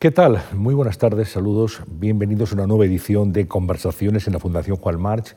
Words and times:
¿Qué 0.00 0.10
tal? 0.10 0.42
Muy 0.54 0.72
buenas 0.72 0.96
tardes, 0.96 1.28
saludos, 1.28 1.82
bienvenidos 1.86 2.52
a 2.52 2.54
una 2.54 2.66
nueva 2.66 2.86
edición 2.86 3.34
de 3.34 3.46
Conversaciones 3.46 4.26
en 4.26 4.32
la 4.32 4.38
Fundación 4.38 4.78
Juan 4.78 4.98
March. 4.98 5.36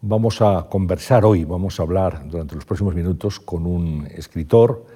Vamos 0.00 0.40
a 0.40 0.68
conversar 0.70 1.26
hoy, 1.26 1.44
vamos 1.44 1.78
a 1.78 1.82
hablar 1.82 2.26
durante 2.26 2.54
los 2.54 2.64
próximos 2.64 2.94
minutos 2.94 3.38
con 3.38 3.66
un 3.66 4.06
escritor 4.06 4.86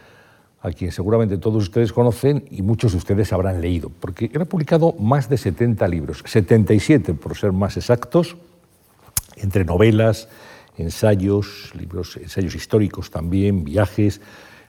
a 0.63 0.71
quien 0.73 0.91
seguramente 0.91 1.37
todos 1.37 1.65
ustedes 1.65 1.93
conocen 1.93 2.47
y 2.51 2.63
muchos 2.63 2.93
de 2.93 2.97
ustedes 2.97 3.31
habrán 3.35 3.61
leído, 3.61 3.91
porque 3.91 4.31
él 4.33 4.41
ha 4.41 4.47
publicado 4.47 4.95
más 4.95 5.29
de 5.29 5.37
70 5.37 5.87
libros, 5.87 6.23
77 6.25 7.13
por 7.13 7.37
ser 7.37 7.53
más 7.53 7.77
exactos, 7.77 8.39
entre 9.37 9.67
novelas, 9.67 10.31
ensayos, 10.79 11.75
libros, 11.75 12.17
ensayos 12.17 12.55
históricos 12.55 13.11
también, 13.11 13.65
viajes, 13.65 14.23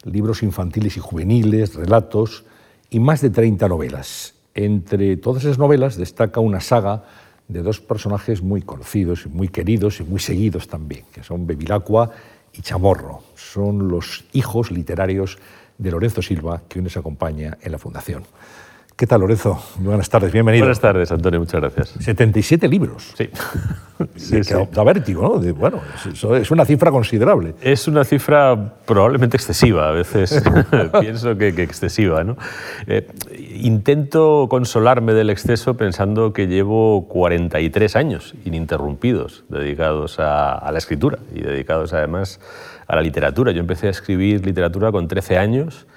libros 0.03 0.43
infantiles 0.43 0.97
y 0.97 0.99
juveniles, 0.99 1.73
relatos 1.75 2.43
y 2.89 2.99
más 2.99 3.21
de 3.21 3.29
30 3.29 3.67
novelas. 3.67 4.35
Entre 4.53 5.17
todas 5.17 5.43
esas 5.43 5.57
novelas 5.57 5.95
destaca 5.95 6.39
una 6.39 6.59
saga 6.59 7.03
de 7.47 7.61
dos 7.61 7.79
personajes 7.79 8.41
muy 8.41 8.61
conocidos, 8.61 9.27
muy 9.27 9.47
queridos 9.47 9.99
y 9.99 10.03
muy 10.03 10.19
seguidos 10.19 10.67
también, 10.67 11.05
que 11.11 11.23
son 11.23 11.47
Bevilacqua 11.47 12.11
y 12.53 12.61
Chamorro. 12.61 13.23
Son 13.35 13.87
los 13.87 14.25
hijos 14.33 14.71
literarios 14.71 15.37
de 15.77 15.91
Lorenzo 15.91 16.21
Silva, 16.21 16.61
que 16.67 16.79
hoy 16.79 16.83
nos 16.83 16.97
acompaña 16.97 17.57
en 17.61 17.71
la 17.71 17.79
Fundación. 17.79 18.23
¿Qué 18.99 19.07
tal, 19.07 19.21
Lorenzo? 19.21 19.57
Buenas 19.77 20.09
tardes, 20.09 20.33
bienvenido. 20.33 20.65
Buenas 20.65 20.81
tardes, 20.81 21.09
Antonio, 21.09 21.39
muchas 21.39 21.61
gracias. 21.61 21.95
77 22.03 22.67
libros. 22.67 23.13
Sí. 23.17 23.29
sí, 24.17 24.43
sí. 24.43 24.53
Da 24.73 24.83
vértigo, 24.83 25.39
¿no? 25.41 25.53
Bueno, 25.53 25.79
es 26.35 26.51
una 26.51 26.65
cifra 26.65 26.91
considerable. 26.91 27.55
Es 27.61 27.87
una 27.87 28.03
cifra 28.03 28.73
probablemente 28.85 29.37
excesiva, 29.37 29.87
a 29.87 29.91
veces 29.93 30.43
pienso 30.99 31.37
que, 31.37 31.47
excesiva. 31.47 32.25
¿no? 32.25 32.35
Eh, 32.87 33.07
intento 33.61 34.47
consolarme 34.49 35.13
del 35.13 35.29
exceso 35.29 35.77
pensando 35.77 36.33
que 36.33 36.47
llevo 36.47 37.07
43 37.07 37.95
años 37.95 38.35
ininterrumpidos 38.43 39.45
dedicados 39.47 40.19
a, 40.19 40.55
a 40.55 40.73
la 40.73 40.77
escritura 40.77 41.19
y 41.33 41.39
dedicados 41.39 41.93
además 41.93 42.41
a 42.85 42.97
la 42.97 43.01
literatura. 43.01 43.53
Yo 43.53 43.61
empecé 43.61 43.87
a 43.87 43.91
escribir 43.91 44.45
literatura 44.45 44.91
con 44.91 45.07
13 45.07 45.37
años 45.37 45.87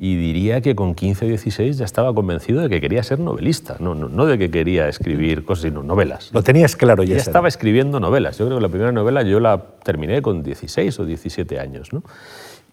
y 0.00 0.16
diría 0.16 0.60
que 0.60 0.74
con 0.74 0.94
15 0.94 1.24
o 1.24 1.28
16 1.28 1.78
ya 1.78 1.84
estaba 1.84 2.14
convencido 2.14 2.62
de 2.62 2.68
que 2.68 2.80
quería 2.80 3.02
ser 3.02 3.18
novelista, 3.18 3.76
no, 3.80 3.94
no, 3.94 4.26
de 4.26 4.38
que 4.38 4.50
quería 4.50 4.88
escribir 4.88 5.44
cosas, 5.44 5.64
sino 5.64 5.82
novelas. 5.82 6.30
Lo 6.32 6.42
tenías 6.42 6.76
claro 6.76 7.02
ya. 7.02 7.16
Ya 7.16 7.20
estaba 7.20 7.48
escribiendo 7.48 8.00
novelas. 8.00 8.38
Yo 8.38 8.46
creo 8.46 8.58
que 8.58 8.62
la 8.62 8.68
primera 8.68 8.92
novela 8.92 9.22
yo 9.22 9.40
la 9.40 9.62
terminé 9.82 10.22
con 10.22 10.42
16 10.42 10.98
o 11.00 11.04
17 11.04 11.58
años. 11.58 11.92
¿no? 11.92 12.02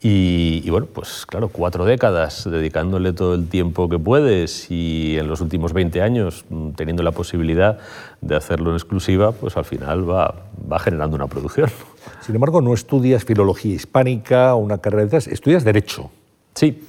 Y, 0.07 0.69
bueno, 0.69 0.85
pues 0.85 1.25
claro, 1.25 1.47
cuatro 1.47 1.83
décadas 1.83 2.47
dedicándole 2.47 3.11
todo 3.11 3.33
el 3.33 3.47
tiempo 3.47 3.89
que 3.89 3.97
puedes 3.97 4.69
y 4.69 5.17
en 5.17 5.27
los 5.27 5.41
últimos 5.41 5.73
20 5.73 6.01
años 6.01 6.45
mm, 6.49 6.71
teniendo 6.71 7.01
la 7.01 7.11
posibilidad 7.11 7.79
de 8.21 8.35
hacerlo 8.35 8.69
en 8.69 8.75
exclusiva, 8.75 9.31
pues 9.31 9.57
al 9.57 9.65
final 9.65 10.07
va, 10.07 10.35
va 10.71 10.77
generando 10.77 11.15
una 11.15 11.25
producción. 11.25 11.71
Sin 12.21 12.35
embargo, 12.35 12.61
no 12.61 12.73
estudias 12.73 13.23
filología 13.23 13.73
hispánica 13.73 14.53
o 14.53 14.57
una 14.57 14.77
carrera 14.77 15.05
de 15.05 15.17
esas, 15.17 15.27
estudias 15.27 15.63
Derecho. 15.63 16.11
Sí. 16.55 16.83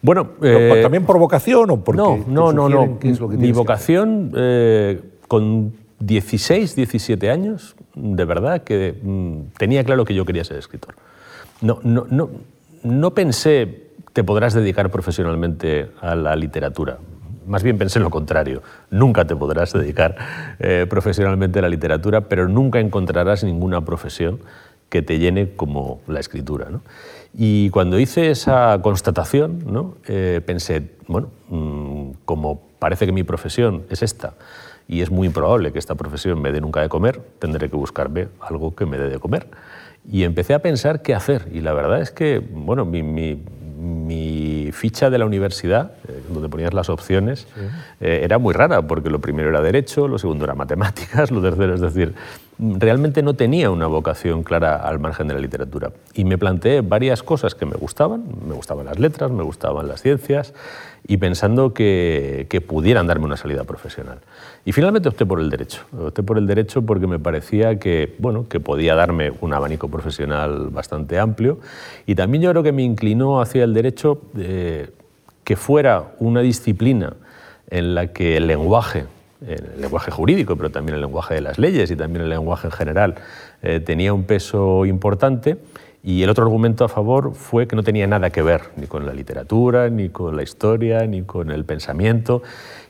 Bueno, 0.00 0.30
eh, 0.42 0.80
¿También 0.82 1.04
por 1.04 1.18
vocación 1.18 1.70
o 1.70 1.84
porque 1.84 1.98
No, 2.00 2.24
no, 2.26 2.52
no. 2.52 2.68
no. 2.68 2.98
Mi 3.30 3.52
vocación, 3.52 4.32
eh, 4.36 5.00
con 5.28 5.74
16, 6.00 6.74
17 6.74 7.30
años, 7.30 7.76
de 7.94 8.24
verdad 8.24 8.62
que 8.62 8.98
mm, 9.00 9.56
tenía 9.56 9.84
claro 9.84 10.04
que 10.04 10.14
yo 10.14 10.24
quería 10.24 10.42
ser 10.44 10.56
escritor. 10.56 10.94
No, 11.60 11.78
no, 11.84 12.06
no, 12.10 12.30
no 12.82 13.14
pensé, 13.14 13.86
te 14.12 14.24
podrás 14.24 14.54
dedicar 14.54 14.90
profesionalmente 14.90 15.90
a 16.00 16.16
la 16.16 16.34
literatura. 16.34 16.98
Más 17.46 17.62
bien 17.62 17.78
pensé 17.78 18.00
lo 18.00 18.10
contrario. 18.10 18.62
Nunca 18.90 19.24
te 19.24 19.36
podrás 19.36 19.72
dedicar 19.72 20.16
eh, 20.58 20.86
profesionalmente 20.88 21.60
a 21.60 21.62
la 21.62 21.68
literatura, 21.68 22.22
pero 22.22 22.48
nunca 22.48 22.80
encontrarás 22.80 23.44
ninguna 23.44 23.84
profesión 23.84 24.40
que 24.88 25.02
te 25.02 25.18
llene 25.18 25.54
como 25.54 26.00
la 26.06 26.20
escritura. 26.20 26.68
¿no? 26.70 26.82
Y 27.34 27.70
cuando 27.70 27.98
hice 27.98 28.30
esa 28.30 28.78
constatación, 28.82 29.64
¿no? 29.66 29.96
Eh, 30.06 30.40
pensé, 30.44 30.90
bueno, 31.06 31.30
mm, 31.48 32.10
como 32.24 32.60
parece 32.78 33.06
que 33.06 33.12
mi 33.12 33.22
profesión 33.22 33.84
es 33.88 34.02
esta, 34.02 34.34
y 34.86 35.00
es 35.00 35.10
muy 35.10 35.28
improbable 35.28 35.72
que 35.72 35.78
esta 35.78 35.94
profesión 35.94 36.42
me 36.42 36.52
dé 36.52 36.60
nunca 36.60 36.80
de 36.80 36.88
comer, 36.88 37.20
tendré 37.38 37.70
que 37.70 37.76
buscarme 37.76 38.28
algo 38.40 38.74
que 38.74 38.84
me 38.84 38.98
dé 38.98 39.08
de 39.08 39.18
comer. 39.18 39.46
Y 40.10 40.24
empecé 40.24 40.52
a 40.52 40.58
pensar 40.58 41.00
qué 41.00 41.14
hacer. 41.14 41.48
Y 41.52 41.60
la 41.60 41.72
verdad 41.72 42.00
es 42.02 42.10
que, 42.10 42.40
bueno, 42.40 42.84
mi, 42.84 43.02
mi 43.82 44.70
ficha 44.72 45.10
de 45.10 45.18
la 45.18 45.26
universidad, 45.26 45.92
eh, 46.08 46.22
donde 46.32 46.48
ponías 46.48 46.72
las 46.72 46.88
opciones, 46.88 47.48
eh, 48.00 48.20
era 48.22 48.38
muy 48.38 48.54
rara, 48.54 48.82
porque 48.82 49.10
lo 49.10 49.20
primero 49.20 49.48
era 49.48 49.60
derecho, 49.60 50.06
lo 50.06 50.18
segundo 50.18 50.44
era 50.44 50.54
matemáticas, 50.54 51.30
lo 51.32 51.42
tercero 51.42 51.74
es 51.74 51.80
decir, 51.80 52.14
realmente 52.78 53.22
no 53.22 53.34
tenía 53.34 53.70
una 53.70 53.86
vocación 53.86 54.42
clara 54.42 54.76
al 54.76 55.00
margen 55.00 55.26
de 55.26 55.34
la 55.34 55.40
literatura. 55.40 55.92
Y 56.14 56.24
me 56.24 56.38
planteé 56.38 56.80
varias 56.80 57.22
cosas 57.22 57.54
que 57.54 57.66
me 57.66 57.76
gustaban, 57.76 58.24
me 58.46 58.54
gustaban 58.54 58.86
las 58.86 58.98
letras, 58.98 59.30
me 59.30 59.42
gustaban 59.42 59.88
las 59.88 60.00
ciencias, 60.00 60.54
y 61.06 61.16
pensando 61.16 61.74
que, 61.74 62.46
que 62.48 62.60
pudieran 62.60 63.08
darme 63.08 63.24
una 63.24 63.36
salida 63.36 63.64
profesional. 63.64 64.18
Y 64.64 64.72
finalmente 64.72 65.08
opté 65.08 65.26
por 65.26 65.40
el 65.40 65.50
derecho. 65.50 65.82
Opté 65.98 66.22
por 66.22 66.38
el 66.38 66.46
derecho 66.46 66.82
porque 66.82 67.08
me 67.08 67.18
parecía 67.18 67.80
que, 67.80 68.14
bueno, 68.18 68.46
que 68.48 68.60
podía 68.60 68.94
darme 68.94 69.32
un 69.40 69.52
abanico 69.52 69.88
profesional 69.88 70.68
bastante 70.70 71.18
amplio, 71.18 71.58
y 72.06 72.14
también 72.14 72.42
yo 72.44 72.50
creo 72.50 72.62
que 72.62 72.72
me 72.72 72.82
inclinó 72.82 73.40
hacia 73.40 73.64
el 73.64 73.74
derecho 73.74 74.20
eh, 74.38 74.90
que 75.42 75.56
fuera 75.56 76.12
una 76.20 76.40
disciplina 76.40 77.14
en 77.70 77.94
la 77.94 78.08
que 78.08 78.36
el 78.36 78.46
lenguaje 78.46 79.06
el 79.46 79.80
lenguaje 79.80 80.10
jurídico, 80.10 80.56
pero 80.56 80.70
también 80.70 80.96
el 80.96 81.00
lenguaje 81.00 81.34
de 81.34 81.40
las 81.40 81.58
leyes 81.58 81.90
y 81.90 81.96
también 81.96 82.24
el 82.24 82.30
lenguaje 82.30 82.68
en 82.68 82.72
general, 82.72 83.14
eh, 83.62 83.80
tenía 83.80 84.12
un 84.12 84.24
peso 84.24 84.86
importante. 84.86 85.58
Y 86.04 86.22
el 86.22 86.30
otro 86.30 86.44
argumento 86.44 86.84
a 86.84 86.88
favor 86.88 87.34
fue 87.34 87.68
que 87.68 87.76
no 87.76 87.84
tenía 87.84 88.06
nada 88.08 88.30
que 88.30 88.42
ver 88.42 88.62
ni 88.76 88.86
con 88.86 89.06
la 89.06 89.12
literatura, 89.12 89.88
ni 89.88 90.08
con 90.08 90.36
la 90.36 90.42
historia, 90.42 91.06
ni 91.06 91.22
con 91.22 91.52
el 91.52 91.64
pensamiento, 91.64 92.42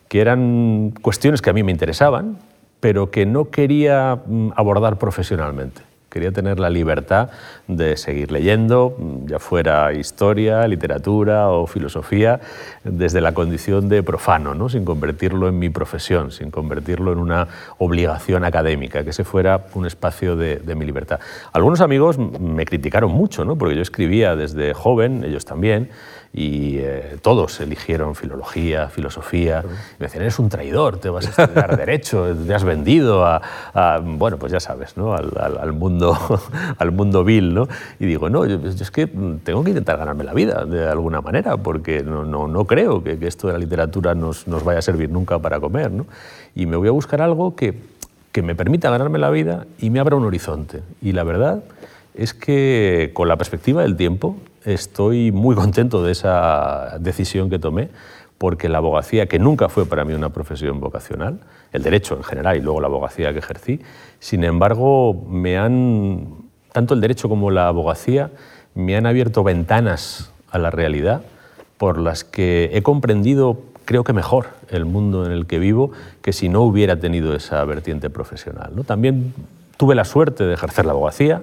que 0.09 0.21
eran 0.21 0.95
cuestiones 1.03 1.43
que 1.43 1.51
a 1.51 1.53
mí 1.53 1.63
me 1.63 1.73
interesaban, 1.73 2.39
pero 2.81 3.11
que 3.11 3.27
no 3.27 3.51
quería 3.51 4.23
mm, 4.27 4.53
abordar 4.57 4.99
profesionalmente 4.99 5.92
quería 6.13 6.31
tener 6.31 6.61
la 6.61 6.69
libertad 6.69 7.31
de 7.67 7.97
seguir 7.97 8.31
leyendo, 8.31 8.97
ya 9.25 9.39
fuera 9.39 9.95
historia, 9.95 10.69
literatura 10.69 11.49
o 11.49 11.67
filosofía, 11.67 12.41
desde 12.85 13.23
la 13.23 13.33
condición 13.33 13.89
de 13.89 14.03
profano, 14.03 14.55
¿no? 14.55 14.69
sin 14.69 14.85
convertirlo 14.85 15.49
en 15.49 15.59
mi 15.59 15.71
profesión, 15.71 16.31
sin 16.31 16.51
convertirlo 16.51 17.13
en 17.13 17.19
una 17.19 17.49
obligación 17.79 18.45
académica, 18.45 19.05
que 19.05 19.11
ese 19.11 19.25
fuera 19.25 19.65
un 19.75 19.87
espacio 19.87 20.37
de, 20.37 20.61
mi 20.75 20.85
libertad. 20.85 21.21
Algunos 21.53 21.81
amigos 21.81 22.19
me 22.19 22.65
criticaron 22.65 23.13
mucho, 23.13 23.45
¿no? 23.45 23.57
porque 23.57 23.75
yo 23.75 23.83
escribía 23.83 24.37
desde 24.37 24.75
joven, 24.75 25.25
ellos 25.25 25.45
también, 25.45 25.91
y 26.35 26.79
eh, 26.79 27.19
todos 27.21 27.61
eligieron 27.61 28.15
filología, 28.15 28.89
filosofía. 28.89 29.63
Me 29.99 30.07
decían, 30.07 30.23
eres 30.23 30.39
un 30.39 30.49
traidor, 30.49 30.99
te 30.99 31.11
vas 31.11 31.27
a 31.27 31.43
estudiar 31.43 31.77
derecho, 31.77 32.35
te 32.35 32.55
has 32.55 32.65
vendido 32.65 33.27
a, 33.27 33.43
bueno, 34.03 34.39
pues 34.39 34.51
ya 34.51 34.61
sabes, 34.61 34.97
¿no? 34.97 35.15
al, 35.15 35.31
al, 35.37 35.73
mundo, 35.73 36.17
al 36.79 36.91
mundo 36.91 37.23
vil. 37.23 37.53
¿no? 37.53 37.69
Y 38.01 38.07
digo, 38.07 38.31
no, 38.31 38.47
yo, 38.47 38.59
es 38.67 38.91
que 38.91 39.07
tengo 39.07 39.63
que 39.63 39.71
intentar 39.71 39.99
ganarme 39.99 40.25
la 40.25 40.33
vida 40.33 40.65
de 40.65 40.89
alguna 40.89 41.21
manera, 41.21 41.59
porque 41.59 42.03
no, 42.03 42.25
no, 42.25 42.49
no 42.49 42.65
creo 42.65 43.05
que, 43.05 43.19
que, 43.19 43.27
esto 43.27 43.49
de 43.49 43.53
la 43.53 43.59
literatura 43.59 44.15
nos, 44.15 44.49
nos, 44.49 44.65
vaya 44.65 44.79
a 44.79 44.83
servir 44.83 45.11
nunca 45.11 45.39
para 45.39 45.61
comer. 45.61 45.91
¿no? 45.91 46.07
Y 46.55 46.65
me 46.65 46.77
voy 46.77 46.89
a 46.89 46.93
buscar 46.93 47.21
algo 47.21 47.57
que, 47.57 47.75
que 48.33 48.41
me 48.41 48.55
permita 48.55 48.89
ganarme 48.91 49.19
la 49.19 49.29
vida 49.29 49.67
y 49.79 49.91
me 49.91 50.01
abra 50.01 50.17
un 50.17 50.25
horizonte. 50.25 50.81
Y 51.03 51.13
la 51.13 51.25
verdad 51.25 51.63
es 52.15 52.33
que 52.33 53.11
con 53.13 53.29
la 53.29 53.37
perspectiva 53.37 53.83
del 53.83 53.97
tiempo 53.97 54.37
estoy 54.65 55.33
muy 55.33 55.55
contento 55.57 56.03
de 56.03 56.13
esa 56.13 56.97
decisión 57.01 57.51
que 57.51 57.59
tomé, 57.59 57.91
porque 58.39 58.69
la 58.69 58.79
abogacía, 58.79 59.27
que 59.27 59.39
nunca 59.39 59.69
fue 59.69 59.87
para 59.87 60.05
mí 60.05 60.15
una 60.15 60.31
profesión 60.31 60.81
vocacional, 60.81 61.41
el 61.73 61.83
derecho 61.83 62.17
en 62.17 62.25
general 62.25 62.57
y 62.57 62.61
luego 62.61 62.81
la 62.81 62.89
abogacía 62.89 63.33
que 63.33 63.39
ejercí, 63.39 63.81
sin 64.19 64.45
embargo, 64.45 65.15
me 65.29 65.59
han, 65.59 66.27
tanto 66.73 66.95
el 66.95 67.01
derecho 67.01 67.29
como 67.29 67.51
la 67.51 67.69
abogacía, 67.69 68.31
me 68.75 68.97
han 68.97 69.07
abierto 69.07 69.45
ventanas 69.45 70.33
a 70.51 70.59
la 70.59 70.71
realidad 70.71 71.23
por 71.79 71.99
las 71.99 72.25
que 72.25 72.71
he 72.73 72.83
comprendido, 72.83 73.61
creo 73.85 74.05
que 74.05 74.13
mejor, 74.13 74.49
el 74.71 74.85
mundo 74.85 75.27
en 75.27 75.33
el 75.33 75.47
que 75.47 75.59
vivo 75.59 75.91
que 76.21 76.33
si 76.33 76.49
no 76.49 76.63
hubiera 76.63 76.99
tenido 76.99 77.35
esa 77.35 77.65
vertiente 77.65 78.11
profesional. 78.11 78.73
¿no? 78.75 78.85
También 78.85 79.35
tuve 79.77 79.95
la 79.95 80.05
suerte 80.05 80.45
de 80.45 80.55
ejercer 80.55 80.85
la 80.85 80.93
abogacía, 80.93 81.43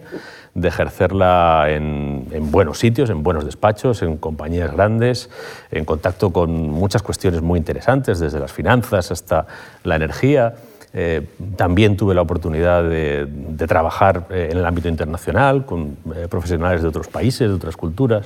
de 0.61 0.67
ejercerla 0.67 1.65
en, 1.69 2.51
buenos 2.51 2.79
sitios, 2.79 3.09
en 3.09 3.23
buenos 3.23 3.45
despachos, 3.45 4.01
en 4.01 4.17
compañías 4.17 4.71
grandes, 4.71 5.29
en 5.71 5.85
contacto 5.85 6.31
con 6.31 6.69
muchas 6.69 7.01
cuestiones 7.01 7.41
muy 7.41 7.57
interesantes, 7.57 8.19
desde 8.19 8.39
las 8.39 8.51
finanzas 8.51 9.11
hasta 9.11 9.45
la 9.83 9.95
energía. 9.95 10.55
Eh, 10.93 11.27
también 11.55 11.97
tuve 11.97 12.15
la 12.15 12.21
oportunidad 12.21 12.83
de, 12.83 13.27
trabajar 13.67 14.25
eh, 14.31 14.49
en 14.51 14.57
el 14.57 14.65
ámbito 14.65 14.89
internacional 14.89 15.65
con 15.65 15.97
eh, 16.15 16.27
profesionales 16.27 16.81
de 16.81 16.87
otros 16.87 17.07
países, 17.07 17.47
de 17.47 17.53
otras 17.53 17.77
culturas, 17.77 18.25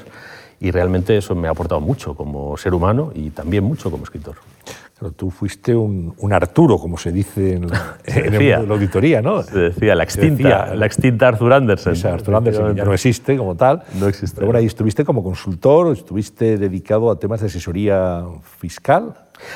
y 0.59 0.71
realmente 0.71 1.17
eso 1.17 1.35
me 1.35 1.49
ha 1.49 1.51
aportado 1.51 1.81
mucho 1.81 2.15
como 2.15 2.55
ser 2.55 2.73
humano 2.73 3.11
y 3.13 3.31
también 3.31 3.65
mucho 3.65 3.91
como 3.91 4.05
escritor. 4.05 4.35
Tú 5.15 5.29
fuiste 5.29 5.75
un, 5.75 6.13
Arturo, 6.31 6.77
como 6.77 6.97
se 6.97 7.11
dice 7.11 7.53
en 7.53 7.67
la, 7.67 7.97
auditoría, 8.69 9.21
¿no? 9.21 9.43
Se 9.43 9.59
decía, 9.59 9.95
la 9.95 10.03
extinta, 10.03 10.73
la 10.75 10.85
extinta 10.85 11.27
Arthur 11.27 11.53
Andersen. 11.53 12.07
Arthur 12.07 12.35
Andersen 12.35 12.75
ya 12.75 12.85
no 12.85 12.93
existe 12.93 13.37
como 13.37 13.55
tal. 13.55 13.83
No 13.99 14.07
existe. 14.07 14.35
Pero 14.35 14.47
bueno, 14.47 14.59
ahí 14.59 14.65
estuviste 14.65 15.03
como 15.03 15.23
consultor, 15.23 15.93
estuviste 15.93 16.57
dedicado 16.57 17.11
a 17.11 17.19
temas 17.19 17.41
de 17.41 17.47
asesoría 17.47 18.23
fiscal. 18.59 19.13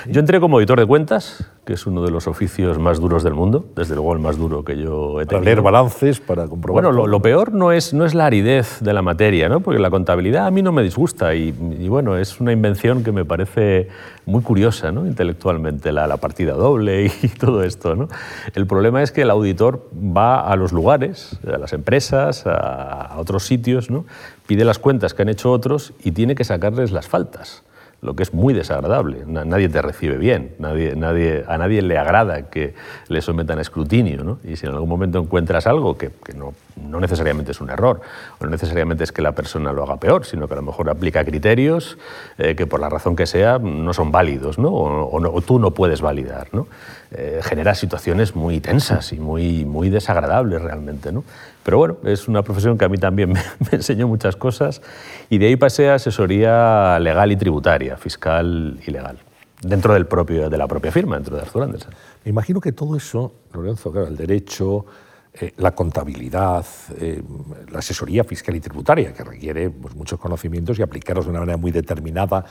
Yo 0.08 0.20
entré 0.20 0.40
como 0.40 0.60
editor 0.60 0.80
de 0.80 0.86
cuentas, 0.86 1.46
que 1.66 1.74
es 1.74 1.86
uno 1.86 2.02
de 2.02 2.12
los 2.12 2.28
oficios 2.28 2.80
más 2.80 3.00
duros 3.00 3.24
del 3.24 3.34
mundo, 3.34 3.66
desde 3.76 3.96
luego 3.96 4.14
el 4.14 4.20
más 4.20 4.38
duro 4.38 4.64
que 4.64 4.78
yo 4.78 5.22
he 5.22 5.26
tenido. 5.26 5.28
Para 5.28 5.42
leer 5.42 5.62
balances, 5.62 6.20
para 6.20 6.48
comprobar. 6.48 6.84
Bueno, 6.84 7.08
lo, 7.08 7.22
peor 7.22 7.54
no 7.54 7.72
es, 7.72 7.94
no 7.94 8.06
es 8.06 8.16
la 8.16 8.26
aridez 8.26 8.80
de 8.80 8.94
la 8.94 9.02
materia, 9.02 9.50
¿no? 9.50 9.60
porque 9.60 9.80
la 9.80 9.90
contabilidad 9.90 10.48
a 10.48 10.52
mí 10.52 10.62
no 10.62 10.72
me 10.72 10.82
disgusta 10.84 11.36
y, 11.36 11.52
bueno, 11.90 12.18
es 12.18 12.40
una 12.40 12.52
invención 12.52 13.04
que 13.04 13.12
me 13.12 13.26
parece 13.26 13.90
muy 14.26 14.42
curiosa 14.42 14.92
¿no? 14.92 15.06
intelectualmente, 15.06 15.92
la, 15.92 16.08
la, 16.08 16.18
partida 16.18 16.54
doble 16.54 17.12
y 17.22 17.28
todo 17.40 17.64
esto. 17.64 17.96
¿no? 17.96 18.08
El 18.56 18.66
problema 18.66 19.04
es 19.04 19.12
que 19.12 19.24
el 19.24 19.30
auditor 19.30 19.90
va 19.94 20.40
a 20.40 20.56
los 20.56 20.72
lugares, 20.72 21.40
a 21.46 21.58
las 21.58 21.74
empresas, 21.74 22.48
a, 22.48 23.02
a 23.02 23.20
otros 23.20 23.46
sitios, 23.46 23.90
¿no? 23.90 24.06
pide 24.48 24.64
las 24.64 24.80
cuentas 24.80 25.14
que 25.14 25.22
han 25.22 25.30
hecho 25.30 25.52
otros 25.52 25.94
y 26.04 26.12
tiene 26.12 26.36
que 26.36 26.44
sacarles 26.44 26.92
las 26.92 27.08
faltas 27.08 27.64
lo 28.02 28.16
que 28.16 28.24
es 28.24 28.34
muy 28.34 28.54
desagradable. 28.54 29.24
Nadie 29.26 29.70
te 29.70 29.82
recibe 29.82 30.18
bien, 30.18 30.56
nadie, 30.60 30.96
nadie, 30.96 31.44
a 31.48 31.58
nadie 31.58 31.82
le 31.82 31.98
agrada 31.98 32.44
que 32.44 32.76
le 33.08 33.22
sometan 33.22 33.58
a 33.58 33.62
escrutinio. 33.62 34.24
¿no? 34.24 34.40
Y 34.44 34.56
si 34.56 34.68
en 34.68 34.74
algún 34.74 34.90
momento 34.90 35.20
encuentras 35.20 35.66
algo 35.66 35.98
que, 35.98 36.12
que 36.24 36.34
no, 36.34 36.54
no, 36.76 37.00
necesariamente 37.00 37.52
es 37.52 37.62
un 37.62 37.72
error, 37.72 38.02
o 38.40 38.44
no 38.44 38.52
necesariamente 38.52 39.04
es 39.04 39.12
que 39.12 39.22
la 39.22 39.32
persona 39.32 39.74
lo 39.74 39.84
haga 39.84 39.98
peor, 39.98 40.26
sino 40.26 40.48
que 40.48 40.54
a 40.54 40.58
lo 40.58 40.64
mejor 40.64 40.90
aplica 40.90 41.26
criterios 41.26 41.98
eh, 42.38 42.56
que 42.56 42.68
por 42.68 42.80
la 42.80 42.90
razón 42.90 43.16
que 43.16 43.26
sea 43.26 43.58
no 43.58 43.94
son 43.94 44.12
válidos 44.12 44.60
¿no? 44.60 44.70
O, 44.70 45.36
o, 45.36 45.42
tú 45.42 45.60
no 45.60 45.72
puedes 45.72 46.02
validar, 46.02 46.50
¿no? 46.52 46.68
Eh, 47.12 47.40
genera 47.42 47.74
situaciones 47.74 48.36
muy 48.36 48.60
tensas 48.60 49.14
y 49.14 49.20
muy, 49.20 49.64
muy 49.64 49.90
desagradables 49.90 50.62
realmente. 50.62 51.14
¿no? 51.14 51.24
Pero 51.64 51.78
bueno, 51.78 51.98
es 52.04 52.28
una 52.28 52.44
profesión 52.44 52.78
que 52.78 52.84
a 52.84 52.90
mí 52.90 52.98
también 52.98 53.32
me, 53.32 53.42
enseñó 53.72 54.10
muchas 54.10 54.36
cosas 54.36 54.82
y 55.30 55.38
de 55.38 55.48
ahí 55.48 55.56
pasé 55.56 55.90
a 55.90 55.96
asesoría 55.96 57.00
legal 57.00 57.32
y 57.32 57.38
tributaria, 57.38 57.96
fiscal 57.96 58.78
y 58.86 58.92
legal, 58.92 59.20
dentro 59.62 59.94
del 59.94 60.06
propio, 60.06 60.50
de 60.50 60.58
la 60.58 60.68
propia 60.68 60.92
firma, 60.92 61.16
dentro 61.16 61.38
de 61.38 61.44
Arthur 61.44 61.64
Andersen. 61.64 61.92
Me 62.26 62.32
imagino 62.32 62.60
que 62.60 62.74
todo 62.74 62.98
eso, 62.98 63.36
Lorenzo, 63.54 63.90
claro, 63.90 64.08
el 64.08 64.18
derecho, 64.18 64.86
eh, 65.34 65.54
la 65.58 65.74
contabilidad, 65.74 66.66
eh, 67.00 67.24
la 67.72 67.80
asesoría 67.80 68.26
fiscal 68.26 68.54
y 68.58 68.60
tributaria, 68.60 69.14
que 69.14 69.24
requiere 69.24 69.70
pues, 69.70 69.96
muchos 69.96 70.20
conocimientos 70.20 70.78
y 70.78 70.82
aplicarlos 70.82 71.24
de 71.24 71.32
una 71.32 71.40
manera 71.40 71.58
muy 71.58 71.72
determinada 71.72 72.44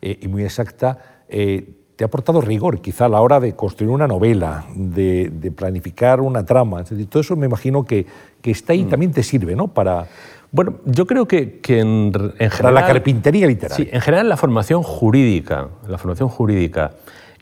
y 0.00 0.28
muy 0.28 0.44
exacta, 0.44 1.24
te 1.96 2.04
ha 2.04 2.06
aportado 2.06 2.40
rigor, 2.40 2.80
quizá 2.80 3.04
a 3.04 3.08
la 3.08 3.20
hora 3.20 3.38
de 3.40 3.54
construir 3.54 3.90
una 3.90 4.08
novela, 4.08 4.64
de, 4.74 5.52
planificar 5.56 6.20
una 6.20 6.44
trama. 6.44 6.80
Es 6.80 6.90
decir, 6.90 7.06
todo 7.06 7.20
eso 7.20 7.36
me 7.36 7.46
imagino 7.46 7.84
que, 7.84 8.06
que 8.42 8.50
está 8.50 8.72
ahí 8.72 8.84
mm. 8.84 8.88
también 8.88 9.12
te 9.12 9.22
sirve, 9.22 9.54
¿no? 9.54 9.68
Para, 9.68 10.08
bueno, 10.50 10.74
yo 10.84 11.06
creo 11.06 11.26
que, 11.26 11.60
que 11.60 11.80
en, 11.80 12.12
en, 12.38 12.50
general... 12.50 12.74
la 12.74 12.86
carpintería 12.86 13.46
literaria. 13.46 13.76
Sí, 13.76 13.88
en 13.92 14.00
general 14.00 14.28
la 14.28 14.36
formación 14.36 14.82
jurídica, 14.82 15.68
la 15.88 15.98
formación 15.98 16.28
jurídica 16.28 16.92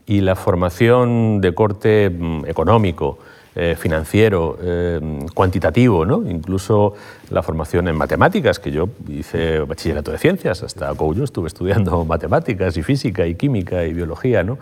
y 0.06 0.20
la 0.20 0.34
formación 0.34 1.40
de 1.40 1.54
corte 1.54 2.10
mm, 2.10 2.44
económico, 2.46 3.18
eh, 3.54 3.76
financiero, 3.78 4.56
eh, 4.62 4.98
cuantitativo, 5.34 6.06
¿no? 6.06 6.22
incluso 6.26 6.94
la 7.28 7.42
formación 7.42 7.86
en 7.86 7.94
matemáticas, 7.94 8.58
que 8.58 8.70
yo 8.70 8.88
hice 9.06 9.58
bachillerato 9.58 10.10
de 10.10 10.16
ciencias, 10.16 10.62
hasta 10.62 10.90
yo 10.94 11.22
estuve 11.22 11.48
estudiando 11.48 12.02
matemáticas 12.06 12.78
y 12.78 12.82
física 12.82 13.26
y 13.26 13.34
química 13.34 13.84
y 13.84 13.92
biología. 13.92 14.42
¿no? 14.42 14.58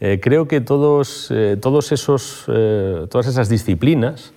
Eh, 0.00 0.18
creo 0.20 0.48
que 0.48 0.60
todos, 0.60 1.32
todos 1.60 1.92
esos, 1.92 2.46
todas 2.46 3.28
esas 3.28 3.48
disciplinas 3.48 4.32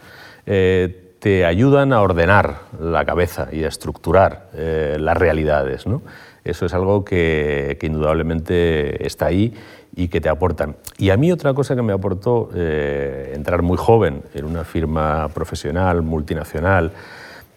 te 0.45 1.45
ayudan 1.45 1.91
a 1.91 2.01
ordenar 2.03 2.59
la 2.79 3.05
cabeza 3.05 3.47
y 3.51 3.63
a 3.63 3.69
estructurar 3.69 4.49
las 4.53 5.17
realidades. 5.17 5.87
¿no? 5.87 6.03
Eso 6.43 6.67
es 6.67 6.75
algo 6.75 7.03
que, 7.03 7.77
que 7.79 7.87
indudablemente 7.87 9.03
está 9.03 9.25
ahí 9.25 9.55
y 9.95 10.09
que 10.09 10.21
te 10.21 10.29
aportan. 10.29 10.75
Y 10.97 11.09
a 11.09 11.17
mí 11.17 11.31
otra 11.31 11.53
cosa 11.53 11.75
que 11.75 11.81
me 11.81 11.93
aportó 11.93 12.49
eh, 12.53 13.31
entrar 13.35 13.61
muy 13.61 13.77
joven 13.77 14.23
en 14.33 14.45
una 14.45 14.63
firma 14.63 15.29
profesional, 15.29 16.01
multinacional, 16.01 16.91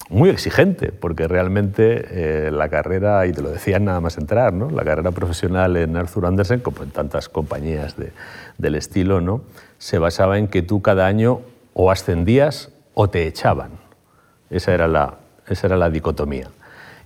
muy 0.08 0.30
exigente, 0.30 0.92
porque 0.92 1.28
realmente 1.28 2.06
eh, 2.46 2.50
la 2.50 2.68
carrera, 2.68 3.26
y 3.26 3.32
te 3.32 3.42
lo 3.42 3.50
decían 3.50 3.84
nada 3.84 4.00
más 4.00 4.16
entrar, 4.16 4.52
¿no? 4.52 4.70
la 4.70 4.84
carrera 4.84 5.10
profesional 5.10 5.76
en 5.76 5.96
Arthur 5.96 6.26
Andersen, 6.26 6.60
como 6.60 6.82
en 6.82 6.90
tantas 6.90 7.28
compañías 7.28 7.96
de, 7.96 8.12
del 8.56 8.74
estilo, 8.76 9.20
¿no? 9.20 9.42
se 9.78 9.98
basaba 9.98 10.38
en 10.38 10.48
que 10.48 10.62
tú 10.62 10.80
cada 10.80 11.06
año 11.06 11.40
o 11.74 11.90
ascendías 11.90 12.70
o 12.94 13.10
te 13.10 13.26
echaban. 13.26 13.70
Esa 14.50 14.72
era 14.72 14.88
la, 14.88 15.18
esa 15.46 15.66
era 15.66 15.76
la 15.76 15.90
dicotomía. 15.90 16.48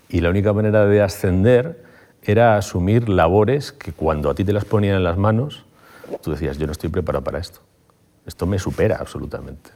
Y 0.09 0.21
la 0.21 0.31
única 0.31 0.53
manera 0.53 0.87
de 0.87 1.03
ascender 1.03 1.83
era 2.23 2.57
asumir 2.57 3.09
labores 3.09 3.73
que 3.73 3.93
cuando 3.93 4.31
a 4.31 4.35
ti 4.35 4.45
te 4.45 4.53
las 4.53 4.65
ponían 4.65 4.97
en 4.97 5.05
las 5.05 5.19
manos, 5.19 5.65
tú 6.23 6.31
decías, 6.31 6.59
yo 6.59 6.67
no 6.67 6.73
estoy 6.73 6.91
preparado 6.91 7.25
para 7.25 7.39
esto. 7.39 7.61
Esto 8.27 8.47
me 8.47 8.59
supera 8.59 8.97
absolutamente. 8.97 9.71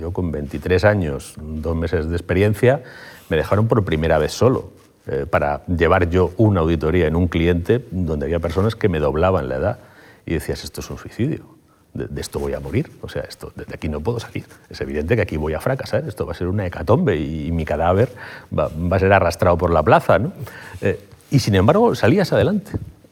Yo 0.00 0.12
con 0.12 0.30
23 0.30 0.84
años, 0.84 1.34
dos 1.36 1.76
meses 1.76 2.08
de 2.08 2.16
experiencia, 2.16 2.82
me 3.28 3.36
dejaron 3.36 3.68
por 3.68 3.84
primera 3.84 4.18
vez 4.18 4.32
solo 4.32 4.70
eh, 5.06 5.26
para 5.28 5.64
llevar 5.66 6.08
yo 6.10 6.32
una 6.36 6.60
auditoría 6.60 7.06
en 7.06 7.16
un 7.16 7.28
cliente 7.28 7.84
donde 7.90 8.26
había 8.26 8.40
personas 8.40 8.74
que 8.74 8.88
me 8.88 9.00
doblaban 9.00 9.48
la 9.48 9.56
edad 9.56 9.78
y 10.26 10.34
decías, 10.34 10.64
esto 10.64 10.80
es 10.80 10.90
un 10.90 10.98
suicidio. 10.98 11.54
De, 11.92 12.20
esto 12.20 12.40
voy 12.40 12.54
a 12.54 12.60
morir, 12.60 12.90
o 13.02 13.08
sea, 13.08 13.22
esto, 13.22 13.52
de, 13.54 13.66
aquí 13.72 13.88
no 13.88 14.00
puedo 14.00 14.18
salir. 14.18 14.46
Es 14.68 14.80
evidente 14.80 15.14
que 15.14 15.22
aquí 15.22 15.36
voy 15.36 15.54
a 15.54 15.60
fracasar, 15.60 16.08
esto 16.08 16.26
va 16.26 16.32
a 16.32 16.34
ser 16.34 16.48
una 16.48 16.66
hecatombe 16.66 17.16
y, 17.16 17.52
mi 17.52 17.64
cadáver 17.64 18.08
va, 18.56 18.68
a 18.90 18.98
ser 18.98 19.12
arrastrado 19.12 19.56
por 19.56 19.70
la 19.70 19.82
plaza. 19.82 20.18
¿no? 20.18 20.32
Eh, 20.80 20.98
y 21.34 21.40
sin 21.40 21.56
embargo 21.56 21.96
salías 21.96 22.32
adelante. 22.32 22.70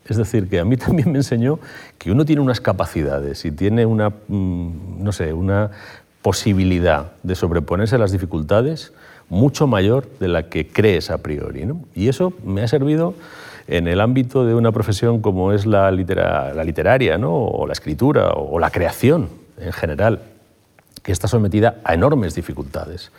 Es 0.08 0.16
decir, 0.16 0.48
que 0.48 0.60
a 0.60 0.64
mí 0.64 0.76
también 0.78 1.10
me 1.10 1.19
enseñó 1.19 1.58
que 1.98 2.12
uno 2.12 2.24
tiene 2.24 2.40
unas 2.40 2.60
capacidades 2.60 3.44
y 3.44 3.50
tiene 3.50 3.84
una, 3.84 4.10
mm, 4.10 5.02
no 5.02 5.12
sé, 5.12 5.32
una 5.32 5.70
posibilidad 6.22 7.12
de 7.24 7.34
sobreponerse 7.34 7.96
a 7.96 7.98
las 7.98 8.12
dificultades 8.12 8.92
mucho 9.28 9.66
mayor 9.66 10.08
de 10.20 10.28
la 10.28 10.44
que 10.44 10.69
crees 10.69 11.10
a 11.10 11.19
priori. 11.19 11.66
Y 11.94 12.08
eso 12.08 12.32
me 12.44 12.62
ha 12.62 12.69
servido 12.69 13.14
en 13.66 13.88
el 13.88 14.00
ámbito 14.00 14.44
de 14.44 14.54
una 14.54 14.70
profesión 14.70 15.20
como 15.20 15.52
es 15.52 15.66
la, 15.66 15.90
la 15.90 16.64
literaria, 16.64 17.18
¿no? 17.18 17.34
o 17.34 17.66
la 17.66 17.72
escritura, 17.72 18.30
o 18.34 18.58
la 18.60 18.70
creación 18.70 19.30
en 19.58 19.73
general, 19.73 20.20
que 21.02 21.11
está 21.11 21.26
sometida 21.26 21.76
a 21.82 21.94
enormes 21.94 22.35
dificultades, 22.35 23.11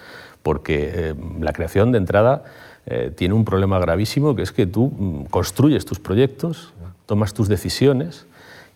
porque 0.44 0.92
eh, 0.94 1.16
la 1.42 1.51
creación 1.51 1.92
de 1.92 1.98
entrada 1.98 2.44
eh, 2.86 3.12
tiene 3.16 3.34
un 3.34 3.46
problema 3.46 3.80
gravísimo, 3.80 4.36
que 4.36 4.42
es 4.42 4.52
que 4.52 4.66
tú 4.66 4.92
mm, 4.98 5.24
construyes 5.25 5.86
tus 5.86 6.00
proyectos, 6.00 6.74
tomas 7.06 7.34
tus 7.34 7.48
decisiones 7.48 8.25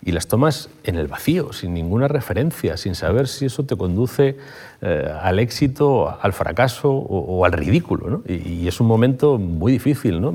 y 0.04 0.12
las 0.12 0.28
tomas 0.28 0.70
en 0.84 0.96
el 0.96 1.08
vacío, 1.08 1.52
sin 1.54 1.74
ninguna 1.74 2.08
referencia, 2.08 2.78
sin 2.78 2.96
saber 2.96 3.28
si 3.28 3.46
eso 3.46 3.64
te 3.64 3.76
conduce 3.76 4.38
eh, 4.82 5.12
al 5.22 5.40
éxito, 5.40 6.16
al 6.22 6.34
fracaso 6.34 6.92
o, 6.92 7.44
al 7.46 7.52
ridículo. 7.52 8.22
Y, 8.28 8.68
es 8.68 8.80
un 8.80 8.88
momento 8.88 9.38
muy 9.40 9.72
difícil. 9.72 10.22
¿no? 10.22 10.34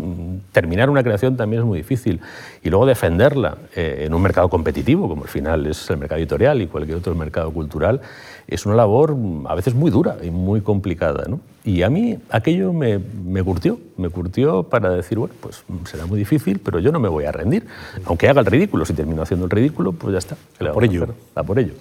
Terminar 0.51 0.91
una 0.91 1.03
creación 1.03 1.37
también 1.37 1.63
es 1.63 1.67
muy 1.67 1.79
difícil. 1.79 2.21
Y 2.63 2.71
luego 2.71 2.87
defenderla 2.87 3.57
eh, 3.77 4.05
en 4.07 4.15
un 4.15 4.21
mercado 4.21 4.49
competitivo, 4.49 5.09
como 5.09 5.23
al 5.23 5.29
final 5.29 5.67
es 5.67 5.89
el 5.91 5.99
mercado 5.99 6.19
editorial 6.19 6.61
y 6.61 6.67
cualquier 6.67 6.99
otro 6.99 7.15
mercado 7.15 7.51
cultural, 7.53 8.01
es 8.49 8.67
una 8.67 8.75
labor 8.75 9.15
mm, 9.15 9.47
a 9.47 9.55
veces 9.55 9.75
muy 9.75 9.91
dura 9.91 10.17
y 10.23 10.31
muy 10.31 10.61
complicada. 10.61 11.25
¿no? 11.29 11.41
Y 11.65 11.83
a 11.83 11.91
mí 11.91 12.19
aquello 12.31 12.73
me, 12.73 12.99
me, 12.99 13.43
curtió, 13.43 13.79
me 13.97 14.09
curtió 14.09 14.65
para 14.65 14.91
decir, 14.91 15.19
bueno, 15.19 15.35
pues 15.41 15.63
será 15.85 16.07
muy 16.07 16.19
difícil, 16.19 16.59
pero 16.59 16.81
yo 16.81 16.91
no 16.91 16.99
me 16.99 17.09
voy 17.09 17.25
a 17.25 17.33
rendir. 17.33 17.67
Aunque 18.05 18.29
haga 18.29 18.41
el 18.41 18.47
ridículo, 18.47 18.85
si 18.85 18.95
termino 18.95 19.23
haciendo 19.23 19.45
el 19.45 19.51
ridículo, 19.51 19.93
pues 19.93 20.13
ya 20.13 20.19
está. 20.19 20.37
por 20.73 20.83
ello. 20.83 21.15
Va 21.37 21.45
por 21.45 21.59
ello. 21.59 21.75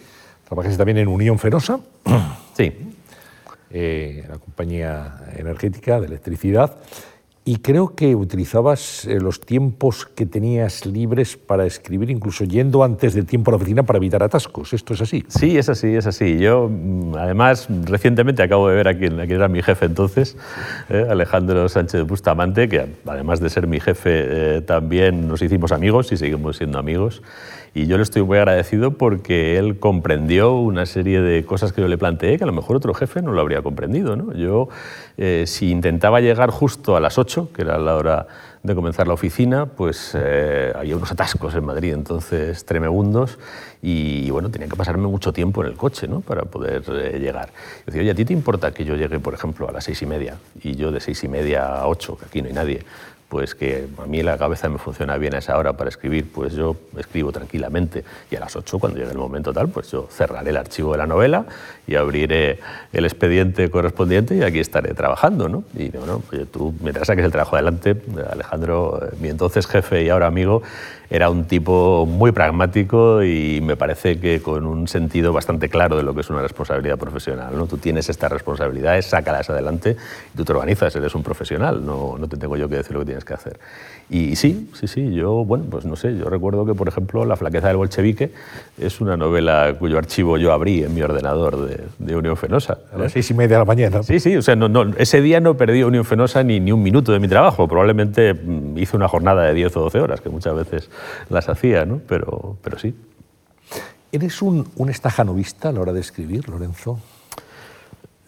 Trabajas 0.47 0.77
también 0.77 1.00
en 1.00 1.07
Unión 1.07 1.39
Fenosa. 1.39 1.79
Sí. 2.55 2.73
Eh, 3.71 4.25
la 4.27 4.38
compañía 4.38 5.21
energética 5.38 6.01
de 6.01 6.07
electricidad. 6.07 6.75
Y 7.43 7.57
creo 7.57 7.95
que 7.95 8.15
utilizabas 8.15 9.05
eh, 9.05 9.19
los 9.19 9.41
tiempos 9.41 10.05
que 10.05 10.27
tenías 10.27 10.86
libres 10.86 11.38
para 11.38 11.65
escribir, 11.65 12.12
incluso 12.12 12.43
yendo 12.43 12.83
antes 12.83 13.15
del 13.15 13.25
tiempo 13.25 13.50
a 13.50 13.53
la 13.53 13.55
oficina 13.55 13.81
para 13.81 13.98
evitar 13.98 14.21
atascos. 14.21 14.74
¿Esto 14.74 14.93
es 14.93 15.01
así? 15.01 15.25
Sí, 15.27 15.57
es 15.57 15.67
así, 15.67 15.95
es 15.95 16.05
así. 16.05 16.38
Yo, 16.38 16.69
mm, 16.69 17.15
además, 17.15 17.67
recientemente 17.86 18.43
acabo 18.43 18.69
de 18.69 18.75
ver 18.75 18.88
a 18.88 18.95
quien, 18.95 19.19
era 19.19 19.48
mi 19.48 19.63
jefe 19.63 19.86
entonces, 19.88 20.38
eh, 20.89 21.07
Alejandro 21.10 21.67
Sánchez 21.67 22.05
Bustamante, 22.05 22.69
que 22.69 22.86
además 23.07 23.39
de 23.39 23.50
ser 23.50 23.65
mi 23.65 23.79
jefe, 23.79 24.62
también 24.62 25.27
nos 25.27 25.41
hicimos 25.41 25.71
amigos 25.71 26.12
y 26.12 26.17
seguimos 26.17 26.57
siendo 26.57 26.77
amigos. 26.77 27.24
Y 27.73 27.87
yo 27.87 27.95
le 27.95 28.03
estoy 28.03 28.21
muy 28.23 28.37
agradecido 28.37 28.91
porque 28.91 29.57
él 29.57 29.79
comprendió 29.79 30.55
una 30.55 30.85
serie 30.85 31.21
de 31.21 31.45
cosas 31.45 31.71
que 31.71 31.79
yo 31.79 31.87
le 31.87 31.97
planteé 31.97 32.37
que 32.37 32.43
a 32.43 32.47
lo 32.47 32.51
mejor 32.51 32.75
otro 32.75 32.93
jefe 32.93 33.21
no 33.21 33.31
lo 33.31 33.39
habría 33.39 33.61
comprendido. 33.61 34.17
¿no? 34.17 34.33
Yo, 34.33 34.67
eh, 35.17 35.45
si 35.47 35.71
intentaba 35.71 36.19
llegar 36.19 36.49
justo 36.49 36.97
a 36.97 36.99
las 36.99 37.17
8, 37.17 37.49
que 37.53 37.61
era 37.61 37.77
la 37.77 37.95
hora 37.95 38.27
de 38.63 38.75
comenzar 38.75 39.07
la 39.07 39.13
oficina, 39.13 39.65
pues 39.65 40.11
eh, 40.15 40.71
había 40.75 40.95
unos 40.97 41.11
atascos 41.11 41.55
en 41.55 41.65
Madrid, 41.65 41.93
entonces 41.93 42.63
tremebundos, 42.65 43.39
y, 43.81 44.29
bueno, 44.29 44.51
tenía 44.51 44.67
que 44.67 44.75
pasarme 44.75 45.07
mucho 45.07 45.33
tiempo 45.33 45.63
en 45.63 45.71
el 45.71 45.77
coche 45.77 46.07
¿no? 46.07 46.19
para 46.19 46.43
poder 46.43 46.83
eh, 46.89 47.19
llegar. 47.19 47.47
Yo 47.47 47.85
decía, 47.87 48.01
oye, 48.01 48.11
¿a 48.11 48.15
ti 48.15 48.25
te 48.25 48.33
importa 48.33 48.71
que 48.71 48.85
yo 48.85 48.95
llegue, 48.95 49.19
por 49.19 49.33
ejemplo, 49.33 49.67
a 49.67 49.71
las 49.71 49.85
seis 49.85 50.01
y 50.01 50.05
media, 50.05 50.37
y 50.61 50.75
yo 50.75 50.91
de 50.91 50.99
seis 50.99 51.23
y 51.23 51.27
media 51.27 51.65
a 51.67 51.87
ocho, 51.87 52.17
que 52.17 52.25
aquí 52.25 52.41
no 52.41 52.49
hay 52.49 52.53
nadie? 52.53 52.85
Pues 53.31 53.55
que 53.55 53.88
a 53.97 54.07
mí 54.07 54.21
la 54.23 54.38
cabeza 54.38 54.67
me 54.67 54.77
funciona 54.77 55.17
bien 55.17 55.33
a 55.33 55.38
esa 55.38 55.57
hora 55.57 55.71
para 55.71 55.89
escribir, 55.89 56.29
pues 56.33 56.53
yo 56.53 56.75
escribo 56.97 57.31
tranquilamente 57.31 58.03
y 58.29 58.35
a 58.35 58.41
las 58.41 58.57
8 58.57 58.77
cuando 58.77 59.00
llegue 59.00 59.11
el 59.11 59.17
momento 59.17 59.53
tal, 59.53 59.69
pues 59.69 59.89
yo 59.89 60.09
cerraré 60.11 60.50
el 60.50 60.57
archivo 60.57 60.91
de 60.91 60.97
la 60.97 61.07
novela 61.07 61.45
y 61.88 61.95
abriré 61.95 62.59
el 62.91 63.05
expediente 63.05 63.71
correspondiente 63.71 64.35
y 64.35 64.43
aquí 64.43 64.59
estaré 64.59 64.93
trabajando, 64.93 65.47
¿no? 65.47 65.63
Y 65.77 65.88
bueno, 65.91 66.21
oye, 66.29 66.45
tú 66.45 66.73
mientras 66.81 67.07
saques 67.07 67.23
el 67.23 67.31
trabajo 67.31 67.55
adelante, 67.55 67.95
Alejandro, 68.29 69.00
eh, 69.01 69.15
mi 69.21 69.29
entonces 69.29 69.65
jefe 69.65 70.03
y 70.03 70.09
ahora 70.09 70.27
amigo, 70.27 70.61
era 71.12 71.30
un 71.30 71.44
tipo 71.44 72.06
muy 72.06 72.32
pragmático 72.32 73.22
y 73.22 73.60
me 73.62 73.75
parece 73.75 74.18
que 74.18 74.41
con 74.41 74.65
un 74.65 74.88
sentido 74.88 75.34
bastante 75.34 75.68
claro 75.68 75.98
de 75.98 76.03
lo 76.03 76.15
que 76.15 76.22
es 76.22 76.30
una 76.30 76.41
responsabilidad 76.41 76.98
profesional. 76.98 77.53
¿no? 77.53 77.68
Tú 77.68 77.77
tienes 77.77 78.08
estas 78.08 78.32
responsabilidades, 78.32 79.08
sácalas 79.08 79.50
adelante 79.50 79.98
y 80.34 80.38
tú 80.38 80.46
te 80.46 80.53
organizas, 80.53 80.96
eres 80.96 81.13
un 81.13 81.22
profesional, 81.22 81.86
no, 81.86 82.15
no 82.18 82.30
te 82.30 82.38
tengo 82.38 82.56
yo 82.56 82.70
que 82.70 82.77
decir 82.77 82.94
lo 82.94 83.00
que 83.00 83.08
tienes 83.08 83.25
que 83.25 83.34
hacer. 83.34 83.60
Y, 84.10 84.38
sí, 84.38 84.70
sí, 84.74 84.88
sí, 84.88 85.13
yo, 85.13 85.44
bueno, 85.44 85.65
pues 85.70 85.84
no 85.84 85.98
sé, 85.98 86.18
yo 86.18 86.30
recuerdo 86.30 86.65
que, 86.65 86.74
por 86.74 86.88
ejemplo, 86.88 87.25
La 87.25 87.36
flaqueza 87.36 87.68
del 87.68 87.77
bolchevique 87.77 88.32
es 88.77 89.01
una 89.01 89.18
novela 89.18 89.75
cuyo 89.77 89.98
archivo 89.98 90.38
yo 90.38 90.53
abrí 90.53 90.84
en 90.84 90.94
mi 90.96 91.01
ordenador 91.01 91.68
de, 91.68 91.84
de 92.00 92.15
Unión 92.15 92.38
Fenosa. 92.38 92.77
A 92.94 92.98
las 92.98 93.12
seis 93.12 93.30
y 93.32 93.34
media 93.34 93.58
de 93.58 93.60
la 93.60 93.65
mañana. 93.65 94.01
Sí, 94.03 94.22
sí, 94.22 94.38
o 94.38 94.41
sea, 94.41 94.56
no, 94.56 94.70
no, 94.70 94.94
ese 94.98 95.22
día 95.22 95.41
no 95.41 95.58
perdí 95.58 95.84
Unión 95.84 96.06
Fenosa 96.06 96.41
ni, 96.41 96.62
ni 96.62 96.72
un 96.72 96.82
minuto 96.82 97.12
de 97.12 97.20
mi 97.20 97.27
trabajo, 97.27 97.68
probablemente 97.68 98.34
mm, 98.34 98.77
hice 98.77 98.96
una 98.96 99.10
jornada 99.10 99.44
de 99.44 99.53
10 99.53 99.75
o 99.75 99.82
12 99.82 100.00
horas, 100.00 100.22
que 100.22 100.30
muchas 100.30 100.56
veces 100.56 100.89
las 101.29 101.50
hacía, 101.50 101.86
¿no? 101.86 102.01
pero, 102.08 102.58
pero 102.62 102.77
sí. 102.79 102.96
¿Eres 104.12 104.41
un, 104.41 104.67
un 104.75 104.89
estajanovista 104.89 105.70
a 105.70 105.72
la 105.72 105.81
hora 105.81 105.93
de 105.93 106.01
escribir, 106.01 106.50
Lorenzo? 106.50 107.00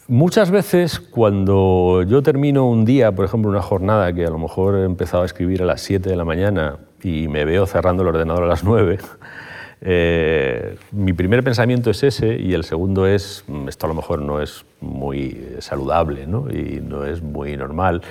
Muchas 0.09 0.51
veces 0.51 0.99
cuando 0.99 2.03
yo 2.05 2.21
termino 2.21 2.67
un 2.67 2.83
día, 2.83 3.13
por 3.13 3.23
ejemplo, 3.23 3.49
una 3.49 3.61
jornada 3.61 4.11
que 4.11 4.25
a 4.25 4.29
lo 4.29 4.37
mejor 4.37 4.75
he 4.75 4.83
empezado 4.83 5.23
a 5.23 5.25
escribir 5.25 5.61
a 5.63 5.65
las 5.65 5.79
7 5.81 6.09
de 6.09 6.15
la 6.17 6.25
mañana 6.25 6.77
y 7.01 7.29
me 7.29 7.45
veo 7.45 7.65
cerrando 7.65 8.03
el 8.03 8.09
ordenador 8.09 8.43
a 8.43 8.47
las 8.47 8.65
9, 8.65 8.97
eh, 9.81 10.77
mi 10.91 11.13
primer 11.13 11.41
pensamiento 11.41 11.89
es 11.89 12.03
ese 12.03 12.35
y 12.35 12.53
el 12.53 12.65
segundo 12.65 13.07
es, 13.07 13.45
mm, 13.47 13.69
esto 13.69 13.85
a 13.85 13.89
lo 13.89 13.95
mejor 13.95 14.21
no 14.21 14.41
es 14.41 14.65
muy 14.81 15.55
saludable 15.59 16.27
¿no? 16.27 16.49
y 16.49 16.81
no 16.81 17.05
es 17.05 17.21
muy 17.21 17.55
normal. 17.55 18.01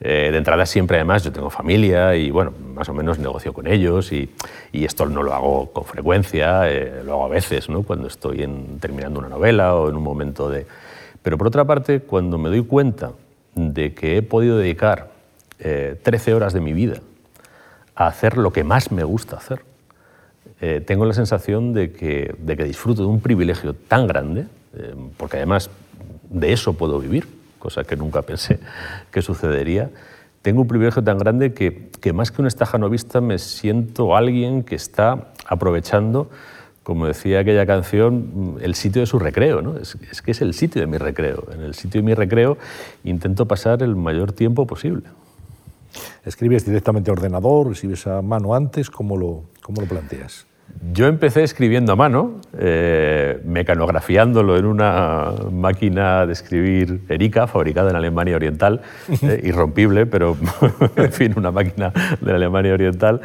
Eh, 0.00 0.30
de 0.30 0.38
entrada 0.38 0.64
siempre 0.64 0.96
además 0.96 1.22
yo 1.22 1.30
tengo 1.30 1.50
familia 1.50 2.16
y 2.16 2.30
bueno, 2.30 2.54
más 2.74 2.88
o 2.88 2.94
menos 2.94 3.18
negocio 3.18 3.52
con 3.52 3.66
ellos 3.66 4.12
y, 4.12 4.30
esto 4.72 5.04
no 5.06 5.22
lo 5.22 5.34
hago 5.34 5.72
con 5.72 5.84
frecuencia, 5.84 6.70
eh, 6.70 7.02
lo 7.04 7.12
hago 7.12 7.24
a 7.26 7.28
veces, 7.28 7.68
¿no? 7.68 7.82
cuando 7.82 8.08
estoy 8.08 8.42
en, 8.42 8.78
terminando 8.80 9.20
una 9.20 9.28
novela 9.28 9.74
o 9.74 9.90
en 9.90 9.96
un 9.96 10.02
momento 10.02 10.48
de... 10.48 10.66
Pero 11.22 11.36
por 11.36 11.48
otra 11.48 11.66
parte, 11.66 12.00
cuando 12.00 12.38
me 12.38 12.48
doy 12.48 12.64
cuenta 12.64 13.12
de 13.54 13.92
que 13.92 14.16
he 14.16 14.22
podido 14.22 14.56
dedicar 14.56 15.10
13 15.58 16.32
horas 16.32 16.54
de 16.54 16.62
mi 16.62 16.72
vida 16.72 17.00
a 17.94 18.06
hacer 18.06 18.38
lo 18.38 18.50
que 18.50 18.64
más 18.64 18.90
me 18.90 19.04
gusta 19.04 19.36
hacer, 19.36 19.60
eh, 20.60 20.82
tengo 20.84 21.06
la 21.06 21.14
sensación 21.14 21.72
de 21.72 21.92
que, 21.92 22.34
de 22.38 22.56
que, 22.56 22.64
disfruto 22.64 23.02
de 23.02 23.08
un 23.08 23.20
privilegio 23.20 23.74
tan 23.74 24.06
grande, 24.06 24.46
eh, 24.74 24.94
porque 25.16 25.38
además 25.38 25.70
de 26.28 26.52
eso 26.52 26.74
puedo 26.74 26.98
vivir, 26.98 27.26
cosa 27.60 27.84
que 27.84 27.94
nunca 27.94 28.22
pensé 28.22 28.58
que 29.12 29.22
sucedería. 29.22 29.90
Tengo 30.42 30.62
un 30.62 30.68
privilegio 30.68 31.04
tan 31.04 31.18
grande 31.18 31.52
que, 31.52 31.90
que 32.00 32.12
más 32.12 32.32
que 32.32 32.42
un 32.42 32.48
estajanovista 32.48 33.20
me 33.20 33.38
siento 33.38 34.16
alguien 34.16 34.64
que 34.64 34.74
está 34.74 35.28
aprovechando, 35.46 36.30
como 36.82 37.06
decía 37.06 37.40
aquella 37.40 37.66
canción, 37.66 38.58
el 38.60 38.74
sitio 38.74 39.02
de 39.02 39.06
su 39.06 39.20
recreo. 39.20 39.62
¿no? 39.62 39.76
Es, 39.76 39.96
es 40.10 40.22
que 40.22 40.32
es 40.32 40.40
el 40.40 40.54
sitio 40.54 40.80
de 40.80 40.88
mi 40.88 40.96
recreo. 40.96 41.46
En 41.52 41.60
el 41.60 41.74
sitio 41.74 42.00
de 42.00 42.06
mi 42.06 42.14
recreo 42.14 42.58
intento 43.04 43.46
pasar 43.46 43.82
el 43.84 43.94
mayor 43.94 44.32
tiempo 44.32 44.66
posible. 44.66 45.04
¿Escribes 46.24 46.64
directamente 46.64 47.10
a 47.10 47.12
ordenador? 47.12 47.70
¿Escribes 47.70 48.06
a 48.06 48.22
mano 48.22 48.54
antes? 48.54 48.90
¿Cómo 48.90 49.16
lo, 49.16 49.44
cómo 49.62 49.82
lo 49.82 49.86
planteas? 49.86 50.46
Yo 50.92 51.06
empecé 51.06 51.42
escribiendo 51.42 51.92
a 51.92 51.96
mano, 51.96 52.40
eh, 52.58 53.38
mecanografiándolo 53.44 54.56
en 54.56 54.64
una 54.64 55.30
máquina 55.52 56.24
de 56.24 56.32
escribir 56.32 57.02
Erika, 57.10 57.46
fabricada 57.46 57.90
en 57.90 57.96
Alemania 57.96 58.34
Oriental, 58.36 58.80
eh, 59.22 59.40
irrompible, 59.44 60.06
pero 60.06 60.38
en 60.96 61.12
fin, 61.12 61.34
una 61.36 61.50
máquina 61.50 61.92
de 62.20 62.32
Alemania 62.32 62.72
Oriental. 62.72 63.20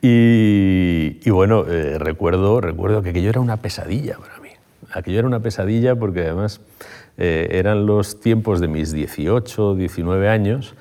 Y, 0.00 1.18
y 1.22 1.30
bueno, 1.30 1.66
eh, 1.68 1.98
recuerdo, 1.98 2.62
recuerdo 2.62 3.02
que 3.02 3.10
aquello 3.10 3.28
era 3.28 3.40
una 3.40 3.58
pesadilla 3.58 4.16
para 4.16 4.40
mí. 4.40 4.48
Aquello 4.94 5.18
era 5.18 5.28
una 5.28 5.40
pesadilla 5.40 5.94
porque 5.96 6.20
además 6.22 6.62
eh, 7.18 7.48
eran 7.50 7.84
los 7.84 8.20
tiempos 8.20 8.60
de 8.60 8.68
mis 8.68 8.92
18, 8.92 9.74
19 9.74 10.28
años 10.28 10.74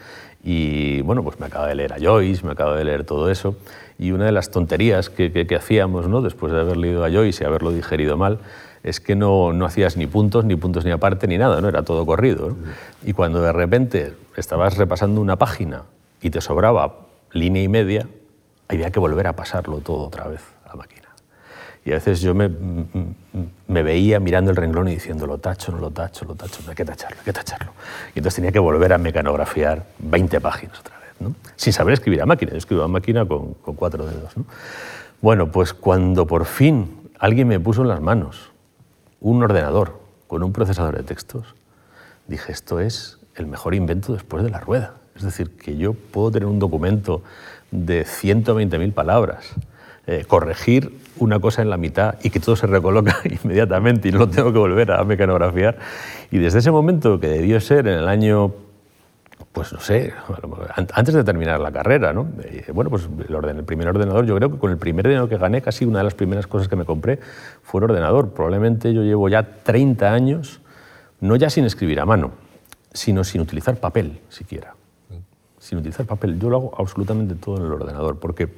y 0.43 1.01
bueno, 1.01 1.23
pues 1.23 1.39
me 1.39 1.45
acabo 1.45 1.65
de 1.65 1.75
leer 1.75 1.93
a 1.93 1.97
Joyce, 2.01 2.45
me 2.45 2.51
acabo 2.51 2.73
de 2.73 2.83
leer 2.83 3.03
todo 3.05 3.29
eso. 3.29 3.55
Y 3.99 4.11
una 4.11 4.25
de 4.25 4.31
las 4.31 4.51
tonterías 4.51 5.09
que, 5.09 5.31
que, 5.31 5.55
hacíamos 5.55 6.07
¿no? 6.07 6.21
después 6.21 6.51
de 6.51 6.59
haber 6.59 6.77
leído 6.77 7.05
a 7.05 7.11
Joyce 7.11 7.43
y 7.43 7.47
haberlo 7.47 7.71
digerido 7.71 8.17
mal 8.17 8.39
es 8.83 8.99
que 8.99 9.15
no, 9.15 9.53
no 9.53 9.65
hacías 9.65 9.95
ni 9.95 10.07
puntos, 10.07 10.43
ni 10.43 10.55
puntos 10.55 10.83
ni 10.83 10.91
aparte, 10.91 11.27
ni 11.27 11.37
nada, 11.37 11.61
¿no? 11.61 11.69
era 11.69 11.83
todo 11.83 12.05
corrido. 12.05 12.55
Y 13.05 13.13
cuando 13.13 13.41
de 13.41 13.53
repente 13.53 14.13
estabas 14.35 14.77
repasando 14.77 15.21
una 15.21 15.37
página 15.37 15.83
y 16.21 16.29
te 16.29 16.41
sobraba 16.41 16.97
línea 17.31 17.63
y 17.63 17.69
media, 17.69 18.07
había 18.67 18.91
que 18.91 18.99
volver 18.99 19.27
a 19.27 19.33
pasarlo 19.33 19.79
todo 19.79 20.07
otra 20.07 20.27
vez 20.27 20.41
a 20.65 20.75
máquina. 20.75 21.09
Y 21.85 21.91
a 21.91 21.95
veces 21.95 22.21
yo 22.21 22.33
me, 22.33 22.49
me, 23.67 23.83
veía 23.83 24.19
mirando 24.19 24.51
el 24.51 24.57
renglón 24.57 24.87
y 24.87 24.91
diciendo, 24.91 25.27
lo 25.27 25.37
tacho, 25.37 25.71
no 25.73 25.79
lo 25.79 25.91
tacho, 25.91 26.23
lo 26.23 26.33
tacho, 26.33 26.61
no 26.63 26.69
hay 26.69 26.75
que 26.75 26.85
tacharlo, 26.85 27.17
hay 27.19 27.25
que 27.25 27.33
tacharlo. 27.33 27.73
Y 28.15 28.19
entonces 28.19 28.35
tenía 28.35 28.53
que 28.53 28.59
volver 28.59 28.93
a 28.93 28.97
mecanografiar 28.97 29.85
20 29.99 30.39
páginas 30.39 30.79
otra 30.79 30.97
vez, 30.99 31.02
sin 31.55 31.73
saber 31.73 31.93
escribir 31.93 32.21
a 32.21 32.25
máquina. 32.25 32.51
Yo 32.51 32.57
escribo 32.57 32.83
a 32.83 32.87
máquina 32.87 33.25
con, 33.25 33.53
cuatro 33.75 34.05
dedos. 34.05 34.35
¿no? 34.37 34.45
Bueno, 35.21 35.51
pues 35.51 35.73
cuando 35.73 36.27
por 36.27 36.45
fin 36.45 37.09
alguien 37.19 37.47
me 37.47 37.59
puso 37.59 37.81
en 37.81 37.87
las 37.87 38.01
manos 38.01 38.51
un 39.21 39.41
ordenador 39.41 39.99
con 40.27 40.43
un 40.43 40.51
procesador 40.51 40.97
de 40.97 41.03
textos, 41.03 41.55
dije, 42.27 42.51
esto 42.51 42.79
es 42.79 43.19
el 43.35 43.47
mejor 43.47 43.75
invento 43.75 44.13
después 44.13 44.43
de 44.43 44.49
la 44.49 44.59
rueda. 44.59 44.95
Es 45.15 45.23
decir, 45.23 45.51
que 45.51 45.77
yo 45.77 45.93
puedo 45.93 46.31
tener 46.31 46.47
un 46.47 46.59
documento 46.59 47.21
de 47.71 48.05
120.000 48.05 48.93
palabras, 48.93 49.53
eh, 50.07 50.25
corregir 50.27 50.99
una 51.17 51.39
cosa 51.39 51.61
en 51.61 51.69
la 51.69 51.77
mitad 51.77 52.15
y 52.23 52.29
que 52.29 52.39
todo 52.39 52.55
se 52.55 52.67
recoloca 52.67 53.17
inmediatamente 53.43 54.09
y 54.09 54.11
no 54.11 54.19
lo 54.19 54.29
tengo 54.29 54.51
que 54.51 54.59
volver 54.59 54.91
a 54.91 55.03
mecanografiar. 55.03 55.77
Y 56.31 56.39
desde 56.39 56.59
ese 56.59 56.71
momento, 56.71 57.19
que 57.19 57.27
debió 57.27 57.59
ser 57.61 57.87
en 57.87 57.99
el 57.99 58.07
año, 58.07 58.51
pues 59.51 59.73
no 59.73 59.79
sé, 59.79 60.13
antes 60.93 61.13
de 61.13 61.23
terminar 61.23 61.59
la 61.59 61.71
carrera, 61.71 62.13
¿no? 62.13 62.27
Bueno, 62.73 62.89
pues 62.89 63.07
el, 63.27 63.57
el 63.57 63.63
primer 63.63 63.87
ordenador, 63.87 64.25
yo 64.25 64.35
creo 64.35 64.51
que 64.51 64.57
con 64.57 64.71
el 64.71 64.77
primer 64.77 65.07
dinero 65.07 65.27
que 65.27 65.37
gané, 65.37 65.61
casi 65.61 65.85
una 65.85 65.99
de 65.99 66.05
las 66.05 66.13
primeras 66.13 66.47
cosas 66.47 66.67
que 66.67 66.75
me 66.75 66.85
compré 66.85 67.19
fue 67.61 67.79
un 67.79 67.85
ordenador. 67.85 68.31
Probablemente 68.31 68.93
yo 68.93 69.03
llevo 69.03 69.29
ya 69.29 69.43
30 69.63 70.11
años, 70.11 70.61
no 71.19 71.35
ya 71.35 71.49
sin 71.49 71.65
escribir 71.65 71.99
a 71.99 72.05
mano, 72.05 72.31
sino 72.93 73.23
sin 73.23 73.41
utilizar 73.41 73.77
papel 73.77 74.19
siquiera. 74.29 74.75
Sin 75.59 75.77
utilizar 75.77 76.05
papel. 76.05 76.39
Yo 76.39 76.49
lo 76.49 76.57
hago 76.57 76.75
absolutamente 76.77 77.35
todo 77.35 77.57
en 77.57 77.65
el 77.65 77.71
ordenador, 77.71 78.19
porque 78.19 78.49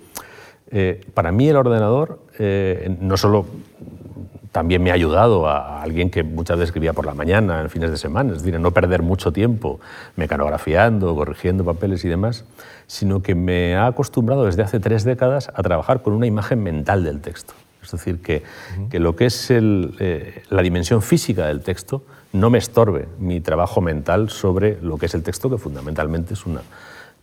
eh, 0.72 1.06
para 1.14 1.32
mí 1.32 1.48
el 1.48 1.56
ordenador 1.56 2.20
eh, 2.40 2.96
no 3.00 3.18
solo 3.18 3.46
también 4.56 4.82
me 4.82 4.90
ha 4.90 4.94
ayudado 4.94 5.50
a 5.50 5.82
alguien 5.82 6.10
que 6.10 6.24
muchas 6.24 6.56
veces 6.56 6.70
escribía 6.70 6.94
por 6.94 7.06
la 7.06 7.14
mañana, 7.14 7.60
en 7.60 7.70
fines 7.70 7.92
de 7.92 7.98
semana, 7.98 8.32
es 8.32 8.42
decir, 8.42 8.58
no 8.58 8.72
perder 8.72 9.02
mucho 9.02 9.34
tiempo 9.34 9.82
mecanografiando, 10.16 11.14
corrigiendo 11.14 11.66
papeles 11.66 12.06
y 12.06 12.08
demás, 12.08 12.46
sino 12.88 13.22
que 13.22 13.36
me 13.36 13.76
ha 13.76 13.88
acostumbrado 13.88 14.46
desde 14.46 14.64
hace 14.64 14.80
tres 14.80 15.04
décadas 15.04 15.52
a 15.54 15.62
trabajar 15.62 16.02
con 16.02 16.14
una 16.14 16.26
imagen 16.26 16.64
mental 16.64 17.04
del 17.04 17.20
texto. 17.20 17.54
Es 17.84 17.92
decir, 17.92 18.22
que, 18.22 18.44
que 18.90 19.00
lo 19.00 19.18
que 19.18 19.26
es 19.26 19.48
eh, 19.50 20.44
la 20.50 20.62
dimensión 20.62 21.02
física 21.02 21.48
del 21.48 21.60
texto 21.60 22.04
no 22.32 22.50
me 22.50 22.58
estorbe 22.58 23.10
mi 23.20 23.42
trabajo 23.42 23.82
mental 23.82 24.30
sobre 24.30 24.80
lo 24.82 24.98
que 24.98 25.08
es 25.08 25.16
el 25.16 25.24
texto, 25.24 25.50
que 25.50 25.58
fundamentalmente 25.58 26.34
es 26.34 26.46
una 26.46 26.62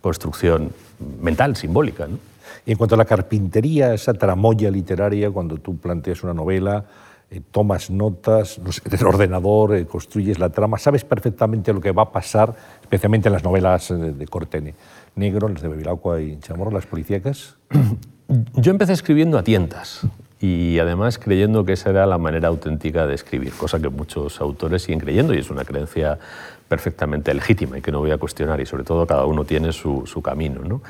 construcción 0.01 0.71
mental, 1.19 1.55
simbólica. 1.55 2.05
¿no? 2.05 2.19
Y 2.65 2.71
en 2.71 2.77
cuanto 2.77 2.95
a 2.95 2.97
la 2.97 3.05
carpintería, 3.05 3.93
esa 3.93 4.13
tramoya 4.13 4.71
literaria, 4.71 5.29
cuando 5.31 5.57
tú 5.57 5.77
planteas 5.77 6.23
una 6.23 6.33
novela, 6.33 6.85
eh, 7.29 7.41
tomas 7.51 7.89
notas 7.89 8.59
del 8.85 9.07
ordenador, 9.07 9.75
eh, 9.75 9.85
construyes 9.85 10.39
la 10.39 10.49
trama, 10.49 10.77
sabes 10.77 11.03
perfectamente 11.03 11.73
lo 11.73 11.81
que 11.81 11.91
va 11.91 12.03
a 12.03 12.11
pasar, 12.11 12.53
especialmente 12.81 13.27
en 13.27 13.33
las 13.33 13.43
novelas 13.43 13.89
eh, 13.91 13.95
de 13.95 14.27
corte 14.27 14.75
negro, 15.15 15.49
las 15.49 15.61
de 15.61 15.67
Bevilacqua 15.67 16.21
y 16.21 16.39
Chamorro, 16.39 16.71
las 16.71 16.85
policíacas. 16.85 17.57
Yo 18.55 18.71
empecé 18.71 18.93
escribiendo 18.93 19.37
a 19.37 19.43
tientas 19.43 20.01
y 20.39 20.77
además 20.77 21.17
creyendo 21.17 21.65
que 21.65 21.73
esa 21.73 21.89
era 21.89 22.05
la 22.05 22.17
manera 22.17 22.49
auténtica 22.49 23.07
de 23.07 23.15
escribir, 23.15 23.53
cosa 23.53 23.79
que 23.79 23.89
muchos 23.89 24.39
autores 24.39 24.83
siguen 24.83 24.99
creyendo 24.99 25.33
y 25.33 25.39
es 25.39 25.49
una 25.49 25.63
creencia 25.63 26.19
perfectamente 26.67 27.33
legítima 27.33 27.77
y 27.77 27.81
que 27.81 27.91
no 27.91 27.99
voy 27.99 28.11
a 28.11 28.17
cuestionar 28.17 28.59
y 28.59 28.65
sobre 28.65 28.83
todo 28.83 29.07
cada 29.07 29.25
uno 29.25 29.45
tiene 29.45 29.71
su, 29.71 30.21
camino. 30.23 30.61
¿no? 30.63 30.81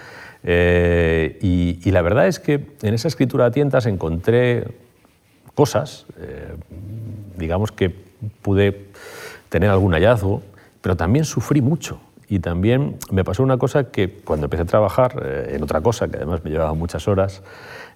Eh, 0.43 1.37
y, 1.41 1.91
la 1.91 2.01
verdad 2.01 2.27
es 2.27 2.39
que 2.39 2.65
en 2.81 2.93
esa 2.93 3.07
escritura 3.07 3.45
a 3.45 3.51
tientas 3.51 3.85
encontré 3.85 4.65
cosas, 5.55 6.05
eh, 6.19 6.55
digamos 7.37 7.71
que 7.71 7.93
pude 8.41 8.87
tener 9.49 9.69
algún 9.69 9.93
hallazgo, 9.93 10.41
pero 10.81 10.97
también 10.97 11.25
sufrí 11.25 11.61
mucho. 11.61 11.99
Y 12.29 12.39
también 12.39 12.97
me 13.11 13.23
pasó 13.23 13.43
una 13.43 13.57
cosa 13.57 13.91
que 13.91 14.09
cuando 14.09 14.45
empecé 14.47 14.63
a 14.63 14.65
trabajar 14.65 15.21
eh, 15.23 15.53
en 15.55 15.63
otra 15.63 15.81
cosa, 15.81 16.07
que 16.07 16.17
además 16.17 16.43
me 16.43 16.49
llevaba 16.49 16.73
muchas 16.73 17.07
horas, 17.07 17.43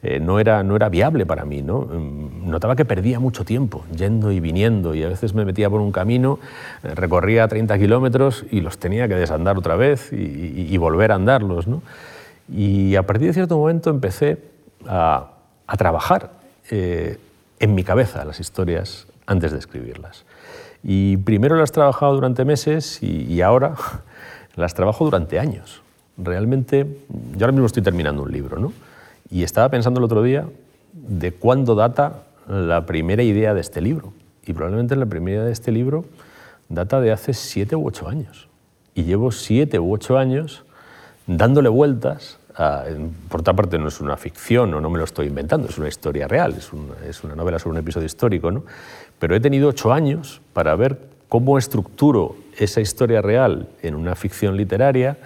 eh, 0.04 0.20
no, 0.20 0.40
era, 0.40 0.62
no 0.62 0.76
era 0.76 0.90
viable 0.90 1.26
para 1.26 1.44
mí. 1.44 1.62
¿no? 1.64 1.82
Mm, 1.82 2.50
notaba 2.50 2.76
que 2.76 2.86
perdía 2.86 3.20
mucho 3.20 3.46
tiempo 3.46 3.84
yendo 3.96 4.32
y 4.32 4.40
viniendo 4.40 4.94
y 4.94 5.04
a 5.04 5.10
veces 5.10 5.34
me 5.34 5.44
metía 5.44 5.70
por 5.70 5.82
un 5.82 5.92
camino, 5.92 6.40
eh, 6.84 6.94
recorría 6.94 7.48
30 7.48 7.80
kilómetros 7.80 8.46
y 8.52 8.62
los 8.62 8.78
tenía 8.78 9.08
que 9.08 9.16
desandar 9.16 9.58
otra 9.58 9.76
vez 9.76 10.14
y, 10.14 10.78
volver 10.78 11.12
a 11.12 11.16
andarlos. 11.16 11.68
¿no? 11.68 11.82
Y 12.50 12.96
a 12.96 13.04
partir 13.04 13.28
de 13.28 13.34
cierto 13.34 13.58
momento 13.58 13.90
empecé 13.90 14.38
a, 14.88 15.32
a 15.66 15.78
trabajar 15.78 16.32
eh, 16.72 17.18
en 17.60 17.76
mi 17.76 17.84
cabeza 17.84 18.24
las 18.26 18.40
historias 18.40 19.08
antes 19.26 19.52
de 19.52 19.60
escribirlas. 19.60 20.26
Y 20.84 21.18
primero 21.18 21.56
las 21.56 21.72
he 21.72 21.74
trabajado 21.74 22.14
durante 22.14 22.46
meses 22.46 23.02
y, 23.02 23.24
y 23.24 23.42
ahora 23.42 23.76
las 24.56 24.74
trabajo 24.74 25.06
durante 25.06 25.40
años. 25.40 25.82
Realmente, 26.18 26.88
yo 27.36 27.46
ahora 27.46 27.52
mismo 27.52 27.68
estoy 27.68 27.84
terminando 27.84 28.24
un 28.24 28.32
libro, 28.32 28.60
¿no? 28.60 28.74
Y 29.30 29.44
estaba 29.44 29.70
pensando 29.70 30.00
el 30.00 30.06
otro 30.06 30.24
día 30.24 30.48
de 30.94 31.32
cuándo 31.32 31.76
data 31.76 32.24
la 32.48 32.86
primera 32.86 33.24
idea 33.24 33.54
de 33.54 33.62
este 33.62 33.82
libro. 33.82 34.14
Y 34.46 34.54
probablemente 34.54 34.96
la 34.96 35.06
primera 35.06 35.38
idea 35.38 35.46
de 35.46 35.52
este 35.52 35.72
libro 35.72 36.06
data 36.70 37.02
de 37.02 37.12
hace 37.12 37.34
siete 37.34 37.76
u 37.76 37.86
ocho 37.86 38.08
años. 38.08 38.48
Y 38.96 39.04
llevo 39.04 39.32
siete 39.32 39.80
u 39.80 39.94
ocho 39.94 40.18
años 40.18 40.64
dándole 41.28 41.70
vueltas. 41.70 42.37
Por 43.30 43.42
otra 43.42 43.54
parte, 43.54 43.78
no 43.78 43.88
es 43.88 44.02
una 44.02 44.18
ficción 44.18 44.74
o 44.74 44.82
no 44.82 44.90
me 44.90 44.98
lo 44.98 45.04
estoy 45.04 45.28
inventando, 45.28 45.70
es 45.70 45.78
una 45.78 45.88
historia 45.88 46.28
real, 46.28 46.56
es 46.56 47.24
una, 47.24 47.36
novela 47.36 47.60
sobre 47.60 47.74
un 47.74 47.78
episodio 47.78 48.08
histórico. 48.08 48.52
¿no? 48.52 48.64
Pero 49.20 49.36
he 49.36 49.40
tenido 49.40 49.70
ocho 49.70 49.94
años 49.94 50.42
para 50.54 50.76
ver 50.76 50.98
cómo 51.30 51.58
estructuro 51.58 52.36
esa 52.58 52.82
historia 52.82 53.22
real 53.22 53.70
en 53.84 53.94
una 53.94 54.16
ficción 54.16 54.58
literaria, 54.58 55.18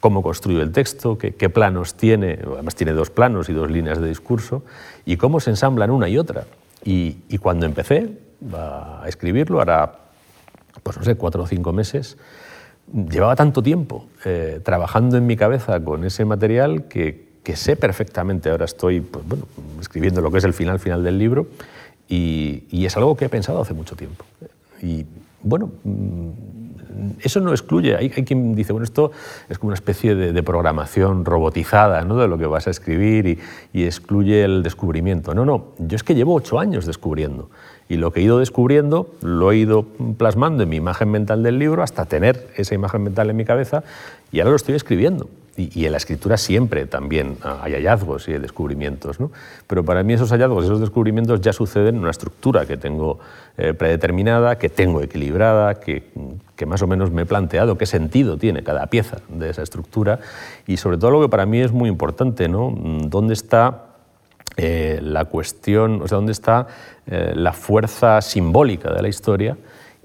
cómo 0.00 0.22
construye 0.22 0.60
el 0.60 0.72
texto, 0.72 1.16
qué, 1.16 1.48
planos 1.48 1.94
tiene, 1.94 2.38
además 2.52 2.74
tiene 2.74 2.92
dos 2.92 3.08
planos 3.08 3.48
y 3.48 3.54
dos 3.54 3.70
líneas 3.70 3.98
de 3.98 4.08
discurso, 4.08 4.62
y 5.06 5.16
cómo 5.16 5.40
se 5.40 5.50
ensamblan 5.50 5.90
una 5.90 6.08
y 6.08 6.18
otra. 6.18 6.44
Y, 6.84 7.38
cuando 7.38 7.64
empecé 7.64 8.10
a 8.52 9.04
escribirlo, 9.06 9.62
hará, 9.62 10.00
pues 10.82 10.98
no 10.98 11.04
sé, 11.04 11.14
cuatro 11.14 11.44
o 11.44 11.46
cinco 11.46 11.72
meses, 11.72 12.18
llevaba 12.92 13.36
tanto 13.36 13.62
tiempo 13.62 14.06
eh, 14.24 14.60
trabajando 14.62 15.16
en 15.16 15.26
mi 15.26 15.36
cabeza 15.36 15.82
con 15.82 16.04
ese 16.04 16.24
material 16.24 16.84
que, 16.84 17.24
sé 17.54 17.76
perfectamente, 17.76 18.50
ahora 18.50 18.64
estoy 18.64 19.00
pues, 19.00 19.24
escribiendo 19.80 20.20
lo 20.20 20.30
que 20.30 20.38
es 20.38 20.44
el 20.44 20.54
final 20.54 20.78
final 20.78 21.02
del 21.02 21.18
libro, 21.18 21.46
y, 22.08 22.64
y 22.70 22.86
es 22.86 22.96
algo 22.96 23.16
que 23.16 23.26
he 23.26 23.28
pensado 23.28 23.60
hace 23.62 23.74
mucho 23.74 23.96
tiempo. 23.96 24.24
Y 24.82 25.06
bueno, 25.42 25.70
eso 27.20 27.40
no 27.40 27.50
excluye, 27.50 27.96
hay, 27.96 28.10
quien 28.10 28.54
dice, 28.54 28.72
bueno, 28.72 28.84
esto 28.84 29.12
es 29.48 29.58
como 29.58 29.68
una 29.68 29.74
especie 29.74 30.14
de, 30.14 30.42
programación 30.42 31.24
robotizada 31.24 32.02
¿no? 32.02 32.16
de 32.16 32.28
lo 32.28 32.38
que 32.38 32.46
vas 32.46 32.66
a 32.66 32.70
escribir 32.70 33.38
y, 33.72 33.84
excluye 33.84 34.44
el 34.44 34.62
descubrimiento. 34.62 35.34
No, 35.34 35.44
no, 35.44 35.74
yo 35.78 35.96
es 35.96 36.02
que 36.02 36.14
llevo 36.14 36.34
ocho 36.34 36.58
años 36.58 36.86
descubriendo 36.86 37.50
y 37.94 37.96
lo 37.96 38.12
que 38.12 38.20
he 38.20 38.22
ido 38.24 38.40
descubriendo 38.40 39.08
lo 39.22 39.52
he 39.52 39.56
ido 39.58 39.86
plasmando 40.18 40.64
en 40.64 40.68
mi 40.68 40.76
imagen 40.76 41.10
mental 41.12 41.44
del 41.44 41.60
libro 41.60 41.82
hasta 41.82 42.06
tener 42.06 42.48
esa 42.56 42.74
imagen 42.74 43.04
mental 43.04 43.30
en 43.30 43.36
mi 43.36 43.44
cabeza 43.44 43.84
y 44.32 44.40
ahora 44.40 44.50
lo 44.50 44.56
estoy 44.56 44.74
escribiendo. 44.74 45.28
Y, 45.56 45.86
en 45.86 45.92
la 45.92 45.98
escritura 45.98 46.36
siempre 46.36 46.84
también 46.86 47.36
hay 47.62 47.74
hallazgos 47.74 48.26
y 48.26 48.32
descubrimientos, 48.32 49.20
¿no? 49.20 49.30
pero 49.68 49.84
para 49.84 50.02
mí 50.02 50.12
esos 50.12 50.30
hallazgos, 50.30 50.64
esos 50.64 50.80
descubrimientos 50.80 51.40
ya 51.40 51.52
suceden 51.52 51.94
en 51.94 52.00
una 52.00 52.10
estructura 52.10 52.66
que 52.66 52.76
tengo 52.76 53.20
eh, 53.56 53.72
predeterminada, 53.72 54.58
que 54.58 54.68
tengo 54.68 55.00
equilibrada, 55.00 55.76
que, 55.76 56.10
que, 56.56 56.66
más 56.66 56.82
o 56.82 56.88
menos 56.88 57.12
me 57.12 57.22
he 57.22 57.26
planteado 57.26 57.78
qué 57.78 57.86
sentido 57.86 58.36
tiene 58.36 58.64
cada 58.64 58.88
pieza 58.88 59.18
de 59.28 59.50
esa 59.50 59.62
estructura 59.62 60.18
y 60.66 60.78
sobre 60.78 60.98
todo 60.98 61.12
lo 61.12 61.22
que 61.22 61.28
para 61.28 61.46
mí 61.46 61.60
es 61.60 61.70
muy 61.70 61.88
importante, 61.88 62.48
¿no? 62.48 62.74
¿Dónde 63.04 63.34
está 63.34 63.93
eh, 64.56 65.00
la 65.02 65.24
cuestión, 65.24 66.00
o 66.02 66.06
sea, 66.06 66.16
dónde 66.16 66.32
está 66.32 66.68
eh, 67.06 67.32
la 67.34 67.52
fuerza 67.52 68.20
simbólica 68.20 68.92
de 68.92 69.02
la 69.02 69.08
historia 69.08 69.56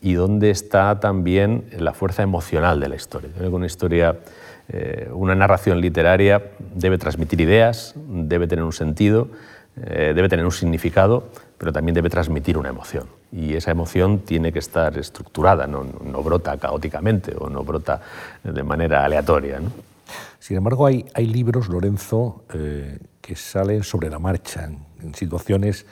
y 0.01 0.13
dónde 0.13 0.49
está 0.49 0.99
también 0.99 1.65
la 1.77 1.93
fuerza 1.93 2.23
emocional 2.23 2.79
de 2.79 2.89
la 2.89 2.95
historia? 2.95 3.29
Una 3.51 3.67
historia 3.67 4.17
eh, 4.69 5.09
una 5.13 5.35
narración 5.35 5.81
literaria 5.81 6.41
debe 6.73 6.97
transmitir 6.97 7.41
ideas, 7.41 7.93
debe 7.95 8.47
tener 8.47 8.63
un 8.63 8.73
sentido, 8.73 9.29
debe 9.75 10.27
tener 10.27 10.43
un 10.43 10.51
significado, 10.51 11.29
pero 11.57 11.71
también 11.71 11.93
debe 11.93 12.09
transmitir 12.09 12.57
una 12.57 12.67
emoción. 12.67 13.07
Y 13.31 13.53
esa 13.53 13.71
emoción 13.71 14.19
tiene 14.19 14.51
que 14.51 14.59
estar 14.59 14.97
estructurada, 14.97 15.67
no, 15.67 15.83
brota 16.21 16.57
caóticamente 16.57 17.33
o 17.37 17.49
no 17.49 17.63
brota 17.63 18.01
de 18.43 18.61
manera 18.61 19.05
aleatoria. 19.05 19.61
Sin 20.39 20.57
embargo, 20.57 20.85
hay, 20.85 21.05
hay 21.13 21.27
libros, 21.27 21.69
Lorenzo, 21.69 22.43
que 23.29 23.35
salen 23.35 23.83
sobre 23.83 24.09
la 24.09 24.17
marcha, 24.17 24.65
en, 24.65 24.79
en, 25.05 25.13
situaciones 25.13 25.85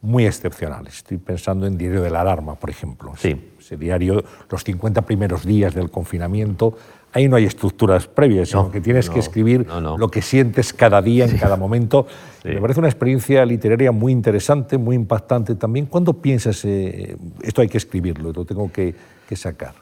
muy 0.00 0.26
excepcionales. 0.26 0.98
Estoy 0.98 1.18
pensando 1.18 1.66
en 1.66 1.76
Diario 1.76 2.02
de 2.02 2.10
la 2.10 2.20
Alarma, 2.20 2.54
por 2.54 2.70
ejemplo. 2.70 3.14
Sí. 3.16 3.52
Ese 3.58 3.76
diario, 3.76 4.22
los 4.48 4.62
50 4.62 5.02
primeros 5.02 5.44
días 5.44 5.74
del 5.74 5.90
confinamiento, 5.90 6.76
ahí 7.12 7.28
no 7.28 7.34
hay 7.34 7.46
estructuras 7.46 8.06
previas, 8.06 8.50
sino 8.50 8.70
que 8.70 8.80
tienes 8.80 9.10
que 9.10 9.18
escribir 9.18 9.66
lo 9.66 10.08
que 10.08 10.22
sientes 10.22 10.72
cada 10.72 11.02
día, 11.02 11.24
en 11.24 11.36
cada 11.36 11.56
momento. 11.56 12.06
Me 12.44 12.60
parece 12.60 12.78
una 12.78 12.88
experiencia 12.88 13.44
literaria 13.44 13.90
muy 13.90 14.12
interesante, 14.12 14.78
muy 14.78 14.94
impactante 14.94 15.56
también. 15.56 15.86
¿Cuándo 15.86 16.12
piensas, 16.12 16.64
eh, 16.64 17.16
esto 17.42 17.60
hay 17.62 17.68
que 17.68 17.78
escribirlo, 17.78 18.32
lo 18.32 18.44
tengo 18.44 18.70
que, 18.70 18.94
sacar? 19.34 19.74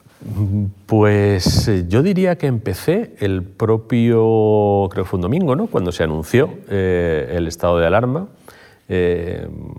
Pues 0.86 1.68
eh, 1.68 1.84
yo 1.88 2.02
diría 2.02 2.36
que 2.36 2.46
empecé 2.46 3.14
el 3.18 3.42
propio, 3.42 4.88
creo 4.90 5.04
que 5.04 5.08
fue 5.08 5.18
un 5.18 5.22
domingo, 5.22 5.56
¿no? 5.56 5.66
cuando 5.66 5.92
se 5.92 6.04
anunció 6.04 6.50
eh, 6.68 7.34
el 7.36 7.48
estado 7.48 7.78
de 7.78 7.86
alarma. 7.86 8.28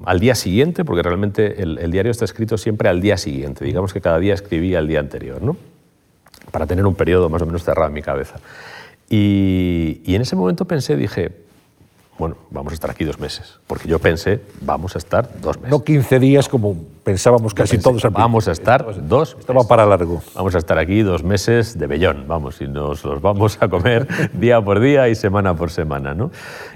al 0.06 0.20
día 0.20 0.36
siguiente, 0.36 0.84
porque 0.84 1.04
realmente 1.04 1.62
el, 1.62 1.78
el, 1.78 1.92
diario 1.92 2.12
está 2.12 2.26
escrito 2.26 2.58
siempre 2.58 2.90
al 2.90 3.00
día 3.00 3.18
siguiente, 3.18 3.64
digamos 3.64 3.94
que 3.94 4.02
cada 4.02 4.18
día 4.18 4.34
escribía 4.34 4.80
al 4.80 4.88
día 4.88 5.00
anterior. 5.00 5.42
¿no? 5.42 5.56
para 6.54 6.68
tener 6.68 6.86
un 6.86 6.94
periodo 6.94 7.30
más 7.30 7.42
o 7.42 7.48
menos 7.48 7.64
cerrado 7.64 7.88
en 7.88 7.94
mi 7.94 8.04
cabeza. 8.04 8.36
Y, 9.10 10.02
y 10.06 10.14
en 10.14 10.22
ese 10.22 10.36
momento 10.36 10.66
pensé, 10.66 10.96
dije, 10.96 11.32
bueno, 12.18 12.38
vamos 12.52 12.74
a 12.74 12.76
estar 12.76 12.92
aquí 12.92 13.04
dos 13.06 13.20
meses. 13.20 13.60
Porque 13.66 13.88
yo 13.88 13.98
pensé, 14.00 14.42
vamos 14.62 14.96
a 14.96 15.00
estar 15.00 15.28
dos 15.42 15.58
meses. 15.58 15.72
No 15.72 15.84
15 15.84 16.20
días 16.20 16.48
como 16.48 16.76
pensábamos 17.04 17.54
casi 17.54 17.80
todos. 17.80 18.04
vamos 18.12 18.48
a 18.48 18.52
estar 18.52 19.08
dos. 19.08 19.36
Estaba 19.40 19.68
para 19.68 19.86
largo. 19.86 20.22
Vamos 20.36 20.54
a 20.56 20.60
estar 20.60 20.78
aquí 20.78 21.02
dos 21.02 21.24
meses 21.24 21.78
de 21.78 21.88
bellón, 21.88 22.26
vamos, 22.28 22.62
y 22.62 22.68
nos 22.68 23.04
los 23.04 23.22
vamos 23.22 23.58
a 23.62 23.68
comer 23.68 24.08
día 24.34 24.62
por 24.62 24.80
día 24.80 25.10
y 25.10 25.16
semana 25.16 25.56
por 25.56 25.72
semana, 25.72 26.14
¿no? 26.14 26.32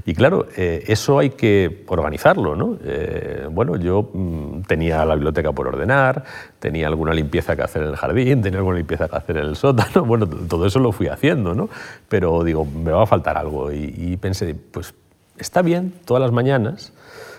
Y 0.06 0.16
claro, 0.16 0.48
eh, 0.58 0.84
eso 0.88 1.20
hay 1.20 1.30
que 1.30 1.84
organizarlo, 1.88 2.56
¿no? 2.56 2.78
Eh, 2.84 3.48
bueno, 3.52 3.78
yo 3.78 4.10
mm, 4.14 4.62
tenía 4.64 5.06
la 5.06 5.14
biblioteca 5.16 5.52
por 5.52 5.68
ordenar, 5.68 6.24
tenía 6.60 6.88
alguna 6.88 7.14
limpieza 7.14 7.56
que 7.56 7.62
hacer 7.62 7.84
en 7.84 7.90
el 7.90 7.96
jardín, 7.96 8.42
tenía 8.42 8.58
alguna 8.58 8.78
limpieza 8.78 9.08
que 9.08 9.16
hacer 9.16 9.38
en 9.38 9.46
el 9.46 9.56
sótano, 9.56 10.04
bueno, 10.06 10.28
todo 10.28 10.66
eso 10.66 10.80
lo 10.80 10.92
fui 10.92 11.08
haciendo, 11.08 11.54
¿no? 11.54 11.70
Pero 12.10 12.44
digo, 12.44 12.66
me 12.66 12.92
va 12.92 13.04
a 13.04 13.08
faltar 13.08 13.38
algo 13.38 13.72
y, 13.72 13.94
y 13.96 14.18
pensé, 14.18 14.56
pues 14.56 14.94
está 15.40 15.62
bien 15.62 15.94
todas 16.06 16.22
las 16.22 16.32
mañanas 16.32 16.94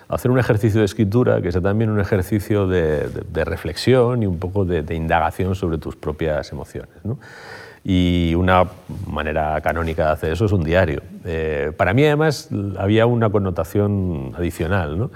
hacer 0.08 0.30
un 0.30 0.38
ejercicio 0.38 0.80
de 0.80 0.86
escritura 0.86 1.42
que 1.42 1.52
sea 1.52 1.60
también 1.60 1.90
un 1.90 2.00
ejercicio 2.00 2.66
de, 2.66 3.08
reflexión 3.44 4.22
y 4.22 4.26
un 4.26 4.38
poco 4.38 4.64
de, 4.64 4.94
indagación 4.94 5.54
sobre 5.54 5.78
tus 5.78 5.96
propias 5.96 6.50
emociones. 6.50 6.90
Y 7.84 8.34
una 8.34 8.64
manera 9.06 9.60
canónica 9.60 10.06
de 10.06 10.12
hacer 10.12 10.32
eso 10.32 10.46
es 10.46 10.52
un 10.52 10.64
diario. 10.64 11.02
Eh, 11.24 11.72
para 11.76 11.94
mí 11.94 12.04
además 12.04 12.48
había 12.78 13.06
una 13.06 13.30
connotación 13.30 14.32
adicional. 14.36 15.10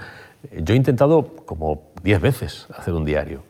Yo 0.61 0.73
he 0.73 0.77
intentado 0.77 1.23
como 1.45 1.91
diez 2.03 2.21
veces 2.21 2.67
hacer 2.75 2.93
un 2.93 3.05
diario 3.05 3.43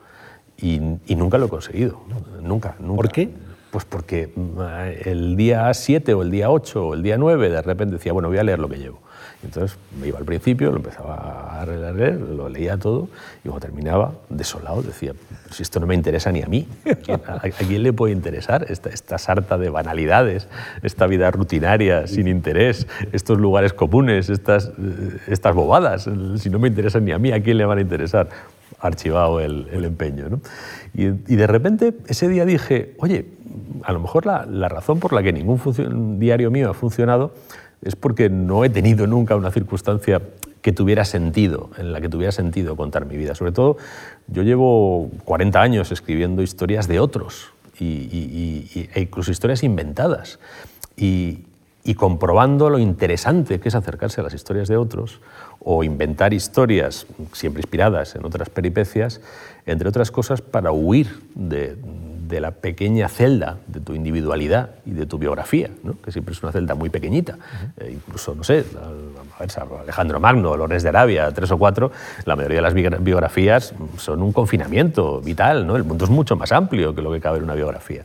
y, 0.56 0.78
nunca 1.14 1.38
lo 1.38 1.46
he 1.46 1.48
conseguido. 1.48 2.00
Nunca, 2.42 2.74
nunca. 2.78 2.96
¿Por 2.96 3.10
qué? 3.10 3.30
Pues 3.70 3.84
porque 3.84 4.32
mm, 4.34 4.60
el 5.04 5.36
día 5.36 5.72
7 5.72 6.14
o 6.14 6.22
el 6.22 6.30
día 6.30 6.50
8 6.50 6.86
o 6.86 6.94
el 6.94 7.02
día 7.02 7.18
9 7.18 7.50
de 7.50 7.62
repente 7.62 7.94
decía, 7.94 8.12
bueno, 8.12 8.28
voy 8.28 8.38
a 8.38 8.44
leer 8.44 8.58
lo 8.58 8.68
que 8.68 8.78
llevo. 8.78 9.03
Entonces 9.44 9.78
me 10.00 10.08
iba 10.08 10.18
al 10.18 10.24
principio, 10.24 10.70
lo 10.70 10.76
empezaba 10.76 11.60
a 11.60 11.66
leer, 11.66 12.20
lo 12.20 12.48
leía 12.48 12.76
todo 12.76 13.08
y 13.44 13.48
cuando 13.48 13.60
terminaba, 13.60 14.12
desolado, 14.28 14.82
decía, 14.82 15.12
si 15.50 15.62
esto 15.62 15.80
no 15.80 15.86
me 15.86 15.94
interesa 15.94 16.32
ni 16.32 16.42
a 16.42 16.46
mí, 16.46 16.66
¿a, 17.26 17.40
quién 17.50 17.82
le 17.82 17.92
puede 17.92 18.12
interesar 18.12 18.66
esta, 18.68 18.90
esta, 18.90 19.18
sarta 19.18 19.58
de 19.58 19.70
banalidades, 19.70 20.48
esta 20.82 21.06
vida 21.06 21.30
rutinaria, 21.30 22.06
sin 22.06 22.28
interés, 22.28 22.86
estos 23.12 23.38
lugares 23.38 23.72
comunes, 23.72 24.28
estas, 24.30 24.72
estas 25.28 25.54
bobadas? 25.54 26.08
Si 26.36 26.50
no 26.50 26.58
me 26.58 26.68
interesan 26.68 27.04
ni 27.04 27.12
a 27.12 27.18
mí, 27.18 27.32
¿a 27.32 27.42
quién 27.42 27.58
le 27.58 27.64
van 27.64 27.78
a 27.78 27.80
interesar? 27.80 28.28
Archivado 28.80 29.40
el, 29.40 29.68
el 29.72 29.84
empeño. 29.84 30.28
¿no? 30.28 30.40
Y, 30.94 31.06
y, 31.06 31.36
de 31.36 31.46
repente 31.46 31.94
ese 32.08 32.28
día 32.28 32.44
dije, 32.44 32.94
oye, 32.98 33.26
a 33.82 33.92
lo 33.92 34.00
mejor 34.00 34.26
la, 34.26 34.46
la 34.46 34.68
razón 34.68 35.00
por 35.00 35.12
la 35.12 35.22
que 35.22 35.32
ningún 35.32 36.18
diario 36.18 36.50
mío 36.50 36.70
ha 36.70 36.74
funcionado 36.74 37.32
es 37.84 37.96
porque 37.96 38.30
no 38.30 38.64
he 38.64 38.70
tenido 38.70 39.06
nunca 39.06 39.36
una 39.36 39.50
circunstancia 39.50 40.20
que 40.62 40.72
tuviera 40.72 41.04
sentido, 41.04 41.70
en 41.76 41.92
la 41.92 42.00
que 42.00 42.08
tuviera 42.08 42.32
sentido 42.32 42.74
contar 42.74 43.04
mi 43.04 43.16
vida. 43.16 43.34
Sobre 43.34 43.52
todo, 43.52 43.76
yo 44.28 44.42
llevo 44.42 45.10
40 45.24 45.60
años 45.60 45.92
escribiendo 45.92 46.42
historias 46.42 46.88
de 46.88 47.00
otros, 47.00 47.52
y, 47.78 48.88
e 48.94 49.00
incluso 49.00 49.30
historias 49.30 49.62
inventadas. 49.62 50.38
Y, 50.96 51.40
y 51.84 51.94
comprobando 51.94 52.70
lo 52.70 52.78
interesante 52.78 53.60
que 53.60 53.68
es 53.68 53.74
acercarse 53.74 54.22
a 54.22 54.24
las 54.24 54.32
historias 54.32 54.68
de 54.68 54.78
otros 54.78 55.20
o 55.60 55.84
inventar 55.84 56.32
historias 56.32 57.06
siempre 57.32 57.60
inspiradas 57.60 58.16
en 58.16 58.24
otras 58.24 58.48
peripecias, 58.48 59.20
entre 59.66 59.88
otras 59.88 60.10
cosas 60.10 60.40
para 60.40 60.72
huir 60.72 61.20
de, 61.34 61.76
de 62.28 62.40
la 62.40 62.50
pequeña 62.52 63.08
celda 63.08 63.58
de 63.66 63.80
tu 63.80 63.94
individualidad 63.94 64.70
y 64.86 64.92
de 64.92 65.06
tu 65.06 65.18
biografía, 65.18 65.70
¿no? 65.82 65.94
que 66.00 66.12
siempre 66.12 66.34
es 66.34 66.42
una 66.42 66.52
celda 66.52 66.74
muy 66.74 66.90
pequeñita. 66.90 67.38
Eh, 67.78 67.92
incluso, 67.94 68.34
no 68.34 68.44
sé, 68.44 68.64
Alejandro 69.80 70.20
Magno, 70.20 70.56
Lorenz 70.56 70.82
de 70.82 70.88
Arabia, 70.88 71.30
tres 71.32 71.50
o 71.50 71.58
cuatro, 71.58 71.92
la 72.24 72.36
mayoría 72.36 72.62
de 72.62 72.62
las 72.62 73.02
biografías 73.02 73.74
son 73.98 74.22
un 74.22 74.32
confinamiento 74.32 75.20
vital, 75.20 75.66
¿no? 75.66 75.76
el 75.76 75.84
mundo 75.84 76.04
es 76.04 76.10
mucho 76.10 76.36
más 76.36 76.52
amplio 76.52 76.94
que 76.94 77.02
lo 77.02 77.12
que 77.12 77.20
cabe 77.20 77.38
en 77.38 77.44
una 77.44 77.54
biografía. 77.54 78.04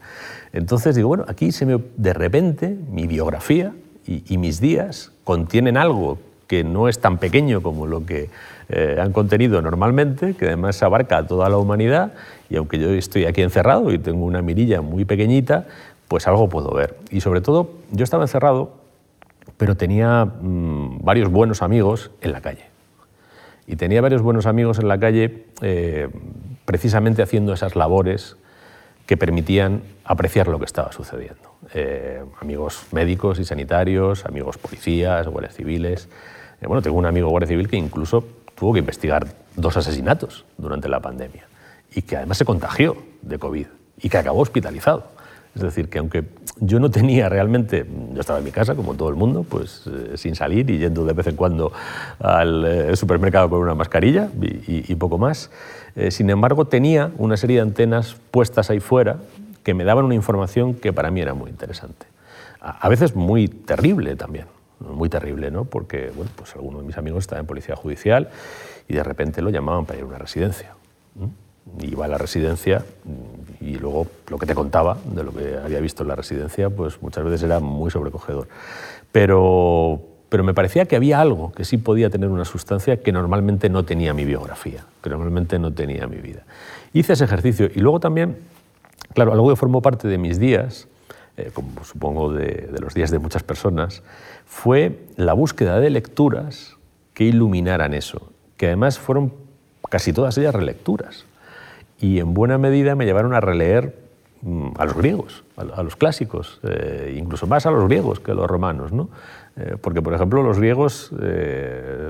Entonces 0.51 0.95
digo, 0.95 1.07
bueno, 1.07 1.25
aquí 1.27 1.51
se 1.51 1.65
me, 1.65 1.79
de 1.97 2.13
repente 2.13 2.75
mi 2.89 3.07
biografía 3.07 3.73
y, 4.05 4.23
y 4.33 4.37
mis 4.37 4.59
días 4.59 5.11
contienen 5.23 5.77
algo 5.77 6.17
que 6.47 6.63
no 6.63 6.89
es 6.89 6.99
tan 6.99 7.19
pequeño 7.19 7.61
como 7.61 7.85
lo 7.85 8.05
que 8.05 8.31
eh, 8.69 8.97
han 8.99 9.11
contenido 9.13 9.61
normalmente, 9.61 10.35
que 10.35 10.45
además 10.45 10.81
abarca 10.83 11.17
a 11.17 11.27
toda 11.27 11.49
la 11.49 11.57
humanidad, 11.57 12.13
y 12.49 12.55
aunque 12.55 12.77
yo 12.77 12.91
estoy 12.91 13.25
aquí 13.25 13.41
encerrado 13.41 13.91
y 13.91 13.97
tengo 13.97 14.25
una 14.25 14.41
mirilla 14.41 14.81
muy 14.81 15.05
pequeñita, 15.05 15.65
pues 16.07 16.27
algo 16.27 16.49
puedo 16.49 16.71
ver. 16.73 16.97
Y 17.11 17.21
sobre 17.21 17.41
todo, 17.41 17.71
yo 17.91 18.03
estaba 18.03 18.23
encerrado, 18.23 18.73
pero 19.57 19.75
tenía 19.75 20.25
mm, 20.25 21.03
varios 21.03 21.29
buenos 21.29 21.61
amigos 21.61 22.11
en 22.21 22.31
la 22.31 22.41
calle. 22.41 22.65
Y 23.67 23.75
tenía 23.75 24.01
varios 24.01 24.21
buenos 24.21 24.45
amigos 24.45 24.79
en 24.79 24.87
la 24.87 24.99
calle 24.99 25.45
eh, 25.61 26.09
precisamente 26.65 27.21
haciendo 27.21 27.53
esas 27.53 27.75
labores 27.75 28.35
que 29.05 29.17
permitían 29.17 29.81
apreciar 30.05 30.47
lo 30.47 30.59
que 30.59 30.65
estaba 30.65 30.91
sucediendo. 30.91 31.55
Eh, 31.73 32.23
amigos 32.41 32.85
médicos 32.91 33.39
y 33.39 33.45
sanitarios, 33.45 34.25
amigos 34.25 34.57
policías, 34.57 35.27
guardias 35.27 35.55
civiles, 35.55 36.09
eh, 36.61 36.67
bueno, 36.67 36.81
tengo 36.81 36.97
un 36.97 37.05
amigo 37.05 37.29
guardia 37.29 37.47
civil 37.47 37.67
que 37.67 37.77
incluso 37.77 38.23
tuvo 38.59 38.73
que 38.73 38.79
investigar 38.79 39.27
dos 39.55 39.77
asesinatos 39.77 40.45
durante 40.57 40.89
la 40.89 40.99
pandemia 40.99 41.47
y 41.95 42.01
que 42.01 42.17
además 42.17 42.37
se 42.37 42.45
contagió 42.45 42.97
de 43.21 43.39
COVID 43.39 43.67
y 44.01 44.09
que 44.09 44.17
acabó 44.17 44.41
hospitalizado. 44.41 45.05
Es 45.55 45.61
decir, 45.61 45.89
que 45.89 45.97
aunque 45.99 46.25
yo 46.59 46.79
no 46.79 46.91
tenía 46.91 47.29
realmente, 47.29 47.85
yo 48.13 48.19
estaba 48.19 48.39
en 48.39 48.45
mi 48.45 48.51
casa 48.51 48.75
como 48.75 48.93
todo 48.93 49.09
el 49.09 49.15
mundo, 49.15 49.45
pues 49.47 49.83
eh, 49.87 50.17
sin 50.17 50.35
salir 50.35 50.69
y 50.69 50.77
yendo 50.77 51.05
de 51.05 51.13
vez 51.13 51.27
en 51.27 51.35
cuando 51.35 51.71
al 52.19 52.65
eh, 52.65 52.95
supermercado 52.95 53.49
con 53.49 53.59
una 53.59 53.73
mascarilla 53.73 54.29
y, 54.41 54.93
poco 54.95 55.17
más, 55.17 55.49
sin 56.09 56.29
embargo 56.29 56.65
tenía 56.65 57.11
una 57.17 57.37
serie 57.37 57.57
de 57.57 57.61
antenas 57.61 58.17
puestas 58.31 58.69
ahí 58.69 58.79
fuera 58.79 59.17
que 59.63 59.73
me 59.73 59.85
daban 59.85 60.05
una 60.05 60.15
información 60.15 60.73
que 60.75 60.93
para 60.93 61.09
mí 61.09 61.21
era 61.21 61.33
muy 61.33 61.49
interesante. 61.49 62.05
a 62.59 62.87
veces 62.89 63.15
muy 63.15 63.47
terrible 63.47 64.15
también 64.15 64.45
muy 64.79 65.09
terrible, 65.09 65.51
¿no? 65.51 65.65
porque 65.65 66.11
bueno, 66.15 66.31
pues 66.35 66.55
alguno 66.55 66.79
de 66.79 66.85
mis 66.85 66.97
amigos 66.97 67.23
estaba 67.23 67.39
en 67.39 67.47
policía 67.47 67.75
judicial 67.75 68.29
y 68.87 68.95
de 68.95 69.03
repente 69.03 69.41
lo 69.41 69.49
llamaban 69.49 69.85
para 69.85 69.99
ir 69.99 70.05
a 70.05 70.07
una 70.07 70.17
residencia. 70.17 70.73
Iba 71.81 72.05
a 72.05 72.07
la 72.07 72.17
residencia 72.17 72.83
y 73.61 73.77
luego 73.77 74.07
lo 74.29 74.39
que 74.39 74.45
te 74.45 74.55
contaba 74.55 74.97
de 75.05 75.23
lo 75.23 75.31
que 75.31 75.57
había 75.63 75.79
visto 75.79 76.03
en 76.03 76.09
la 76.09 76.15
residencia, 76.15 76.69
pues 76.69 77.01
muchas 77.01 77.23
veces 77.23 77.43
era 77.43 77.59
muy 77.59 77.91
sobrecogedor. 77.91 78.47
Pero, 79.11 80.01
pero 80.29 80.43
me 80.43 80.53
parecía 80.53 80.85
que 80.85 80.95
había 80.95 81.19
algo 81.19 81.51
que 81.51 81.65
sí 81.65 81.77
podía 81.77 82.09
tener 82.09 82.29
una 82.29 82.45
sustancia 82.45 82.97
que 83.03 83.11
normalmente 83.11 83.69
no 83.69 83.83
tenía 83.83 84.13
mi 84.13 84.25
biografía, 84.25 84.85
que 85.03 85.09
normalmente 85.09 85.59
no 85.59 85.71
tenía 85.71 86.07
mi 86.07 86.17
vida. 86.17 86.43
Hice 86.93 87.13
ese 87.13 87.25
ejercicio 87.25 87.69
y 87.73 87.79
luego 87.79 87.99
también, 87.99 88.37
claro, 89.13 89.33
algo 89.33 89.49
que 89.49 89.55
formó 89.55 89.81
parte 89.81 90.07
de 90.07 90.17
mis 90.17 90.39
días, 90.39 90.87
eh, 91.39 91.51
como 91.53 91.83
supongo 91.83 92.33
de, 92.33 92.69
los 92.79 92.93
días 92.93 93.11
de 93.11 93.19
muchas 93.19 93.43
personas, 93.43 94.03
fue 94.45 94.99
la 95.15 95.33
búsqueda 95.33 95.79
de 95.79 95.89
lecturas 95.89 96.75
que 97.13 97.23
iluminaran 97.23 97.93
eso, 97.93 98.31
que 98.57 98.67
además 98.67 98.99
fueron 98.99 99.33
casi 99.89 100.11
todas 100.11 100.37
ellas 100.37 100.53
relecturas. 100.53 101.25
Y 101.99 102.19
en 102.19 102.33
buena 102.33 102.57
medida 102.57 102.95
me 102.95 103.05
llevaron 103.05 103.33
a 103.33 103.39
releer 103.39 103.95
mm, 104.41 104.71
a 104.77 104.85
los 104.85 104.95
griegos, 104.95 105.43
a 105.55 105.83
los 105.83 105.95
clásicos, 105.95 106.59
eh, 106.63 107.15
incluso 107.17 107.47
más 107.47 107.65
a 107.65 107.71
los 107.71 107.85
griegos 107.87 108.19
que 108.19 108.31
a 108.31 108.33
los 108.33 108.47
romanos. 108.47 108.91
¿no? 108.91 109.09
Eh, 109.55 109.77
porque, 109.79 110.01
por 110.01 110.13
ejemplo, 110.13 110.43
los 110.43 110.59
griegos, 110.59 111.11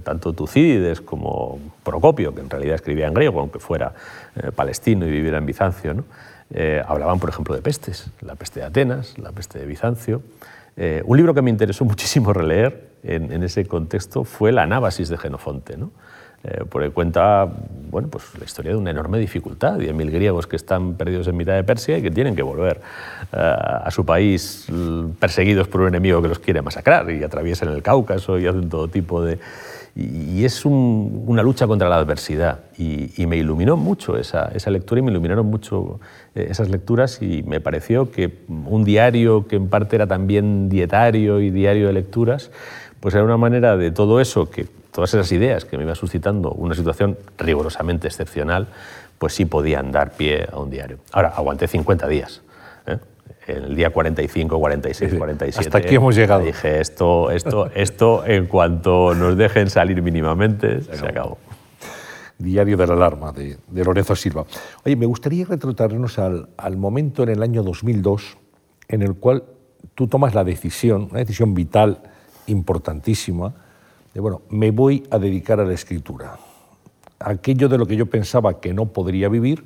tanto 0.04 0.34
Tucídides 0.34 1.02
como 1.02 1.60
Procopio, 1.84 2.34
que 2.34 2.42
en 2.42 2.50
realidad 2.50 2.76
escribía 2.76 3.08
en 3.08 3.13
griego, 3.13 3.39
aunque 3.39 3.60
fuera 3.60 3.94
palestino 4.56 5.06
y 5.06 5.12
viviera 5.12 5.38
en 5.38 5.46
Bizancio. 5.46 6.04
Hablaban, 6.86 7.20
por 7.20 7.30
ejemplo, 7.30 7.56
de 7.56 7.62
pestes, 7.62 8.10
la 8.22 8.36
peste 8.36 8.60
de 8.60 8.66
Atenas, 8.66 9.18
la 9.18 9.32
peste 9.32 9.60
de 9.60 9.66
Bizancio. 9.66 10.22
Eh, 10.82 11.04
un 11.06 11.18
libro 11.18 11.34
que 11.34 11.42
me 11.42 11.50
interesó 11.50 11.84
muchísimo 11.94 12.34
releer 12.34 12.90
en, 13.04 13.44
ese 13.44 13.66
contexto 13.66 14.24
fue 14.24 14.52
La 14.52 14.64
Anábasis 14.64 15.10
de 15.10 15.18
Genofonte, 15.18 15.78
¿no? 15.78 15.92
Eh, 16.42 16.64
porque 16.70 16.90
cuenta 16.90 17.50
bueno, 17.92 18.08
pues, 18.08 18.24
la 18.40 18.46
historia 18.46 18.72
de 18.72 18.78
una 18.78 18.92
enorme 18.92 19.20
dificultad, 19.20 19.78
10.000 19.78 20.10
griegos 20.10 20.48
que 20.48 20.56
están 20.56 20.94
perdidos 20.94 21.28
en 21.28 21.36
mitad 21.36 21.54
de 21.54 21.66
Persia 21.66 21.98
y 21.98 22.02
que 22.02 22.12
tienen 22.12 22.34
que 22.34 22.44
volver 22.44 22.80
eh, 23.34 23.38
a 23.38 23.92
su 23.92 24.06
país 24.06 24.68
perseguidos 25.20 25.68
por 25.68 25.82
un 25.82 25.90
enemigo 25.90 26.22
que 26.22 26.30
los 26.30 26.40
quiere 26.40 26.62
masacrar 26.62 27.12
y 27.12 27.22
atraviesan 27.22 27.68
el 27.70 27.84
Cáucaso 27.84 28.40
y 28.40 28.48
hacen 28.48 28.70
todo 28.70 28.88
tipo 28.88 29.22
de 29.22 29.38
y, 30.00 30.46
es 30.46 30.66
una 30.66 31.44
lucha 31.44 31.68
contra 31.68 31.90
la 31.90 31.98
adversidad. 31.98 32.60
Y, 32.78 33.26
me 33.28 33.38
iluminó 33.38 33.78
mucho 33.78 34.18
esa, 34.18 34.50
lectura 34.68 35.00
y 35.00 35.02
me 35.04 35.12
iluminaron 35.12 35.46
mucho 35.46 36.00
eh, 36.36 36.48
esas 36.50 36.70
lecturas 36.70 37.22
y 37.22 37.44
me 37.44 37.60
pareció 37.60 38.12
que 38.12 38.40
un 38.48 38.84
diario 38.84 39.48
que 39.48 39.58
en 39.58 39.68
parte 39.68 39.98
era 39.98 40.08
también 40.08 40.70
dietario 40.70 41.42
y 41.42 41.50
diario 41.50 41.88
de 41.88 41.94
lecturas, 41.94 42.52
pues 43.00 43.14
era 43.14 43.24
una 43.24 43.38
manera 43.38 43.78
de 43.78 43.92
todo 43.92 44.20
eso, 44.20 44.50
que 44.50 44.68
todas 44.92 45.14
esas 45.14 45.32
ideas 45.32 45.66
que 45.66 45.78
me 45.78 45.84
iba 45.84 45.96
suscitando 45.96 46.52
una 46.52 46.76
situación 46.76 47.18
rigurosamente 47.38 48.08
excepcional, 48.08 48.68
pues 49.18 49.34
sí 49.34 49.46
podían 49.46 49.92
dar 49.92 50.12
pie 50.12 50.48
a 50.52 50.60
un 50.60 50.70
diario. 50.70 51.00
Ahora, 51.12 51.30
aguanté 51.30 51.68
50 51.68 52.08
días 52.08 52.42
el 53.48 53.76
día 53.76 53.89
45, 53.89 54.60
46, 54.60 55.15
47. 55.15 55.68
Hasta 55.68 55.78
aquí 55.78 55.96
hemos 55.96 56.15
llegado. 56.15 56.44
Dije, 56.44 56.80
esto, 56.80 57.32
esto, 57.32 57.70
esto 57.74 58.26
en 58.26 58.48
cuanto 58.48 59.15
nos 59.15 59.38
dejen 59.38 59.70
salir 59.70 60.02
mínimamente, 60.02 60.82
se 60.82 61.06
acabó. 61.06 61.38
Diario 62.38 62.78
de 62.78 62.88
la 62.88 62.94
Alarma, 62.94 63.34
de, 63.34 63.58
Lorenzo 63.84 64.15
Silva. 64.15 64.46
Oye, 64.86 64.96
me 64.96 65.06
gustaría 65.06 65.46
retrotraernos 65.46 66.20
al, 66.20 66.50
al 66.56 66.78
momento 66.78 67.24
en 67.24 67.30
el 67.30 67.44
año 67.44 67.63
2002 67.63 68.38
en 68.88 69.02
el 69.02 69.15
cual 69.15 69.44
tú 69.96 70.08
tomas 70.08 70.34
la 70.34 70.44
decisión, 70.44 71.10
una 71.12 71.20
decisión 71.20 71.54
vital, 71.54 72.02
importantísima, 72.48 73.54
de, 74.13 74.20
bueno, 74.20 74.42
me 74.50 74.72
voy 74.72 75.04
a 75.12 75.20
dedicar 75.20 75.60
a 75.60 75.65
la 75.65 75.74
escritura. 75.74 76.38
Aquello 77.20 77.70
de 77.70 77.78
lo 77.78 77.86
que 77.86 77.96
yo 77.96 78.08
pensaba 78.08 78.60
que 78.60 78.74
no 78.74 78.88
podría 78.88 79.30
vivir, 79.30 79.63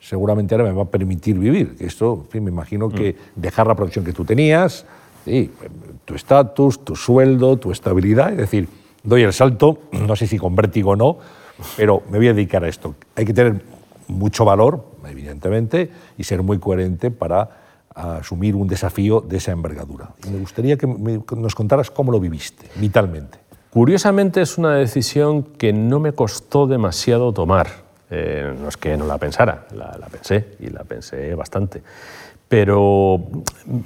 seguramente 0.00 0.54
ahora 0.54 0.64
me 0.64 0.72
va 0.72 0.82
a 0.82 0.90
permitir 0.90 1.38
vivir. 1.38 1.76
Esto, 1.78 2.22
en 2.24 2.30
fin, 2.30 2.44
me 2.44 2.50
imagino 2.50 2.88
que 2.88 3.12
mm. 3.12 3.40
dejar 3.40 3.66
la 3.66 3.76
profesión 3.76 4.04
que 4.04 4.12
tú 4.12 4.24
tenías, 4.24 4.86
tu 6.04 6.14
estatus, 6.14 6.84
tu 6.84 6.96
sueldo, 6.96 7.58
tu 7.58 7.70
estabilidad, 7.70 8.32
es 8.32 8.38
decir, 8.38 8.68
doy 9.02 9.22
el 9.22 9.32
salto, 9.32 9.78
no 9.92 10.16
sé 10.16 10.26
si 10.26 10.38
con 10.38 10.56
vértigo 10.56 10.92
o 10.92 10.96
no, 10.96 11.18
pero 11.76 12.02
me 12.10 12.18
voy 12.18 12.28
a 12.28 12.34
dedicar 12.34 12.64
a 12.64 12.68
esto. 12.68 12.94
Hay 13.14 13.24
que 13.24 13.34
tener 13.34 13.62
mucho 14.08 14.44
valor, 14.44 14.84
evidentemente, 15.06 15.90
y 16.18 16.24
ser 16.24 16.42
muy 16.42 16.58
coherente 16.58 17.10
para 17.10 17.60
asumir 17.94 18.56
un 18.56 18.66
desafío 18.66 19.20
de 19.20 19.36
esa 19.36 19.52
envergadura. 19.52 20.10
me 20.30 20.38
gustaría 20.38 20.76
que 20.76 20.86
nos 20.86 21.54
contaras 21.54 21.90
cómo 21.90 22.12
lo 22.12 22.20
viviste, 22.20 22.66
vitalmente. 22.76 23.38
Curiosamente 23.70 24.40
es 24.40 24.58
una 24.58 24.74
decisión 24.74 25.42
que 25.42 25.72
no 25.72 26.00
me 26.00 26.12
costó 26.12 26.66
demasiado 26.66 27.32
tomar. 27.32 27.89
Eh, 28.10 28.54
no 28.60 28.68
es 28.68 28.76
que 28.76 28.96
no 28.96 29.06
la 29.06 29.18
pensara, 29.18 29.66
la, 29.74 30.06
pensé 30.10 30.56
y 30.58 30.68
la 30.70 30.84
pensé 30.84 31.34
bastante. 31.34 31.82
Pero 32.48 33.20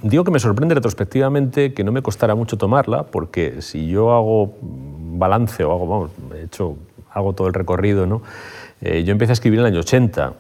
digo 0.03 0.25
que 0.25 0.31
me 0.31 0.39
sorprende 0.39 0.75
retrospectivamente 0.75 1.75
que 1.75 1.85
no 1.85 1.93
me 1.93 2.01
costara 2.01 2.35
mucho 2.35 2.57
tomarla, 2.57 3.05
porque 3.05 3.61
si 3.61 3.89
yo 3.89 4.13
hago 4.13 4.55
balance 4.63 5.63
o 5.65 5.73
hago, 5.73 5.87
vamos, 5.87 6.11
he 6.35 6.45
hecho, 6.45 6.77
hago 7.13 7.35
todo 7.35 7.49
el 7.49 7.55
recorrido, 7.55 8.07
¿no? 8.07 8.23
Eh, 8.81 9.05
yo 9.05 9.13
empecé 9.13 9.33
a 9.33 9.35
escribir 9.35 9.61
en 9.61 9.67
el 9.67 9.73
año 9.73 9.81
80. 9.81 10.33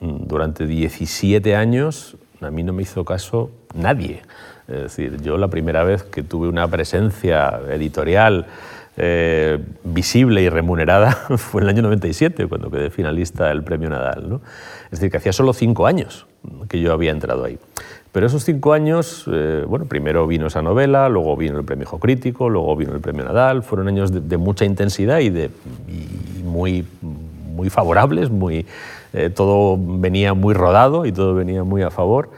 Durante 0.00 0.66
17 0.66 1.56
años 1.56 2.16
a 2.40 2.50
mí 2.50 2.62
no 2.62 2.72
me 2.72 2.82
hizo 2.82 3.04
caso 3.04 3.50
nadie. 3.74 4.22
Es 4.68 4.82
decir, 4.82 5.20
yo 5.20 5.36
la 5.36 5.48
primera 5.48 5.84
vez 5.84 6.02
que 6.02 6.22
tuve 6.22 6.48
una 6.48 6.68
presencia 6.68 7.60
editorial 7.70 8.46
eh, 9.02 9.58
visible 9.82 10.42
y 10.42 10.50
remunerada 10.50 11.12
fue 11.38 11.62
en 11.62 11.68
el 11.68 11.74
año 11.74 11.82
97, 11.82 12.46
cuando 12.48 12.70
quedé 12.70 12.90
finalista 12.90 13.48
del 13.48 13.62
Premio 13.62 13.88
Nadal. 13.88 14.40
Es 14.84 14.90
decir, 14.90 15.10
que 15.10 15.16
hacía 15.16 15.32
solo 15.32 15.54
cinco 15.54 15.86
años 15.86 16.26
que 16.68 16.80
yo 16.80 16.92
había 16.92 17.10
entrado 17.10 17.44
ahí. 17.44 17.58
Pero 18.12 18.26
esos 18.26 18.44
cinco 18.44 18.74
años, 18.74 19.24
eh, 19.32 19.64
bueno, 19.66 19.86
primero 19.86 20.26
vino 20.26 20.48
esa 20.48 20.60
novela, 20.60 21.08
luego 21.08 21.34
vino 21.34 21.58
el 21.58 21.64
Premio 21.64 21.86
Crítico, 21.86 22.50
luego 22.50 22.76
vino 22.76 22.92
el 22.92 23.00
Premio 23.00 23.24
Nadal, 23.24 23.62
fueron 23.62 23.88
años 23.88 24.28
de, 24.28 24.36
mucha 24.36 24.66
intensidad 24.66 25.20
y, 25.20 25.30
de, 25.30 25.50
muy, 26.44 26.84
muy 27.00 27.70
favorables, 27.70 28.28
muy, 28.28 28.66
eh, 29.14 29.30
todo 29.30 29.78
venía 29.80 30.34
muy 30.34 30.52
rodado 30.52 31.06
y 31.06 31.12
todo 31.12 31.34
venía 31.34 31.64
muy 31.64 31.82
a 31.82 31.90
favor. 31.90 32.28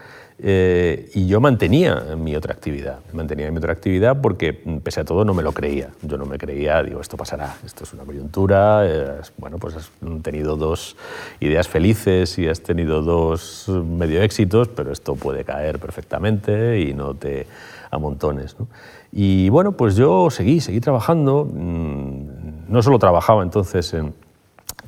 Eh, 0.45 1.09
y 1.13 1.25
yo 1.25 1.39
mantenía 1.39 2.03
mi 2.17 2.35
otra 2.35 2.53
actividad, 2.53 2.99
mantenía 3.13 3.49
mi 3.49 3.59
otra 3.59 3.71
actividad 3.71 4.19
porque 4.19 4.51
pese 4.51 4.99
a 4.99 5.05
todo 5.05 5.23
no 5.23 5.33
me 5.33 5.41
lo 5.41 5.53
creía. 5.53 5.91
Yo 6.01 6.17
no 6.17 6.25
me 6.25 6.37
creía, 6.37 6.83
digo, 6.83 6.99
esto 6.99 7.15
pasará, 7.15 7.55
esto 7.65 7.85
es 7.85 7.93
una 7.93 8.03
coyuntura, 8.03 8.85
eh, 8.85 9.21
bueno, 9.37 9.57
pues 9.57 9.75
has 9.77 9.89
tenido 10.21 10.57
dos 10.57 10.97
ideas 11.39 11.69
felices 11.69 12.37
y 12.39 12.49
has 12.49 12.59
tenido 12.59 13.01
dos 13.01 13.69
medio 13.69 14.21
éxitos, 14.21 14.67
pero 14.67 14.91
esto 14.91 15.15
puede 15.15 15.45
caer 15.45 15.79
perfectamente 15.79 16.77
y 16.81 16.93
no 16.93 17.13
te 17.13 17.47
amontones. 17.89 18.59
¿no? 18.59 18.67
Y 19.13 19.47
bueno, 19.47 19.77
pues 19.77 19.95
yo 19.95 20.29
seguí, 20.29 20.59
seguí 20.59 20.81
trabajando, 20.81 21.45
mm, 21.45 22.65
no 22.67 22.83
solo 22.83 22.99
trabajaba 22.99 23.43
entonces 23.43 23.95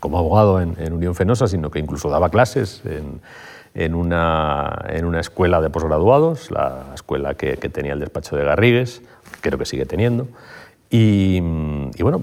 como 0.01 0.17
abogado 0.17 0.59
en, 0.59 0.75
en 0.79 0.91
Unión 0.91 1.15
Fenosa, 1.15 1.47
sino 1.47 1.71
que 1.71 1.79
incluso 1.79 2.09
daba 2.09 2.29
clases 2.29 2.81
en 2.83 3.21
en 3.75 3.93
una, 3.93 4.85
en 4.87 5.05
una 5.05 5.19
escuela 5.19 5.61
de 5.61 5.69
posgraduados, 5.69 6.49
la 6.49 6.85
escuela 6.95 7.35
que, 7.35 7.57
tenía 7.57 7.93
el 7.93 7.99
despacho 7.99 8.37
de 8.37 8.45
Garrigues, 8.45 9.01
que 9.33 9.49
creo 9.49 9.59
que 9.59 9.65
sigue 9.65 9.85
teniendo, 9.85 10.27
y, 10.89 11.41
bueno, 11.99 12.21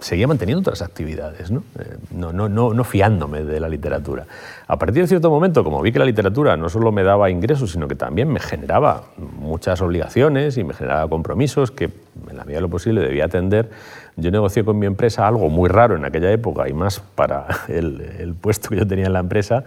seguía 0.00 0.26
manteniendo 0.26 0.60
otras 0.60 0.82
actividades, 0.82 1.52
¿no? 1.52 1.62
Eh, 1.78 1.96
no, 2.10 2.32
no, 2.32 2.48
no, 2.48 2.74
no, 2.74 2.84
fiándome 2.84 3.44
de 3.44 3.60
la 3.60 3.68
literatura. 3.68 4.26
A 4.66 4.76
partir 4.76 5.02
de 5.02 5.06
cierto 5.06 5.30
momento, 5.30 5.62
como 5.62 5.80
vi 5.80 5.92
que 5.92 6.00
la 6.00 6.04
literatura 6.04 6.56
no 6.56 6.68
solo 6.68 6.90
me 6.90 7.04
daba 7.04 7.30
ingresos, 7.30 7.70
sino 7.70 7.86
que 7.86 7.94
también 7.94 8.28
me 8.28 8.40
generaba 8.40 9.04
muchas 9.16 9.80
obligaciones 9.80 10.58
y 10.58 10.64
me 10.64 10.74
generaba 10.74 11.08
compromisos 11.08 11.70
que 11.70 11.84
en 11.84 12.36
la 12.36 12.44
medida 12.44 12.58
de 12.58 12.62
lo 12.62 12.68
posible 12.68 13.00
debía 13.00 13.26
atender, 13.26 13.70
yo 14.16 14.30
negocié 14.30 14.64
con 14.64 14.78
mi 14.78 14.86
empresa 14.86 15.26
algo 15.26 15.48
muy 15.48 15.68
raro 15.68 15.96
en 15.96 16.04
aquella 16.04 16.30
época 16.32 16.68
y 16.68 16.72
más 16.72 17.00
para 17.00 17.46
el, 17.68 18.00
el 18.18 18.34
puesto 18.34 18.70
que 18.70 18.76
yo 18.76 18.86
tenía 18.86 19.06
en 19.06 19.12
la 19.12 19.20
empresa, 19.20 19.64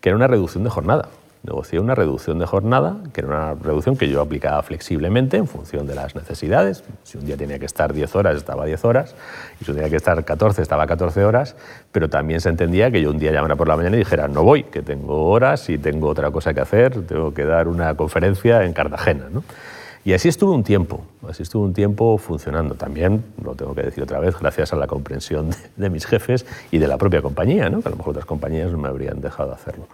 que 0.00 0.08
era 0.08 0.16
una 0.16 0.26
reducción 0.26 0.64
de 0.64 0.70
jornada. 0.70 1.08
Negocié 1.44 1.78
una 1.78 1.94
reducción 1.94 2.38
de 2.40 2.46
jornada, 2.46 2.96
que 3.12 3.20
era 3.20 3.28
una 3.28 3.54
reducción 3.54 3.96
que 3.96 4.08
yo 4.08 4.20
aplicaba 4.20 4.60
flexiblemente 4.62 5.36
en 5.36 5.46
función 5.46 5.86
de 5.86 5.94
las 5.94 6.16
necesidades. 6.16 6.82
Si 7.04 7.16
un 7.16 7.26
día 7.26 7.36
tenía 7.36 7.58
que 7.60 7.66
estar 7.66 7.92
10 7.92 8.16
horas, 8.16 8.36
estaba 8.36 8.66
10 8.66 8.84
horas, 8.84 9.14
y 9.60 9.64
si 9.64 9.70
un 9.70 9.76
día 9.76 9.84
tenía 9.84 9.90
que 9.90 9.96
estar 9.96 10.24
14, 10.24 10.60
estaba 10.60 10.86
14 10.86 11.24
horas, 11.24 11.54
pero 11.92 12.10
también 12.10 12.40
se 12.40 12.48
entendía 12.48 12.90
que 12.90 13.00
yo 13.00 13.10
un 13.10 13.18
día 13.18 13.30
llamara 13.30 13.54
por 13.54 13.68
la 13.68 13.76
mañana 13.76 13.96
y 13.96 14.00
dijera, 14.00 14.26
no 14.26 14.42
voy, 14.42 14.64
que 14.64 14.82
tengo 14.82 15.28
horas 15.28 15.68
y 15.70 15.78
tengo 15.78 16.08
otra 16.08 16.30
cosa 16.32 16.52
que 16.52 16.60
hacer, 16.60 17.06
tengo 17.06 17.32
que 17.32 17.44
dar 17.44 17.68
una 17.68 17.94
conferencia 17.94 18.64
en 18.64 18.72
Cartagena. 18.72 19.26
Y 20.08 20.14
así 20.14 20.26
estuve 20.26 20.54
un 20.54 20.64
tiempo, 20.64 21.02
así 21.28 21.42
estuve 21.42 21.66
un 21.66 21.74
tiempo 21.74 22.16
funcionando. 22.16 22.76
También, 22.76 23.22
lo 23.44 23.54
tengo 23.54 23.74
que 23.74 23.82
decir 23.82 24.02
otra 24.02 24.18
vez, 24.20 24.38
gracias 24.40 24.72
a 24.72 24.76
la 24.76 24.86
comprensión 24.86 25.50
de, 25.76 25.90
mis 25.90 26.06
jefes 26.06 26.46
y 26.70 26.78
de 26.78 26.88
la 26.88 26.96
propia 26.96 27.20
compañía, 27.20 27.68
¿no? 27.68 27.82
que 27.82 27.88
a 27.88 27.90
lo 27.90 27.98
mejor 27.98 28.12
otras 28.12 28.24
compañías 28.24 28.72
no 28.72 28.78
me 28.78 28.88
habrían 28.88 29.20
dejado 29.20 29.52
hacerlo. 29.52 29.86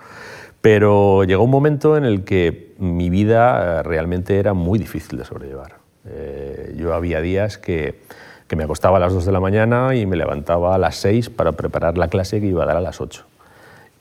Pero 0.60 1.24
llegó 1.24 1.42
un 1.42 1.50
momento 1.50 1.96
en 1.96 2.04
el 2.04 2.22
que 2.22 2.74
mi 2.78 3.10
vida 3.10 3.80
eh, 3.80 3.82
realmente 3.82 4.38
era 4.38 4.54
muy 4.54 4.78
difícil 4.78 5.18
de 5.18 5.24
sobrellevar. 5.24 5.78
Eh, 6.06 6.76
yo 6.78 6.94
había 6.94 7.20
días 7.20 7.58
que, 7.58 7.98
que 8.46 8.54
me 8.54 8.62
acostaba 8.62 8.98
a 8.98 9.00
las 9.00 9.12
2 9.12 9.26
de 9.26 9.32
la 9.32 9.40
mañana 9.40 9.96
y 9.96 10.06
me 10.06 10.14
levantaba 10.14 10.76
a 10.76 10.78
las 10.78 10.94
6 10.94 11.30
para 11.30 11.50
preparar 11.50 11.98
la 11.98 12.06
clase 12.06 12.40
que 12.40 12.46
iba 12.46 12.62
a 12.62 12.66
dar 12.66 12.76
a 12.76 12.80
las 12.80 13.00
8 13.00 13.24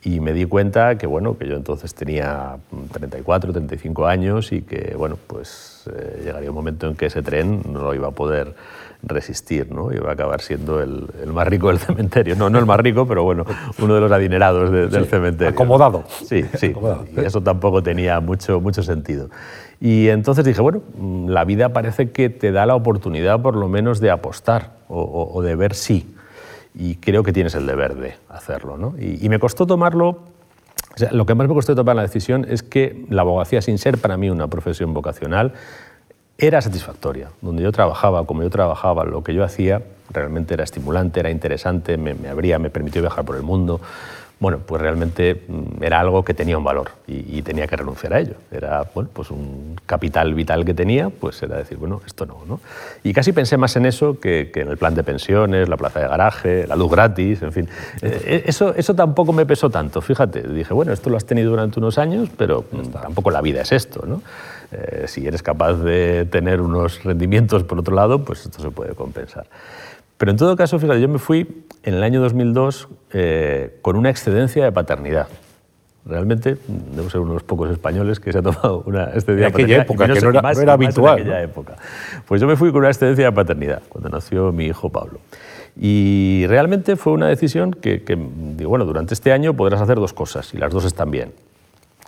y 0.04 0.20
me 0.20 0.34
di 0.34 0.46
cuenta 0.46 0.98
que 0.98 1.08
bueno 1.08 1.38
que 1.38 1.48
yo 1.48 1.56
entonces 1.56 1.96
tenía 1.96 2.58
34 2.92 3.54
35 3.54 4.06
años 4.06 4.52
y 4.52 4.62
que 4.62 4.96
bueno 4.98 5.18
pues 5.28 5.73
eh, 5.88 6.22
llegaría 6.24 6.50
un 6.50 6.56
momento 6.56 6.88
en 6.88 6.96
que 6.96 7.08
ese 7.08 7.22
tren 7.22 7.62
no 7.70 7.84
lo 7.84 7.94
iba 7.94 8.08
a 8.08 8.12
poder 8.12 8.56
resistir 9.06 9.70
no 9.70 9.92
iba 9.92 10.10
a 10.10 10.14
acabar 10.14 10.40
siendo 10.42 10.82
el, 10.82 11.08
el 11.22 11.34
más 11.34 11.48
rico 11.48 11.68
del 11.68 11.80
cementerio. 11.88 12.36
No 12.36 12.50
no 12.50 12.60
el 12.60 12.66
más 12.66 12.80
rico 12.80 13.08
pero 13.08 13.24
bueno 13.24 13.46
uno 13.80 13.96
de 13.96 14.02
los 14.02 14.12
adinerados 14.12 14.72
del 14.72 15.06
cementerio. 15.06 15.50
acomodado. 15.52 16.04
Sí 16.08 16.44
sí. 16.58 16.74
Y 17.16 17.20
eso 17.20 17.42
tampoco 17.42 17.84
tenía 17.84 18.20
mucho 18.20 18.62
mucho 18.62 18.84
sentido. 18.84 19.30
Y 19.82 20.08
entonces 20.08 20.46
dije 20.46 20.62
bueno 20.62 20.82
la 21.28 21.44
vida 21.44 21.70
parece 21.70 22.12
que 22.12 22.30
te 22.30 22.52
da 22.52 22.66
la 22.66 22.76
oportunidad 22.76 23.42
por 23.42 23.56
lo 23.56 23.68
menos 23.68 24.00
de 24.00 24.12
apostar 24.12 24.78
o, 24.88 25.32
o 25.34 25.42
de 25.42 25.56
ver 25.56 25.74
sí. 25.74 26.14
Y 26.76 26.96
creo 26.96 27.24
que 27.24 27.32
tienes 27.32 27.54
el 27.56 27.68
deber 27.68 27.96
de 27.96 28.16
hacerlo. 28.30 28.78
¿no? 28.78 28.96
Y, 29.00 29.30
me 29.30 29.40
costó 29.40 29.68
tomarlo, 29.68 30.24
lo 31.12 31.26
que 31.26 31.36
más 31.36 31.48
me 31.48 31.54
costó 31.54 31.76
tomar 31.76 31.96
la 31.96 32.04
decisión 32.04 32.46
es 32.50 32.64
que 32.64 33.06
la 33.10 33.22
abogacía, 33.22 33.62
sin 33.62 33.78
ser 33.78 33.98
para 33.98 34.18
mí 34.18 34.30
una 34.30 34.48
profesión 34.48 34.94
vocacional, 34.94 35.54
era 36.38 36.62
satisfactoria. 36.62 37.30
Donde 37.42 37.64
yo 37.64 37.72
trabajaba, 37.72 38.26
como 38.26 38.44
yo 38.44 38.50
trabajaba, 38.50 39.06
lo 39.06 39.24
que 39.24 39.34
yo 39.34 39.44
hacía, 39.44 39.82
realmente 40.12 40.54
era 40.54 40.64
estimulante, 40.64 41.20
era 41.20 41.30
interesante, 41.30 41.98
me, 41.98 42.14
me 42.14 42.30
abría, 42.30 42.60
me 42.60 42.70
permitió 42.70 43.02
viajar 43.02 43.26
por 43.26 43.36
el 43.36 43.44
mundo 43.44 43.82
bueno, 44.44 44.60
pues 44.60 44.82
realmente 44.82 45.42
mm, 45.48 45.82
era 45.82 46.02
algo 46.02 46.26
que 46.26 46.34
tenía 46.34 46.58
un 46.58 46.66
valor 46.66 46.92
y, 47.08 47.42
tenía 47.44 47.66
que 47.66 47.78
renunciar 47.78 48.14
a 48.14 48.20
ello. 48.20 48.34
Era 48.52 48.86
bueno, 48.94 49.10
pues 49.14 49.32
un 49.32 49.80
capital 49.86 50.34
vital 50.34 50.66
que 50.66 50.74
tenía, 50.74 51.10
pues 51.10 51.42
era 51.42 51.56
decir, 51.56 51.78
bueno, 51.78 52.02
esto 52.06 52.26
no, 52.26 52.40
¿no? 52.46 52.60
Y 53.04 53.14
casi 53.14 53.32
pensé 53.32 53.56
más 53.56 53.78
en 53.78 53.86
eso 53.86 54.20
que, 54.20 54.52
en 54.54 54.68
el 54.68 54.76
plan 54.76 54.96
de 54.96 55.04
pensiones, 55.04 55.70
la 55.70 55.78
plaza 55.78 56.02
de 56.02 56.10
garaje, 56.10 56.68
la 56.68 56.76
luz 56.76 56.92
gratis, 56.92 57.42
en 57.42 57.54
fin. 57.54 57.70
Eh, 58.02 58.44
eso, 58.46 58.76
eso 58.76 58.94
tampoco 58.94 59.32
me 59.32 59.46
pesó 59.46 59.70
tanto, 59.70 60.02
fíjate. 60.02 60.42
Dije, 60.42 60.74
bueno, 60.74 60.92
esto 60.92 61.10
lo 61.10 61.16
has 61.16 61.26
tenido 61.26 61.50
durante 61.50 61.80
unos 61.80 61.98
años, 61.98 62.28
pero 62.38 62.66
mm, 62.70 63.00
tampoco 63.02 63.32
la 63.32 63.40
vida 63.40 63.62
es 63.62 63.72
esto, 63.72 64.04
¿no? 64.06 64.22
Eh, 64.74 65.06
si 65.08 65.26
eres 65.26 65.42
capaz 65.42 65.76
de 65.76 66.26
tener 66.26 66.60
unos 66.60 67.02
rendimientos 67.06 67.64
por 67.64 67.80
otro 67.80 67.96
lado, 67.96 68.26
pues 68.26 68.46
esto 68.46 68.62
se 68.62 68.72
puede 68.72 68.94
compensar. 68.94 69.46
Pero 70.18 70.32
en 70.32 70.38
todo 70.38 70.56
caso, 70.56 70.80
fíjate, 70.80 71.02
yo 71.02 71.10
me 71.10 71.20
fui 71.20 71.66
en 71.84 71.94
el 71.96 72.04
año 72.04 72.22
2002 72.22 72.88
eh, 73.12 73.78
con 73.82 73.96
una 73.96 74.10
excedencia 74.10 74.64
de 74.64 74.72
paternidad. 74.72 75.28
Realmente, 76.06 76.58
debo 76.68 77.10
ser 77.10 77.22
uno 77.22 77.30
de 77.30 77.36
los 77.36 77.44
pocos 77.44 77.72
españoles 77.72 78.20
que 78.20 78.32
se 78.32 78.40
ha 78.40 78.42
tomado 78.42 78.84
una 78.86 79.06
excedencia 79.06 79.46
de 79.46 79.52
paternidad. 79.52 79.82
época, 79.82 80.08
que 80.08 80.22
no 80.22 80.30
era, 80.30 80.42
no 80.42 80.62
era 80.62 80.74
habitual. 80.74 81.20
En 81.20 81.26
aquella 81.26 81.42
época. 81.42 81.76
Pues 82.28 82.42
yo 82.42 82.48
me 82.48 82.56
fui 82.56 82.72
con 82.72 82.80
una 82.80 82.90
excedencia 82.90 83.26
de 83.26 83.32
paternidad, 83.32 83.82
cuando 83.90 84.10
nació 84.10 84.52
mi 84.52 84.66
hijo 84.66 84.90
Pablo. 84.90 85.20
Y 85.76 86.46
realmente 86.48 86.96
fue 86.98 87.14
una 87.14 87.28
decisión 87.28 87.72
que, 87.74 88.04
que, 88.04 88.16
digo, 88.16 88.70
bueno, 88.70 88.86
durante 88.86 89.14
este 89.14 89.32
año 89.32 89.54
podrás 89.56 89.82
hacer 89.82 89.96
dos 89.96 90.14
cosas, 90.14 90.54
y 90.54 90.58
las 90.58 90.72
dos 90.72 90.86
están 90.86 91.10
bien. 91.10 91.32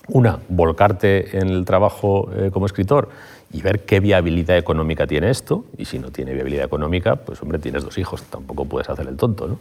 Una, 0.08 0.39
volcarte 0.50 1.38
en 1.38 1.50
el 1.50 1.65
trabajo 1.65 2.30
eh, 2.36 2.52
como 2.52 2.68
escritor 2.68 3.10
y 3.51 3.62
ver 3.62 3.86
qué 3.86 3.99
viabilidad 3.99 4.58
económica 4.58 5.08
tiene 5.08 5.29
esto. 5.29 5.65
Y 5.77 5.86
si 5.86 5.99
no 5.99 6.12
tiene 6.12 6.34
viabilidad 6.34 6.65
económica, 6.65 7.15
pues 7.15 7.41
hombre, 7.41 7.60
tienes 7.60 7.84
dos 7.84 7.97
hijos, 7.97 8.23
tampoco 8.23 8.65
puedes 8.65 8.89
hacer 8.89 9.08
el 9.08 9.17
tonto. 9.17 9.47
¿no? 9.47 9.60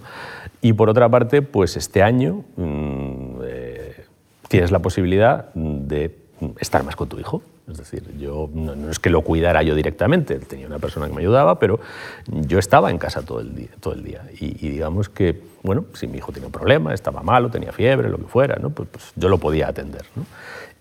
Y 0.61 0.73
por 0.73 0.89
otra 0.89 1.09
parte, 1.09 1.43
pues 1.43 1.77
este 1.77 2.03
año 2.03 2.45
mm, 2.57 3.41
eh, 3.45 4.05
tienes 4.49 4.71
la 4.71 4.81
posibilidad 4.81 5.53
de 5.55 6.17
estar 6.61 6.83
más 6.85 6.97
con 6.97 7.09
tu 7.09 7.19
hijo. 7.19 7.43
Es 7.71 7.79
decir, 7.79 8.03
yo 8.19 8.51
no, 8.53 8.91
es 8.91 8.99
que 8.99 9.09
lo 9.09 9.23
cuidara 9.23 9.63
yo 9.63 9.75
directamente, 9.75 10.39
tenía 10.39 10.67
una 10.67 10.79
persona 10.79 11.07
que 11.07 11.15
me 11.15 11.23
ayudaba, 11.23 11.59
pero 11.59 11.81
yo 12.27 12.59
estaba 12.59 12.91
en 12.91 12.99
casa 12.99 13.23
todo 13.23 13.41
el 13.41 13.55
día. 13.55 13.71
Todo 13.81 13.95
el 13.95 14.05
día. 14.05 14.23
Y, 14.39 14.69
digamos 14.69 15.09
que, 15.09 15.41
bueno, 15.63 15.87
si 15.95 16.07
mi 16.07 16.19
hijo 16.19 16.31
tenía 16.31 16.47
un 16.47 16.53
problema, 16.53 16.93
estaba 16.93 17.23
malo, 17.23 17.49
tenía 17.49 17.73
fiebre, 17.73 18.11
lo 18.11 18.19
que 18.19 18.25
fuera, 18.25 18.57
¿no? 18.61 18.69
pues, 18.71 18.89
pues 18.91 19.13
yo 19.17 19.31
lo 19.31 19.39
podía 19.39 19.69
atender. 19.69 20.05
¿no? 20.15 20.25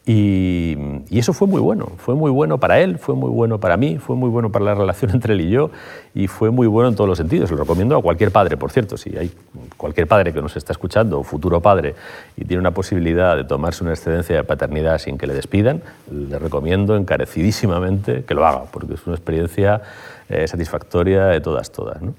Y, 0.05 0.77
eso 1.11 1.31
fue 1.31 1.47
muy 1.47 1.61
bueno, 1.61 1.93
fue 1.97 2.15
muy 2.15 2.29
bueno 2.29 2.57
para 2.57 2.81
él, 2.81 2.97
fue 2.97 3.15
muy 3.15 3.29
bueno 3.29 3.59
para 3.59 3.77
mí, 3.77 3.99
fue 3.99 4.17
muy 4.17 4.29
bueno 4.29 4.51
para 4.51 4.65
la 4.65 4.75
relación 4.75 5.11
entre 5.13 5.33
él 5.33 5.41
y 5.41 5.49
yo 5.49 5.69
y 6.13 6.27
fue 6.27 6.49
muy 6.49 6.67
bueno 6.67 6.89
en 6.89 6.95
todos 6.95 7.07
los 7.07 7.17
sentidos. 7.17 7.49
Lo 7.51 7.57
recomiendo 7.57 7.95
a 7.95 8.01
cualquier 8.01 8.31
padre, 8.31 8.57
por 8.57 8.71
cierto, 8.71 8.97
si 8.97 9.15
hay 9.17 9.31
cualquier 9.77 10.07
padre 10.07 10.33
que 10.33 10.41
nos 10.41 10.57
está 10.57 10.73
escuchando 10.73 11.19
o 11.19 11.23
futuro 11.23 11.61
padre 11.61 11.95
y 12.35 12.43
tiene 12.43 12.59
una 12.59 12.71
posibilidad 12.71 13.37
de 13.37 13.45
tomarse 13.45 13.83
una 13.83 13.93
excedencia 13.93 14.35
de 14.35 14.43
paternidad 14.43 14.97
sin 14.97 15.17
que 15.17 15.25
le 15.25 15.33
despidan, 15.33 15.81
le 16.11 16.37
recomiendo 16.37 16.97
encarecidísimamente 16.97 18.25
que 18.25 18.33
lo 18.33 18.45
haga, 18.45 18.65
porque 18.71 18.95
es 18.95 19.07
una 19.07 19.15
experiencia 19.15 19.81
eh, 20.27 20.47
satisfactoria 20.47 21.27
de 21.27 21.39
todas, 21.39 21.71
todas. 21.71 22.01
¿no? 22.01 22.13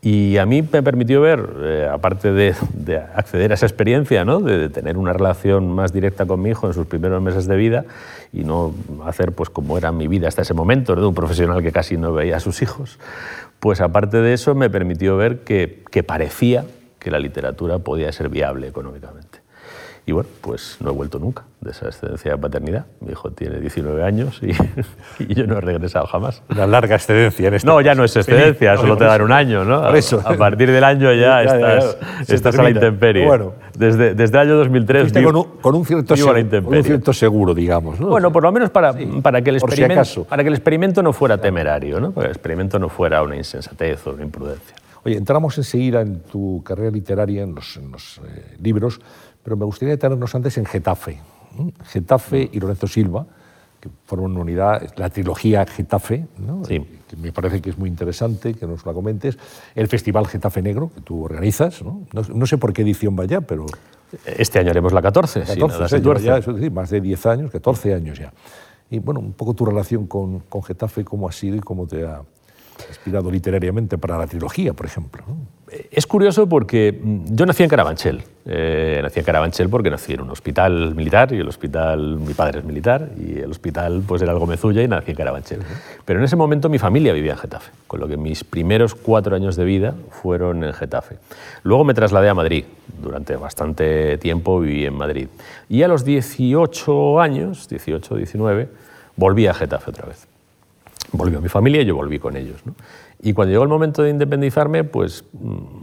Y 0.00 0.36
a 0.38 0.46
mí 0.46 0.62
me 0.62 0.82
permitió 0.82 1.20
ver, 1.20 1.44
eh, 1.60 1.88
aparte 1.90 2.32
de, 2.32 2.54
acceder 3.16 3.50
a 3.50 3.54
esa 3.54 3.66
experiencia, 3.66 4.24
¿no? 4.24 4.38
de, 4.38 4.68
tener 4.68 4.96
una 4.96 5.12
relación 5.12 5.72
más 5.72 5.92
directa 5.92 6.24
con 6.24 6.40
mi 6.40 6.50
hijo 6.50 6.68
en 6.68 6.74
sus 6.74 6.86
primeros 6.86 7.20
meses 7.20 7.48
de 7.48 7.56
vida 7.56 7.84
y 8.32 8.44
no 8.44 8.72
hacer 9.04 9.32
pues 9.32 9.50
como 9.50 9.76
era 9.76 9.90
mi 9.90 10.06
vida 10.06 10.28
hasta 10.28 10.42
ese 10.42 10.54
momento, 10.54 10.94
de 10.94 11.04
un 11.04 11.14
profesional 11.14 11.62
que 11.62 11.72
casi 11.72 11.96
no 11.96 12.12
veía 12.12 12.36
a 12.36 12.40
sus 12.40 12.62
hijos, 12.62 13.00
pues 13.58 13.80
aparte 13.80 14.18
de 14.18 14.34
eso 14.34 14.54
me 14.54 14.70
permitió 14.70 15.16
ver 15.16 15.40
que, 15.40 15.82
que 15.90 16.04
parecía 16.04 16.64
que 17.00 17.10
la 17.10 17.18
literatura 17.18 17.80
podía 17.80 18.12
ser 18.12 18.28
viable 18.28 18.68
económicamente. 18.68 19.37
Y 20.08 20.12
bueno, 20.12 20.30
pues 20.40 20.78
no 20.80 20.88
he 20.88 20.92
vuelto 20.94 21.18
nunca 21.18 21.42
de 21.60 21.70
esa 21.70 21.84
excedencia 21.84 22.30
de 22.30 22.38
paternidad. 22.38 22.86
Mi 23.00 23.12
hijo 23.12 23.30
tiene 23.30 23.60
19 23.60 24.02
años 24.02 24.40
y, 25.18 25.34
yo 25.34 25.46
no 25.46 25.58
he 25.58 25.60
regresado 25.60 26.06
jamás. 26.06 26.42
Una 26.48 26.66
larga 26.66 26.96
excedencia 26.96 27.48
en 27.48 27.52
este 27.52 27.68
No, 27.68 27.78
ya 27.82 27.94
no 27.94 28.04
es 28.04 28.16
excedencia, 28.16 28.78
solo 28.78 28.96
te 28.96 29.04
dan 29.04 29.20
un 29.20 29.32
año, 29.32 29.66
¿no? 29.66 29.84
A, 29.84 29.90
a 29.90 30.36
partir 30.38 30.72
del 30.72 30.82
año 30.82 31.12
ya, 31.12 31.42
estás, 31.44 31.98
estás 32.26 32.58
a 32.58 32.62
la 32.62 32.70
intemperie. 32.70 33.26
Bueno, 33.26 33.52
desde, 33.76 34.14
desde 34.14 34.34
el 34.38 34.48
año 34.48 34.56
2003 34.56 35.12
con, 35.12 35.36
un, 35.74 35.84
cierto 35.84 36.14
un 36.14 36.82
cierto 36.82 37.12
seguro, 37.12 37.52
digamos. 37.52 38.00
¿no? 38.00 38.08
Bueno, 38.08 38.32
por 38.32 38.44
lo 38.44 38.50
menos 38.50 38.70
para, 38.70 38.94
para, 39.20 39.42
que 39.42 39.50
el 39.50 39.56
experimento, 39.56 40.24
para 40.24 40.42
que 40.42 40.48
el 40.48 40.54
experimento 40.54 41.02
no 41.02 41.12
fuera 41.12 41.36
temerario, 41.36 42.00
¿no? 42.00 42.12
para 42.12 42.28
que 42.28 42.30
el 42.30 42.36
experimento 42.36 42.78
no 42.78 42.88
fuera 42.88 43.22
una 43.22 43.36
insensatez 43.36 44.06
o 44.06 44.12
una 44.12 44.24
imprudencia. 44.24 44.74
Oye, 45.04 45.16
entramos 45.16 45.56
enseguida 45.58 46.00
en 46.00 46.20
tu 46.20 46.62
carrera 46.64 46.90
literaria, 46.90 47.42
en 47.42 47.54
los, 47.54 47.76
eh, 47.78 48.56
libros, 48.60 49.00
pero 49.48 49.56
me 49.56 49.64
gustaría 49.64 49.94
detenernos 49.94 50.34
antes 50.34 50.58
en 50.58 50.66
Getafe. 50.66 51.20
Getafe 51.86 52.50
y 52.52 52.60
Lorenzo 52.60 52.86
Silva, 52.86 53.24
que 53.80 53.88
forman 54.04 54.32
una 54.32 54.40
unidad, 54.40 54.92
la 54.96 55.08
trilogía 55.08 55.64
Getafe, 55.64 56.26
que 56.68 57.16
me 57.16 57.32
parece 57.32 57.62
que 57.62 57.70
es 57.70 57.78
muy 57.78 57.88
interesante 57.88 58.52
que 58.52 58.66
nos 58.66 58.84
la 58.84 58.92
comentes. 58.92 59.38
El 59.74 59.88
Festival 59.88 60.26
Getafe 60.26 60.60
Negro, 60.60 60.90
que 60.94 61.00
tú 61.00 61.24
organizas, 61.24 61.82
no, 61.82 62.46
sé 62.46 62.58
por 62.58 62.74
qué 62.74 62.82
edición 62.82 63.16
va 63.18 63.24
ya, 63.24 63.40
pero... 63.40 63.64
Este 64.26 64.58
año 64.58 64.68
haremos 64.70 64.92
la 64.92 65.00
14, 65.00 65.40
14 65.40 66.42
sí, 66.60 66.70
más 66.70 66.90
de 66.90 67.00
10 67.00 67.26
años, 67.26 67.50
14 67.50 67.94
años 67.94 68.18
ya. 68.18 68.30
Y 68.90 68.98
bueno, 68.98 69.20
un 69.20 69.32
poco 69.32 69.54
tu 69.54 69.64
relación 69.64 70.06
con, 70.06 70.40
con 70.40 70.62
Getafe, 70.62 71.06
cómo 71.06 71.26
ha 71.26 71.32
sido 71.32 71.56
y 71.56 71.60
cómo 71.60 71.86
te 71.86 72.06
ha, 72.06 72.20
inspirado 72.88 73.30
literariamente 73.30 73.98
para 73.98 74.18
la 74.18 74.26
trilogía, 74.26 74.72
por 74.72 74.86
ejemplo. 74.86 75.24
Es 75.90 76.06
curioso 76.06 76.48
porque 76.48 76.98
mm, 77.00 77.34
yo 77.34 77.46
nací 77.46 77.62
en 77.62 77.68
Carabanchel. 77.68 78.22
Eh, 78.46 79.00
nací 79.02 79.18
en 79.18 79.24
Carabanchel 79.24 79.68
porque 79.68 79.90
nací 79.90 80.14
en 80.14 80.22
un 80.22 80.30
hospital 80.30 80.94
militar 80.94 81.32
y 81.32 81.36
el 81.36 81.48
hospital, 81.48 82.18
mi 82.18 82.32
padre 82.32 82.60
es 82.60 82.64
militar 82.64 83.10
y 83.18 83.38
el 83.38 83.50
hospital 83.50 84.02
pues 84.06 84.22
era 84.22 84.32
algo 84.32 84.46
mezulla 84.46 84.82
y 84.82 84.88
nací 84.88 85.10
en 85.10 85.16
Carabanchel. 85.16 85.60
Pero 86.04 86.18
en 86.18 86.24
ese 86.24 86.36
momento 86.36 86.68
mi 86.68 86.78
familia 86.78 87.12
vivía 87.12 87.32
en 87.32 87.38
Getafe, 87.38 87.70
con 87.86 88.00
lo 88.00 88.08
que 88.08 88.16
mis 88.16 88.44
primeros 88.44 88.94
cuatro 88.94 89.36
años 89.36 89.56
de 89.56 89.64
vida 89.64 89.94
fueron 90.10 90.64
en 90.64 90.72
Getafe. 90.72 91.16
Luego 91.62 91.84
me 91.84 91.94
trasladé 91.94 92.28
a 92.28 92.34
Madrid. 92.34 92.64
Durante 93.02 93.36
bastante 93.36 94.16
tiempo 94.18 94.60
viví 94.60 94.86
en 94.86 94.94
Madrid. 94.94 95.28
Y 95.68 95.82
a 95.82 95.88
los 95.88 96.04
18 96.04 97.20
años, 97.20 97.68
18, 97.68 98.16
19, 98.16 98.68
volví 99.16 99.46
a 99.46 99.54
Getafe 99.54 99.90
otra 99.90 100.06
vez 100.06 100.26
volvió 101.12 101.40
mi 101.40 101.48
familia 101.48 101.82
y 101.82 101.84
yo 101.86 101.96
volví 101.96 102.18
con 102.18 102.36
ellos. 102.36 102.60
Y 103.20 103.32
cuando 103.32 103.52
llegó 103.52 103.62
el 103.62 103.68
momento 103.68 104.02
de 104.02 104.10
independizarme, 104.10 104.84
pues 104.84 105.24
mm, 105.32 105.82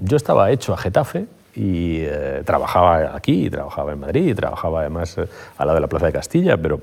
yo 0.00 0.16
estaba 0.16 0.50
hecho 0.50 0.72
a 0.72 0.76
Getafe 0.76 1.26
y 1.54 1.98
eh, 2.00 2.42
trabajaba 2.44 3.14
aquí, 3.14 3.48
trabajaba 3.48 3.92
en 3.92 4.00
Madrid, 4.00 4.28
y 4.28 4.34
trabajaba 4.34 4.80
además 4.80 5.16
eh, 5.18 5.26
al 5.56 5.66
lado 5.66 5.76
de 5.76 5.80
la 5.80 5.88
Plaza 5.88 6.06
de 6.06 6.12
Castilla, 6.12 6.56
pero 6.56 6.80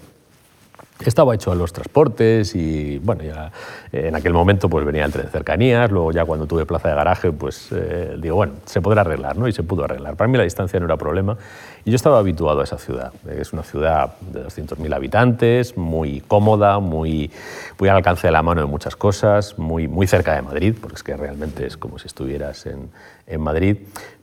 estaba 1.09 1.35
hecho 1.35 1.51
a 1.51 1.55
los 1.55 1.73
transportes 1.73 2.55
y 2.55 2.99
bueno, 2.99 3.23
ya 3.23 3.51
eh, 3.91 4.07
en 4.07 4.15
aquel 4.15 4.33
momento 4.33 4.69
pues 4.69 4.85
venía 4.85 5.05
el 5.05 5.11
tren 5.11 5.25
de 5.25 5.31
cercanías, 5.31 5.91
luego 5.91 6.11
ya 6.11 6.25
cuando 6.25 6.45
tuve 6.45 6.65
plaza 6.65 6.89
de 6.89 6.95
garaje 6.95 7.31
pues 7.31 7.69
digo, 8.17 8.35
bueno, 8.35 8.53
se 8.65 8.81
podrá 8.81 9.01
arreglar, 9.01 9.37
¿no? 9.37 9.47
Y 9.47 9.53
se 9.53 9.63
pudo 9.63 9.83
arreglar. 9.83 10.15
Para 10.15 10.27
mí 10.27 10.37
la 10.37 10.43
distancia 10.43 10.79
no 10.79 10.85
era 10.85 10.97
problema 10.97 11.37
y 11.83 11.89
yo 11.89 11.95
estaba 11.95 12.19
habituado 12.19 12.61
a 12.61 12.63
esa 12.63 12.77
ciudad. 12.77 13.11
Es 13.27 13.53
una 13.53 13.63
ciudad 13.63 14.13
de 14.19 14.45
200.000 14.45 14.93
habitantes, 14.93 15.77
muy 15.77 16.21
cómoda, 16.21 16.79
muy, 16.79 17.31
muy 17.79 17.89
al 17.89 17.97
alcance 17.97 18.27
de 18.27 18.33
la 18.33 18.43
mano 18.43 18.61
de 18.61 18.67
muchas 18.67 18.95
cosas, 18.95 19.57
muy, 19.57 19.87
muy 19.87 20.07
cerca 20.07 20.35
de 20.35 20.41
Madrid, 20.41 20.75
porque 20.79 20.95
es 20.95 21.03
que 21.03 21.17
realmente 21.17 21.65
es 21.65 21.77
como 21.77 21.97
si 21.97 22.07
estuvieras 22.07 22.65
en, 22.65 22.89
en 23.25 23.41
Madrid. 23.41 23.77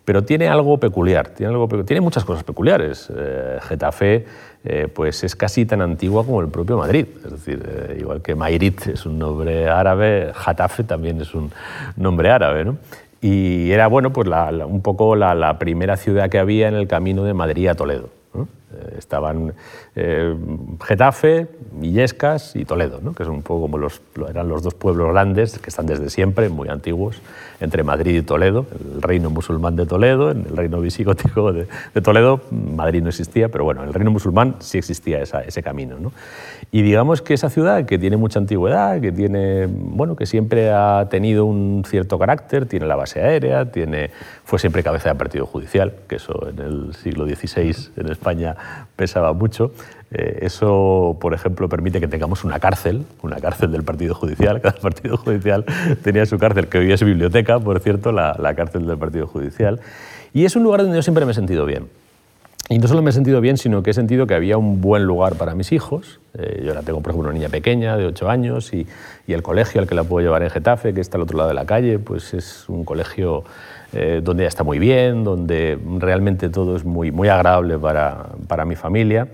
Pero 0.04 0.24
tiene 0.24 0.48
algo 0.48 0.78
peculiar, 0.78 1.28
tiene, 1.28 1.52
algo, 1.52 1.68
tiene 1.84 2.00
muchas 2.00 2.24
cosas 2.24 2.44
peculiares. 2.44 3.12
Eh, 3.14 3.58
Getafe 3.60 4.24
eh, 4.68 4.88
pues 4.92 5.24
es 5.24 5.34
casi 5.34 5.66
tan 5.66 5.80
antigua 5.80 6.24
como 6.24 6.40
el 6.40 6.48
propio 6.48 6.76
Madrid. 6.76 7.06
Es 7.24 7.30
decir, 7.30 7.62
eh, 7.66 7.96
igual 8.00 8.22
que 8.22 8.34
Mairit 8.34 8.86
es 8.88 9.06
un 9.06 9.18
nombre 9.18 9.68
árabe, 9.68 10.32
Getafe 10.34 10.84
también 10.84 11.20
es 11.20 11.34
un 11.34 11.50
nombre 11.96 12.30
árabe. 12.30 12.64
¿no? 12.64 12.76
y 13.20 13.70
era 13.70 13.88
bueno, 13.88 14.12
pues 14.12 14.28
un 14.28 14.80
poco 14.82 15.16
la, 15.16 15.58
primera 15.58 15.96
ciudad 15.96 16.28
que 16.30 16.38
había 16.38 16.68
en 16.68 16.74
el 16.74 16.86
camino 16.86 17.24
de 17.24 17.34
Madrid 17.34 17.68
a 17.68 17.74
Toledo. 17.74 18.10
Eh, 18.36 18.96
estaban 18.98 19.54
eh, 19.96 20.36
Getafe, 20.84 21.48
Illescas 21.80 22.54
y 22.54 22.64
Toledo, 22.64 23.00
que 23.14 23.24
son 23.24 23.36
un 23.36 23.42
poco 23.42 23.62
como 23.62 23.78
los, 23.78 24.02
eran 24.28 24.48
los 24.48 24.62
dos 24.62 24.74
pueblos 24.74 25.10
grandes 25.12 25.58
que 25.58 25.70
están 25.70 25.86
desde 25.86 26.10
siempre, 26.10 26.48
muy 26.48 26.68
antiguos, 26.68 27.20
entre 27.60 27.82
Madrid 27.82 28.18
y 28.18 28.22
Toledo, 28.22 28.66
el 28.94 29.02
reino 29.02 29.30
musulmán 29.30 29.76
de 29.76 29.86
Toledo, 29.86 30.30
en 30.30 30.46
el 30.46 30.56
reino 30.56 30.80
visigótico 30.80 31.52
de, 31.52 31.66
Toledo, 32.02 32.40
Madrid 32.50 33.02
no 33.02 33.08
existía, 33.08 33.48
pero 33.48 33.64
bueno, 33.64 33.82
en 33.82 33.88
el 33.88 33.94
reino 33.94 34.10
musulmán 34.10 34.56
sí 34.60 34.78
existía 34.78 35.20
ese 35.20 35.62
camino. 35.62 35.96
Y 36.70 36.82
digamos 36.82 37.22
que 37.22 37.34
esa 37.34 37.50
ciudad, 37.50 37.84
que 37.86 37.98
tiene 37.98 38.16
mucha 38.16 38.38
antigüedad, 38.38 39.00
que, 39.00 39.10
tiene, 39.10 39.66
bueno, 39.66 40.16
que 40.16 40.26
siempre 40.26 40.70
ha 40.70 41.08
tenido 41.10 41.46
un 41.46 41.82
cierto 41.86 42.18
carácter, 42.18 42.66
tiene 42.66 42.86
la 42.86 42.96
base 42.96 43.20
aérea, 43.20 43.70
tiene, 43.70 44.10
fue 44.44 44.58
siempre 44.58 44.82
cabeza 44.82 45.08
de 45.08 45.14
partido 45.14 45.46
judicial, 45.46 45.94
que 46.06 46.16
eso 46.16 46.48
en 46.48 46.58
el 46.58 46.94
siglo 46.94 47.26
XVI 47.26 47.74
en 47.96 48.10
España 48.10 48.54
pesaba 48.96 49.32
mucho. 49.32 49.72
Eh, 50.10 50.38
eso, 50.42 51.18
por 51.20 51.34
ejemplo, 51.34 51.68
permite 51.68 52.00
que 52.00 52.08
tengamos 52.08 52.44
una 52.44 52.58
cárcel, 52.58 53.04
una 53.22 53.36
cárcel 53.36 53.70
del 53.70 53.82
Partido 53.82 54.14
Judicial. 54.14 54.60
Cada 54.62 54.78
partido 54.80 55.16
judicial 55.16 55.64
tenía 56.02 56.24
su 56.24 56.38
cárcel, 56.38 56.68
que 56.68 56.78
hoy 56.78 56.92
es 56.92 57.02
biblioteca, 57.02 57.58
por 57.58 57.80
cierto, 57.80 58.12
la, 58.12 58.54
cárcel 58.56 58.86
del 58.86 58.96
Partido 58.96 59.26
Judicial. 59.26 59.80
Y 60.32 60.44
es 60.44 60.56
un 60.56 60.62
lugar 60.62 60.82
donde 60.82 60.96
yo 60.96 61.02
siempre 61.02 61.24
me 61.24 61.32
he 61.32 61.34
sentido 61.34 61.66
bien. 61.66 61.86
Y 62.70 62.78
no 62.78 62.86
solo 62.86 63.00
me 63.00 63.10
he 63.10 63.12
sentido 63.14 63.40
bien, 63.40 63.56
sino 63.56 63.82
que 63.82 63.90
he 63.90 63.94
sentido 63.94 64.26
que 64.26 64.34
había 64.34 64.58
un 64.58 64.82
buen 64.82 65.04
lugar 65.04 65.36
para 65.36 65.54
mis 65.54 65.72
hijos. 65.72 66.20
Eh, 66.34 66.62
yo 66.64 66.70
ahora 66.70 66.82
tengo, 66.82 67.00
por 67.00 67.10
ejemplo, 67.10 67.30
una 67.30 67.38
niña 67.38 67.48
pequeña 67.48 67.96
de 67.96 68.04
8 68.04 68.28
años 68.28 68.74
y, 68.74 68.86
y, 69.26 69.32
el 69.32 69.42
colegio 69.42 69.80
al 69.80 69.86
que 69.86 69.94
la 69.94 70.04
puedo 70.04 70.22
llevar 70.22 70.42
en 70.42 70.50
Getafe, 70.50 70.92
que 70.92 71.00
está 71.00 71.16
al 71.16 71.22
otro 71.22 71.38
lado 71.38 71.48
de 71.48 71.54
la 71.54 71.64
calle, 71.64 71.98
pues 71.98 72.34
es 72.34 72.68
un 72.68 72.84
colegio 72.84 73.44
eh, 73.94 74.20
donde 74.22 74.42
ella 74.42 74.48
está 74.48 74.64
muy 74.64 74.78
bien, 74.78 75.24
donde 75.24 75.78
realmente 75.98 76.50
todo 76.50 76.76
es 76.76 76.84
muy, 76.84 77.10
muy 77.10 77.28
agradable 77.28 77.78
para, 77.78 78.26
para 78.46 78.66
mi 78.66 78.76
familia. 78.76 79.28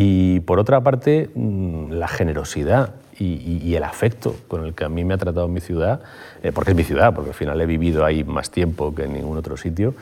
Y 0.00 0.38
por 0.40 0.60
otra 0.60 0.80
parte, 0.80 1.28
mm, 1.34 1.90
la 1.90 2.06
generosidad 2.06 2.94
y, 3.18 3.74
el 3.74 3.82
afecto 3.82 4.36
con 4.46 4.64
el 4.64 4.72
que 4.72 4.84
a 4.84 4.88
mí 4.88 5.04
me 5.04 5.14
ha 5.14 5.18
tratado 5.18 5.48
mi 5.48 5.60
ciudad, 5.60 6.02
eh, 6.40 6.52
porque 6.52 6.70
es 6.70 6.76
mi 6.76 6.84
ciudad, 6.84 7.12
porque 7.12 7.30
al 7.30 7.34
final 7.34 7.60
he 7.60 7.66
vivido 7.66 8.04
ahí 8.04 8.22
más 8.22 8.48
tiempo 8.48 8.94
que 8.94 9.06
en 9.06 9.14
ningún 9.14 9.36
otro 9.36 9.56
sitio, 9.56 9.94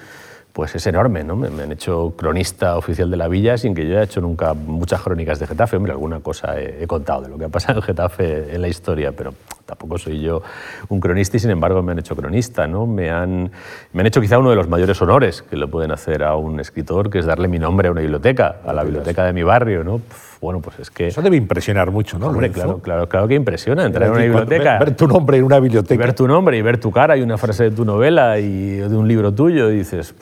pues 0.57 0.75
es 0.75 0.87
enorme. 0.87 1.23
¿no? 1.23 1.37
Me, 1.37 1.49
han 1.49 1.71
hecho 1.71 2.15
cronista 2.17 2.79
oficial 2.79 3.11
de 3.11 3.19
la 3.19 3.29
villa 3.29 3.59
sin 3.59 3.75
que 3.75 3.87
yo 3.87 3.93
haya 3.93 4.05
hecho 4.05 4.23
nunca 4.23 4.55
muchas 4.55 5.03
crónicas 5.03 5.39
de 5.39 5.47
Getafe. 5.47 5.77
Hombre, 5.77 5.93
alguna 5.93 6.21
cosa 6.21 6.59
he, 6.59 6.87
contado 6.87 7.21
de 7.21 7.29
lo 7.29 7.37
que 7.37 7.45
ha 7.45 7.49
pasado 7.51 7.81
en 7.81 7.83
Getafe 7.83 8.55
en 8.55 8.63
la 8.63 8.69
historia, 8.69 9.13
pero 9.13 9.35
tampoco 9.67 9.99
soy 9.99 10.23
yo 10.23 10.41
un 10.89 10.99
cronista 10.99 11.37
y 11.37 11.41
sin 11.41 11.51
embargo 11.51 11.83
me 11.83 11.93
han 11.93 11.99
hecho 11.99 12.17
cronista. 12.17 12.67
¿no? 12.67 12.87
Me, 12.87 13.11
han, 13.11 13.51
me 13.93 14.01
han 14.01 14.07
hecho 14.07 14.23
quizá 14.23 14.39
uno 14.39 14.49
de 14.49 14.57
los 14.57 14.67
mayores 14.67 15.01
honores 15.03 15.43
que 15.43 15.57
le 15.57 15.67
pueden 15.67 15.93
hacer 15.93 16.23
a 16.23 16.37
un 16.37 16.59
escritor, 16.59 17.11
que 17.11 17.19
es 17.19 17.27
darle 17.27 17.49
mi 17.49 17.59
nombre 17.59 17.89
a 17.89 17.91
una 17.91 18.01
biblioteca, 18.01 18.57
a 18.65 18.73
la 18.73 18.83
biblioteca 18.83 19.27
de 19.27 19.35
mi 19.35 19.43
barrio. 19.43 19.85
¿no? 19.85 20.01
Bueno, 20.47 20.61
pues 20.61 20.79
es 20.79 20.91
que... 20.91 21.09
Eso 21.09 21.23
debe 21.23 21.37
impresionar 21.37 21.91
mucho, 21.91 22.21
¿no? 22.21 22.29
Hombre, 22.29 22.53
claro, 22.53 22.79
claro, 22.79 23.09
claro 23.09 23.27
que 23.27 23.35
impresiona 23.35 23.85
entrar 23.85 24.07
en 24.07 24.13
una 24.13 24.23
biblioteca... 24.23 24.79
Ver, 24.79 24.95
tu 24.95 25.09
nombre 25.09 25.39
en 25.39 25.45
una 25.45 25.59
biblioteca. 25.59 26.01
Ver 26.01 26.15
tu 26.15 26.29
nombre 26.29 26.57
y 26.57 26.63
ver 26.63 26.79
tu 26.79 26.93
cara 26.93 27.17
y 27.17 27.23
una 27.23 27.37
frase 27.37 27.65
de 27.65 27.71
tu 27.73 27.85
novela 27.85 28.39
y 28.39 28.77
de 28.77 28.97
un 28.97 29.09
libro 29.09 29.35
tuyo 29.35 29.73
y 29.73 29.79
dices, 29.79 30.15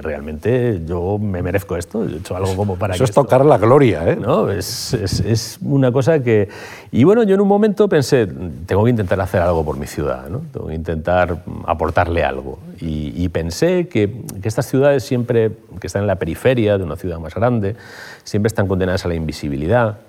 realmente 0.00 0.80
yo 0.86 1.18
me 1.18 1.42
merezco 1.42 1.76
esto, 1.76 2.04
he 2.04 2.18
hecho 2.18 2.36
algo 2.36 2.54
como 2.54 2.76
para 2.76 2.94
Eso 2.94 3.02
es 3.02 3.10
tocar 3.10 3.44
la 3.44 3.58
gloria, 3.58 4.08
¿eh? 4.08 4.14
¿no? 4.14 4.48
Es, 4.48 4.94
es, 4.94 5.18
es, 5.18 5.58
una 5.60 5.90
cosa 5.90 6.22
que... 6.22 6.48
Y 6.92 7.02
bueno, 7.02 7.24
yo 7.24 7.34
en 7.34 7.40
un 7.40 7.48
momento 7.48 7.88
pensé, 7.88 8.28
tengo 8.66 8.84
que 8.84 8.90
intentar 8.90 9.20
hacer 9.20 9.42
algo 9.42 9.64
por 9.64 9.76
mi 9.76 9.88
ciudad, 9.88 10.28
¿no? 10.28 10.42
Tengo 10.52 10.68
que 10.68 10.74
intentar 10.74 11.38
aportarle 11.66 12.22
algo. 12.22 12.60
Y, 12.80 13.12
y 13.16 13.28
pensé 13.28 13.88
que, 13.88 14.22
que 14.40 14.46
estas 14.46 14.66
ciudades 14.66 15.02
siempre, 15.02 15.50
que 15.80 15.88
están 15.88 16.02
en 16.02 16.06
la 16.06 16.14
periferia 16.14 16.78
de 16.78 16.84
una 16.84 16.94
ciudad 16.94 17.18
más 17.18 17.34
grande, 17.34 17.74
siempre 18.22 18.46
están 18.46 18.68
condenadas 18.68 19.04
a 19.04 19.08
la 19.08 19.16
invisibilidad 19.16 19.63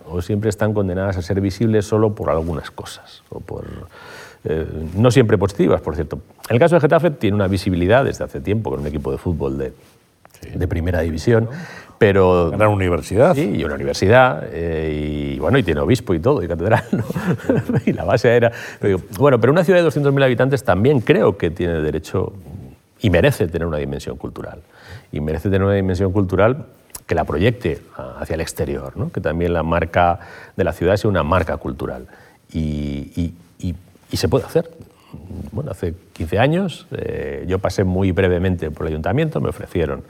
o 0.08 0.22
siempre 0.22 0.50
están 0.50 0.74
condenadas 0.74 1.18
a 1.18 1.22
ser 1.22 1.42
visibles 1.42 1.86
solo 1.86 2.14
por 2.14 2.30
algunas 2.30 2.72
cosas, 2.72 3.24
o 3.30 3.40
por, 3.40 3.66
eh, 4.44 4.66
no 4.96 5.12
siempre 5.12 5.38
positivas, 5.38 5.82
por 5.82 5.96
cierto. 5.96 6.20
El 6.50 6.60
caso 6.60 6.76
de 6.76 6.82
Getafe 6.82 7.12
tiene 7.12 7.36
una 7.36 7.48
visibilidad 7.48 8.06
desde 8.06 8.24
hace 8.24 8.42
tiempo 8.42 8.70
con 8.70 8.82
un 8.82 8.88
equipo 8.88 9.12
de 9.12 9.18
fútbol 9.18 9.58
de, 9.58 9.74
de 10.54 10.68
primera 10.68 11.02
división. 11.02 11.50
Pero, 11.98 12.52
una 12.52 12.68
universidad. 12.68 13.34
Sí, 13.36 13.54
y 13.56 13.64
una 13.64 13.76
universidad, 13.76 14.44
eh, 14.52 15.36
y 15.36 15.40
bueno, 15.40 15.58
y 15.58 15.64
tiene 15.64 15.80
obispo 15.80 16.14
y 16.14 16.20
todo, 16.20 16.44
y 16.44 16.48
catedral, 16.48 16.84
y 17.86 17.94
la 17.94 18.04
base 18.04 18.36
era... 18.36 18.52
bueno, 19.18 19.40
pero 19.40 19.54
una 19.54 19.64
ciudad 19.64 19.82
de 19.82 19.88
200.000 19.88 20.24
habitantes 20.24 20.64
también 20.64 21.00
creo 21.00 21.38
que 21.38 21.52
tiene 21.52 21.76
derecho 21.76 22.34
y 23.00 23.10
merece 23.10 23.48
tener 23.48 23.66
una 23.66 23.78
dimensión 23.78 24.18
cultural. 24.18 24.60
Y 25.12 25.22
merece 25.22 25.50
tener 25.50 25.64
una 25.64 25.76
dimensión 25.76 26.12
cultural 26.12 26.66
que 27.06 27.16
la 27.16 27.24
proyecte 27.24 27.82
hacia 28.20 28.34
el 28.34 28.42
exterior, 28.42 28.98
¿no? 28.98 29.12
que 29.12 29.22
también 29.22 29.54
la 29.54 29.64
marca 29.64 30.20
de 30.56 30.64
la 30.64 30.74
ciudad 30.74 30.98
sea 30.98 31.10
una 31.10 31.24
marca 31.24 31.58
cultural. 31.58 32.08
y, 32.52 33.34
y 34.12 34.18
se 34.18 34.30
puede 34.30 34.46
hacer 34.46 34.70
bueno, 35.52 35.72
hace 35.72 35.94
15 36.14 36.40
años, 36.40 36.88
eh, 36.92 37.46
yo 37.48 37.60
pasé 37.60 37.84
muy 37.84 38.12
brevemente 38.12 38.72
por 38.72 38.86
el 38.86 38.94
ayuntamiento, 38.94 39.40
me 39.40 39.50
ofrecieron 39.50 40.04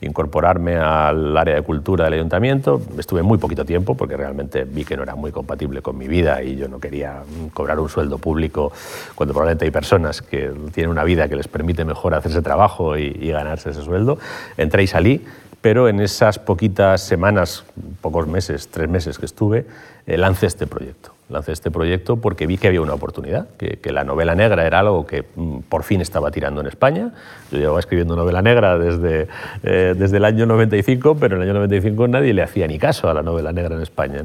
incorporarme 0.00 0.76
al 0.76 1.36
área 1.36 1.54
de 1.54 1.62
cultura 1.62 2.04
del 2.04 2.14
ayuntamiento, 2.14 2.82
estuve 2.98 3.22
muy 3.22 3.38
poquito 3.38 3.64
tiempo 3.64 3.94
porque 3.94 4.16
realmente 4.16 4.64
vi 4.64 4.84
que 4.84 4.96
no 4.96 5.02
era 5.02 5.14
muy 5.14 5.30
compatible 5.30 5.82
con 5.82 5.96
mi 5.96 6.08
vida 6.08 6.42
y 6.42 6.56
yo 6.56 6.68
no 6.68 6.80
quería 6.80 7.22
cobrar 7.54 7.78
un 7.78 7.88
sueldo 7.88 8.18
público 8.18 8.72
cuando 9.14 9.34
probablemente 9.34 9.66
hay 9.66 9.70
personas 9.70 10.22
que 10.22 10.52
tienen 10.72 10.90
una 10.90 11.04
vida 11.04 11.28
que 11.28 11.36
les 11.36 11.48
permite 11.48 11.84
mejor 11.84 12.14
hacerse 12.14 12.42
trabajo 12.42 12.96
y, 12.96 13.16
y 13.20 13.30
ganarse 13.30 13.70
ese 13.70 13.82
sueldo. 13.82 14.18
Entré 14.56 14.82
y 14.82 14.86
salí, 14.86 15.24
pero 15.60 15.88
en 15.88 16.00
esas 16.00 16.38
poquitas 16.38 17.00
semanas, 17.00 17.64
pocos 18.00 18.26
meses, 18.26 18.68
tres 18.68 18.88
meses 18.88 19.18
que 19.18 19.26
estuve, 19.26 19.66
eh, 20.06 20.16
lancé 20.16 20.46
este 20.46 20.66
proyecto 20.66 21.12
lancé 21.28 21.52
este 21.52 21.70
proyecto 21.70 22.16
porque 22.16 22.46
vi 22.46 22.56
que 22.56 22.68
había 22.68 22.80
una 22.80 22.94
oportunidad, 22.94 23.48
que, 23.56 23.78
la 23.92 24.04
novela 24.04 24.34
negra 24.34 24.66
era 24.66 24.80
algo 24.80 25.06
que 25.06 25.24
mm, 25.34 25.60
por 25.68 25.82
fin 25.82 26.00
estaba 26.00 26.30
tirando 26.30 26.60
en 26.60 26.66
España. 26.66 27.12
Yo 27.50 27.58
llevaba 27.58 27.80
escribiendo 27.80 28.16
novela 28.16 28.42
negra 28.42 28.78
desde, 28.78 29.28
eh, 29.62 29.94
desde 29.96 30.18
el 30.18 30.24
año 30.24 30.46
95, 30.46 31.16
pero 31.18 31.36
en 31.36 31.42
el 31.42 31.48
año 31.48 31.54
95 31.54 32.08
nadie 32.08 32.34
le 32.34 32.42
hacía 32.42 32.66
ni 32.66 32.78
caso 32.78 33.08
a 33.08 33.14
la 33.14 33.22
novela 33.22 33.52
negra 33.52 33.74
en 33.74 33.82
España. 33.82 34.22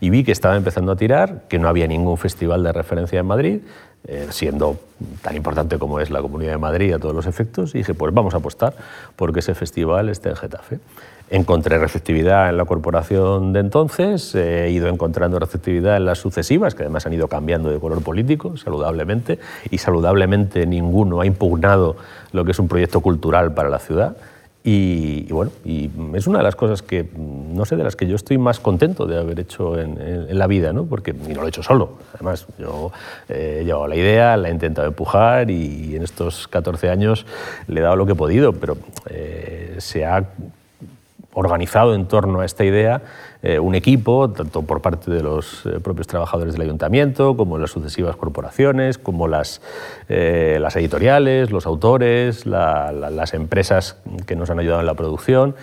Y 0.00 0.10
vi 0.10 0.24
que 0.24 0.32
estaba 0.32 0.56
empezando 0.56 0.92
a 0.92 0.96
tirar, 0.96 1.42
que 1.48 1.58
no 1.58 1.68
había 1.68 1.86
ningún 1.86 2.18
festival 2.18 2.64
de 2.64 2.72
referencia 2.72 3.20
en 3.20 3.26
Madrid, 3.26 3.60
eh, 4.06 4.26
siendo 4.30 4.76
tan 5.22 5.34
importante 5.34 5.78
como 5.78 5.98
es 5.98 6.10
la 6.10 6.20
Comunidad 6.20 6.52
de 6.52 6.58
Madrid 6.58 6.92
a 6.92 6.98
todos 6.98 7.14
los 7.14 7.26
efectos, 7.26 7.74
y 7.74 7.78
dije, 7.78 7.94
pues 7.94 8.12
vamos 8.12 8.34
a 8.34 8.36
apostar 8.36 8.74
porque 9.16 9.40
ese 9.40 9.54
festival 9.54 10.08
esté 10.08 10.28
en 10.28 10.36
Getafe. 10.36 10.78
Encontré 11.30 11.78
receptividad 11.78 12.50
en 12.50 12.58
la 12.58 12.66
corporación 12.66 13.54
de 13.54 13.60
entonces, 13.60 14.34
he 14.34 14.70
ido 14.70 14.88
encontrando 14.88 15.38
receptividad 15.38 15.96
en 15.96 16.04
las 16.04 16.18
sucesivas, 16.18 16.74
que 16.74 16.82
además 16.82 17.06
han 17.06 17.14
ido 17.14 17.28
cambiando 17.28 17.70
de 17.70 17.78
color 17.78 18.02
político, 18.02 18.58
saludablemente, 18.58 19.38
y 19.70 19.78
saludablemente 19.78 20.66
ninguno 20.66 21.22
ha 21.22 21.26
impugnado 21.26 21.96
lo 22.32 22.44
que 22.44 22.50
es 22.50 22.58
un 22.58 22.68
proyecto 22.68 23.00
cultural 23.00 23.54
para 23.54 23.70
la 23.70 23.78
ciudad. 23.78 24.16
Y, 24.66 25.30
bueno, 25.30 25.52
y 25.62 25.90
es 26.14 26.26
una 26.26 26.38
de 26.38 26.44
las 26.44 26.56
cosas 26.56 26.80
que, 26.80 27.06
no 27.14 27.66
sé, 27.66 27.76
de 27.76 27.84
las 27.84 27.96
que 27.96 28.06
yo 28.06 28.16
estoy 28.16 28.38
más 28.38 28.60
contento 28.60 29.04
de 29.04 29.18
haber 29.18 29.38
hecho 29.38 29.78
en, 29.78 30.38
la 30.38 30.46
vida, 30.46 30.72
¿no? 30.72 30.86
Porque, 30.86 31.10
y 31.10 31.34
no 31.34 31.42
lo 31.42 31.46
he 31.46 31.48
hecho 31.50 31.62
solo. 31.62 31.98
Además, 32.14 32.46
yo 32.58 32.90
he 33.28 33.62
llevado 33.62 33.86
la 33.86 33.96
idea, 33.96 34.38
la 34.38 34.48
he 34.48 34.52
intentado 34.52 34.88
empujar 34.88 35.50
y 35.50 35.96
en 35.96 36.02
estos 36.02 36.48
14 36.48 36.88
años 36.88 37.26
le 37.68 37.80
he 37.80 37.82
dado 37.82 37.96
lo 37.96 38.06
que 38.06 38.12
he 38.12 38.16
podido, 38.16 38.54
pero 38.54 38.78
eh, 39.10 39.74
se 39.80 40.06
ha 40.06 40.24
organizado 41.34 41.94
en 41.94 42.06
torno 42.06 42.40
a 42.40 42.44
esta 42.44 42.64
idea 42.64 43.02
eh, 43.42 43.58
un 43.58 43.74
equipo, 43.74 44.30
tanto 44.30 44.62
por 44.62 44.80
parte 44.80 45.10
de 45.10 45.22
los 45.22 45.66
eh, 45.66 45.80
propios 45.80 46.06
trabajadores 46.06 46.54
del 46.54 46.62
ayuntamiento, 46.62 47.36
como 47.36 47.58
las 47.58 47.70
sucesivas 47.70 48.16
corporaciones, 48.16 48.96
como 48.96 49.28
las, 49.28 49.60
eh, 50.08 50.58
las 50.60 50.76
editoriales, 50.76 51.50
los 51.50 51.66
autores, 51.66 52.46
las 52.46 53.34
empresas 53.34 53.98
que 54.26 54.34
nos 54.34 54.48
han 54.48 54.60
ayudado 54.60 54.80
en 54.80 54.86
la 54.86 54.94
producción 54.94 55.54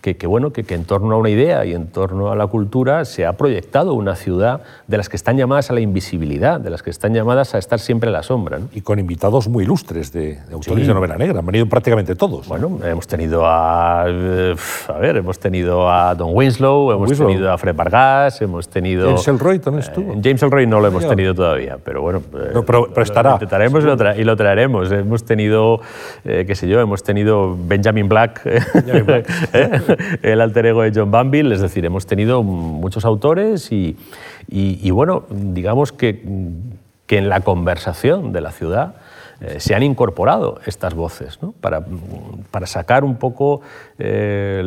que, 0.00 0.26
bueno, 0.26 0.50
que, 0.52 0.64
en 0.74 0.84
torno 0.84 1.14
a 1.14 1.18
una 1.18 1.28
idea 1.28 1.64
y 1.66 1.74
en 1.74 1.88
torno 1.88 2.30
a 2.30 2.36
la 2.36 2.46
cultura 2.46 3.04
se 3.04 3.26
ha 3.26 3.34
proyectado 3.34 3.92
una 3.92 4.16
ciudad 4.16 4.62
de 4.86 4.96
las 4.96 5.08
que 5.08 5.16
están 5.16 5.36
llamadas 5.36 5.70
a 5.70 5.74
la 5.74 5.80
invisibilidad, 5.80 6.58
de 6.58 6.70
las 6.70 6.82
que 6.82 6.90
están 6.90 7.12
llamadas 7.12 7.54
a 7.54 7.58
estar 7.58 7.78
siempre 7.80 8.08
a 8.08 8.12
la 8.12 8.22
sombra. 8.22 8.60
Y 8.72 8.80
con 8.80 8.98
invitados 8.98 9.48
muy 9.48 9.64
ilustres 9.64 10.12
de, 10.12 10.38
autores 10.52 10.86
de 10.86 10.94
novela 10.94 11.16
negra, 11.16 11.40
han 11.40 11.46
venido 11.46 11.66
prácticamente 11.66 12.14
todos. 12.14 12.48
Bueno, 12.48 12.78
hemos 12.82 13.06
tenido 13.06 13.44
a, 13.44 14.02
a 14.02 14.98
ver, 15.00 15.16
hemos 15.16 15.38
tenido 15.38 15.90
a 15.90 16.14
Don 16.14 16.30
Winslow, 16.32 16.92
hemos 16.92 17.16
tenido 17.16 17.52
a 17.52 17.58
Fred 17.58 17.76
Vargas, 17.76 18.40
hemos 18.40 18.68
tenido... 18.68 19.06
James 19.06 19.28
Elroy 19.28 19.58
también 19.58 19.84
estuvo. 19.86 20.12
Eh, 20.14 20.20
James 20.22 20.42
Elroy 20.42 20.66
no 20.66 20.80
lo 20.80 20.88
hemos 20.88 21.06
tenido 21.06 21.34
todavía, 21.34 21.76
pero 21.82 22.00
bueno... 22.00 22.22
Eh, 22.34 22.62
pero, 22.66 23.02
estará. 23.02 23.30
Lo 23.30 23.34
intentaremos 23.36 23.84
y 24.16 24.24
lo, 24.24 24.36
traeremos. 24.36 24.90
Hemos 24.90 25.24
tenido, 25.24 25.80
eh, 26.24 26.44
qué 26.46 26.54
sé 26.54 26.68
yo, 26.68 26.80
hemos 26.80 27.02
tenido 27.02 27.56
Benjamin 27.66 28.08
Black, 28.08 28.42
Benjamin 28.74 29.06
Black. 29.06 29.26
el 30.22 30.40
alter 30.40 30.66
ego 30.66 30.82
de 30.82 30.92
John 30.94 31.10
Banville, 31.10 31.52
es 31.54 31.60
decir, 31.60 31.84
hemos 31.84 32.06
tenido 32.06 32.42
muchos 32.42 33.04
autores 33.04 33.70
y, 33.72 33.96
bueno, 34.90 35.24
digamos 35.30 35.92
que, 35.92 36.22
que, 37.06 37.18
en 37.18 37.28
la 37.28 37.40
conversación 37.40 38.32
de 38.32 38.40
la 38.40 38.52
ciudad 38.52 38.94
eh, 39.40 39.58
se 39.58 39.74
han 39.74 39.82
incorporado 39.82 40.60
estas 40.66 40.92
voces 40.92 41.38
para, 41.62 41.82
para, 42.50 42.66
sacar 42.66 43.04
un 43.04 43.16
poco 43.16 43.62
eh, 43.98 44.62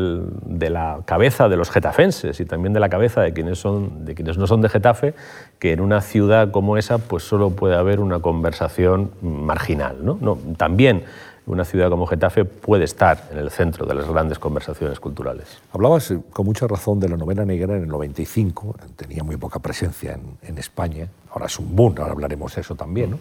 de 0.46 0.70
la 0.72 1.02
cabeza 1.06 1.48
de 1.48 1.58
los 1.58 1.70
getafenses 1.70 2.40
y 2.40 2.46
también 2.46 2.74
de 2.74 2.80
la 2.80 2.90
cabeza 2.90 3.22
de 3.22 3.34
quienes, 3.34 3.60
son, 3.60 4.04
de 4.04 4.16
quienes 4.16 4.40
no 4.40 4.48
son 4.48 4.62
de 4.62 4.70
Getafe, 4.70 5.14
que 5.60 5.74
en 5.74 5.80
una 5.80 6.02
ciudad 6.02 6.50
como 6.50 6.78
esa 6.78 6.98
pues 6.98 7.22
solo 7.22 7.52
puede 7.52 7.76
haber 7.76 8.00
una 8.00 8.20
conversación 8.20 9.12
marginal. 9.22 9.98
¿no? 10.02 10.40
También 10.58 11.04
una 11.46 11.66
ciudad 11.66 11.90
como 11.90 12.08
Getafe 12.08 12.46
puede 12.46 12.86
estar 12.86 13.30
en 13.32 13.38
el 13.38 13.52
centro 13.52 13.86
de 13.86 13.94
las 13.94 14.08
grandes 14.08 14.40
conversaciones 14.40 15.00
culturales. 15.00 15.46
Hablabas 15.72 16.12
eh, 16.12 16.20
con 16.32 16.46
mucha 16.46 16.68
razón 16.68 17.00
de 17.00 17.10
la 17.10 17.18
novela 17.18 17.46
negra 17.46 17.76
en 17.76 17.84
el 17.84 17.90
95, 17.90 18.76
tenía 18.96 19.24
muy 19.24 19.38
poca 19.38 19.60
presencia 19.60 20.18
en, 20.42 20.58
España, 20.58 21.08
ahora 21.32 21.48
es 21.48 21.60
un 21.60 21.76
boom, 21.76 21.96
ahora 21.98 22.14
hablaremos 22.14 22.56
de 22.56 22.62
eso 22.62 22.76
también. 22.76 23.18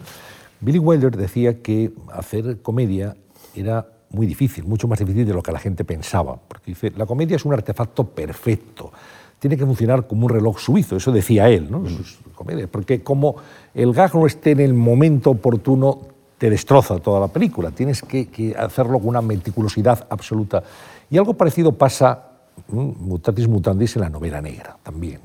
Billy 0.60 0.78
Wilder 0.78 1.16
decía 1.16 1.60
que 1.60 1.92
hacer 2.12 2.60
comedia 2.62 3.16
era 3.54 3.86
muy 4.10 4.26
difícil, 4.26 4.64
mucho 4.64 4.86
más 4.86 4.98
difícil 4.98 5.26
de 5.26 5.34
lo 5.34 5.42
que 5.42 5.50
la 5.50 5.58
gente 5.58 5.84
pensaba, 5.84 6.36
porque 6.36 6.72
dice, 6.72 6.92
la 6.96 7.06
comedia 7.06 7.36
es 7.36 7.44
un 7.44 7.54
artefacto 7.54 8.04
perfecto, 8.04 8.92
tiene 9.40 9.56
que 9.56 9.66
funcionar 9.66 10.06
como 10.06 10.26
un 10.26 10.32
reloj 10.32 10.60
suizo, 10.60 10.96
eso 10.96 11.10
decía 11.10 11.48
él, 11.48 11.68
¿no? 11.68 11.84
sus 11.88 12.20
comedias, 12.36 12.68
porque 12.70 13.02
como 13.02 13.36
el 13.74 13.92
gag 13.92 14.14
no 14.14 14.26
esté 14.26 14.52
en 14.52 14.60
el 14.60 14.74
momento 14.74 15.30
oportuno, 15.30 16.11
te 16.43 16.51
destroza 16.51 16.99
toda 16.99 17.20
la 17.20 17.28
película. 17.28 17.70
Tienes 17.70 18.03
que, 18.03 18.53
hacerlo 18.59 18.99
con 18.99 19.11
una 19.11 19.22
meticulosidad 19.22 20.09
absoluta. 20.11 20.61
Y 21.09 21.16
algo 21.16 21.34
parecido 21.34 21.70
pasa, 21.70 22.30
mutatis 22.66 23.47
mutandis, 23.47 23.95
en 23.95 24.03
la 24.03 24.09
novela 24.09 24.40
negra 24.40 24.76
también. 24.82 25.20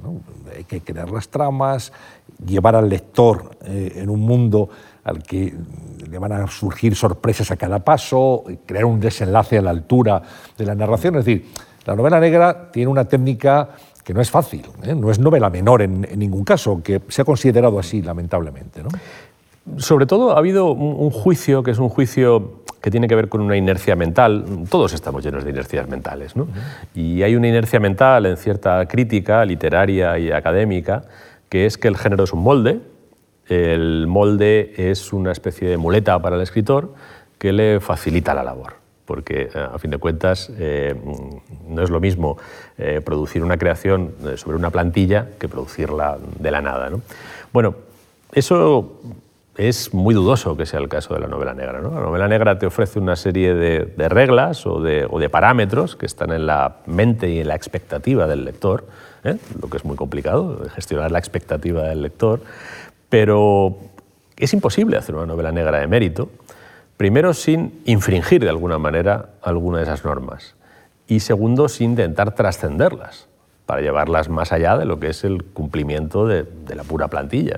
Hay 0.55 0.65
que 0.65 0.81
crear 0.81 1.09
las 1.09 1.27
tramas, 1.29 1.91
llevar 2.45 2.75
al 2.75 2.87
lector 2.87 3.49
eh, 3.65 3.93
en 3.95 4.11
un 4.11 4.19
mundo 4.19 4.69
al 5.05 5.23
que 5.23 5.55
le 6.07 6.19
van 6.19 6.33
a 6.33 6.45
surgir 6.45 6.95
sorpresas 6.95 7.49
a 7.49 7.55
cada 7.55 7.83
paso, 7.83 8.43
crear 8.67 8.85
un 8.85 8.99
desenlace 8.99 9.57
a 9.57 9.63
la 9.63 9.71
altura 9.71 10.21
de 10.55 10.65
la 10.67 10.75
narración. 10.75 11.15
Es 11.15 11.25
decir, 11.25 11.47
la 11.87 11.95
novela 11.95 12.19
negra 12.19 12.69
tiene 12.71 12.91
una 12.91 13.05
técnica 13.05 13.69
que 14.03 14.13
no 14.13 14.21
es 14.21 14.29
fácil, 14.29 14.63
¿eh? 14.83 14.93
no 14.93 15.09
es 15.09 15.17
novela 15.17 15.49
menor 15.49 15.81
en, 15.81 16.07
en, 16.09 16.19
ningún 16.19 16.43
caso, 16.43 16.79
que 16.83 17.01
se 17.09 17.23
ha 17.23 17.25
considerado 17.25 17.79
así, 17.79 18.03
lamentablemente. 18.03 18.83
¿no? 18.83 18.89
Sobre 19.77 20.05
todo 20.05 20.31
ha 20.31 20.37
habido 20.37 20.71
un, 20.71 21.09
juicio 21.09 21.63
que 21.63 21.71
es 21.71 21.79
un 21.79 21.89
juicio 21.89 22.63
que 22.81 22.89
tiene 22.89 23.07
que 23.07 23.15
ver 23.15 23.27
con 23.27 23.41
una 23.41 23.57
inercia 23.57 23.95
mental. 23.95 24.45
Todos 24.69 24.93
estamos 24.93 25.23
llenos 25.23 25.43
de 25.43 25.49
inercias 25.49 25.87
mentales, 25.89 26.35
¿no? 26.35 26.47
Y 26.95 27.23
hay 27.23 27.35
una 27.35 27.47
inercia 27.47 27.79
mental 27.79 28.25
en 28.25 28.37
cierta 28.37 28.85
crítica 28.85 29.43
literaria 29.45 30.17
y 30.17 30.31
académica 30.31 31.03
que 31.49 31.65
es 31.65 31.77
que 31.77 31.87
el 31.87 31.97
género 31.97 32.23
es 32.23 32.33
un 32.33 32.43
molde. 32.43 32.79
El 33.47 34.07
molde 34.07 34.73
es 34.77 35.13
una 35.13 35.31
especie 35.31 35.69
de 35.69 35.77
muleta 35.77 36.19
para 36.21 36.35
el 36.35 36.41
escritor 36.41 36.93
que 37.37 37.53
le 37.53 37.79
facilita 37.79 38.33
la 38.33 38.43
labor 38.43 38.87
porque 39.07 39.49
eh, 39.55 39.67
a 39.73 39.79
fin 39.79 39.89
de 39.89 39.97
cuentas 39.97 40.51
eh, 40.59 40.93
no 41.67 41.81
es 41.81 41.89
lo 41.89 41.99
mismo 41.99 42.37
eh, 42.77 43.01
producir 43.03 43.41
una 43.41 43.57
creación 43.57 44.13
sobre 44.35 44.57
una 44.57 44.69
plantilla 44.69 45.29
que 45.39 45.47
producirla 45.47 46.17
de 46.37 46.51
la 46.51 46.61
nada. 46.61 46.89
¿no? 46.91 47.01
Bueno, 47.53 47.73
eso 48.33 48.99
es 49.57 49.93
muy 49.93 50.13
dudoso 50.13 50.55
que 50.55 50.67
sea 50.67 50.79
el 50.79 50.87
caso 50.87 51.15
de 51.15 51.19
la 51.19 51.27
novela 51.27 51.53
negra. 51.53 51.81
La 51.81 51.89
novela 51.89 52.27
negra 52.27 52.59
te 52.59 52.67
ofrece 52.67 52.99
una 52.99 53.15
serie 53.15 53.55
de, 53.55 54.09
reglas 54.09 54.65
o 54.67 54.79
de, 54.79 55.29
parámetros 55.29 55.95
que 55.95 56.05
están 56.05 56.31
en 56.31 56.45
la 56.45 56.77
mente 56.85 57.29
y 57.29 57.39
en 57.39 57.47
la 57.47 57.55
expectativa 57.55 58.27
del 58.27 58.45
lector, 58.45 58.85
¿eh? 59.23 59.37
lo 59.59 59.67
que 59.67 59.77
es 59.77 59.85
muy 59.85 59.95
complicado, 59.95 60.61
gestionar 60.75 61.11
la 61.11 61.17
expectativa 61.17 61.83
del 61.83 62.03
lector, 62.03 62.41
pero 63.09 63.77
es 64.37 64.53
imposible 64.53 64.97
hacer 64.97 65.15
una 65.15 65.25
novela 65.25 65.51
negra 65.51 65.79
de 65.79 65.87
mérito, 65.87 66.29
primero 66.95 67.33
sin 67.33 67.81
infringir 67.85 68.43
de 68.43 68.49
alguna 68.49 68.77
manera 68.77 69.29
alguna 69.41 69.79
de 69.79 69.83
esas 69.83 70.05
normas 70.05 70.55
y 71.07 71.21
segundo 71.21 71.67
sin 71.67 71.91
intentar 71.91 72.35
trascenderlas 72.35 73.27
para 73.65 73.81
llevarlas 73.81 74.29
más 74.29 74.51
allá 74.51 74.77
de 74.77 74.85
lo 74.85 74.99
que 74.99 75.09
es 75.09 75.23
el 75.23 75.43
cumplimiento 75.43 76.25
de, 76.25 76.45
la 76.73 76.83
pura 76.83 77.09
plantilla. 77.09 77.57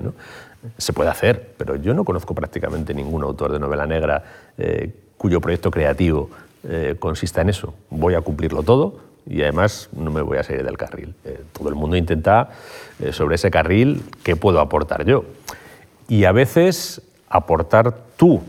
Se 0.78 0.94
puede 0.94 1.10
hacer, 1.10 1.54
pero 1.58 1.76
yo 1.76 1.94
no 1.94 2.04
conozco 2.04 2.36
prácticamente 2.36 2.94
ningún 2.94 3.24
autor 3.24 3.52
de 3.52 3.60
novela 3.60 3.86
negra 3.86 4.24
eh, 4.58 4.94
cuyo 5.18 5.42
proyecto 5.42 5.72
creativo 5.72 6.30
eh, 6.64 6.96
consista 7.00 7.42
en 7.42 7.50
eso. 7.50 7.74
Voy 7.90 8.16
a 8.16 8.22
cumplirlo 8.22 8.64
todo 8.64 9.00
y 9.26 9.42
además 9.42 9.90
no 9.94 10.12
me 10.12 10.22
voy 10.22 10.38
a 10.38 10.44
salir 10.44 10.64
del 10.64 10.78
carril. 10.78 11.14
Eh, 11.24 11.44
todo 11.54 11.70
el 11.70 11.76
mundo 11.76 11.96
intenta 11.96 12.50
eh, 13.00 13.14
sobre 13.14 13.36
ese 13.36 13.52
carril 13.52 14.04
qué 14.24 14.36
puedo 14.36 14.60
aportar 14.60 15.06
yo. 15.06 15.26
Y 16.08 16.26
a 16.26 16.32
veces 16.32 17.02
aportar 17.30 17.96
tú 18.18 18.42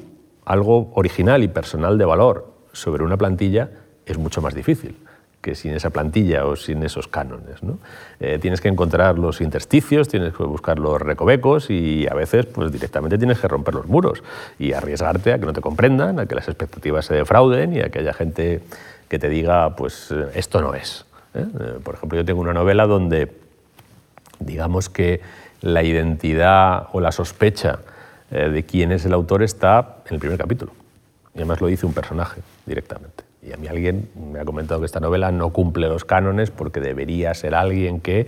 algo 0.45 0.91
original 0.95 1.43
y 1.43 1.49
personal 1.49 1.99
de 1.99 2.05
valor 2.05 2.51
sobre 2.73 3.05
una 3.05 3.17
plantilla 3.17 3.71
es 4.07 4.19
mucho 4.19 4.41
más 4.41 4.55
difícil 4.55 4.97
que 5.41 5.55
sin 5.55 5.73
esa 5.73 5.91
plantilla 5.91 6.45
o 6.45 6.57
sin 6.57 6.83
esos 6.83 7.09
cánones. 7.09 7.63
¿no? 7.63 7.79
Eh, 8.21 8.39
tienes 8.41 8.61
que 8.61 8.69
encontrar 8.69 9.19
los 9.19 9.41
intersticios, 9.41 10.09
tienes 10.09 10.35
que 10.35 10.43
buscar 10.43 10.79
los 10.79 11.01
recovecos 11.01 11.71
y 11.71 12.07
a 12.07 12.15
veces 12.15 12.47
pues, 12.47 12.71
directamente 12.71 13.17
tienes 13.17 13.39
que 13.39 13.49
romper 13.49 13.75
los 13.75 13.87
muros 13.87 14.23
y 14.59 14.73
arriesgarte 14.73 15.33
a 15.33 15.39
que 15.39 15.47
no 15.47 15.53
te 15.53 15.61
comprendan, 15.61 16.19
a 16.19 16.27
que 16.27 16.35
las 16.35 16.49
expectativas 16.49 17.07
se 17.07 17.15
defrauden 17.15 17.75
y 17.75 17.81
a 17.81 17.89
que 17.89 18.01
haya 18.01 18.13
gente 18.13 18.61
que 19.09 19.19
te 19.19 19.29
diga, 19.29 19.77
pues 19.77 20.11
eh, 20.11 20.27
esto 20.35 20.61
no 20.61 20.75
es. 20.75 21.07
¿eh? 21.35 21.47
Por 21.83 21.95
ejemplo, 21.95 22.19
yo 22.19 22.25
tengo 22.25 22.41
una 22.41 22.53
novela 22.53 22.87
donde 22.87 23.33
digamos 24.41 24.89
que 24.91 25.21
la 25.63 25.83
identidad 25.83 26.89
o 26.93 27.01
la 27.01 27.13
sospecha 27.13 27.81
de 28.31 28.65
quién 28.65 28.93
es 28.93 29.05
el 29.05 29.13
autor 29.13 29.43
está 29.43 29.97
en 30.07 30.15
el 30.15 30.21
primer 30.21 30.39
capítulo. 30.39 30.73
Y 31.35 31.39
además 31.39 31.61
lo 31.61 31.67
dice 31.67 31.85
un 31.85 31.93
personaje 31.93 32.41
directamente. 32.65 33.30
Y 33.43 33.53
a 33.53 33.57
mí 33.57 33.69
alguien 33.69 34.09
me 34.33 34.41
ha 34.41 34.45
comentado 34.45 34.81
que 34.81 34.87
esta 34.87 35.01
novela 35.01 35.33
no 35.33 35.51
cumple 35.51 35.89
los 35.89 36.05
cánones 36.05 36.51
porque 36.51 36.81
debería 36.81 37.35
ser 37.35 37.55
alguien 37.55 38.01
que... 38.01 38.27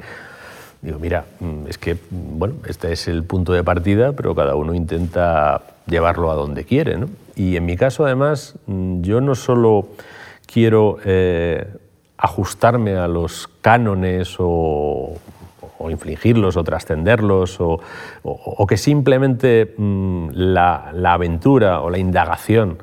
Digo, 0.80 0.98
mira, 0.98 1.26
mm, 1.38 1.66
es 1.68 1.78
que, 1.78 1.94
mm, 1.94 2.38
bueno, 2.38 2.54
este 2.66 2.92
es 2.92 3.06
el 3.08 3.22
punto 3.22 3.52
de 3.52 3.62
partida, 3.62 4.12
pero 4.12 4.34
cada 4.34 4.56
uno 4.56 4.74
intenta 4.74 5.62
llevarlo 5.86 6.30
a 6.30 6.34
donde 6.34 6.64
quiere. 6.64 6.98
Y 7.36 7.56
en 7.56 7.66
mi 7.66 7.76
caso, 7.76 8.04
además, 8.04 8.54
mm, 8.66 9.02
yo 9.02 9.20
no 9.20 9.34
solo 9.34 9.88
quiero 10.46 10.98
eh, 11.04 11.66
ajustarme 12.16 12.96
a 12.96 13.08
los 13.08 13.48
cánones 13.60 14.36
o, 14.38 15.18
infligirlos 15.90 16.56
o 16.56 16.62
trascenderlos, 16.62 17.60
o, 17.60 17.80
o, 18.22 18.66
que 18.68 18.76
simplemente 18.76 19.74
la, 19.76 20.92
aventura 21.04 21.80
o 21.80 21.90
la 21.90 21.98
indagación 21.98 22.78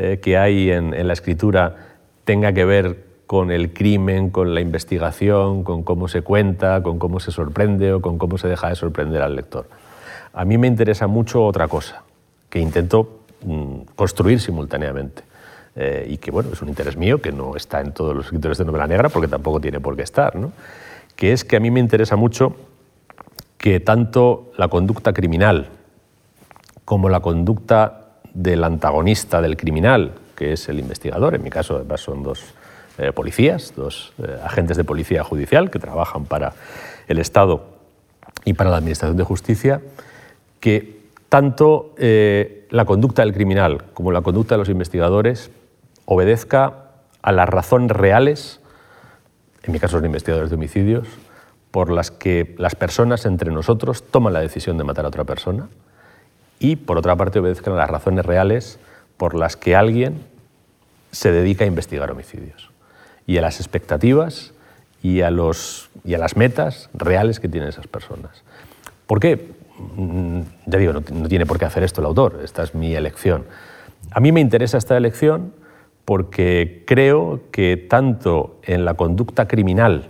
eh, 0.00 0.20
que 0.22 0.38
hay 0.38 0.70
en, 0.70 1.08
la 1.08 1.12
escritura 1.12 1.74
tenga 2.22 2.52
que 2.52 2.64
ver 2.64 3.04
con 3.26 3.50
el 3.50 3.72
crimen, 3.72 4.30
con 4.30 4.54
la 4.54 4.60
investigación, 4.60 5.64
con 5.64 5.82
cómo 5.82 6.06
se 6.06 6.22
cuenta, 6.22 6.84
con 6.84 7.00
cómo 7.00 7.18
se 7.18 7.32
sorprende 7.32 7.92
o 7.92 8.00
con 8.00 8.16
cómo 8.16 8.38
se 8.38 8.46
deja 8.46 8.68
de 8.68 8.76
sorprender 8.76 9.22
al 9.22 9.34
lector. 9.34 9.66
A 10.32 10.44
mí 10.44 10.56
me 10.56 10.68
interesa 10.68 11.08
mucho 11.08 11.44
otra 11.44 11.66
cosa, 11.66 12.04
que 12.48 12.60
intento 12.60 13.22
mm, 13.44 13.80
construir 13.96 14.40
simultáneamente. 14.40 15.24
Eh, 15.74 16.06
y 16.10 16.18
que 16.18 16.30
bueno, 16.30 16.50
es 16.52 16.62
un 16.62 16.68
interés 16.68 16.96
mío 16.96 17.20
que 17.20 17.32
no 17.32 17.56
está 17.56 17.80
en 17.80 17.90
todos 17.90 18.14
los 18.14 18.26
escritores 18.26 18.56
de 18.56 18.64
novela 18.64 18.86
negra 18.86 19.08
porque 19.08 19.26
tampoco 19.26 19.60
tiene 19.60 19.80
por 19.80 19.96
qué 19.96 20.02
estar, 20.02 20.36
¿no? 20.36 20.52
que 21.16 21.32
es 21.32 21.44
que 21.44 21.56
a 21.56 21.60
mí 21.60 21.72
me 21.72 21.80
interesa 21.80 22.14
mucho 22.14 22.54
que 23.56 23.80
tanto 23.80 24.52
la 24.56 24.68
conducta 24.68 25.12
criminal 25.12 25.70
como 26.84 27.08
la 27.08 27.18
conducta 27.18 28.07
del 28.34 28.64
antagonista 28.64 29.40
del 29.40 29.56
criminal, 29.56 30.12
que 30.36 30.52
es 30.52 30.68
el 30.68 30.78
investigador. 30.78 31.34
En 31.34 31.42
mi 31.42 31.50
caso, 31.50 31.76
además, 31.76 32.00
son 32.00 32.22
dos 32.22 32.54
eh, 32.98 33.12
policías, 33.12 33.74
dos 33.76 34.12
eh, 34.22 34.38
agentes 34.44 34.76
de 34.76 34.84
policía 34.84 35.24
judicial 35.24 35.70
que 35.70 35.78
trabajan 35.78 36.24
para 36.24 36.54
el 37.06 37.18
Estado 37.18 37.64
y 38.44 38.54
para 38.54 38.70
la 38.70 38.78
Administración 38.78 39.16
de 39.16 39.24
Justicia, 39.24 39.80
que 40.60 40.98
tanto 41.28 41.94
eh, 41.98 42.66
la 42.70 42.84
conducta 42.84 43.22
del 43.22 43.34
criminal 43.34 43.84
como 43.94 44.12
la 44.12 44.22
conducta 44.22 44.54
de 44.54 44.58
los 44.58 44.68
investigadores 44.68 45.50
obedezca 46.06 46.74
a 47.22 47.32
las 47.32 47.48
razones 47.48 47.90
reales, 47.90 48.60
en 49.62 49.72
mi 49.72 49.78
caso 49.78 49.98
son 49.98 50.06
investigadores 50.06 50.50
de 50.50 50.56
homicidios, 50.56 51.06
por 51.70 51.90
las 51.90 52.10
que 52.10 52.54
las 52.58 52.74
personas 52.74 53.26
entre 53.26 53.50
nosotros 53.52 54.02
toman 54.10 54.32
la 54.32 54.40
decisión 54.40 54.78
de 54.78 54.84
matar 54.84 55.04
a 55.04 55.08
otra 55.08 55.24
persona, 55.24 55.68
y, 56.58 56.76
por 56.76 56.98
otra 56.98 57.16
parte, 57.16 57.38
obedezcan 57.38 57.74
a 57.74 57.76
las 57.76 57.90
razones 57.90 58.24
reales 58.24 58.78
por 59.16 59.34
las 59.34 59.56
que 59.56 59.76
alguien 59.76 60.24
se 61.10 61.32
dedica 61.32 61.64
a 61.64 61.66
investigar 61.66 62.10
homicidios 62.10 62.70
y 63.26 63.38
a 63.38 63.42
las 63.42 63.60
expectativas 63.60 64.52
y 65.02 65.20
a, 65.20 65.30
los, 65.30 65.90
y 66.04 66.14
a 66.14 66.18
las 66.18 66.36
metas 66.36 66.90
reales 66.94 67.40
que 67.40 67.48
tienen 67.48 67.68
esas 67.68 67.86
personas. 67.86 68.42
¿Por 69.06 69.20
qué? 69.20 69.52
Mm, 69.96 70.40
ya 70.66 70.78
digo, 70.78 70.92
no, 70.92 71.02
no 71.12 71.28
tiene 71.28 71.46
por 71.46 71.58
qué 71.58 71.64
hacer 71.64 71.82
esto 71.82 72.00
el 72.00 72.06
autor, 72.06 72.40
esta 72.42 72.62
es 72.62 72.74
mi 72.74 72.94
elección. 72.94 73.44
A 74.10 74.20
mí 74.20 74.32
me 74.32 74.40
interesa 74.40 74.78
esta 74.78 74.96
elección 74.96 75.52
porque 76.04 76.84
creo 76.86 77.42
que 77.52 77.76
tanto 77.76 78.58
en 78.62 78.84
la 78.84 78.94
conducta 78.94 79.46
criminal 79.46 80.08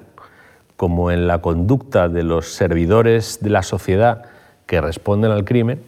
como 0.77 1.11
en 1.11 1.27
la 1.27 1.43
conducta 1.43 2.09
de 2.09 2.23
los 2.23 2.53
servidores 2.53 3.41
de 3.41 3.51
la 3.51 3.65
sociedad 3.65 4.27
que 4.67 4.81
responden 4.81 5.33
al 5.33 5.45
crimen, 5.45 5.83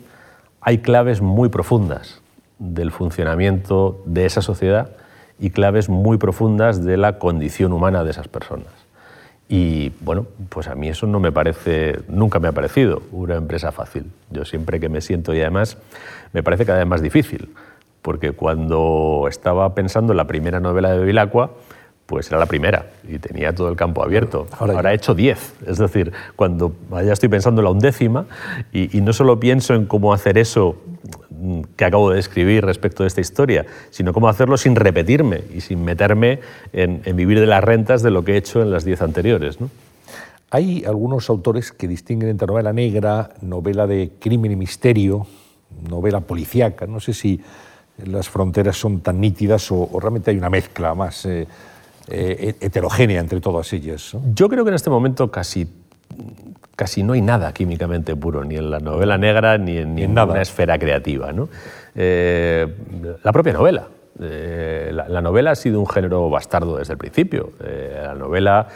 hay 0.60 0.78
claves 0.78 1.20
muy 1.20 1.48
profundas 1.48 2.20
del 2.58 2.90
funcionamiento 2.90 4.02
de 4.04 4.26
esa 4.26 4.42
sociedad 4.42 4.90
y 5.38 5.50
claves 5.50 5.88
muy 5.88 6.18
profundas 6.18 6.84
de 6.84 6.96
la 6.96 7.18
condición 7.18 7.72
humana 7.72 8.04
de 8.04 8.10
esas 8.10 8.28
personas. 8.28 8.68
Y 9.48 9.90
bueno, 10.00 10.26
pues 10.48 10.68
a 10.68 10.74
mí 10.74 10.88
eso 10.88 11.06
no 11.06 11.18
me 11.18 11.32
parece, 11.32 11.98
nunca 12.08 12.38
me 12.38 12.48
ha 12.48 12.52
parecido 12.52 13.02
una 13.10 13.34
empresa 13.34 13.72
fácil. 13.72 14.04
Yo 14.30 14.44
siempre 14.44 14.78
que 14.78 14.88
me 14.88 15.00
siento 15.00 15.34
y 15.34 15.40
además 15.40 15.78
me 16.32 16.42
parece 16.42 16.66
cada 16.66 16.78
vez 16.78 16.86
más 16.86 17.02
difícil, 17.02 17.52
porque 18.02 18.32
cuando 18.32 19.26
estaba 19.28 19.74
pensando 19.74 20.12
en 20.12 20.18
la 20.18 20.26
primera 20.26 20.60
novela 20.60 20.92
de 20.92 21.04
Vilacqua, 21.04 21.50
pues 22.10 22.26
era 22.26 22.40
la 22.40 22.46
primera 22.46 22.86
y 23.08 23.20
tenía 23.20 23.54
todo 23.54 23.68
el 23.68 23.76
campo 23.76 24.02
abierto. 24.02 24.48
Ahora, 24.58 24.90
he 24.90 24.96
hecho 24.96 25.14
10. 25.14 25.54
Es 25.68 25.78
decir, 25.78 26.12
cuando 26.34 26.74
ya 26.90 27.12
estoy 27.12 27.28
pensando 27.28 27.60
en 27.60 27.66
la 27.66 27.70
undécima 27.70 28.26
y, 28.72 29.00
no 29.00 29.12
solo 29.12 29.38
pienso 29.38 29.74
en 29.74 29.86
cómo 29.86 30.12
hacer 30.12 30.36
eso 30.36 30.74
mm, 31.30 31.60
que 31.76 31.84
acabo 31.84 32.10
de 32.10 32.16
describir 32.16 32.64
respecto 32.64 33.04
de 33.04 33.06
esta 33.06 33.20
historia, 33.20 33.64
sino 33.90 34.12
cómo 34.12 34.28
hacerlo 34.28 34.56
sin 34.56 34.74
repetirme 34.74 35.44
y 35.54 35.60
sin 35.60 35.84
meterme 35.84 36.40
en, 36.72 37.00
vivir 37.14 37.38
de 37.38 37.46
las 37.46 37.62
rentas 37.62 38.02
de 38.02 38.10
lo 38.10 38.24
que 38.24 38.32
he 38.32 38.38
hecho 38.38 38.60
en 38.60 38.72
las 38.72 38.84
10 38.84 39.02
anteriores. 39.02 39.58
Hay 40.50 40.82
algunos 40.84 41.30
autores 41.30 41.70
que 41.70 41.86
distinguen 41.86 42.30
entre 42.30 42.48
novela 42.48 42.72
negra, 42.72 43.34
novela 43.40 43.86
de 43.86 44.10
crimen 44.18 44.50
y 44.50 44.56
misterio, 44.56 45.28
novela 45.88 46.22
policíaca. 46.22 46.88
No 46.88 46.98
sé 46.98 47.14
si 47.14 47.40
las 48.04 48.28
fronteras 48.28 48.76
son 48.76 49.00
tan 49.00 49.20
nítidas 49.20 49.70
o, 49.70 49.88
realmente 50.00 50.32
hay 50.32 50.38
una 50.38 50.50
mezcla 50.50 50.92
más. 50.96 51.24
Eh, 51.24 51.46
eh, 52.10 52.56
heterogénea 52.60 53.20
entre 53.20 53.40
todas 53.40 53.72
ellas. 53.72 54.16
Yo 54.34 54.48
creo 54.48 54.64
que 54.64 54.70
en 54.70 54.74
este 54.74 54.90
momento 54.90 55.30
casi, 55.30 55.68
casi 56.76 57.02
no 57.02 57.12
hay 57.12 57.20
nada 57.20 57.52
químicamente 57.52 58.16
puro, 58.16 58.44
ni 58.44 58.56
en 58.56 58.70
la 58.70 58.80
novela 58.80 59.18
negra 59.18 59.58
ni 59.58 59.78
en, 59.78 59.94
ni 59.94 60.04
una 60.04 60.42
esfera 60.42 60.78
creativa. 60.78 61.32
¿no? 61.32 61.48
Eh, 61.94 62.66
la 63.22 63.32
propia 63.32 63.52
novela. 63.52 63.88
Eh, 64.22 64.90
la, 64.92 65.20
novela 65.20 65.52
ha 65.52 65.54
sido 65.54 65.80
un 65.80 65.88
género 65.88 66.28
bastardo 66.28 66.76
desde 66.76 66.92
el 66.92 66.98
principio. 66.98 67.52
la 67.60 68.14
novela 68.14 68.68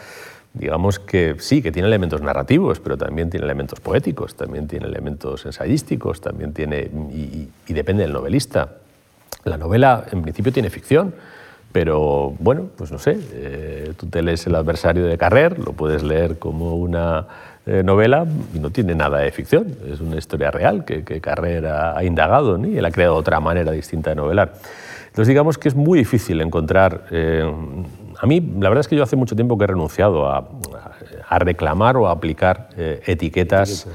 digamos 0.53 0.99
que 0.99 1.35
sí, 1.39 1.61
que 1.61 1.71
tiene 1.71 1.89
elementos 1.89 2.21
narrativos, 2.21 2.79
pero 2.79 2.97
también 2.97 3.29
tiene 3.29 3.45
elementos 3.45 3.81
poéticos, 3.81 4.35
también 4.35 4.67
tiene 4.67 4.87
elementos 4.87 5.45
ensayísticos, 5.45 6.21
también 6.21 6.53
tiene, 6.53 6.89
y, 7.11 7.49
y 7.67 7.73
depende 7.73 8.03
del 8.03 8.13
novelista. 8.13 8.69
La 9.43 9.57
novela, 9.57 10.05
en 10.11 10.21
principio, 10.21 10.53
tiene 10.53 10.69
ficción, 10.69 11.13
pero 11.75 12.33
bueno, 12.39 12.69
pues 12.77 12.89
no 12.93 12.97
sé, 12.97 13.19
eh, 13.33 13.91
tú 13.97 14.07
te 14.07 14.21
lees 14.21 14.47
El 14.47 14.55
adversario 14.55 15.03
de 15.07 15.17
Carrer, 15.17 15.59
lo 15.59 15.73
puedes 15.73 16.03
leer 16.03 16.39
como 16.39 16.75
una 16.75 17.27
eh, 17.65 17.83
novela 17.83 18.25
y 18.53 18.59
no 18.59 18.69
tiene 18.69 18.95
nada 18.95 19.17
de 19.17 19.29
ficción, 19.33 19.75
es 19.85 19.99
una 19.99 20.15
historia 20.15 20.51
real 20.51 20.85
que, 20.85 21.03
Carrer 21.19 21.65
ha, 21.67 22.01
indagado 22.05 22.57
y 22.65 22.77
él 22.77 22.85
ha 22.85 22.91
creado 22.91 23.15
otra 23.15 23.41
manera 23.41 23.73
distinta 23.73 24.11
de 24.11 24.15
novelar. 24.15 24.53
Entonces 25.07 25.27
digamos 25.27 25.57
que 25.57 25.67
es 25.67 25.75
muy 25.75 25.99
difícil 25.99 26.39
encontrar... 26.39 27.07
Eh, 27.11 27.43
a 28.21 28.25
mí 28.25 28.39
la 28.39 28.69
verdad 28.69 28.79
es 28.79 28.87
que 28.87 28.95
yo 28.95 29.03
hace 29.03 29.17
mucho 29.17 29.35
tiempo 29.35 29.57
que 29.57 29.65
he 29.65 29.67
renunciado 29.67 30.29
a 30.29 31.39
reclamar 31.39 31.97
o 31.97 32.07
a 32.07 32.11
aplicar 32.11 32.69
etiquetas 32.77 33.85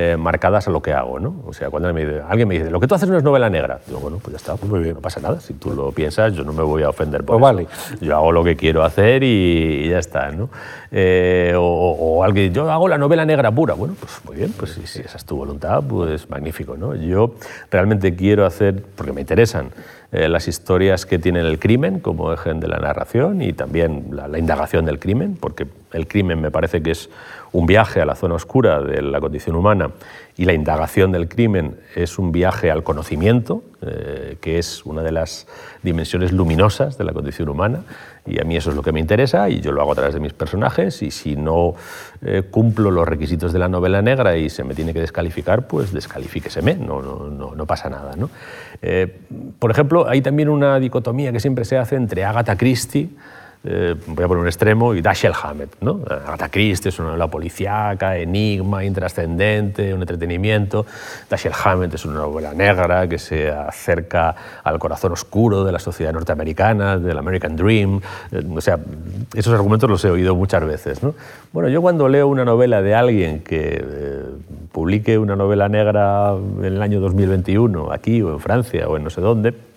eh, 0.00 0.16
marcadas 0.16 0.68
a 0.68 0.70
lo 0.70 0.80
que 0.80 0.92
hago. 0.92 1.18
¿no? 1.18 1.42
O 1.44 1.52
sea, 1.52 1.70
cuando 1.70 1.88
alguien 1.88 2.46
me 2.46 2.54
dice, 2.54 2.70
lo 2.70 2.78
que 2.78 2.86
tú 2.86 2.94
haces 2.94 3.08
no 3.08 3.16
es 3.16 3.24
novela 3.24 3.50
negra, 3.50 3.80
digo, 3.84 3.98
bueno, 3.98 4.18
pues 4.22 4.30
ya 4.30 4.36
está, 4.36 4.54
pues 4.54 4.70
muy 4.70 4.78
bien, 4.78 4.94
no 4.94 5.00
pasa 5.00 5.18
nada. 5.18 5.40
Si 5.40 5.54
tú 5.54 5.74
lo 5.74 5.90
piensas, 5.90 6.34
yo 6.34 6.44
no 6.44 6.52
me 6.52 6.62
voy 6.62 6.84
a 6.84 6.88
ofender 6.90 7.24
por 7.24 7.40
pues 7.40 7.42
vale. 7.42 7.66
Yo 8.00 8.14
hago 8.14 8.30
lo 8.30 8.44
que 8.44 8.54
quiero 8.54 8.84
hacer 8.84 9.24
y, 9.24 9.88
ya 9.88 9.98
está. 9.98 10.30
¿no? 10.30 10.50
Eh, 10.92 11.52
o, 11.56 12.22
alguien, 12.22 12.54
yo 12.54 12.70
hago 12.70 12.86
la 12.86 12.96
novela 12.96 13.24
negra 13.24 13.50
pura. 13.50 13.74
Bueno, 13.74 13.96
pues 13.98 14.20
muy 14.24 14.36
bien, 14.36 14.54
pues 14.56 14.78
si, 14.84 15.00
esa 15.00 15.16
es 15.16 15.24
tu 15.24 15.34
voluntad, 15.34 15.82
pues 15.82 16.30
magnífico. 16.30 16.76
¿no? 16.76 16.94
Yo 16.94 17.34
realmente 17.68 18.14
quiero 18.14 18.46
hacer, 18.46 18.80
porque 18.94 19.12
me 19.12 19.22
interesan, 19.22 19.72
eh, 20.10 20.26
las 20.26 20.48
historias 20.48 21.04
que 21.04 21.18
tienen 21.18 21.44
el 21.44 21.58
crimen 21.58 22.00
como 22.00 22.32
eje 22.32 22.54
de 22.54 22.66
la 22.66 22.78
narración 22.78 23.42
y 23.42 23.52
también 23.52 24.06
la, 24.12 24.38
indagación 24.38 24.86
del 24.86 24.98
crimen, 24.98 25.36
porque 25.38 25.66
el 25.92 26.06
crimen 26.06 26.40
me 26.40 26.50
parece 26.50 26.80
que 26.82 26.92
es 26.92 27.10
un 27.52 27.66
viaje 27.66 28.00
a 28.00 28.04
la 28.04 28.14
zona 28.14 28.34
oscura 28.34 28.80
de 28.82 29.02
la 29.02 29.20
condición 29.20 29.56
humana 29.56 29.90
y 30.36 30.44
la 30.44 30.52
indagación 30.52 31.10
del 31.12 31.28
crimen 31.28 31.76
es 31.96 32.18
un 32.18 32.30
viaje 32.30 32.70
al 32.70 32.82
conocimiento, 32.82 33.62
eh, 33.82 34.36
que 34.40 34.58
es 34.58 34.84
una 34.84 35.02
de 35.02 35.12
las 35.12 35.46
dimensiones 35.82 36.32
luminosas 36.32 36.98
de 36.98 37.04
la 37.04 37.12
condición 37.12 37.48
humana, 37.48 37.82
y 38.26 38.40
a 38.40 38.44
mí 38.44 38.56
eso 38.56 38.70
es 38.70 38.76
lo 38.76 38.82
que 38.82 38.92
me 38.92 39.00
interesa 39.00 39.48
y 39.48 39.60
yo 39.60 39.72
lo 39.72 39.80
hago 39.80 39.92
a 39.92 39.94
través 39.94 40.14
de 40.14 40.20
mis 40.20 40.34
personajes 40.34 41.02
y 41.02 41.10
si 41.10 41.34
no 41.34 41.74
eh, 42.22 42.42
cumplo 42.50 42.90
los 42.90 43.08
requisitos 43.08 43.52
de 43.52 43.58
la 43.58 43.68
novela 43.68 44.02
negra 44.02 44.36
y 44.36 44.50
se 44.50 44.64
me 44.64 44.74
tiene 44.74 44.92
que 44.92 45.00
descalificar, 45.00 45.66
pues 45.66 45.92
descalifíqueseme, 45.92 46.74
no, 46.74 47.00
no, 47.00 47.30
no, 47.30 47.54
no 47.54 47.66
pasa 47.66 47.88
nada. 47.88 48.14
¿no? 48.16 48.28
Eh, 48.82 49.20
por 49.58 49.70
ejemplo, 49.70 50.06
hay 50.08 50.20
también 50.20 50.50
una 50.50 50.78
dicotomía 50.78 51.32
que 51.32 51.40
siempre 51.40 51.64
se 51.64 51.78
hace 51.78 51.96
entre 51.96 52.24
Agatha 52.24 52.56
Christie, 52.56 53.08
eh, 53.70 53.94
voy 54.06 54.24
a 54.24 54.28
poner 54.28 54.40
un 54.40 54.46
extremo, 54.46 54.94
y 54.94 55.02
Dashiell 55.02 55.34
Hammett. 55.40 55.76
¿no? 55.82 56.00
Agatha 56.08 56.48
Christie 56.48 56.88
es 56.88 56.98
una 56.98 57.08
novela 57.08 57.26
policíaca, 57.26 58.16
enigma, 58.16 58.82
intrascendente, 58.82 59.92
un 59.92 60.00
entretenimiento. 60.00 60.86
Dashiell 61.28 61.52
Hammett 61.62 61.92
es 61.92 62.04
una 62.06 62.20
novela 62.20 62.54
negra 62.54 63.06
que 63.06 63.18
se 63.18 63.50
acerca 63.50 64.34
al 64.64 64.78
corazón 64.78 65.12
oscuro 65.12 65.64
de 65.64 65.72
la 65.72 65.78
sociedad 65.78 66.14
norteamericana, 66.14 66.98
del 66.98 67.18
American 67.18 67.56
Dream. 67.56 68.00
Eh, 68.32 68.42
o 68.56 68.60
sea, 68.62 68.78
esos 69.34 69.52
argumentos 69.52 69.90
los 69.90 70.02
he 70.04 70.10
oído 70.10 70.34
muchas 70.34 70.64
veces. 70.64 71.02
¿no? 71.02 71.14
Bueno, 71.52 71.68
yo 71.68 71.82
cuando 71.82 72.08
leo 72.08 72.26
una 72.26 72.46
novela 72.46 72.80
de 72.80 72.94
alguien 72.94 73.40
que 73.40 73.84
eh, 73.84 74.22
publique 74.72 75.18
una 75.18 75.36
novela 75.36 75.68
negra 75.68 76.34
en 76.58 76.64
el 76.64 76.80
año 76.80 77.00
2021, 77.00 77.92
aquí 77.92 78.22
o 78.22 78.32
en 78.32 78.40
Francia 78.40 78.88
o 78.88 78.96
en 78.96 79.04
no 79.04 79.10
sé 79.10 79.20
dónde, 79.20 79.67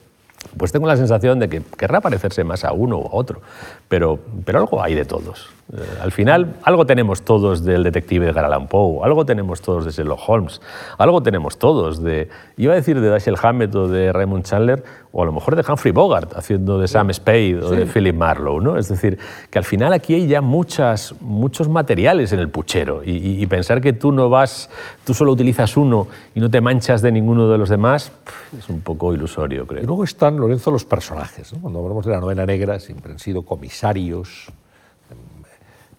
pues 0.57 0.71
tengo 0.71 0.87
la 0.87 0.97
sensación 0.97 1.39
de 1.39 1.49
que 1.49 1.61
querrá 1.77 2.01
parecerse 2.01 2.43
más 2.43 2.63
a 2.63 2.73
uno 2.73 2.97
o 2.97 3.07
a 3.07 3.15
otro, 3.19 3.41
pero, 3.87 4.19
pero 4.45 4.59
algo 4.59 4.81
hay 4.81 4.95
de 4.95 5.05
todos. 5.05 5.49
Eh, 5.73 5.77
al 6.01 6.11
final, 6.11 6.55
algo 6.63 6.85
tenemos 6.85 7.21
todos 7.21 7.63
del 7.63 7.83
detective 7.83 8.33
de 8.33 8.39
Allan 8.39 8.67
Poe, 8.67 9.05
algo 9.05 9.25
tenemos 9.25 9.61
todos 9.61 9.85
de 9.85 9.91
Sherlock 9.91 10.19
Holmes, 10.27 10.61
algo 10.97 11.23
tenemos 11.23 11.57
todos 11.57 12.03
de, 12.03 12.27
iba 12.57 12.73
a 12.73 12.75
decir 12.75 12.99
de 12.99 13.07
Dashiell 13.07 13.37
Hammett 13.41 13.73
o 13.75 13.87
de 13.87 14.11
Raymond 14.11 14.43
Chandler, 14.43 14.83
o 15.13 15.23
a 15.23 15.25
lo 15.25 15.31
mejor 15.31 15.55
de 15.55 15.63
Humphrey 15.69 15.93
Bogart, 15.93 16.33
haciendo 16.35 16.77
de 16.77 16.87
Sam 16.89 17.13
Spade 17.13 17.59
o 17.63 17.69
de 17.71 17.85
Philip 17.85 18.15
Marlowe. 18.15 18.61
¿no? 18.61 18.77
Es 18.77 18.89
decir, 18.89 19.17
que 19.49 19.59
al 19.59 19.65
final 19.65 19.93
aquí 19.93 20.13
hay 20.13 20.27
ya 20.27 20.41
muchas, 20.41 21.15
muchos 21.21 21.69
materiales 21.69 22.33
en 22.33 22.39
el 22.39 22.49
puchero 22.49 23.01
y, 23.05 23.45
pensar 23.47 23.81
que 23.81 23.91
tú 23.91 24.11
no 24.13 24.29
vas, 24.29 24.69
tú 25.03 25.13
solo 25.13 25.31
utilizas 25.31 25.75
uno 25.75 26.07
y 26.33 26.39
no 26.39 26.49
te 26.49 26.61
manchas 26.61 27.01
de 27.01 27.11
ninguno 27.11 27.49
de 27.49 27.57
los 27.57 27.69
demás, 27.69 28.11
es 28.57 28.69
un 28.69 28.81
poco 28.81 29.13
ilusorio, 29.13 29.67
creo. 29.67 29.83
Y 29.83 29.85
luego 29.85 30.05
están, 30.05 30.37
Lorenzo, 30.37 30.71
los 30.71 30.85
personajes. 30.85 31.53
Cuando 31.61 31.79
hablamos 31.79 32.05
de 32.05 32.11
la 32.11 32.21
novela 32.21 32.45
negra, 32.45 32.79
siempre 32.79 33.11
han 33.11 33.19
sido 33.19 33.41
comisarios, 33.41 34.51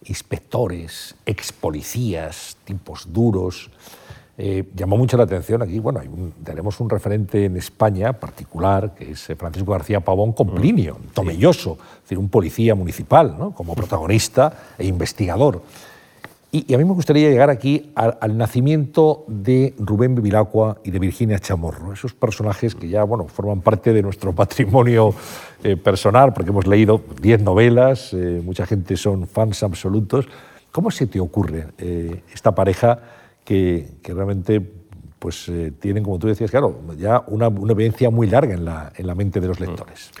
inspectores, 0.05 1.15
ex 1.25 1.51
policías, 1.51 2.57
tipos 2.63 3.11
duros. 3.11 3.69
Eh, 4.37 4.63
llamó 4.75 4.97
mucho 4.97 5.15
la 5.15 5.23
atención 5.23 5.61
aquí, 5.61 5.79
bueno, 5.79 6.01
tenemos 6.43 6.79
un 6.79 6.89
referente 6.89 7.45
en 7.45 7.55
España 7.57 8.13
particular, 8.13 8.95
que 8.95 9.11
es 9.11 9.29
eh, 9.29 9.35
Francisco 9.35 9.71
García 9.71 9.99
Pavón 9.99 10.33
con 10.33 10.47
mm. 10.47 10.55
Plinio, 10.55 10.97
Tomelloso, 11.13 11.77
es 11.97 12.01
decir, 12.03 12.17
un 12.17 12.29
policía 12.29 12.73
municipal, 12.73 13.35
¿no? 13.37 13.51
como 13.51 13.75
protagonista 13.75 14.73
e 14.77 14.87
investigador. 14.87 15.61
Y, 16.55 16.71
a 16.71 16.77
mí 16.77 16.85
me 16.85 16.93
gustaría 16.93 17.31
llegar 17.31 17.49
aquí 17.49 17.91
al, 17.95 18.37
nacimiento 18.37 19.25
de 19.27 19.73
Rubén 19.79 20.13
Bevilacqua 20.13 20.77
y 20.83 20.91
de 20.91 20.99
Virginia 20.99 21.39
Chamorro, 21.39 21.91
esos 21.91 22.13
personajes 22.13 22.75
que 22.75 22.87
ya 22.87 23.03
bueno, 23.03 23.27
forman 23.27 23.61
parte 23.61 23.91
de 23.91 24.03
nuestro 24.03 24.33
patrimonio 24.35 25.15
eh, 25.63 25.77
personal, 25.77 26.31
porque 26.31 26.51
hemos 26.51 26.67
leído 26.67 27.01
10 27.19 27.41
novelas, 27.41 28.13
eh, 28.13 28.39
mucha 28.45 28.67
gente 28.67 28.95
son 28.97 29.25
fans 29.27 29.63
absolutos. 29.63 30.27
¿Cómo 30.71 30.91
se 30.91 31.07
te 31.07 31.19
ocurre 31.19 31.69
eh, 31.79 32.21
esta 32.31 32.53
pareja 32.53 32.99
que, 33.43 33.87
que 34.03 34.13
realmente 34.13 34.61
pues, 35.17 35.51
tienen, 35.79 36.03
como 36.03 36.19
tú 36.19 36.27
decías, 36.27 36.51
claro, 36.51 36.81
ya 36.99 37.23
una, 37.25 37.47
una 37.47 37.73
evidencia 37.73 38.11
muy 38.11 38.27
larga 38.27 38.53
en 38.53 38.63
la, 38.63 38.93
en 38.95 39.07
la 39.07 39.15
mente 39.15 39.39
de 39.39 39.47
los 39.47 39.59
lectores? 39.59 40.11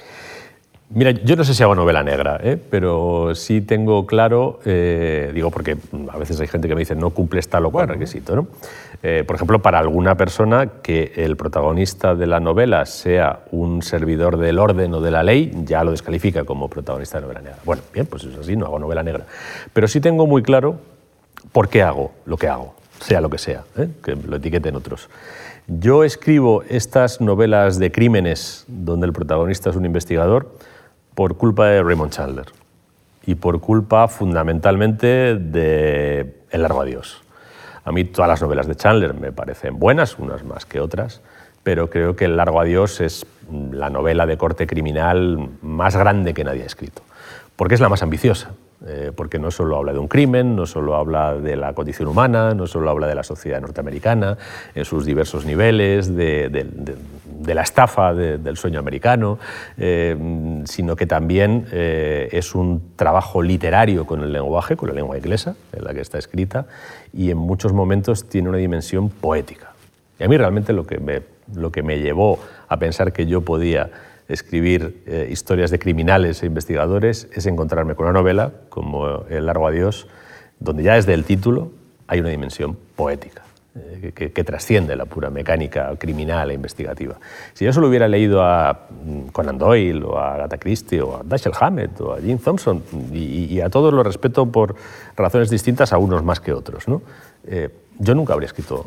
Mira, 0.89 1.09
yo 1.11 1.35
no 1.35 1.43
sé 1.43 1.55
si 1.55 1.63
hago 1.63 1.73
novela 1.73 2.03
negra, 2.03 2.39
¿eh? 2.43 2.55
pero 2.69 3.33
sí 3.33 3.61
tengo 3.61 4.05
claro, 4.05 4.59
eh, 4.63 5.31
digo 5.33 5.49
porque 5.49 5.75
a 6.11 6.17
veces 6.17 6.39
hay 6.39 6.47
gente 6.47 6.67
que 6.67 6.75
me 6.75 6.81
dice 6.81 6.93
no 6.93 7.09
cumples 7.09 7.49
tal 7.49 7.65
o 7.65 7.71
cual 7.71 7.87
requisito. 7.87 8.35
¿no? 8.35 8.47
Eh, 9.01 9.23
por 9.25 9.35
ejemplo, 9.35 9.59
para 9.59 9.79
alguna 9.79 10.15
persona 10.15 10.69
que 10.83 11.13
el 11.15 11.35
protagonista 11.35 12.13
de 12.13 12.27
la 12.27 12.39
novela 12.39 12.85
sea 12.85 13.39
un 13.51 13.81
servidor 13.81 14.37
del 14.37 14.59
orden 14.59 14.93
o 14.93 15.01
de 15.01 15.09
la 15.09 15.23
ley, 15.23 15.51
ya 15.65 15.83
lo 15.83 15.91
descalifica 15.91 16.43
como 16.43 16.69
protagonista 16.69 17.17
de 17.17 17.23
novela 17.23 17.41
negra. 17.41 17.57
Bueno, 17.65 17.81
bien, 17.91 18.05
pues 18.05 18.23
es 18.25 18.37
así, 18.37 18.55
no 18.55 18.67
hago 18.67 18.77
novela 18.77 19.01
negra. 19.01 19.25
Pero 19.73 19.87
sí 19.87 19.99
tengo 19.99 20.27
muy 20.27 20.43
claro 20.43 20.77
por 21.51 21.69
qué 21.69 21.81
hago 21.81 22.11
lo 22.25 22.37
que 22.37 22.47
hago, 22.47 22.75
sea 22.99 23.19
lo 23.19 23.31
que 23.31 23.39
sea, 23.39 23.63
que 24.03 24.15
lo 24.15 24.35
etiqueten 24.35 24.75
otros. 24.75 25.09
Yo 25.67 26.03
escribo 26.03 26.61
estas 26.69 27.19
novelas 27.19 27.79
de 27.79 27.91
crímenes 27.91 28.65
donde 28.67 29.07
el 29.07 29.13
protagonista 29.13 29.69
es 29.69 29.75
un 29.75 29.85
investigador 29.85 30.51
por 31.15 31.37
culpa 31.37 31.67
de 31.67 31.83
Raymond 31.83 32.11
Chandler 32.11 32.47
y 33.25 33.35
por 33.35 33.59
culpa 33.61 34.07
fundamentalmente 34.07 35.35
de 35.35 36.41
El 36.51 36.61
largo 36.61 36.81
adiós. 36.81 37.21
A 37.85 37.91
mí 37.91 38.03
todas 38.05 38.29
las 38.29 38.41
novelas 38.41 38.67
de 38.67 38.75
Chandler 38.75 39.13
me 39.13 39.31
parecen 39.31 39.79
buenas, 39.79 40.17
unas 40.17 40.43
más 40.43 40.65
que 40.65 40.79
otras, 40.79 41.21
pero 41.63 41.89
creo 41.89 42.15
que 42.15 42.25
El 42.25 42.37
largo 42.37 42.59
adiós 42.59 43.01
es 43.01 43.25
la 43.71 43.89
novela 43.89 44.25
de 44.25 44.37
corte 44.37 44.67
criminal 44.67 45.49
más 45.61 45.95
grande 45.95 46.33
que 46.33 46.43
nadie 46.43 46.63
ha 46.63 46.67
escrito, 46.67 47.01
porque 47.55 47.75
es 47.75 47.81
la 47.81 47.89
más 47.89 48.03
ambiciosa, 48.03 48.51
eh, 48.85 49.11
porque 49.15 49.39
no 49.39 49.49
solo 49.49 49.77
habla 49.77 49.93
de 49.93 49.99
un 49.99 50.09
crimen, 50.09 50.57
no 50.57 50.65
solo 50.65 50.95
habla 50.95 51.35
de 51.35 51.55
la 51.55 51.73
condición 51.73 52.09
humana, 52.09 52.53
no 52.53 52.67
solo 52.67 52.89
habla 52.89 53.07
de 53.07 53.15
la 53.15 53.23
sociedad 53.23 53.61
norteamericana 53.61 54.37
en 54.75 54.83
sus 54.83 55.05
diversos 55.05 55.45
niveles, 55.45 56.13
de, 56.13 56.97
la 57.45 57.61
estafa 57.61 58.13
del 58.13 58.57
sueño 58.57 58.79
americano, 58.79 59.39
eh, 59.77 60.17
sino 60.65 60.95
que 60.95 61.05
también 61.05 61.65
eh, 61.71 62.27
es 62.31 62.55
un 62.55 62.91
trabajo 62.95 63.41
literario 63.41 64.05
con 64.05 64.21
el 64.21 64.33
lenguaje, 64.33 64.75
con 64.75 64.89
la 64.89 64.95
lengua 64.95 65.17
inglesa 65.17 65.55
en 65.71 65.83
la 65.85 65.93
que 65.93 66.01
está 66.01 66.17
escrita, 66.17 66.65
y 67.13 67.31
en 67.31 67.37
muchos 67.37 67.71
momentos 67.71 68.27
tiene 68.27 68.49
una 68.49 68.57
dimensión 68.57 69.09
poética. 69.09 69.71
Y 70.19 70.23
a 70.23 70.27
mí 70.27 70.37
realmente 70.37 70.73
lo 70.73 70.85
que 70.85 70.99
me, 70.99 71.21
lo 71.55 71.71
que 71.71 71.83
me 71.83 71.99
llevó 71.99 72.39
a 72.67 72.77
pensar 72.77 73.13
que 73.13 73.25
yo 73.27 73.41
podía 73.41 73.89
escribir 74.33 75.03
eh, 75.05 75.27
historias 75.31 75.71
de 75.71 75.79
criminales 75.79 76.43
e 76.43 76.45
investigadores 76.45 77.27
es 77.33 77.45
encontrarme 77.45 77.95
con 77.95 78.05
una 78.05 78.13
novela 78.13 78.51
como 78.69 79.25
El 79.29 79.45
largo 79.45 79.67
adiós, 79.67 80.07
donde 80.59 80.83
ya 80.83 80.95
desde 80.95 81.13
el 81.13 81.23
título 81.23 81.71
hay 82.07 82.19
una 82.19 82.29
dimensión 82.29 82.77
poética. 82.95 83.43
Eh, 83.75 84.11
que, 84.13 84.43
trasciende 84.43 84.95
la 84.95 85.05
pura 85.05 85.31
mecánica 85.31 85.95
criminal 85.97 86.51
e 86.51 86.53
investigativa. 86.53 87.15
Si 87.55 87.65
yo 87.65 87.73
solo 87.73 87.87
hubiera 87.87 88.07
leído 88.07 88.43
a 88.43 88.85
mm, 89.03 89.29
Conan 89.31 89.57
Doyle 89.57 90.03
o 90.03 90.19
a 90.19 90.35
Agatha 90.35 90.59
Christie 90.59 91.01
o 91.01 91.17
a 91.17 91.23
Dashiell 91.23 91.55
Hammett 91.59 91.99
o 91.99 92.13
a 92.13 92.21
Jim 92.21 92.37
Thompson, 92.37 92.83
y, 93.11 93.59
a 93.61 93.71
todos 93.71 93.91
los 93.91 94.05
respeto 94.05 94.45
por 94.45 94.75
razones 95.15 95.49
distintas, 95.49 95.91
a 95.91 95.97
unos 95.97 96.23
más 96.23 96.39
que 96.39 96.53
otros, 96.53 96.87
¿no? 96.87 97.01
Eh, 97.47 97.69
yo 97.97 98.13
nunca 98.13 98.33
habría 98.33 98.45
escrito 98.45 98.85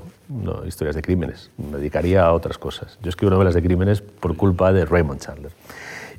historias 0.67 0.97
de 0.97 1.03
crímenes, 1.03 1.51
me 1.57 1.79
dedicaría 1.79 2.25
a 2.25 2.33
otras 2.33 2.59
cosas. 2.59 2.99
Yo 3.03 3.09
escribo 3.09 3.31
novelas 3.31 3.55
de 3.55 3.63
crímenes 3.63 4.01
por 4.01 4.37
culpa 4.37 4.73
de 4.73 4.85
Raymond 4.85 5.21
Chandler. 5.21 5.53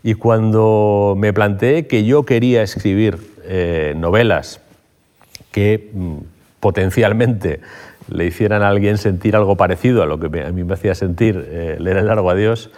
Y 0.04 0.14
cuando 0.14 1.16
me 1.18 1.34
planteé 1.34 1.88
que 1.88 2.06
yo 2.06 2.24
quería 2.24 2.62
escribir 2.64 3.20
eh, 3.44 3.94
novelas 3.98 4.62
que 5.52 5.90
mm, 5.94 6.18
potencialmente 6.60 7.62
le 8.10 8.26
hicieran 8.26 8.64
a 8.64 8.70
alguien 8.70 8.98
sentir 8.98 9.36
algo 9.36 9.56
parecido 9.56 10.04
a 10.04 10.06
lo 10.06 10.20
que 10.20 10.44
a 10.44 10.52
mí 10.52 10.64
me 10.64 10.74
hacía 10.74 10.96
sentir 10.96 11.46
eh, 11.50 11.78
leer 11.80 11.98
El 11.98 12.08
largo 12.08 12.30
adiós, 12.30 12.70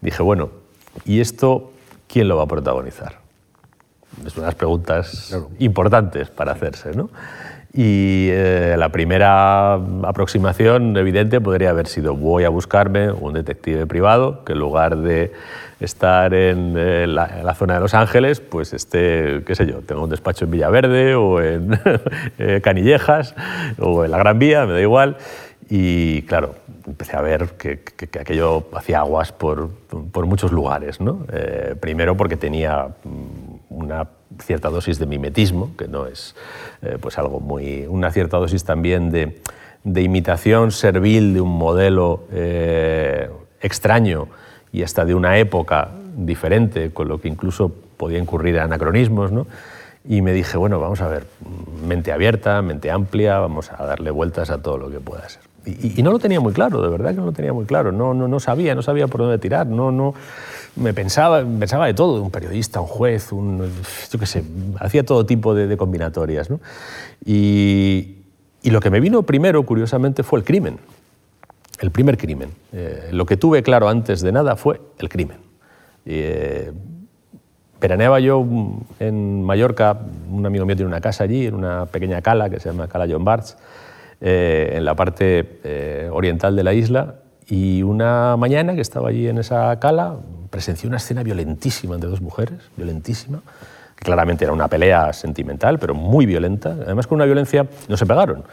dije, 0.00 0.22
bueno, 0.22 0.50
¿y 1.04 1.20
esto 1.20 1.72
quién 2.08 2.28
lo 2.28 2.36
va 2.36 2.44
a 2.44 2.46
protagonizar? 2.46 3.20
Es 4.26 4.36
unas 4.36 4.54
preguntas 4.54 5.36
importantes 5.58 6.30
para 6.30 6.52
hacerse, 6.52 6.92
¿no? 6.92 7.10
Y 7.76 8.30
eh, 8.30 8.74
la 8.78 8.88
primera 8.88 9.74
aproximación 9.74 10.96
evidente 10.96 11.42
podría 11.42 11.68
haber 11.68 11.88
sido 11.88 12.16
voy 12.16 12.44
a 12.44 12.48
buscarme 12.48 13.12
un 13.12 13.34
detective 13.34 13.86
privado 13.86 14.44
que 14.46 14.54
en 14.54 14.60
lugar 14.60 14.96
de 14.96 15.34
estar 15.78 16.32
en, 16.32 16.74
eh, 16.78 17.06
la, 17.06 17.54
zona 17.54 17.74
de 17.74 17.80
Los 17.80 17.92
Ángeles, 17.92 18.40
pues 18.40 18.72
esté, 18.72 19.42
qué 19.44 19.54
sé 19.54 19.66
yo, 19.66 19.80
tengo 19.80 20.04
un 20.04 20.08
despacho 20.08 20.46
en 20.46 20.52
Villaverde 20.52 21.16
o 21.16 21.42
en 21.42 21.78
eh, 22.38 22.62
Canillejas 22.64 23.34
o 23.78 24.06
en 24.06 24.10
la 24.10 24.16
Gran 24.16 24.38
Vía, 24.38 24.64
me 24.64 24.72
da 24.72 24.80
igual. 24.80 25.18
Y 25.68 26.22
claro, 26.22 26.54
empecé 26.86 27.14
a 27.14 27.20
ver 27.20 27.58
que, 27.58 27.80
aquello 28.18 28.68
hacía 28.72 29.00
aguas 29.00 29.32
por, 29.32 29.68
por 30.12 30.24
muchos 30.24 30.50
lugares. 30.50 30.98
¿no? 30.98 31.26
primero 31.78 32.16
porque 32.16 32.38
tenía 32.38 32.88
mm, 33.04 33.56
una 33.68 34.06
cierta 34.40 34.68
dosis 34.68 34.98
de 34.98 35.06
mimetismo, 35.06 35.70
que 35.76 35.88
no 35.88 36.06
es 36.06 36.34
eh, 36.82 36.98
pues 37.00 37.18
algo 37.18 37.40
muy... 37.40 37.86
una 37.86 38.10
cierta 38.10 38.36
dosis 38.36 38.64
también 38.64 39.10
de, 39.10 39.40
de 39.84 40.02
imitación 40.02 40.72
servil 40.72 41.34
de 41.34 41.40
un 41.40 41.56
modelo 41.56 42.24
eh, 42.32 43.30
extraño 43.60 44.28
y 44.72 44.82
hasta 44.82 45.04
de 45.04 45.14
una 45.14 45.38
época 45.38 45.90
diferente, 46.16 46.90
con 46.92 47.08
lo 47.08 47.20
que 47.20 47.28
incluso 47.28 47.72
podía 47.96 48.18
incurrir 48.18 48.58
anacronismos, 48.58 49.32
¿no? 49.32 49.46
Y 50.08 50.22
me 50.22 50.32
dije, 50.32 50.56
bueno, 50.56 50.78
vamos 50.78 51.00
a 51.00 51.08
ver, 51.08 51.26
mente 51.84 52.12
abierta, 52.12 52.62
mente 52.62 52.90
amplia, 52.90 53.38
vamos 53.38 53.72
a 53.72 53.84
darle 53.84 54.10
vueltas 54.10 54.50
a 54.50 54.62
todo 54.62 54.78
lo 54.78 54.90
que 54.90 55.00
pueda 55.00 55.28
ser. 55.28 55.42
Y, 55.66 56.00
no 56.04 56.12
lo 56.12 56.20
tenía 56.20 56.38
muy 56.38 56.52
claro, 56.52 56.80
de 56.80 56.88
verdad 56.88 57.10
que 57.10 57.16
no 57.16 57.26
lo 57.26 57.32
tenía 57.32 57.52
muy 57.52 57.64
claro. 57.64 57.90
No, 57.90 58.14
no, 58.14 58.28
no 58.28 58.38
sabía, 58.38 58.74
no 58.76 58.82
sabía 58.82 59.08
por 59.08 59.22
dónde 59.22 59.38
tirar. 59.38 59.66
No, 59.66 59.90
no, 59.90 60.14
me 60.76 60.94
pensaba, 60.94 61.44
pensaba 61.58 61.86
de 61.86 61.94
todo, 61.94 62.22
un 62.22 62.30
periodista, 62.30 62.80
un 62.80 62.86
juez, 62.86 63.32
un, 63.32 63.68
yo 64.10 64.18
qué 64.18 64.26
sé, 64.26 64.44
hacía 64.78 65.04
todo 65.04 65.26
tipo 65.26 65.54
de, 65.54 65.76
combinatorias. 65.76 66.50
¿no? 66.50 66.60
Y, 67.24 68.18
y, 68.62 68.70
lo 68.70 68.80
que 68.80 68.90
me 68.90 69.00
vino 69.00 69.24
primero, 69.24 69.64
curiosamente, 69.64 70.22
fue 70.22 70.38
el 70.38 70.44
crimen. 70.44 70.78
El 71.80 71.90
primer 71.90 72.16
crimen. 72.16 72.50
Eh, 72.72 73.08
lo 73.10 73.26
que 73.26 73.36
tuve 73.36 73.62
claro 73.62 73.88
antes 73.88 74.20
de 74.20 74.30
nada 74.30 74.54
fue 74.54 74.80
el 74.98 75.08
crimen. 75.08 75.38
Eh, 76.04 76.70
veraneaba 77.80 78.20
yo 78.20 78.46
en 79.00 79.42
Mallorca, 79.42 79.98
un 80.30 80.46
amigo 80.46 80.64
mío 80.64 80.76
tiene 80.76 80.88
una 80.88 81.00
casa 81.00 81.24
allí, 81.24 81.46
en 81.46 81.54
una 81.54 81.86
pequeña 81.86 82.22
cala 82.22 82.48
que 82.48 82.60
se 82.60 82.70
llama 82.70 82.88
Cala 82.88 83.06
John 83.10 83.24
Barts, 83.24 83.56
eh, 84.20 84.72
en 84.74 84.84
la 84.84 84.94
parte 84.94 85.60
eh, 85.64 86.08
oriental 86.12 86.56
de 86.56 86.64
la 86.64 86.72
isla, 86.72 87.16
y 87.48 87.82
una 87.82 88.36
mañana 88.36 88.74
que 88.74 88.80
estaba 88.80 89.10
allí 89.10 89.28
en 89.28 89.38
esa 89.38 89.78
cala, 89.78 90.16
presencié 90.50 90.88
una 90.88 90.96
escena 90.96 91.22
violentísima 91.22 91.94
entre 91.94 92.10
dos 92.10 92.20
mujeres, 92.20 92.58
violentísima, 92.76 93.40
claramente 93.94 94.44
era 94.44 94.52
una 94.52 94.68
pelea 94.68 95.12
sentimental, 95.12 95.78
pero 95.78 95.94
muy 95.94 96.26
violenta, 96.26 96.70
además 96.70 97.06
con 97.06 97.16
una 97.16 97.24
violencia, 97.24 97.66
no 97.88 97.96
se 97.96 98.06
pegaron, 98.06 98.44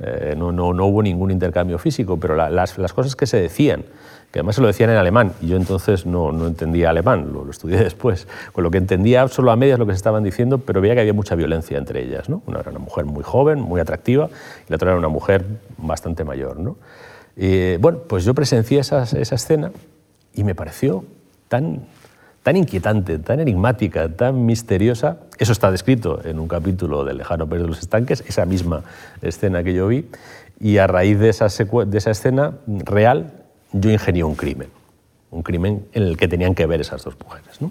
eh, 0.00 0.34
no, 0.36 0.52
no, 0.52 0.72
no, 0.72 0.86
hubo 0.86 1.02
ningún 1.02 1.30
intercambio 1.30 1.78
físico, 1.78 2.18
pero 2.18 2.34
las, 2.36 2.76
las 2.76 2.92
cosas 2.92 3.16
que 3.16 3.26
se 3.26 3.40
decían, 3.40 3.84
que 4.32 4.38
además 4.38 4.54
se 4.54 4.62
lo 4.62 4.66
decían 4.66 4.88
en 4.88 4.96
alemán, 4.96 5.32
y 5.42 5.48
yo 5.48 5.58
entonces 5.58 6.06
no, 6.06 6.32
no 6.32 6.46
entendía 6.46 6.88
alemán, 6.88 7.32
lo, 7.34 7.48
estudié 7.50 7.76
después, 7.84 8.26
con 8.52 8.64
lo 8.64 8.70
que 8.70 8.78
entendía 8.78 9.28
solo 9.28 9.50
a 9.50 9.56
medias 9.56 9.78
lo 9.78 9.84
que 9.84 9.92
se 9.92 9.96
estaban 9.96 10.24
diciendo, 10.24 10.58
pero 10.58 10.80
veía 10.80 10.94
que 10.94 11.02
había 11.02 11.12
mucha 11.12 11.34
violencia 11.34 11.76
entre 11.76 12.02
ellas. 12.02 12.30
¿no? 12.30 12.42
Una 12.46 12.60
era 12.60 12.70
una 12.70 12.80
mujer 12.80 13.04
muy 13.04 13.22
joven, 13.22 13.60
muy 13.60 13.78
atractiva, 13.78 14.30
y 14.66 14.70
la 14.70 14.76
otra 14.76 14.90
era 14.90 14.98
una 14.98 15.08
mujer 15.08 15.44
bastante 15.76 16.24
mayor. 16.24 16.58
¿no? 16.58 16.76
Y, 17.36 17.76
bueno, 17.76 17.98
pues 18.08 18.24
yo 18.24 18.32
presencié 18.32 18.80
esa, 18.80 19.02
esa 19.02 19.34
escena 19.34 19.70
y 20.34 20.44
me 20.44 20.54
pareció 20.54 21.04
tan, 21.48 21.80
tan 22.42 22.56
inquietante, 22.56 23.18
tan 23.18 23.38
enigmática, 23.38 24.08
tan 24.08 24.46
misteriosa. 24.46 25.18
Eso 25.38 25.52
está 25.52 25.70
descrito 25.70 26.22
en 26.24 26.40
un 26.40 26.48
capítulo 26.48 27.04
del 27.04 27.18
Lejano 27.18 27.46
Pérez 27.46 27.64
de 27.64 27.68
los 27.68 27.80
Estanques, 27.80 28.24
esa 28.26 28.46
misma 28.46 28.82
escena 29.20 29.62
que 29.62 29.74
yo 29.74 29.88
vi, 29.88 30.06
y 30.58 30.78
a 30.78 30.86
raíz 30.86 31.18
de 31.18 31.28
esa, 31.28 31.48
de 31.48 31.98
esa 31.98 32.10
escena 32.10 32.54
real 32.66 33.41
yo 33.72 33.90
ingenié 33.90 34.24
un 34.24 34.34
crimen, 34.34 34.68
un 35.30 35.42
crimen 35.42 35.86
en 35.92 36.02
el 36.04 36.16
que 36.16 36.28
tenían 36.28 36.54
que 36.54 36.66
ver 36.66 36.80
esas 36.80 37.02
dos 37.04 37.16
mujeres. 37.22 37.60
¿no? 37.60 37.70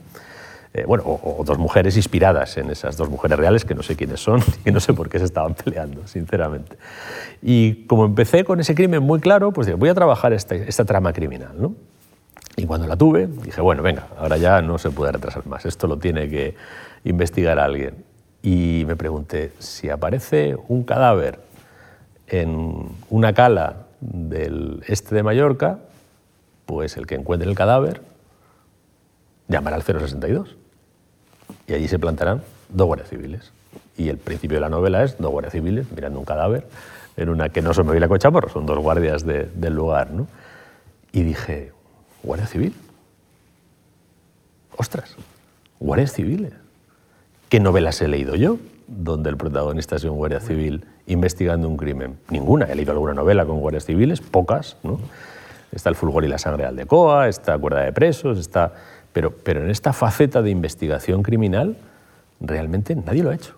Eh, 0.73 0.85
bueno, 0.87 1.03
o, 1.05 1.43
dos 1.45 1.57
mujeres 1.57 1.97
inspiradas 1.97 2.55
en 2.57 2.69
esas 2.69 2.95
dos 2.95 3.09
mujeres 3.09 3.37
reales 3.37 3.65
que 3.65 3.75
no 3.75 3.83
sé 3.83 3.97
quiénes 3.97 4.21
son 4.21 4.39
y 4.61 4.63
que 4.63 4.71
no 4.71 4.79
sé 4.79 4.93
por 4.93 5.09
qué 5.09 5.19
se 5.19 5.25
estaban 5.25 5.53
peleando, 5.53 6.07
sinceramente. 6.07 6.77
Y 7.41 7.85
como 7.87 8.05
empecé 8.05 8.43
con 8.43 8.59
ese 8.59 8.73
crimen 8.73 9.03
muy 9.03 9.19
claro, 9.19 9.51
pues 9.51 9.67
dije, 9.67 9.75
voy 9.75 9.89
a 9.89 9.93
trabajar 9.93 10.31
esta, 10.33 10.55
esta 10.55 10.85
trama 10.85 11.11
criminal. 11.11 11.53
¿no? 11.57 11.75
Y 12.55 12.65
cuando 12.65 12.87
la 12.87 12.95
tuve, 12.95 13.27
dije, 13.27 13.59
bueno, 13.59 13.83
venga, 13.83 14.07
ahora 14.17 14.37
ya 14.37 14.61
no 14.61 14.77
se 14.77 14.91
puede 14.91 15.11
retrasar 15.11 15.45
más, 15.45 15.65
esto 15.65 15.87
lo 15.87 15.97
tiene 15.97 16.29
que 16.29 16.55
investigar 17.03 17.59
alguien. 17.59 17.95
Y 18.41 18.83
me 18.87 18.95
pregunté, 18.95 19.51
si 19.59 19.89
aparece 19.89 20.55
un 20.67 20.83
cadáver 20.83 21.39
en 22.27 22.87
una 23.09 23.33
cala 23.33 23.87
del 23.99 24.83
este 24.87 25.15
de 25.15 25.23
Mallorca, 25.23 25.79
pues 26.71 26.95
el 26.95 27.05
que 27.05 27.15
encuentre 27.15 27.49
el 27.49 27.53
cadáver 27.53 28.01
llamará 29.49 29.75
al 29.75 29.83
062 29.83 30.55
y 31.67 31.73
allí 31.73 31.89
se 31.89 31.99
plantarán 31.99 32.43
dos 32.69 32.87
guardias 32.87 33.09
civiles. 33.09 33.51
Y 33.97 34.07
el 34.07 34.17
principio 34.17 34.55
de 34.55 34.61
la 34.61 34.69
novela 34.69 35.03
es 35.03 35.17
dos 35.17 35.31
guardias 35.31 35.51
civiles 35.51 35.91
mirando 35.93 36.17
un 36.17 36.23
cadáver 36.23 36.65
en 37.17 37.27
una 37.27 37.49
que 37.49 37.61
no 37.61 37.73
son 37.73 37.99
la 37.99 38.07
Cochamorro, 38.07 38.47
son 38.47 38.65
dos 38.65 38.79
guardias 38.79 39.25
del 39.25 39.73
lugar. 39.75 40.11
¿no? 40.11 40.27
Y 41.11 41.23
dije, 41.23 41.73
¿guardia 42.23 42.47
civil? 42.47 42.73
Ostras, 44.77 45.17
guardias 45.77 46.13
civiles. 46.13 46.53
¿Qué 47.49 47.59
novelas 47.59 48.01
he 48.01 48.07
leído 48.07 48.35
yo 48.35 48.59
donde 48.87 49.29
el 49.29 49.35
protagonista 49.35 49.97
es 49.97 50.05
un 50.05 50.15
guardia 50.15 50.39
civil 50.39 50.85
investigando 51.05 51.67
un 51.67 51.75
crimen? 51.75 52.17
Ninguna. 52.29 52.67
He 52.71 52.75
leído 52.75 52.93
alguna 52.93 53.13
novela 53.13 53.45
con 53.45 53.59
guardias 53.59 53.83
civiles, 53.83 54.21
pocas, 54.21 54.77
¿no? 54.83 55.01
Está 55.71 55.89
el 55.89 55.95
fulgor 55.95 56.25
y 56.25 56.27
la 56.27 56.37
sangre 56.37 56.63
de 56.63 56.69
Aldecoa, 56.69 57.27
está 57.27 57.57
Cuerda 57.57 57.81
de 57.81 57.93
Presos, 57.93 58.37
está... 58.37 58.73
Pero, 59.13 59.35
pero 59.35 59.63
en 59.63 59.69
esta 59.69 59.91
faceta 59.91 60.41
de 60.41 60.49
investigación 60.49 61.21
criminal 61.21 61.75
realmente 62.39 62.95
nadie 62.95 63.23
lo 63.23 63.29
ha 63.29 63.35
hecho. 63.35 63.55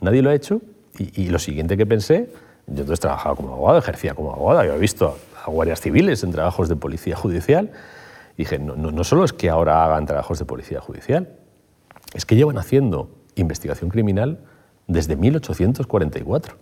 Nadie 0.00 0.22
lo 0.22 0.30
ha 0.30 0.34
hecho 0.34 0.62
y, 0.98 1.28
lo 1.28 1.38
siguiente 1.38 1.76
que 1.76 1.86
pensé, 1.86 2.30
yo 2.66 2.80
entonces 2.80 3.00
trabajaba 3.00 3.36
como 3.36 3.52
abogado, 3.52 3.78
ejercía 3.78 4.14
como 4.14 4.32
abogado, 4.32 4.60
había 4.60 4.76
visto 4.76 5.16
a, 5.44 5.50
guardias 5.50 5.80
civiles 5.80 6.22
en 6.24 6.32
trabajos 6.32 6.68
de 6.68 6.76
policía 6.76 7.16
judicial. 7.16 7.70
Dije, 8.36 8.58
no, 8.58 8.76
no, 8.76 8.90
no 8.90 9.04
solo 9.04 9.24
es 9.24 9.32
que 9.32 9.48
ahora 9.48 9.84
hagan 9.84 10.06
trabajos 10.06 10.38
de 10.38 10.44
policía 10.44 10.80
judicial, 10.80 11.28
es 12.14 12.26
que 12.26 12.36
llevan 12.36 12.58
haciendo 12.58 13.10
investigación 13.34 13.90
criminal 13.90 14.40
desde 14.86 15.16
1844. 15.16 16.56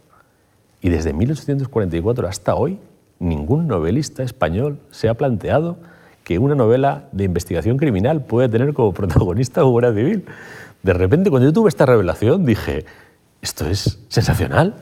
Y 0.80 0.90
desde 0.90 1.12
1844 1.12 2.28
hasta 2.28 2.54
hoy 2.54 2.78
ningún 3.18 3.66
novelista 3.66 4.22
español 4.22 4.78
se 4.90 5.08
ha 5.08 5.14
planteado 5.14 5.76
que 6.24 6.38
una 6.38 6.54
novela 6.54 7.08
de 7.12 7.24
investigación 7.24 7.78
criminal 7.78 8.22
puede 8.22 8.48
tener 8.48 8.74
como 8.74 8.92
protagonista 8.92 9.62
a 9.62 9.64
un 9.64 9.72
guardia 9.72 9.94
civil. 9.94 10.24
De 10.82 10.92
repente, 10.92 11.30
cuando 11.30 11.48
yo 11.48 11.52
tuve 11.52 11.68
esta 11.68 11.86
revelación, 11.86 12.44
dije, 12.44 12.84
esto 13.40 13.66
es 13.66 13.98
sensacional, 14.08 14.74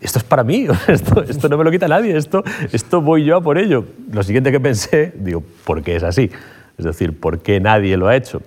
esto 0.00 0.18
es 0.18 0.24
para 0.24 0.44
mí, 0.44 0.66
esto, 0.88 1.22
esto 1.22 1.48
no 1.48 1.56
me 1.56 1.64
lo 1.64 1.70
quita 1.70 1.88
nadie, 1.88 2.16
esto, 2.16 2.44
esto 2.72 3.00
voy 3.00 3.24
yo 3.24 3.36
a 3.36 3.40
por 3.40 3.58
ello. 3.58 3.84
Lo 4.12 4.22
siguiente 4.22 4.52
que 4.52 4.60
pensé, 4.60 5.12
digo, 5.16 5.42
¿por 5.64 5.82
qué 5.82 5.96
es 5.96 6.02
así? 6.02 6.30
Es 6.76 6.84
decir, 6.84 7.18
¿por 7.18 7.40
qué 7.40 7.60
nadie 7.60 7.96
lo 7.96 8.08
ha 8.08 8.16
hecho? 8.16 8.42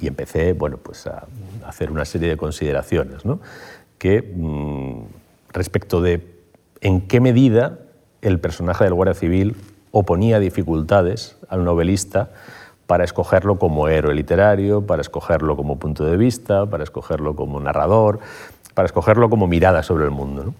Y 0.00 0.06
empecé, 0.06 0.52
bueno, 0.52 0.76
pues 0.76 1.06
a 1.06 1.26
hacer 1.66 1.90
una 1.90 2.04
serie 2.04 2.28
de 2.28 2.36
consideraciones, 2.36 3.24
¿no? 3.24 3.40
que 3.98 4.22
mm, 4.22 5.02
respecto 5.52 6.00
de 6.00 6.26
en 6.80 7.02
qué 7.02 7.20
medida 7.20 7.78
el 8.22 8.38
personaje 8.40 8.84
del 8.84 8.94
guardia 8.94 9.14
civil 9.14 9.56
oponía 9.90 10.38
dificultades 10.38 11.36
al 11.48 11.64
novelista 11.64 12.30
para 12.86 13.04
escogerlo 13.04 13.58
como 13.58 13.88
héroe 13.88 14.14
literario, 14.14 14.86
para 14.86 15.02
escogerlo 15.02 15.56
como 15.56 15.78
punto 15.78 16.04
de 16.04 16.16
vista, 16.16 16.66
para 16.66 16.84
escogerlo 16.84 17.36
como 17.36 17.60
narrador, 17.60 18.18
para 18.74 18.86
escogerlo 18.86 19.28
como 19.28 19.46
mirada 19.46 19.82
sobre 19.82 20.04
el 20.04 20.10
mundo. 20.10 20.54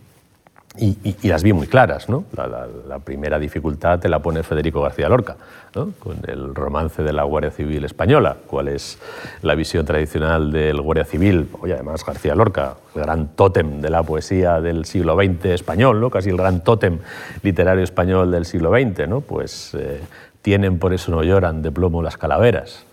Y, 0.81 1.29
las 1.29 1.43
vi 1.43 1.53
muy 1.53 1.67
claras. 1.67 2.09
¿no? 2.09 2.25
La, 2.37 2.99
primera 3.01 3.39
dificultad 3.39 3.99
te 3.99 4.09
la 4.09 4.21
pone 4.21 4.43
Federico 4.43 4.83
García 4.83 5.09
Lorca, 5.09 5.37
con 5.73 6.19
el 6.27 6.55
romance 6.55 7.03
de 7.03 7.13
la 7.13 7.25
Guardia 7.25 7.51
Civil 7.51 7.85
Española, 7.85 8.37
cuál 8.47 8.69
es 8.69 8.99
la 9.43 9.55
visión 9.55 9.85
tradicional 9.85 10.53
del 10.53 10.81
Guardia 10.81 11.05
Civil. 11.05 11.49
Oye, 11.61 11.75
además 11.75 12.05
García 12.05 12.35
Lorca, 12.35 12.75
el 12.95 13.03
gran 13.03 13.29
tótem 13.29 13.81
de 13.81 13.91
la 13.91 14.03
poesía 14.03 14.61
del 14.61 14.85
siglo 14.85 15.17
XX 15.17 15.47
español, 15.47 16.01
¿no? 16.01 16.11
casi 16.11 16.31
el 16.31 16.37
gran 16.37 16.63
tótem 16.63 16.99
literario 17.43 17.85
español 17.85 18.31
del 18.31 18.45
siglo 18.45 18.71
XX, 18.71 19.09
¿no? 19.09 19.21
pues 19.21 19.75
eh, 19.75 20.01
tienen 20.43 20.79
por 20.79 20.93
eso 20.93 21.11
no 21.11 21.23
lloran 21.23 21.63
de 21.63 21.73
plomo 21.73 22.03
las 22.03 22.17
calaveras. 22.17 22.85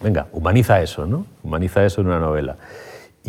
Venga, 0.00 0.26
humaniza 0.32 0.80
eso, 0.80 1.06
¿no? 1.06 1.26
humaniza 1.42 1.84
eso 1.84 2.00
en 2.00 2.08
una 2.08 2.20
novela. 2.20 2.56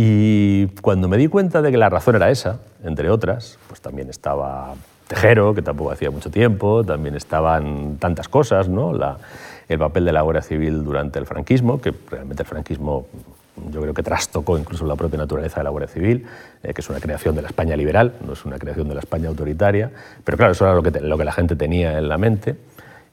Y 0.01 0.67
cuando 0.81 1.09
me 1.09 1.17
di 1.17 1.27
cuenta 1.27 1.61
de 1.61 1.71
que 1.71 1.77
la 1.77 1.89
razón 1.89 2.15
era 2.15 2.29
esa, 2.29 2.61
entre 2.85 3.09
otras, 3.09 3.59
pues 3.67 3.81
también 3.81 4.09
estaba 4.09 4.73
Tejero, 5.09 5.53
que 5.53 5.61
tampoco 5.61 5.91
hacía 5.91 6.09
mucho 6.09 6.31
tiempo, 6.31 6.85
también 6.85 7.17
estaban 7.17 7.97
tantas 7.97 8.29
cosas, 8.29 8.69
¿no? 8.69 8.93
el 9.67 9.77
papel 9.77 10.05
de 10.05 10.13
la 10.13 10.21
Guardia 10.21 10.41
Civil 10.41 10.85
durante 10.85 11.19
el 11.19 11.25
franquismo, 11.25 11.81
que 11.81 11.93
realmente 12.09 12.43
el 12.43 12.47
franquismo 12.47 13.07
yo 13.69 13.81
creo 13.81 13.93
que 13.93 14.01
trastocó 14.01 14.57
incluso 14.57 14.85
la 14.85 14.95
propia 14.95 15.17
naturaleza 15.17 15.59
de 15.59 15.65
la 15.65 15.69
Guardia 15.69 15.89
Civil, 15.89 16.25
eh, 16.63 16.73
que 16.73 16.79
es 16.79 16.89
una 16.89 17.01
creación 17.01 17.35
de 17.35 17.41
la 17.41 17.49
España 17.49 17.75
liberal, 17.75 18.13
no 18.25 18.31
es 18.31 18.45
una 18.45 18.57
creación 18.57 18.87
de 18.87 18.93
la 18.93 19.01
España 19.01 19.27
autoritaria, 19.27 19.91
pero 20.23 20.37
claro, 20.37 20.53
eso 20.53 20.63
era 20.63 20.75
lo 20.75 20.81
que, 20.81 20.91
lo 20.91 21.17
que 21.17 21.25
la 21.25 21.33
gente 21.33 21.57
tenía 21.57 21.97
en 21.97 22.07
la 22.07 22.17
mente. 22.17 22.55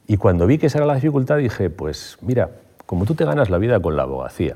Y 0.06 0.18
cuando 0.18 0.46
vi 0.46 0.58
que 0.58 0.66
esa 0.66 0.78
era 0.78 0.86
la 0.86 0.94
dificultad, 0.94 1.38
dije, 1.38 1.68
pues 1.68 2.16
mira, 2.20 2.50
como 2.86 3.06
tú 3.06 3.16
te 3.16 3.24
ganas 3.24 3.50
la 3.50 3.58
vida 3.58 3.80
con 3.80 3.96
la 3.96 4.04
abogacía, 4.04 4.54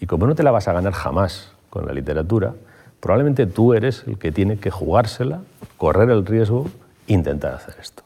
y 0.00 0.06
como 0.06 0.26
no 0.26 0.34
te 0.34 0.42
la 0.42 0.50
vas 0.50 0.68
a 0.68 0.72
ganar 0.72 0.92
jamás 0.92 1.52
con 1.70 1.86
la 1.86 1.92
literatura, 1.92 2.54
probablemente 3.00 3.46
tú 3.46 3.74
eres 3.74 4.04
el 4.06 4.18
que 4.18 4.32
tiene 4.32 4.58
que 4.58 4.70
jugársela, 4.70 5.40
correr 5.76 6.10
el 6.10 6.24
riesgo, 6.24 6.68
intentar 7.06 7.54
hacer 7.54 7.76
esto. 7.80 8.02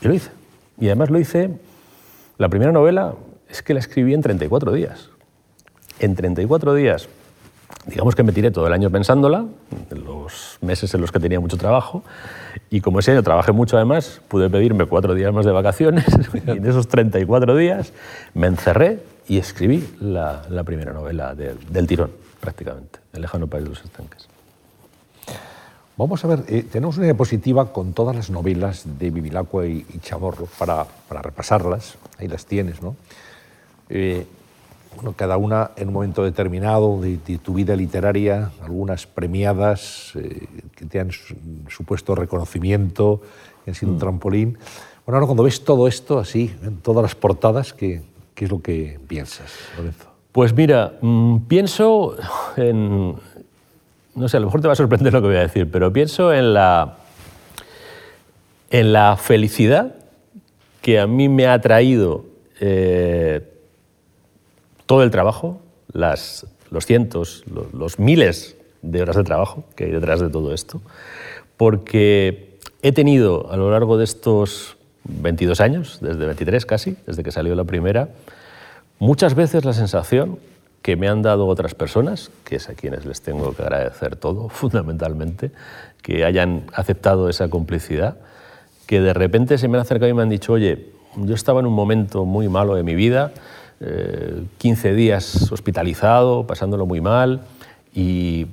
Y 0.00 0.08
lo 0.08 0.14
hice. 0.14 0.30
Y 0.78 0.86
además 0.86 1.10
lo 1.10 1.18
hice, 1.18 1.50
la 2.38 2.48
primera 2.48 2.72
novela 2.72 3.14
es 3.48 3.62
que 3.62 3.74
la 3.74 3.80
escribí 3.80 4.14
en 4.14 4.22
34 4.22 4.72
días. 4.72 5.10
En 5.98 6.16
34 6.16 6.74
días, 6.74 7.08
digamos 7.86 8.14
que 8.14 8.22
me 8.22 8.32
tiré 8.32 8.50
todo 8.50 8.66
el 8.66 8.72
año 8.72 8.90
pensándola, 8.90 9.44
en 9.90 10.04
los 10.04 10.58
meses 10.60 10.94
en 10.94 11.00
los 11.00 11.10
que 11.10 11.20
tenía 11.20 11.40
mucho 11.40 11.56
trabajo, 11.56 12.02
y 12.70 12.80
como 12.80 13.00
ese 13.00 13.12
año 13.12 13.22
trabajé 13.22 13.52
mucho 13.52 13.76
además, 13.76 14.20
pude 14.28 14.48
pedirme 14.48 14.86
cuatro 14.86 15.14
días 15.14 15.32
más 15.32 15.44
de 15.44 15.52
vacaciones, 15.52 16.04
y 16.46 16.50
en 16.50 16.66
esos 16.66 16.88
34 16.88 17.56
días 17.56 17.92
me 18.34 18.46
encerré, 18.46 19.00
y 19.28 19.38
escribí 19.38 19.88
la, 20.00 20.42
primera 20.64 20.92
novela 20.92 21.34
del 21.34 21.86
tirón, 21.86 22.10
prácticamente, 22.40 22.98
El 23.12 23.22
lejano 23.22 23.46
país 23.46 23.64
de 23.64 23.70
los 23.70 23.84
estanques. 23.84 24.28
Vamos 25.96 26.24
a 26.24 26.28
ver, 26.28 26.44
eh, 26.48 26.64
tenemos 26.64 26.96
una 26.96 27.04
diapositiva 27.04 27.72
con 27.72 27.92
todas 27.92 28.16
las 28.16 28.30
novelas 28.30 28.84
de 28.98 29.10
Bibilacqua 29.10 29.66
y, 29.66 29.84
Chamorro 30.00 30.46
para, 30.58 30.84
para, 30.84 31.22
repasarlas. 31.22 31.96
Ahí 32.18 32.28
las 32.28 32.46
tienes, 32.46 32.82
¿no? 32.82 32.96
Eh, 33.88 34.26
bueno, 34.94 35.14
cada 35.14 35.36
una 35.36 35.70
en 35.76 35.88
un 35.88 35.94
momento 35.94 36.22
determinado 36.24 37.00
de, 37.00 37.16
tu 37.38 37.54
vida 37.54 37.74
literaria, 37.76 38.50
algunas 38.62 39.06
premiadas 39.06 40.12
eh, 40.14 40.46
que 40.76 40.86
te 40.86 41.00
han 41.00 41.10
supuesto 41.68 42.14
reconocimiento, 42.14 43.20
que 43.64 43.70
han 43.70 43.74
sido 43.74 43.92
un 43.92 43.96
mm. 43.96 44.00
trampolín. 44.00 44.58
Bueno, 45.06 45.16
ahora 45.16 45.26
cuando 45.26 45.42
ves 45.42 45.64
todo 45.64 45.88
esto 45.88 46.18
así, 46.18 46.54
en 46.62 46.78
todas 46.78 47.02
las 47.02 47.14
portadas, 47.14 47.72
¿qué, 47.72 48.02
qué 48.34 48.44
es 48.44 48.50
lo 48.50 48.60
que 48.60 49.00
piensas, 49.08 49.52
Lorenzo? 49.76 50.08
Pues 50.32 50.54
mira, 50.54 50.94
mm, 51.00 51.38
pienso 51.48 52.16
en, 52.56 53.14
no 54.14 54.28
sé, 54.28 54.36
a 54.36 54.40
lo 54.40 54.46
mejor 54.46 54.60
te 54.60 54.66
va 54.66 54.72
a 54.72 54.76
sorprender 54.76 55.12
lo 55.12 55.20
que 55.20 55.28
voy 55.28 55.36
a 55.36 55.40
decir, 55.40 55.70
pero 55.70 55.92
pienso 55.92 56.32
en 56.32 56.54
la, 56.54 56.96
en 58.70 58.92
la 58.92 59.16
felicidad 59.16 59.94
que 60.80 60.98
a 60.98 61.06
mí 61.06 61.28
me 61.28 61.46
ha 61.46 61.60
traído 61.60 62.24
eh, 62.60 63.51
todo 64.86 65.02
el 65.02 65.10
trabajo, 65.10 65.60
los 65.92 66.86
cientos, 66.86 67.44
los, 67.72 67.98
miles 67.98 68.56
de 68.82 69.02
horas 69.02 69.16
de 69.16 69.24
trabajo 69.24 69.64
que 69.76 69.84
hay 69.84 69.90
detrás 69.90 70.20
de 70.20 70.28
todo 70.28 70.52
esto, 70.52 70.80
porque 71.56 72.58
he 72.82 72.92
tenido 72.92 73.50
a 73.52 73.56
lo 73.56 73.70
largo 73.70 73.98
de 73.98 74.04
estos 74.04 74.76
22 75.04 75.60
años, 75.60 75.98
desde 76.00 76.26
23 76.26 76.66
casi, 76.66 76.96
desde 77.06 77.22
que 77.22 77.30
salió 77.30 77.54
la 77.54 77.64
primera, 77.64 78.08
muchas 78.98 79.34
veces 79.34 79.64
la 79.64 79.72
sensación 79.72 80.38
que 80.82 80.96
me 80.96 81.08
han 81.08 81.22
dado 81.22 81.46
otras 81.46 81.74
personas, 81.74 82.30
que 82.44 82.56
es 82.56 82.68
a 82.68 82.74
quienes 82.74 83.06
les 83.06 83.22
tengo 83.22 83.54
que 83.54 83.62
agradecer 83.62 84.16
todo, 84.16 84.48
fundamentalmente, 84.50 85.52
que 86.02 86.24
hayan 86.24 86.64
aceptado 86.72 87.28
esa 87.28 87.48
complicidad, 87.48 88.16
que 88.86 89.00
de 89.00 89.14
repente 89.14 89.58
se 89.58 89.68
me 89.68 89.78
han 89.78 89.82
acercado 89.82 90.10
y 90.10 90.14
me 90.14 90.22
han 90.22 90.28
dicho, 90.28 90.52
oye, 90.52 90.90
yo 91.16 91.34
estaba 91.34 91.60
en 91.60 91.66
un 91.66 91.72
momento 91.72 92.24
muy 92.24 92.48
malo 92.48 92.74
de 92.74 92.82
mi 92.82 92.94
vida, 92.94 93.32
15 94.58 94.90
eh, 94.90 94.94
días 94.94 95.50
hospitalizado, 95.50 96.46
pasándolo 96.46 96.86
muy 96.86 97.00
mal, 97.00 97.40
y 97.94 98.46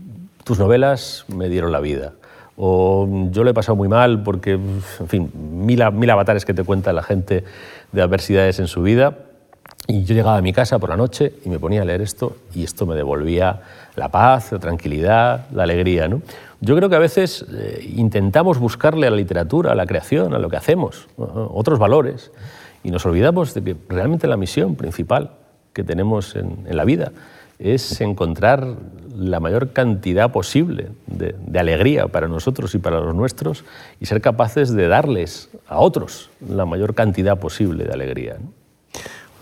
tus 0.44 0.60
novelas 0.60 1.26
me 1.28 1.50
dieron 1.50 1.72
la 1.72 1.80
vida. 1.80 2.14
O 2.58 3.08
yo 3.32 3.44
lo 3.44 3.52
he 3.52 3.54
pasado 3.54 3.76
muy 3.76 3.88
mal 3.88 4.24
porque, 4.24 4.54
en 4.54 5.08
fin, 5.08 5.32
mil, 5.34 5.84
mil 5.94 6.10
avatares 6.10 6.46
que 6.46 6.54
te 6.54 6.64
cuenta 6.64 6.92
la 6.94 7.04
gente 7.04 7.44
de 7.92 8.02
adversidades 8.02 8.60
en 8.60 8.68
su 8.68 8.82
vida, 8.82 9.18
y 9.90 10.04
yo 10.04 10.14
llegaba 10.14 10.38
a 10.38 10.42
mi 10.42 10.54
casa 10.54 10.78
por 10.78 10.90
la 10.90 10.98
noche 10.98 11.34
y 11.44 11.50
me 11.50 11.58
ponía 11.58 11.82
a 11.82 11.86
leer 11.86 12.02
esto 12.02 12.38
y 12.54 12.64
esto 12.64 12.86
me 12.86 12.96
devolvía 12.96 13.62
la 13.96 14.10
paz, 14.10 14.52
la 14.52 14.60
tranquilidad, 14.60 15.48
la 15.52 15.64
alegría. 15.64 16.08
¿no? 16.08 16.22
Yo 16.62 16.76
creo 16.76 16.90
que 16.90 16.96
a 16.96 17.00
veces 17.00 17.44
eh, 17.52 17.92
intentamos 17.96 18.60
buscarle 18.60 19.08
a 19.08 19.10
la 19.10 19.16
literatura, 19.16 19.72
a 19.72 19.76
la 19.76 19.88
creación, 19.88 20.36
a 20.36 20.38
lo 20.38 20.48
que 20.48 20.58
hacemos, 20.58 21.08
otros 21.18 21.80
valores 21.80 22.32
y 22.84 22.92
nos 22.92 23.06
olvidamos 23.06 23.54
de 23.54 23.64
que 23.64 23.76
realmente 23.88 24.28
la 24.28 24.38
misión 24.38 24.76
principal 24.76 25.32
que 25.74 25.84
tenemos 25.84 26.36
en, 26.36 26.66
la 26.70 26.86
vida 26.86 27.12
es 27.58 28.00
encontrar 28.02 28.76
la 29.16 29.40
mayor 29.40 29.74
cantidad 29.74 30.32
posible 30.32 30.90
de, 31.08 31.36
alegría 31.60 32.08
para 32.08 32.28
nosotros 32.28 32.74
y 32.76 32.80
para 32.80 33.00
los 33.02 33.14
nuestros 33.14 33.66
y 34.00 34.06
ser 34.06 34.22
capaces 34.22 34.74
de 34.74 34.88
darles 34.88 35.50
a 35.68 35.80
otros 35.80 36.30
la 36.48 36.66
mayor 36.66 36.96
cantidad 36.96 37.38
posible 37.38 37.84
de 37.84 37.92
alegría. 37.92 38.38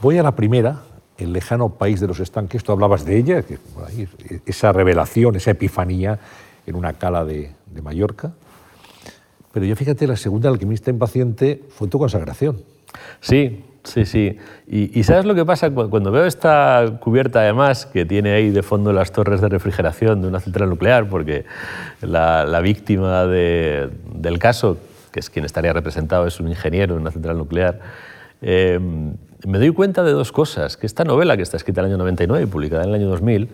Voy 0.01 0.17
a 0.17 0.23
la 0.23 0.35
primera, 0.35 0.81
el 1.17 1.33
lejano 1.33 1.69
país 1.69 1.99
de 1.99 2.07
los 2.07 2.19
estanques, 2.19 2.63
tú 2.63 2.71
hablabas 2.71 3.05
de 3.05 3.17
ella, 3.17 3.43
esa 4.45 4.71
revelación, 4.71 5.35
esa 5.35 5.51
epifanía 5.51 6.19
en 6.65 6.75
una 6.75 6.93
cala 6.93 7.25
de, 7.25 7.51
Mallorca. 7.81 8.33
Pero 9.51 9.65
yo 9.65 9.75
fíjate, 9.75 10.07
la 10.07 10.17
segunda, 10.17 10.49
alquimista 10.49 10.89
impaciente, 10.89 11.63
fue 11.69 11.87
tu 11.87 11.99
consagración. 11.99 12.63
Sí, 13.21 13.63
sí, 13.83 14.05
sí. 14.05 14.37
Y, 14.67 15.03
¿sabes 15.03 15.25
lo 15.25 15.33
que 15.33 15.45
pasa? 15.45 15.69
Cuando 15.71 16.11
veo 16.11 16.25
esta 16.25 16.97
cubierta, 16.99 17.39
además, 17.39 17.85
que 17.85 18.05
tiene 18.05 18.33
ahí 18.33 18.49
de 18.49 18.63
fondo 18.63 18.91
las 18.91 19.11
torres 19.11 19.41
de 19.41 19.49
refrigeración 19.49 20.21
de 20.21 20.27
una 20.27 20.39
central 20.39 20.69
nuclear, 20.69 21.07
porque 21.07 21.45
la, 22.01 22.59
víctima 22.61 23.25
del 23.25 24.39
caso, 24.39 24.77
que 25.11 25.19
es 25.19 25.29
quien 25.29 25.45
estaría 25.45 25.73
representado, 25.73 26.27
es 26.27 26.39
un 26.39 26.49
ingeniero 26.49 26.95
en 26.95 27.01
una 27.01 27.11
central 27.11 27.37
nuclear, 27.37 27.79
eh, 28.41 28.79
me 29.45 29.59
doy 29.59 29.71
cuenta 29.71 30.03
de 30.03 30.11
dos 30.11 30.31
cosas, 30.31 30.77
que 30.77 30.85
esta 30.85 31.03
novela, 31.03 31.37
que 31.37 31.43
está 31.43 31.57
escrita 31.57 31.81
en 31.81 31.87
el 31.87 31.91
año 31.93 31.99
99 31.99 32.43
y 32.43 32.47
publicada 32.47 32.83
en 32.83 32.89
el 32.89 32.95
año 32.95 33.07
2000, 33.09 33.49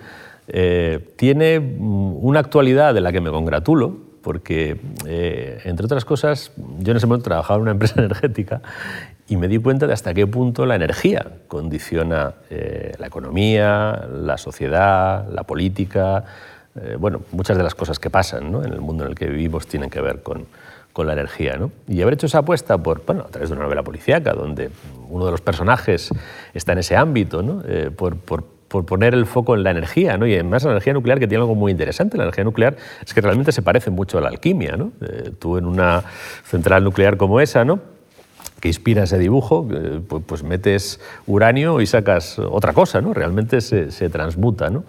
eh, 0.48 1.14
tiene 1.16 1.60
mm, 1.60 2.26
una 2.26 2.40
actualidad 2.40 2.94
de 2.94 3.02
la 3.02 3.12
que 3.12 3.22
me 3.22 3.30
congratulo, 3.30 3.98
porque, 4.22 4.80
eh, 5.06 5.60
entre 5.66 5.86
otras 5.86 6.06
cosas, 6.06 6.52
yo 6.80 6.92
en 6.92 6.98
ese 6.98 7.08
momento 7.08 7.26
trabajaba 7.26 7.58
en 7.58 7.64
una 7.64 7.72
empresa 7.72 7.96
energética 8.00 8.62
y 9.28 9.38
me 9.38 9.48
di 9.48 9.58
cuenta 9.58 9.88
de 9.88 9.94
hasta 9.94 10.14
qué 10.14 10.28
punto 10.28 10.66
la 10.66 10.76
energía 10.76 11.26
condiciona 11.48 12.34
eh, 12.50 12.94
la 13.00 13.08
economía, 13.08 14.08
la 14.12 14.38
sociedad, 14.38 15.28
la 15.30 15.44
política, 15.44 16.26
bueno, 16.98 17.22
muchas 17.32 17.56
de 17.56 17.62
las 17.62 17.76
cosas 17.76 18.00
que 18.00 18.10
pasan 18.10 18.48
en 18.56 18.74
el 18.74 18.82
mundo 18.82 19.04
en 19.04 19.12
el 19.12 19.16
que 19.16 19.28
vivimos 19.28 19.68
tienen 19.68 19.92
que 19.92 20.02
ver 20.02 20.24
con, 20.24 20.48
con 20.94 21.08
la 21.08 21.14
energía. 21.14 21.58
¿no? 21.58 21.72
Y 21.88 22.02
haber 22.02 22.14
hecho 22.14 22.28
esa 22.28 22.40
apuesta 22.40 22.78
por, 22.78 23.04
bueno, 23.06 23.26
a 23.28 23.28
través 23.28 23.50
de 23.50 23.56
una 23.56 23.66
novela 23.66 23.84
policíaca, 23.84 24.34
donde 24.34 24.70
uno 25.10 25.26
de 25.26 25.32
los 25.32 25.42
personajes 25.42 26.10
está 26.54 26.72
en 26.72 26.78
ese 26.78 26.96
ámbito, 26.96 27.42
¿no? 27.42 27.62
Eh, 27.68 27.90
por, 27.96 28.16
por, 28.16 28.46
por, 28.68 28.86
poner 28.86 29.14
el 29.14 29.26
foco 29.26 29.56
en 29.56 29.64
la 29.64 29.72
energía, 29.72 30.18
¿no? 30.18 30.26
y 30.26 30.34
además 30.34 30.64
la 30.64 30.72
energía 30.72 30.94
nuclear 30.94 31.20
que 31.20 31.28
tiene 31.28 31.42
algo 31.42 31.54
muy 31.56 31.72
interesante. 31.72 32.18
La 32.18 32.24
energía 32.24 32.44
nuclear 32.44 32.76
es 33.06 33.14
que 33.14 33.22
realmente 33.22 33.52
se 33.52 33.62
parece 33.62 33.92
mucho 33.92 34.18
a 34.18 34.22
la 34.22 34.30
alquimia. 34.30 34.78
¿no? 34.78 34.94
Eh, 35.02 35.32
tú 35.38 35.58
en 35.58 35.66
una 35.66 36.04
central 36.44 36.84
nuclear 36.84 37.18
como 37.18 37.40
esa, 37.40 37.66
¿no? 37.66 37.93
Que 38.64 38.70
inspira 38.70 39.04
ese 39.04 39.20
dibujo, 39.20 39.68
pues, 40.08 40.24
pues, 40.26 40.42
metes 40.42 41.02
uranio 41.28 41.82
y 41.82 41.86
sacas 41.86 42.40
otra 42.40 42.72
cosa, 42.72 43.02
¿no? 43.02 43.14
realmente 43.14 43.60
se, 43.60 43.92
se 43.92 44.08
transmuta. 44.08 44.70
¿no? 44.70 44.86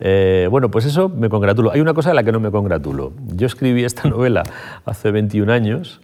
Eh, 0.00 0.48
bueno, 0.50 0.70
pues 0.70 0.86
eso 0.86 1.10
me 1.10 1.28
congratulo. 1.28 1.70
Hay 1.70 1.82
una 1.82 1.92
cosa 1.92 2.08
de 2.08 2.14
la 2.14 2.22
que 2.22 2.32
no 2.32 2.40
me 2.40 2.50
congratulo. 2.50 3.12
Yo 3.36 3.46
escribí 3.46 3.84
esta 3.84 4.08
novela 4.08 4.44
hace 4.86 5.10
21 5.10 5.52
años 5.52 6.00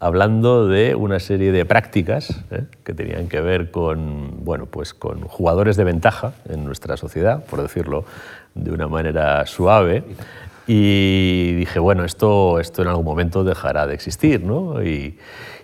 hablando 0.00 0.68
de 0.68 0.94
una 0.94 1.18
serie 1.18 1.50
de 1.50 1.64
prácticas 1.64 2.44
¿eh? 2.50 2.64
que 2.84 2.92
tenían 2.92 3.28
que 3.30 3.40
ver 3.40 3.70
con, 3.70 4.44
bueno, 4.44 4.66
pues 4.66 4.92
con 4.92 5.22
jugadores 5.22 5.78
de 5.78 5.84
ventaja 5.84 6.34
en 6.46 6.66
nuestra 6.66 6.98
sociedad, 6.98 7.42
por 7.46 7.62
decirlo 7.62 8.04
de 8.54 8.70
una 8.70 8.86
manera 8.86 9.46
suave. 9.46 10.04
Y 10.66 11.54
dije, 11.54 11.78
bueno, 11.78 12.04
esto, 12.04 12.58
esto 12.58 12.82
en 12.82 12.88
algún 12.88 13.04
momento 13.04 13.44
dejará 13.44 13.86
de 13.86 13.94
existir, 13.94 14.42
¿no? 14.42 14.82
Y, 14.82 15.16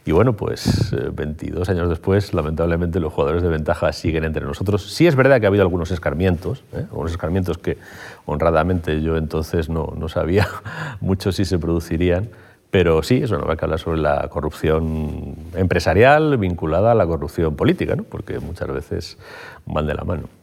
y 0.04 0.10
bueno, 0.10 0.34
pues 0.34 0.94
22 1.12 1.68
eh, 1.68 1.72
años 1.72 1.88
después, 1.88 2.34
lamentablemente 2.34 2.98
los 2.98 3.12
jugadores 3.12 3.42
de 3.42 3.48
ventaja 3.48 3.92
siguen 3.92 4.24
entre 4.24 4.44
nosotros. 4.44 4.92
Sí 4.92 5.06
es 5.06 5.14
verdad 5.14 5.38
que 5.38 5.46
ha 5.46 5.48
habido 5.48 5.62
algunos 5.62 5.92
escarmientos, 5.92 6.64
¿eh? 6.72 6.86
algunos 6.90 7.12
escarmientos 7.12 7.58
que 7.58 7.78
honradamente 8.26 9.00
yo 9.00 9.16
entonces 9.16 9.68
no, 9.68 9.94
no 9.96 10.08
sabía 10.08 10.48
mucho 11.00 11.30
si 11.30 11.44
se 11.44 11.58
producirían, 11.58 12.30
pero 12.72 13.02
sí, 13.02 13.22
eso 13.22 13.38
no 13.38 13.46
va 13.46 13.54
a 13.54 13.56
hablar 13.60 13.78
sobre 13.78 14.00
la 14.00 14.28
corrupción 14.28 15.36
empresarial 15.54 16.36
vinculada 16.36 16.92
a 16.92 16.94
la 16.94 17.06
corrupción 17.06 17.54
política, 17.54 17.94
¿no? 17.94 18.02
porque 18.02 18.40
muchas 18.40 18.68
veces 18.68 19.18
van 19.66 19.86
de 19.86 19.94
la 19.94 20.02
mano. 20.02 20.41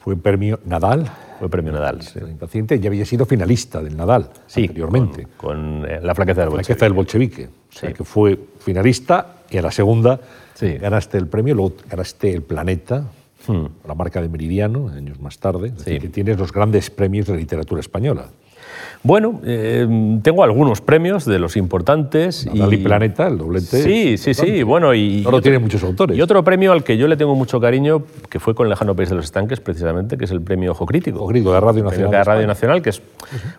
Fue 0.00 0.16
premio 0.16 0.60
Nadal. 0.64 1.10
Fue 1.38 1.48
premio 1.48 1.72
Nadal, 1.72 2.02
sí. 2.02 2.18
El 2.18 2.30
impaciente 2.30 2.78
ya 2.80 2.88
había 2.88 3.04
sido 3.04 3.26
finalista 3.26 3.82
del 3.82 3.96
Nadal 3.96 4.30
sí, 4.46 4.62
anteriormente. 4.62 5.26
Con, 5.36 5.84
eh, 5.88 6.00
la 6.02 6.14
flaqueza 6.14 6.40
del 6.40 6.50
bolchevique. 6.50 6.56
La 6.56 6.64
flaqueza 6.64 6.84
del 6.84 6.92
bolchevique. 6.92 7.44
O 7.46 7.72
sea, 7.72 7.92
que 7.92 8.04
fue 8.04 8.38
finalista 8.60 9.34
y 9.50 9.58
a 9.58 9.62
la 9.62 9.70
segunda 9.70 10.20
ganaste 10.60 11.18
el 11.18 11.26
premio, 11.28 11.54
luego 11.54 11.74
ganaste 11.88 12.32
el 12.32 12.42
Planeta, 12.42 13.04
hmm. 13.46 13.86
la 13.86 13.94
marca 13.94 14.20
de 14.20 14.28
Meridiano, 14.28 14.88
años 14.88 15.20
más 15.20 15.38
tarde. 15.38 15.72
que 15.84 16.08
tienes 16.08 16.38
los 16.38 16.52
grandes 16.52 16.90
premios 16.90 17.26
de 17.26 17.36
literatura 17.36 17.80
española. 17.80 18.28
Bueno, 19.02 19.40
eh, 19.44 19.86
tengo 20.22 20.42
algunos 20.42 20.80
premios 20.80 21.24
de 21.24 21.38
los 21.38 21.56
importantes. 21.56 22.48
y... 22.52 22.76
Planeta, 22.78 23.26
el 23.26 23.38
doblete. 23.38 23.82
Sí, 23.82 24.16
sí, 24.18 24.34
sí. 24.34 24.62
Bueno, 24.62 24.94
y, 24.94 25.22
no 25.30 25.40
tiene 25.40 25.58
muchos 25.58 25.82
autores. 25.82 26.16
Y 26.16 26.20
otro 26.20 26.42
premio 26.42 26.72
al 26.72 26.84
que 26.84 26.96
yo 26.96 27.06
le 27.08 27.16
tengo 27.16 27.34
mucho 27.34 27.60
cariño, 27.60 28.02
que 28.28 28.38
fue 28.40 28.54
con 28.54 28.68
Lejano 28.68 28.94
País 28.94 29.08
de 29.08 29.16
los 29.16 29.24
Estanques, 29.24 29.60
precisamente, 29.60 30.16
que 30.16 30.24
es 30.24 30.30
el 30.30 30.40
premio 30.40 30.72
Ojo 30.72 30.86
Crítico. 30.86 31.18
Ojo 31.18 31.28
Crítico, 31.28 31.52
de 31.52 31.60
Radio 31.60 31.84
Nacional. 31.84 32.10
De 32.10 32.24
Radio 32.24 32.46
Nacional, 32.46 32.82
que 32.82 32.90
es 32.90 33.02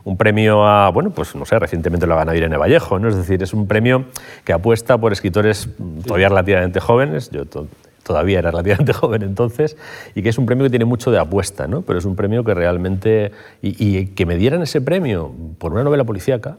un 0.04 0.18
premio 0.18 0.66
a, 0.66 0.90
bueno, 0.90 1.12
pues 1.12 1.36
no 1.36 1.46
sé, 1.46 1.60
recientemente 1.60 2.08
lo 2.08 2.16
ha 2.16 2.18
ganado 2.18 2.38
Irene 2.38 2.58
Vallejo, 2.58 3.00
¿no? 3.00 3.08
Es 3.10 3.16
decir, 3.16 3.42
es 3.44 3.54
un 3.54 3.68
premio 3.68 4.06
que 4.44 4.54
apuesta 4.54 4.98
por 4.98 5.12
escritores 5.12 5.70
todavía 6.06 6.30
relativamente 6.30 6.80
jóvenes. 6.80 7.30
Yo 7.32 7.44
todavía 8.04 8.40
era 8.40 8.52
relativamente 8.52 8.94
joven 8.94 9.24
entonces, 9.24 9.78
y 10.16 10.22
que 10.22 10.30
es 10.30 10.38
un 10.38 10.46
premio 10.46 10.66
que 10.66 10.70
tiene 10.70 10.86
mucho 10.86 11.12
de 11.12 11.20
apuesta, 11.20 11.68
¿no? 11.68 11.82
pero 11.82 12.00
es 12.00 12.06
un 12.06 12.16
premio 12.16 12.44
que 12.44 12.54
realmente... 12.54 13.32
Y, 13.62 14.08
que 14.08 14.26
me 14.26 14.36
dieran 14.36 14.62
ese 14.62 14.82
premio 14.82 15.34
por 15.58 15.74
una 15.74 15.84
novela 15.84 16.04
policíaca, 16.04 16.58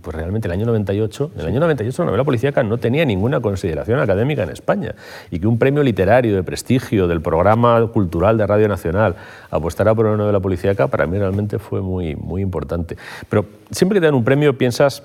pues 0.00 0.14
realmente 0.14 0.48
el 0.48 0.52
año 0.52 0.66
98, 0.66 1.32
en 1.34 1.40
el 1.40 1.46
año 1.46 1.60
98 1.60 2.02
la 2.02 2.06
novela 2.06 2.24
policíaca 2.24 2.62
no 2.62 2.78
tenía 2.78 3.04
ninguna 3.04 3.40
consideración 3.40 3.98
académica 3.98 4.44
en 4.44 4.50
España 4.50 4.94
y 5.30 5.40
que 5.40 5.46
un 5.46 5.58
premio 5.58 5.82
literario 5.82 6.36
de 6.36 6.42
prestigio 6.42 7.08
del 7.08 7.20
programa 7.20 7.84
cultural 7.88 8.38
de 8.38 8.46
Radio 8.46 8.68
Nacional 8.68 9.16
apostara 9.50 9.94
por 9.94 10.06
una 10.06 10.16
novela 10.16 10.40
policíaca 10.40 10.86
para 10.86 11.06
mí 11.06 11.18
realmente 11.18 11.58
fue 11.58 11.80
muy, 11.80 12.14
muy 12.14 12.42
importante. 12.42 12.96
Pero 13.28 13.46
siempre 13.70 13.96
que 13.96 14.00
te 14.00 14.06
dan 14.06 14.14
un 14.14 14.24
premio 14.24 14.56
piensas, 14.56 15.02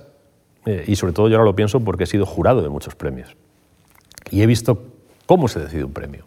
eh, 0.66 0.84
y 0.88 0.96
sobre 0.96 1.14
todo 1.14 1.28
yo 1.28 1.38
ahora 1.38 1.46
lo 1.46 1.56
pienso 1.56 1.80
porque 1.80 2.04
he 2.04 2.08
sido 2.08 2.26
jurado 2.26 2.62
de 2.62 2.70
muchos 2.70 2.94
premios 2.94 3.36
y 4.30 4.42
he 4.42 4.46
visto 4.46 4.84
cómo 5.28 5.48
se 5.48 5.60
decide 5.60 5.84
un 5.84 5.94
premio. 5.94 6.26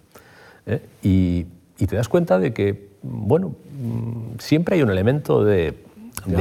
¿eh? 0.66 0.80
Y, 1.02 1.46
te 1.86 1.96
das 1.96 2.08
cuenta 2.08 2.38
de 2.38 2.52
que, 2.52 2.90
bueno, 3.02 3.48
mm, 3.48 4.38
siempre 4.38 4.76
hay 4.76 4.82
un 4.82 4.90
elemento 4.90 5.42
de, 5.42 5.74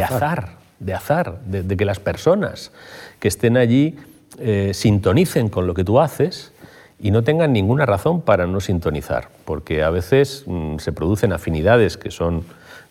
azar 0.06 0.60
de 0.80 0.94
azar, 0.94 1.40
de, 1.46 1.78
que 1.78 1.86
las 1.86 2.00
personas 2.00 2.72
que 3.20 3.30
estén 3.30 3.58
allí 3.58 3.96
eh, 4.38 4.72
sintonicen 4.74 5.50
con 5.50 5.66
lo 5.66 5.74
que 5.74 5.84
tú 5.84 6.00
haces 6.00 6.52
y 7.00 7.12
no 7.12 7.24
tengan 7.24 7.54
ninguna 7.54 7.86
razón 7.86 8.22
para 8.22 8.48
no 8.48 8.60
sintonizar, 8.60 9.30
porque 9.46 9.82
a 9.82 9.90
veces 9.90 10.44
mm, 10.46 10.78
se 10.78 10.92
producen 10.92 11.32
afinidades 11.32 11.98
que 11.98 12.12
son 12.12 12.44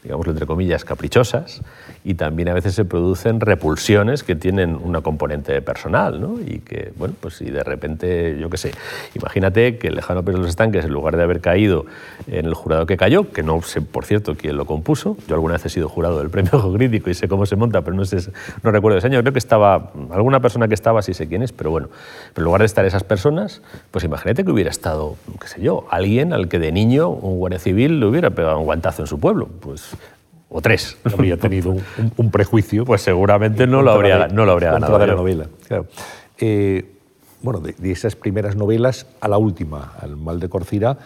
digamos 0.03 0.27
entre 0.29 0.47
comillas, 0.47 0.85
caprichosas 0.85 1.61
y 2.05 2.15
también 2.15 2.49
a 2.49 2.55
veces 2.55 2.75
se 2.75 2.85
producen 2.85 3.41
repulsiones 3.41 4.23
que 4.23 4.35
tienen 4.35 4.77
una 4.77 5.01
componente 5.01 5.61
personal, 5.63 6.21
¿no? 6.21 6.41
Y 6.41 6.61
que, 6.61 6.93
bueno, 6.97 7.15
pues 7.21 7.35
si 7.35 7.47
de 7.47 7.63
repente, 7.63 8.39
yo 8.39 8.49
qué 8.51 8.57
sé, 8.57 8.73
imagínate 9.15 9.79
que 9.79 9.89
el 9.89 9.95
Lejano 9.95 10.23
Pérez 10.23 10.37
de 10.37 10.43
los 10.43 10.51
Estanques, 10.51 10.85
en 10.85 10.93
lugar 10.93 11.17
de 11.17 11.23
haber 11.23 11.41
caído 11.41 11.87
en 12.27 12.47
el 12.47 12.55
jurado 12.55 12.87
que 12.87 12.97
cayó, 12.97 13.31
que 13.31 13.43
no 13.43 13.61
sé, 13.63 13.81
por 13.83 14.05
cierto, 14.05 14.37
quién 14.37 14.57
lo 14.57 14.65
compuso, 14.65 15.17
yo 15.27 15.35
alguna 15.35 15.55
vez 15.55 15.67
he 15.67 15.69
sido 15.69 15.89
jurado 15.89 16.19
del 16.19 16.31
premio 16.31 16.73
Crítico 16.75 17.11
y 17.11 17.15
sé 17.15 17.29
cómo 17.29 17.47
se 17.47 17.57
monta, 17.57 17.83
pero 17.83 17.97
no, 17.97 18.05
sé, 18.05 18.19
no 18.63 18.71
recuerdo 18.71 18.99
ese 18.99 19.09
año, 19.09 19.21
creo 19.21 19.33
que 19.33 19.39
estaba, 19.39 19.93
alguna 20.11 20.41
persona 20.41 20.69
que 20.69 20.75
estaba, 20.75 21.03
sí 21.03 21.15
sé 21.15 21.29
quién 21.29 21.43
es, 21.43 21.53
pero 21.53 21.71
bueno, 21.71 21.89
pero 22.35 22.43
en 22.43 22.45
lugar 22.45 22.61
de 22.61 22.67
estar 22.67 22.85
esas 22.85 23.05
personas, 23.05 23.63
pues 23.91 24.05
imagínate 24.05 24.45
que 24.45 24.51
hubiera 24.51 24.71
estado, 24.71 25.17
qué 25.41 25.49
sé 25.49 25.61
yo, 25.61 25.87
alguien 25.91 26.33
al 26.33 26.49
que 26.49 26.59
de 26.59 26.73
niño 26.73 27.09
un 27.09 27.39
guardia 27.39 27.59
civil 27.59 28.01
le 28.01 28.07
hubiera 28.07 28.31
pegado 28.31 28.59
un 28.59 28.65
guantazo 28.65 29.03
en 29.03 29.07
su 29.07 29.19
pueblo, 29.19 29.49
pues 29.61 29.97
o 30.49 30.61
tres. 30.61 30.97
habría 31.05 31.37
tenido 31.37 31.77
un, 32.17 32.31
prejuicio. 32.31 32.85
Pues 32.85 33.03
seguramente 33.03 33.67
no 33.67 33.83
lo 33.83 33.93
habría, 33.93 34.29
no 34.29 34.45
lo 34.45 34.53
habría 34.53 34.73
ganado. 34.73 34.99
De 34.99 35.07
la 35.07 35.15
novela. 35.15 35.47
Eh, 36.39 36.95
bueno, 37.43 37.61
de, 37.61 37.91
esas 37.91 38.17
primeras 38.17 38.57
novelas 38.57 39.07
a 39.21 39.29
la 39.29 39.39
última, 39.39 39.93
al 40.01 40.17
Mal 40.17 40.41
de 40.41 40.49
Corcira, 40.49 40.99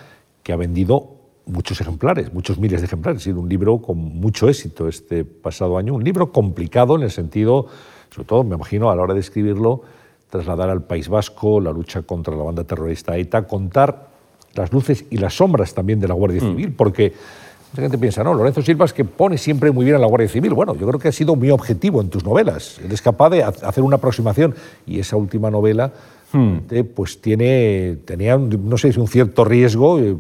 que 0.43 0.53
ha 0.53 0.57
vendido 0.57 1.17
muchos 1.47 1.81
ejemplares, 1.81 2.33
muchos 2.33 2.59
miles 2.59 2.81
de 2.81 2.87
ejemplares. 2.87 3.23
Ha 3.23 3.25
sido 3.25 3.41
un 3.41 3.49
libro 3.49 3.79
con 3.79 3.99
mucho 3.99 4.49
éxito 4.49 4.89
este 4.89 5.25
pasado 5.25 5.77
año. 5.77 5.95
Un 5.95 6.05
libro 6.05 6.33
complicado 6.33 6.97
en 6.97 7.03
el 7.03 7.11
sentido, 7.11 7.67
sobre 8.11 8.27
todo, 8.27 8.45
me 8.45 8.55
imagino, 8.55 8.91
a 8.91 8.97
la 8.97 9.03
hora 9.03 9.15
de 9.15 9.21
escribirlo, 9.21 9.83
trasladar 10.31 10.71
al 10.71 10.85
País 10.85 11.09
Vasco 11.09 11.61
la 11.61 11.73
lucha 11.73 12.03
contra 12.03 12.35
la 12.35 12.43
banda 12.43 12.65
terrorista 12.65 13.17
ETA, 13.17 13.47
contar 13.47 14.09
las 14.55 14.73
luces 14.73 15.05
y 15.11 15.19
las 15.19 15.35
sombras 15.35 15.75
también 15.75 16.01
de 16.01 16.09
la 16.09 16.15
Guardia 16.15 16.43
mm. 16.43 16.51
Civil, 16.51 16.73
porque 16.73 17.13
Mucha 17.73 17.83
gente 17.83 17.97
piensa, 17.97 18.23
no, 18.23 18.35
Lorenzo 18.35 18.61
Silva 18.61 18.85
es 18.85 18.93
que 18.93 19.03
pone 19.03 19.39
siempre 19.39 19.71
muy 19.71 19.87
bien 19.87 19.97
a 19.97 19.99
la 19.99 20.07
Guardia 20.07 20.29
Civil. 20.29 20.53
Bueno, 20.53 20.75
yo 20.75 20.87
creo 20.87 21.01
que 21.01 21.09
ha 21.09 21.13
sido 21.13 21.37
muy 21.37 21.51
objetivo 21.51 22.03
en 22.03 22.11
tus 22.11 22.23
novelas. 22.23 22.79
Eres 22.85 23.01
capaz 23.01 23.31
de 23.31 23.43
hacer 23.43 23.83
una 23.83 23.97
aproximación 23.97 24.55
y 24.87 25.01
esa 25.01 25.17
última 25.17 25.51
novela 25.51 25.91
hmm. 26.33 26.59
pues 26.95 27.23
tiene, 27.23 27.97
tenía, 28.05 28.37
no 28.37 28.77
sé 28.77 28.93
un 29.01 29.09
cierto 29.09 29.47
riesgo 29.47 29.99
eh, 30.01 30.15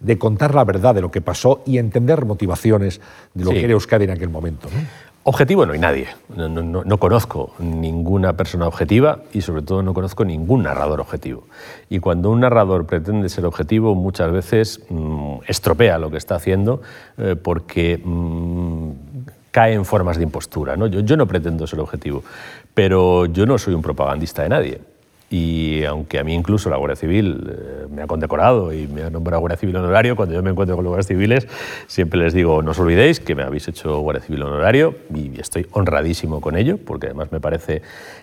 de 0.00 0.18
contar 0.18 0.54
la 0.54 0.64
verdad 0.64 0.94
de 0.94 1.00
lo 1.00 1.10
que 1.10 1.22
pasó 1.22 1.62
y 1.64 1.78
entender 1.78 2.26
motivaciones 2.26 3.00
de 3.32 3.44
lo 3.44 3.52
que 3.52 3.64
era 3.64 3.72
Euskadi 3.72 4.04
en 4.04 4.10
aquel 4.10 4.28
momento. 4.28 4.68
¿no? 4.70 5.11
Objetivo 5.24 5.64
no 5.66 5.72
hay 5.72 5.78
nadie. 5.78 6.08
No, 6.34 6.98
conozco 6.98 7.54
ninguna 7.60 8.36
persona 8.36 8.66
objetiva 8.66 9.20
y 9.32 9.42
sobre 9.42 9.62
todo 9.62 9.82
no 9.82 9.94
conozco 9.94 10.24
ningún 10.24 10.64
narrador 10.64 11.00
objetivo. 11.00 11.46
Y 11.88 12.00
cuando 12.00 12.30
un 12.30 12.40
narrador 12.40 12.86
pretende 12.86 13.28
ser 13.28 13.44
objetivo 13.46 13.94
muchas 13.94 14.32
veces 14.32 14.80
mm, 14.88 15.36
estropea 15.46 15.98
lo 15.98 16.10
que 16.10 16.16
está 16.16 16.34
haciendo 16.34 16.82
eh, 17.18 17.36
porque 17.40 18.00
mm, 18.02 18.90
cae 19.52 19.74
en 19.74 19.84
formas 19.84 20.16
de 20.16 20.24
impostura. 20.24 20.76
¿no? 20.76 20.88
yo 20.88 21.16
no 21.16 21.26
pretendo 21.28 21.68
ser 21.68 21.78
objetivo, 21.78 22.24
pero 22.74 23.26
yo 23.26 23.46
no 23.46 23.58
soy 23.58 23.74
un 23.74 23.82
propagandista 23.82 24.42
de 24.42 24.48
nadie. 24.48 24.91
Y 25.32 25.82
aunque 25.84 26.18
a 26.18 26.24
mí 26.24 26.34
incluso 26.34 26.68
la 26.68 26.76
Guardia 26.76 26.94
Civil 26.94 27.50
eh, 27.50 27.86
me 27.90 28.02
ha 28.02 28.06
condecorado 28.06 28.70
y 28.70 28.86
me 28.86 29.02
ha 29.02 29.08
nombrado 29.08 29.40
Guardia 29.40 29.56
Civil 29.56 29.74
honorario, 29.76 30.14
cuando 30.14 30.34
yo 30.34 30.42
me 30.42 30.50
encuentro 30.50 30.76
con 30.76 30.84
los 30.84 30.90
guardias 30.90 31.06
civiles 31.06 31.48
siempre 31.86 32.20
les 32.20 32.34
digo, 32.34 32.60
no 32.60 32.72
os 32.72 32.78
olvidéis 32.78 33.18
que 33.18 33.34
me 33.34 33.42
habéis 33.42 33.66
hecho 33.66 33.98
Guardia 34.00 34.22
Civil 34.22 34.42
honorario 34.42 34.94
y 35.14 35.40
estoy 35.40 35.66
honradísimo 35.72 36.42
con 36.42 36.54
ello, 36.54 36.76
porque 36.76 37.06
además 37.06 37.32
me 37.32 37.40
parece 37.40 37.80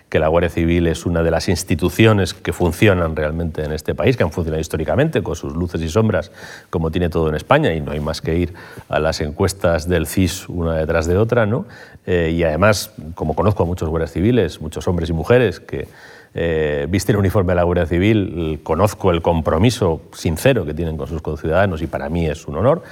que 0.08 0.20
la 0.20 0.28
Guardia 0.28 0.52
Civil 0.52 0.86
es 0.86 1.08
una 1.08 1.24
de 1.24 1.32
las 1.32 1.50
instituciones 1.50 2.36
que 2.36 2.54
funcionan 2.54 3.16
realmente 3.16 3.64
en 3.64 3.72
este 3.72 3.96
país, 3.96 4.16
que 4.16 4.22
han 4.22 4.32
funcionado 4.32 4.62
históricamente 4.62 5.24
con 5.24 5.36
sus 5.36 5.56
luces 5.56 5.82
y 5.82 5.90
sombras, 5.90 6.32
como 6.70 6.92
tiene 6.92 7.10
todo 7.10 7.28
en 7.30 7.34
España, 7.34 7.74
y 7.74 7.82
no 7.82 7.92
hay 7.92 8.00
más 8.00 8.22
que 8.22 8.36
ir 8.36 8.54
a 8.88 9.00
las 9.00 9.20
encuestas 9.22 9.90
del 9.90 10.06
CIS 10.06 10.48
una 10.48 10.76
detrás 10.76 11.08
de 11.08 11.18
otra. 11.18 11.48
¿no? 11.48 11.66
Eh, 12.06 12.34
y 12.36 12.44
además, 12.44 12.92
como 13.16 13.36
conozco 13.36 13.64
a 13.64 13.66
muchos 13.66 13.90
guardias 13.90 14.12
civiles, 14.12 14.62
muchos 14.62 14.88
hombres 14.88 15.10
y 15.10 15.14
mujeres 15.14 15.60
que 15.60 15.88
eh, 16.34 16.88
viste 16.90 17.12
el 17.12 17.18
uniforme 17.18 17.54
de 17.54 17.56
la 17.56 17.64
Guardia 17.64 17.86
Civil, 17.86 18.60
conozco 18.64 19.12
el 19.12 19.22
compromiso 19.22 20.02
sincero 20.14 20.66
que 20.66 20.74
tienen 20.74 20.98
con 20.98 21.08
sus 21.08 21.22
conciudadanos 21.22 21.82
y 21.82 21.88
para 21.88 22.10
mí 22.10 22.28
es 22.28 22.48
un 22.48 22.58
honor, 22.58 22.84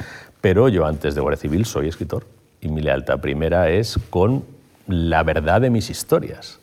pero 0.41 0.69
yo 0.69 0.85
antes 0.85 1.15
de 1.15 1.21
Guardia 1.21 1.39
Civil 1.41 1.65
soy 1.65 1.87
escritor 1.87 2.25
y 2.61 2.69
mi 2.69 2.81
lealtad 2.81 3.19
primera 3.19 3.69
es 3.69 3.99
con 4.09 4.43
la 4.87 5.23
verdad 5.23 5.61
de 5.61 5.69
mis 5.69 5.89
historias. 5.89 6.59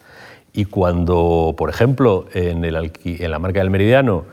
Y 0.53 0.67
cuando, 0.67 1.55
por 1.57 1.69
ejemplo, 1.69 2.27
en, 2.33 2.65
en 2.65 3.31
la 3.31 3.39
marca 3.39 3.61
del 3.61 3.71
Meridiano 3.71 4.25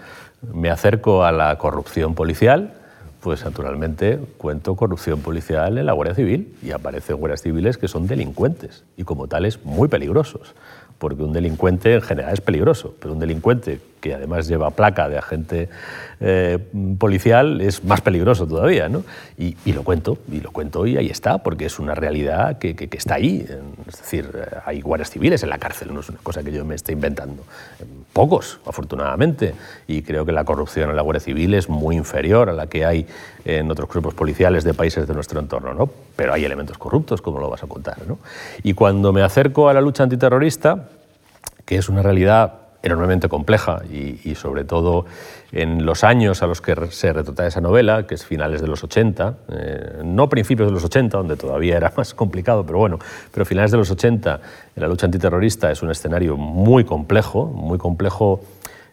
me 0.53 0.69
acerco 0.69 1.23
a 1.23 1.31
la 1.31 1.57
corrupción 1.57 2.15
policial, 2.15 2.73
pues 3.21 3.45
naturalmente 3.45 4.19
cuento 4.37 4.75
corrupción 4.75 5.21
policial 5.21 5.77
en 5.77 5.85
la 5.85 5.93
Guardia 5.93 6.15
Civil 6.15 6.55
y 6.63 6.71
aparecen 6.71 7.17
guardias 7.17 7.41
civiles 7.41 7.77
que 7.77 7.87
son 7.87 8.07
delincuentes 8.07 8.83
y 8.97 9.03
como 9.03 9.27
tales 9.27 9.63
muy 9.63 9.87
peligrosos 9.87 10.55
porque 11.01 11.23
un 11.23 11.33
delincuente 11.33 11.95
en 11.95 12.01
general 12.03 12.31
es 12.31 12.41
peligroso, 12.41 12.93
pero 12.99 13.13
un 13.15 13.19
delincuente 13.19 13.79
que 14.01 14.13
además 14.15 14.47
lleva 14.47 14.71
placa 14.71 15.07
de 15.07 15.17
agente 15.17 15.69
eh, 16.19 16.59
policial 16.97 17.61
es 17.61 17.83
más 17.83 18.01
peligroso 18.01 18.47
todavía, 18.47 18.89
¿no? 18.89 19.03
Y, 19.37 19.55
lo 19.71 19.83
cuento, 19.83 20.17
y 20.31 20.41
lo 20.41 20.51
cuento 20.51 20.85
y 20.85 20.97
ahí 20.97 21.07
está, 21.07 21.39
porque 21.39 21.65
es 21.65 21.79
una 21.79 21.95
realidad 21.95 22.57
que, 22.57 22.75
que, 22.75 22.89
está 22.97 23.15
ahí. 23.15 23.47
Es 23.87 23.97
decir, 23.99 24.29
hay 24.65 24.81
guardias 24.81 25.09
civiles 25.09 25.41
en 25.43 25.49
la 25.49 25.57
cárcel, 25.57 25.93
no 25.93 26.01
es 26.01 26.09
una 26.09 26.19
cosa 26.21 26.43
que 26.43 26.51
yo 26.51 26.65
me 26.65 26.75
esté 26.75 26.91
inventando. 26.91 27.43
Pocos, 28.13 28.59
afortunadamente, 28.65 29.53
y 29.87 30.01
creo 30.01 30.25
que 30.25 30.31
la 30.31 30.43
corrupción 30.43 30.89
en 30.89 30.95
la 30.95 31.01
Guardia 31.01 31.21
Civil 31.21 31.53
es 31.53 31.69
muy 31.69 31.95
inferior 31.95 32.49
a 32.49 32.53
la 32.53 32.67
que 32.67 32.85
hay 32.85 33.07
en 33.45 33.71
otros 33.71 33.89
grupos 33.89 34.13
policiales 34.13 34.63
de 34.63 34.73
países 34.73 35.07
de 35.07 35.13
nuestro 35.13 35.39
entorno, 35.39 35.73
¿no? 35.73 35.89
Pero 36.15 36.33
hay 36.33 36.43
elementos 36.43 36.77
corruptos, 36.77 37.21
como 37.21 37.39
lo 37.39 37.49
vas 37.49 37.63
a 37.63 37.67
contar, 37.67 37.97
¿no? 38.07 38.19
Y 38.63 38.73
cuando 38.73 39.13
me 39.13 39.21
acerco 39.21 39.69
a 39.69 39.73
la 39.73 39.81
lucha 39.81 40.03
antiterrorista, 40.03 40.89
que 41.65 41.77
es 41.77 41.87
una 41.87 42.01
realidad 42.01 42.61
enormemente 42.84 43.29
compleja 43.29 43.82
y, 43.86 44.36
sobre 44.36 44.63
todo 44.63 45.05
en 45.51 45.86
los 45.86 46.03
años 46.03 46.41
a 46.41 46.47
los 46.47 46.61
que 46.61 46.75
se 46.89 47.13
retrata 47.13 47.45
esa 47.45 47.61
novela, 47.61 48.07
que 48.07 48.15
es 48.15 48.25
finales 48.25 48.61
de 48.61 48.67
los 48.67 48.84
80, 48.84 49.36
eh, 49.49 50.01
no 50.03 50.29
principios 50.29 50.67
de 50.69 50.73
los 50.73 50.84
80, 50.84 51.17
donde 51.17 51.36
todavía 51.36 51.77
era 51.77 51.93
más 51.97 52.13
complicado, 52.13 52.65
pero 52.65 52.79
bueno, 52.79 52.99
pero 53.32 53.45
finales 53.45 53.71
de 53.71 53.77
los 53.77 53.91
80, 53.91 54.39
en 54.75 54.82
la 54.82 54.88
lucha 54.88 55.05
antiterrorista 55.05 55.71
es 55.71 55.84
un 55.84 55.91
escenario 55.91 56.38
muy 56.38 56.84
complejo, 56.84 57.45
muy 57.45 57.77
complejo, 57.77 58.41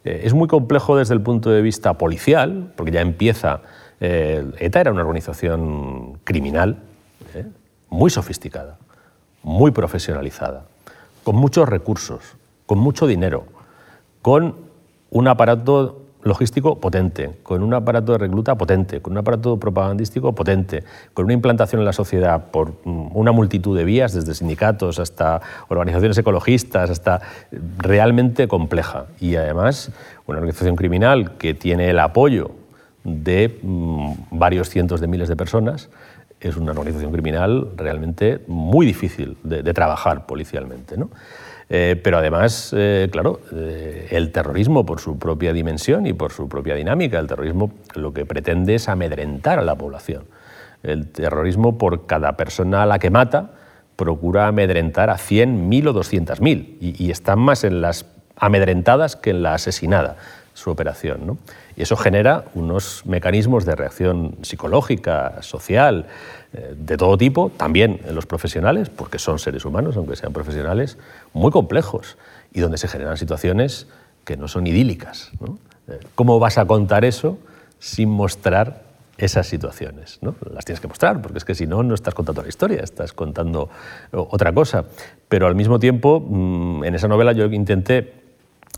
eh, 0.05 0.22
es 0.24 0.34
muy 0.34 0.49
complejo 0.49 0.97
desde 0.97 1.14
el 1.14 1.22
punto 1.22 1.51
de 1.51 1.62
vista 1.62 1.95
policial, 1.95 2.72
porque 2.76 2.93
ya 2.93 3.01
empieza, 3.01 3.61
eh, 4.01 4.45
ETA 4.59 4.80
era 4.80 4.93
una 4.93 5.03
organización 5.03 6.18
criminal, 6.24 6.82
muy 7.91 8.11
sofisticada, 8.11 8.76
muy 9.43 9.70
profesionalizada, 9.70 10.64
con 11.24 11.36
muchos 11.36 11.66
recursos, 11.66 12.20
con 12.66 12.78
mucho 12.78 13.07
dinero, 13.07 13.47
con 14.29 14.57
un 15.09 15.26
aparato 15.26 16.03
logístico 16.22 16.79
potente, 16.79 17.31
con 17.43 17.62
un 17.62 17.72
aparato 17.72 18.12
de 18.12 18.18
recluta 18.18 18.59
potente, 18.59 19.01
con 19.01 19.14
un 19.14 19.20
aparato 19.20 19.59
propagandístico 19.59 20.35
potente, 20.35 20.85
con 21.14 21.24
una 21.24 21.33
implantación 21.33 21.81
en 21.81 21.87
la 21.87 21.95
sociedad 21.95 22.51
por 22.51 22.72
mm, 22.85 23.16
una 23.16 23.33
multitud 23.33 23.74
de 23.74 23.85
vías, 23.85 24.12
desde 24.12 24.35
sindicatos 24.35 24.99
hasta 24.99 25.41
organizaciones 25.68 26.18
ecologistas, 26.18 26.91
hasta 26.91 27.22
realmente 27.79 28.49
compleja. 28.49 29.07
Y 29.18 29.37
además 29.37 29.93
una 30.26 30.41
organización 30.41 30.76
criminal 30.76 31.39
que 31.39 31.55
tiene 31.55 31.89
el 31.89 31.99
apoyo 31.99 32.51
de 33.05 33.59
mm, 33.62 34.12
varios 34.33 34.68
cientos 34.68 35.01
de 35.01 35.07
miles 35.07 35.31
de 35.31 35.37
personas, 35.37 35.89
es 36.39 36.55
una 36.59 36.72
organización 36.72 37.12
criminal 37.12 37.70
realmente 37.79 38.45
muy 38.47 38.85
difícil 38.85 39.39
de, 39.43 39.62
de 39.62 39.72
trabajar 39.72 40.26
policialmente. 40.26 40.99
¿no? 40.99 41.09
Eh, 41.71 42.01
pero 42.03 42.19
además, 42.19 42.75
eh, 42.77 43.09
claro, 43.12 43.41
eh, 43.53 44.09
el 44.11 44.33
terrorismo 44.33 44.87
por 44.87 45.01
su 45.01 45.19
propia 45.19 45.53
dimensión 45.53 46.07
y 46.07 46.14
por 46.14 46.33
su 46.33 46.49
propia 46.49 46.75
dinámica, 46.75 47.19
el 47.19 47.27
terrorismo 47.27 47.73
lo 47.95 48.12
que 48.12 48.25
pretende 48.25 48.75
es 48.77 48.89
amedrentar 48.89 49.59
a 49.59 49.62
la 49.62 49.77
población. 49.77 50.25
El 50.83 51.09
terrorismo 51.09 51.77
por 51.77 52.07
cada 52.07 52.37
persona 52.37 52.85
a 52.85 52.87
la 52.87 52.99
que 52.99 53.11
mata 53.11 53.51
procura 53.97 54.47
amedrentar 54.47 55.11
a 55.11 55.16
100.000 55.16 55.89
o 55.89 55.95
200.000 55.95 56.77
y, 56.81 57.05
y 57.05 57.11
están 57.11 57.41
más 57.41 57.64
en 57.64 57.83
las 57.83 58.07
amedrentadas 58.37 59.16
que 59.16 59.31
en 59.31 59.43
la 59.43 59.55
asesinada 59.55 60.16
su 60.59 60.71
operación. 60.71 61.27
¿no? 61.27 61.39
Y 61.77 61.83
eso 61.83 61.97
genera 61.97 62.45
unos 62.55 63.05
mecanismos 63.07 63.64
de 63.64 63.77
reacción 63.77 64.37
psicológica, 64.43 65.43
social, 65.43 66.07
de 66.53 66.96
todo 66.96 67.18
tipo, 67.18 67.51
también 67.57 68.01
en 68.07 68.14
los 68.14 68.24
profesionales, 68.24 68.88
porque 68.88 69.18
son 69.18 69.38
seres 69.38 69.66
humanos, 69.66 69.96
aunque 69.96 70.16
sean 70.16 70.32
profesionales, 70.32 70.96
muy 71.34 71.51
complejos 71.51 72.16
y 72.53 72.61
donde 72.61 72.78
se 72.78 72.88
generan 72.88 73.16
situaciones 73.16 73.86
que 74.24 74.36
no 74.36 74.49
son 74.49 74.66
idílicas. 74.66 75.30
Eh, 75.88 76.01
¿Cómo 76.14 76.38
vas 76.38 76.59
a 76.59 76.66
contar 76.66 77.05
eso 77.05 77.38
sin 77.78 78.11
mostrar 78.11 78.82
esas 79.16 79.46
situaciones? 79.46 80.18
¿no? 80.20 80.34
Las 80.53 80.64
tienes 80.64 80.80
que 80.80 80.88
mostrar, 80.88 81.22
porque 81.22 81.38
es 81.38 81.44
que 81.44 81.55
si 81.55 81.66
no, 81.66 81.82
no 81.82 81.94
estás 81.94 82.14
contando 82.14 82.42
la 82.42 82.49
historia, 82.49 82.82
estás 82.82 83.12
contando 83.12 83.68
otra 84.12 84.53
cosa. 84.53 84.84
Pero 85.28 85.46
al 85.46 85.55
mismo 85.55 85.78
tiempo, 85.78 86.20
mm, 86.20 86.84
en 86.84 86.94
esa 86.94 87.09
novela 87.09 87.32
yo 87.32 87.46
intenté 87.46 88.14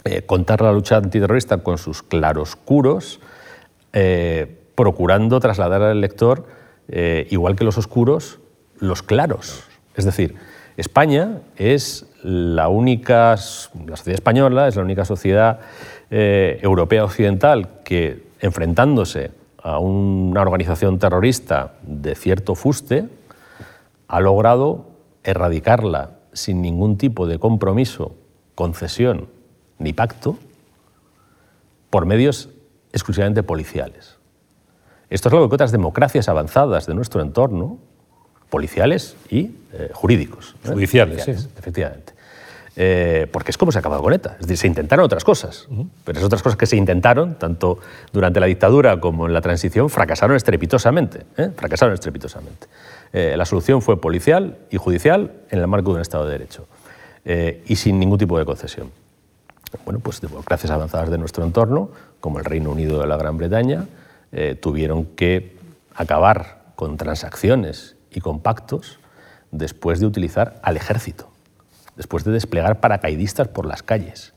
eh, 0.05 0.23
contar 0.23 0.63
la 0.63 0.73
lucha 0.73 0.97
antiterrorista 0.97 1.59
con 1.59 1.79
sus 1.79 2.03
claroscuros, 2.03 3.21
eh, 3.93 4.57
procurando 4.75 5.41
trasladar 5.41 5.83
al 5.83 6.01
lector, 6.01 6.47
eh, 6.91 7.27
igual 7.31 7.57
que 7.57 7.65
los 7.65 7.79
oscuros, 7.79 8.39
los 8.79 9.03
claros. 9.03 9.65
Es 9.95 10.05
decir, 10.05 10.35
España 10.77 11.41
es 11.57 12.07
la 12.23 12.69
única, 12.69 13.31
la 13.31 13.97
sociedad 13.97 14.15
española 14.15 14.69
es 14.69 14.77
la 14.77 14.83
única 14.83 15.05
sociedad 15.05 15.61
europea 16.11 17.05
occidental 17.05 17.69
que, 17.85 18.25
enfrentándose 18.41 19.31
a 19.63 19.79
una 19.79 20.41
organización 20.43 20.99
terrorista 20.99 21.75
de 21.83 22.17
cierto 22.17 22.57
fuste, 22.57 23.09
ha 24.09 24.21
logrado 24.21 24.87
erradicarla 25.23 26.19
sin 26.33 26.63
ningún 26.63 26.97
tipo 26.97 27.27
de 27.27 27.39
compromiso, 27.39 28.15
concesión 28.55 29.29
ni 29.79 29.93
pacto 29.93 30.37
por 31.91 32.07
medios 32.07 32.51
exclusivamente 32.93 33.43
policiales. 33.43 34.20
Esto 35.11 35.29
es 35.29 35.35
algo 35.35 35.49
que 35.49 35.57
otras 35.57 35.73
democracias 35.73 36.29
avanzadas 36.29 36.87
de 36.87 36.95
nuestro 36.95 37.21
entorno, 37.21 37.79
policiales 38.49 39.17
y 39.29 39.51
eh, 39.73 39.91
jurídicos. 39.93 40.55
Judiciales, 40.65 41.25
sí. 41.25 41.33
Efectivamente. 41.33 42.15
Eh, 42.77 43.27
porque 43.33 43.51
es 43.51 43.59
como 43.59 43.73
se 43.73 43.79
ha 43.79 43.81
acabado 43.81 44.03
con 44.03 44.13
ETA. 44.13 44.37
Es 44.41 44.47
decir, 44.47 44.57
se 44.57 44.67
intentaron 44.69 45.05
otras 45.05 45.25
cosas, 45.25 45.69
pero 46.05 46.17
esas 46.17 46.27
otras 46.27 46.43
cosas 46.43 46.57
que 46.57 46.67
se 46.67 46.77
intentaron, 46.77 47.35
tanto 47.35 47.79
durante 48.13 48.39
la 48.39 48.47
dictadura 48.47 49.01
como 49.01 49.27
en 49.27 49.33
la 49.33 49.41
transición, 49.41 49.91
fracasaron 49.91 50.37
estrepitosamente. 50.37 51.27
¿eh? 51.37 51.51
Fracasaron 51.57 51.93
estrepitosamente. 51.95 52.69
la 53.13 53.45
solución 53.45 53.83
fue 53.83 54.01
policial 54.01 54.59
y 54.71 54.77
judicial 54.77 55.33
en 55.51 55.59
el 55.59 55.67
marco 55.67 55.91
de 55.91 55.97
un 55.97 56.03
Estado 56.03 56.25
de 56.27 56.33
Derecho 56.33 56.67
y 57.67 57.77
sin 57.77 57.99
ningún 57.99 58.19
tipo 58.19 58.39
de 58.39 58.47
concesión 58.47 58.91
bueno, 59.85 60.01
pues 60.01 60.21
democracias 60.21 60.71
avanzadas 60.71 61.11
de 61.11 61.19
nuestro 61.19 61.45
entorno, 61.45 61.91
como 62.21 62.39
el 62.39 62.45
Reino 62.45 62.71
Unido 62.71 63.01
de 63.01 63.07
la 63.07 63.17
Gran 63.17 63.37
Bretaña, 63.37 63.87
eh, 64.33 64.55
tuvieron 64.55 65.05
que 65.05 65.57
acabar 65.95 66.73
con 66.77 66.97
transacciones 66.97 67.97
y 68.11 68.21
con 68.21 68.41
pactos 68.41 68.99
después 69.51 70.01
de 70.01 70.07
utilizar 70.07 70.61
al 70.63 70.77
ejército, 70.77 71.31
después 71.97 72.25
de 72.25 72.33
desplegar 72.33 72.81
paracaidistas 72.81 73.49
por 73.49 73.67
las 73.67 73.83
calles 73.83 74.33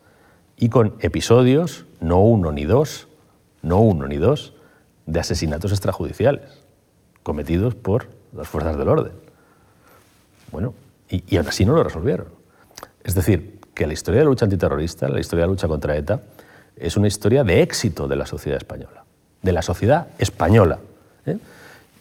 y 0.57 0.69
con 0.69 0.95
episodios, 0.99 1.85
no 1.99 2.19
uno 2.21 2.51
ni 2.51 2.65
dos, 2.65 3.07
no 3.61 3.79
uno 3.79 4.07
ni 4.07 4.17
dos, 4.17 4.53
de 5.05 5.19
asesinatos 5.19 5.71
extrajudiciales 5.71 6.63
cometidos 7.23 7.75
por 7.75 8.07
las 8.33 8.47
fuerzas 8.47 8.77
del 8.77 8.87
orden. 8.87 9.13
Bueno, 10.51 10.73
y, 11.09 11.23
y 11.27 11.37
aún 11.37 11.47
así 11.47 11.65
no 11.65 11.73
lo 11.73 11.83
resolvieron. 11.83 12.27
Es 13.03 13.15
decir, 13.15 13.59
que 13.73 13.87
la 13.87 13.93
historia 13.93 14.19
de 14.19 14.25
la 14.25 14.29
lucha 14.29 14.45
antiterrorista, 14.45 15.07
la 15.07 15.19
historia 15.19 15.43
de 15.43 15.47
la 15.47 15.51
lucha 15.53 15.67
contra 15.67 15.95
ETA, 15.97 16.21
es 16.75 16.97
una 16.97 17.07
historia 17.07 17.43
de 17.43 17.61
éxito 17.61 18.07
de 18.07 18.15
la 18.15 18.25
sociedad 18.25 18.57
española, 18.57 19.03
de 19.43 19.51
la 19.51 19.61
sociedad 19.61 20.07
española. 20.17 20.79
¿eh? 21.27 21.37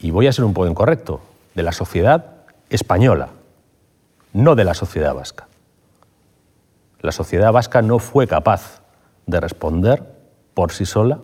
Y 0.01 0.11
voy 0.11 0.26
a 0.26 0.32
ser 0.32 0.47
un 0.47 0.55
poco 0.55 0.68
incorrecto, 0.68 1.20
de 1.55 1.62
la 1.62 1.72
sociedad 1.72 2.24
española, 2.70 3.28
no 4.32 4.55
de 4.55 4.64
la 4.64 4.72
sociedad 4.72 5.14
vasca. 5.14 5.47
La 7.01 7.12
sociedad 7.12 7.53
vasca 7.53 7.82
no 7.82 7.99
fue 7.99 8.26
capaz 8.26 8.80
de 9.26 9.40
responder 9.40 10.03
por 10.55 10.72
sí 10.72 10.86
sola 10.86 11.18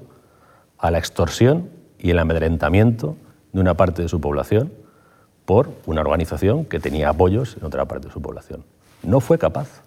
a 0.76 0.90
la 0.90 0.98
extorsión 0.98 1.70
y 1.98 2.10
el 2.10 2.18
amedrentamiento 2.18 3.16
de 3.52 3.60
una 3.60 3.74
parte 3.74 4.02
de 4.02 4.08
su 4.08 4.20
población 4.20 4.72
por 5.44 5.70
una 5.86 6.02
organización 6.02 6.64
que 6.64 6.78
tenía 6.78 7.08
apoyos 7.08 7.56
en 7.56 7.64
otra 7.64 7.86
parte 7.86 8.08
de 8.08 8.12
su 8.12 8.20
población. 8.20 8.64
No 9.02 9.20
fue 9.20 9.38
capaz. 9.38 9.82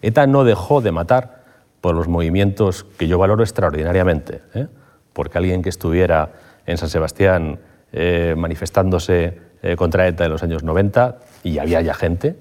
ETA 0.00 0.26
no 0.26 0.44
dejó 0.44 0.80
de 0.80 0.92
matar 0.92 1.42
por 1.80 1.94
los 1.94 2.08
movimientos 2.08 2.84
que 2.84 3.08
yo 3.08 3.18
valoro 3.18 3.42
extraordinariamente, 3.42 4.40
¿eh? 4.54 4.68
Porque 5.12 5.38
alguien 5.38 5.62
que 5.62 5.68
estuviera 5.68 6.30
en 6.66 6.78
San 6.78 6.88
Sebastián 6.88 7.58
eh, 7.92 8.34
manifestándose 8.36 9.38
eh, 9.62 9.76
contra 9.76 10.06
ETA 10.06 10.24
en 10.24 10.32
los 10.32 10.42
años 10.42 10.62
90, 10.62 11.18
y 11.44 11.58
había 11.58 11.80
ya 11.82 11.94
gente, 11.94 12.36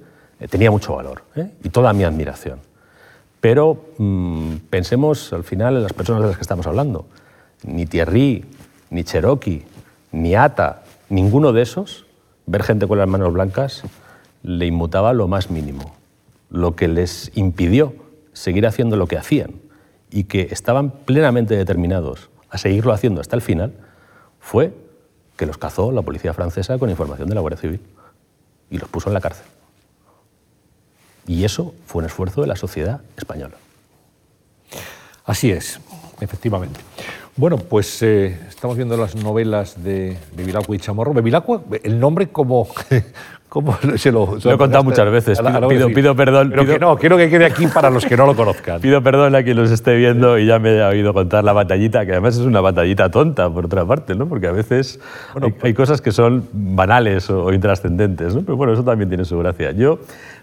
tenía 0.49 0.71
mucho 0.71 0.95
valor 0.95 1.23
y 1.63 1.69
toda 1.69 1.93
mi 1.93 2.03
admiración. 2.03 2.59
Pero 3.39 3.85
mm, 3.97 4.55
pensemos 4.69 5.33
al 5.33 5.43
final 5.43 5.77
en 5.77 5.83
las 5.83 5.93
personas 5.93 6.21
de 6.21 6.29
las 6.29 6.37
que 6.37 6.41
estamos 6.41 6.65
hablando. 6.65 7.05
Ni 7.63 7.85
Thierry, 7.85 8.45
ni 8.89 9.03
Cherokee, 9.03 9.65
ni 10.11 10.35
Ata, 10.35 10.83
ninguno 11.09 11.51
de 11.53 11.61
esos, 11.61 12.05
ver 12.47 12.63
gente 12.63 12.87
con 12.87 12.97
las 12.97 13.07
manos 13.07 13.33
blancas, 13.33 13.83
le 14.43 14.65
inmutaba 14.65 15.13
lo 15.13 15.27
más 15.27 15.51
mínimo 15.51 16.01
lo 16.51 16.75
que 16.75 16.87
les 16.87 17.31
impidió 17.33 17.93
seguir 18.33 18.67
haciendo 18.67 18.97
lo 18.97 19.07
que 19.07 19.17
hacían 19.17 19.53
y 20.11 20.25
que 20.25 20.49
estaban 20.51 20.91
plenamente 20.91 21.55
determinados 21.55 22.29
a 22.51 22.57
seguirlo 22.57 22.93
haciendo 22.93 23.21
hasta 23.21 23.35
el 23.35 23.41
final, 23.41 23.73
fue 24.39 24.73
que 25.37 25.45
los 25.45 25.57
cazó 25.57 25.91
la 25.91 26.03
policía 26.03 26.33
francesa 26.33 26.77
con 26.77 26.89
información 26.89 27.27
de 27.27 27.35
la 27.35 27.41
Guardia 27.41 27.59
Civil 27.59 27.79
y 28.69 28.77
los 28.77 28.89
puso 28.89 29.09
en 29.09 29.15
la 29.15 29.21
cárcel. 29.21 29.45
Y 31.25 31.45
eso 31.45 31.73
fue 31.85 32.01
un 32.01 32.05
esfuerzo 32.05 32.41
de 32.41 32.47
la 32.47 32.55
sociedad 32.55 33.01
española. 33.17 33.55
Así 35.25 35.51
es, 35.51 35.79
efectivamente. 36.19 36.79
Bueno, 37.37 37.57
pues 37.57 38.03
eh, 38.03 38.37
estamos 38.49 38.75
viendo 38.75 38.97
las 38.97 39.15
novelas 39.15 39.81
de, 39.81 40.17
de 40.35 40.63
y 40.69 40.77
Chamorro. 40.77 41.13
Bevilacqua, 41.13 41.63
el 41.83 41.99
nombre 41.99 42.29
como, 42.29 42.67
¿Cómo 43.51 43.77
se 43.97 44.13
lo, 44.13 44.37
lo 44.41 44.53
he 44.53 44.57
contado 44.57 44.81
muchas 44.81 45.11
veces. 45.11 45.37
Pido, 45.93 46.15
perdón. 46.15 46.51
Pero 46.51 46.65
que 46.65 46.79
no, 46.79 46.95
quiero 46.95 47.17
que 47.17 47.29
quede 47.29 47.43
aquí 47.43 47.67
para 47.67 47.89
los 47.89 48.05
que 48.05 48.15
no 48.15 48.25
lo 48.25 48.33
conozcan. 48.33 48.79
pido 48.81 49.03
perdón 49.03 49.35
a 49.35 49.43
quien 49.43 49.57
los 49.57 49.69
esté 49.71 49.97
viendo 49.97 50.37
y 50.37 50.45
ya 50.45 50.57
me 50.57 50.81
ha 50.81 50.87
oído 50.87 51.13
contar 51.13 51.43
la 51.43 51.51
batallita, 51.51 52.05
que 52.05 52.13
además 52.13 52.37
es 52.37 52.45
una 52.45 52.61
batallita 52.61 53.11
tonta, 53.11 53.49
por 53.49 53.65
otra 53.65 53.83
parte, 53.83 54.15
¿no? 54.15 54.25
porque 54.25 54.47
a 54.47 54.53
veces 54.53 55.01
hay, 55.41 55.51
pues 55.51 55.75
cosas 55.75 55.99
que 55.99 56.13
son 56.13 56.47
banales 56.53 57.29
o, 57.29 57.43
o 57.43 57.51
intrascendentes. 57.51 58.33
¿no? 58.33 58.41
Pero 58.43 58.55
bueno, 58.55 58.71
eso 58.71 58.85
también 58.85 59.09
tiene 59.09 59.25
su 59.25 59.37
gracia. 59.37 59.73
Yo 59.73 59.99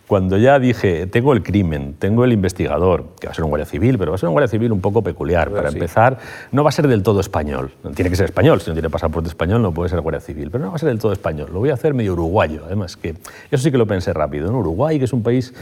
cuando 0.09 0.39
ya 0.39 0.59
dije, 0.59 1.07
tengo 1.07 1.35
el 1.35 1.43
crimen, 1.43 1.95
tengo 1.99 2.25
el 2.25 2.33
investigador, 2.33 3.05
que 3.21 3.27
va 3.27 3.33
a 3.33 3.35
ser 3.35 3.45
un 3.45 3.51
guardia 3.51 3.67
civil, 3.67 3.99
pero 3.99 4.11
va 4.11 4.15
a 4.15 4.19
ser 4.19 4.31
un 4.31 4.33
guardia 4.33 4.49
civil 4.49 4.73
un 4.73 4.81
poco 4.81 5.03
peculiar. 5.03 5.51
Para 5.51 5.69
empezar, 5.69 6.19
no 6.51 6.65
va 6.65 6.71
a 6.71 6.73
ser 6.73 6.89
del 6.89 7.03
todo 7.03 7.21
español. 7.21 7.73
Tiene 7.95 8.09
que 8.09 8.17
ser 8.17 8.25
español, 8.25 8.59
si 8.63 8.71
no 8.71 8.75
tiene 8.75 8.89
pasaporte 8.89 9.29
español 9.29 9.61
no 9.61 9.71
puede 9.73 9.91
ser 9.91 10.01
guardia 10.01 10.23
civil, 10.23 10.51
pero 10.51 10.65
no 10.65 10.71
va 10.71 10.77
a 10.77 10.79
ser 10.79 10.89
del 10.89 10.99
todo 10.99 11.13
español. 11.13 11.51
Lo 11.53 11.59
voy 11.59 11.69
a 11.69 11.75
hacer 11.75 11.93
medio 11.93 12.15
uruguayo, 12.15 12.63
además, 12.65 12.97
que 12.97 13.17
eso 13.51 13.63
sí 13.63 13.71
que 13.71 13.77
lo 13.77 13.87
pensé 13.87 14.15
rápido. 14.15 14.51
¿no? 14.51 14.61
Uruguay, 14.61 14.99
que 14.99 15.05
es 15.05 15.13
un 15.13 15.23
país 15.23 15.53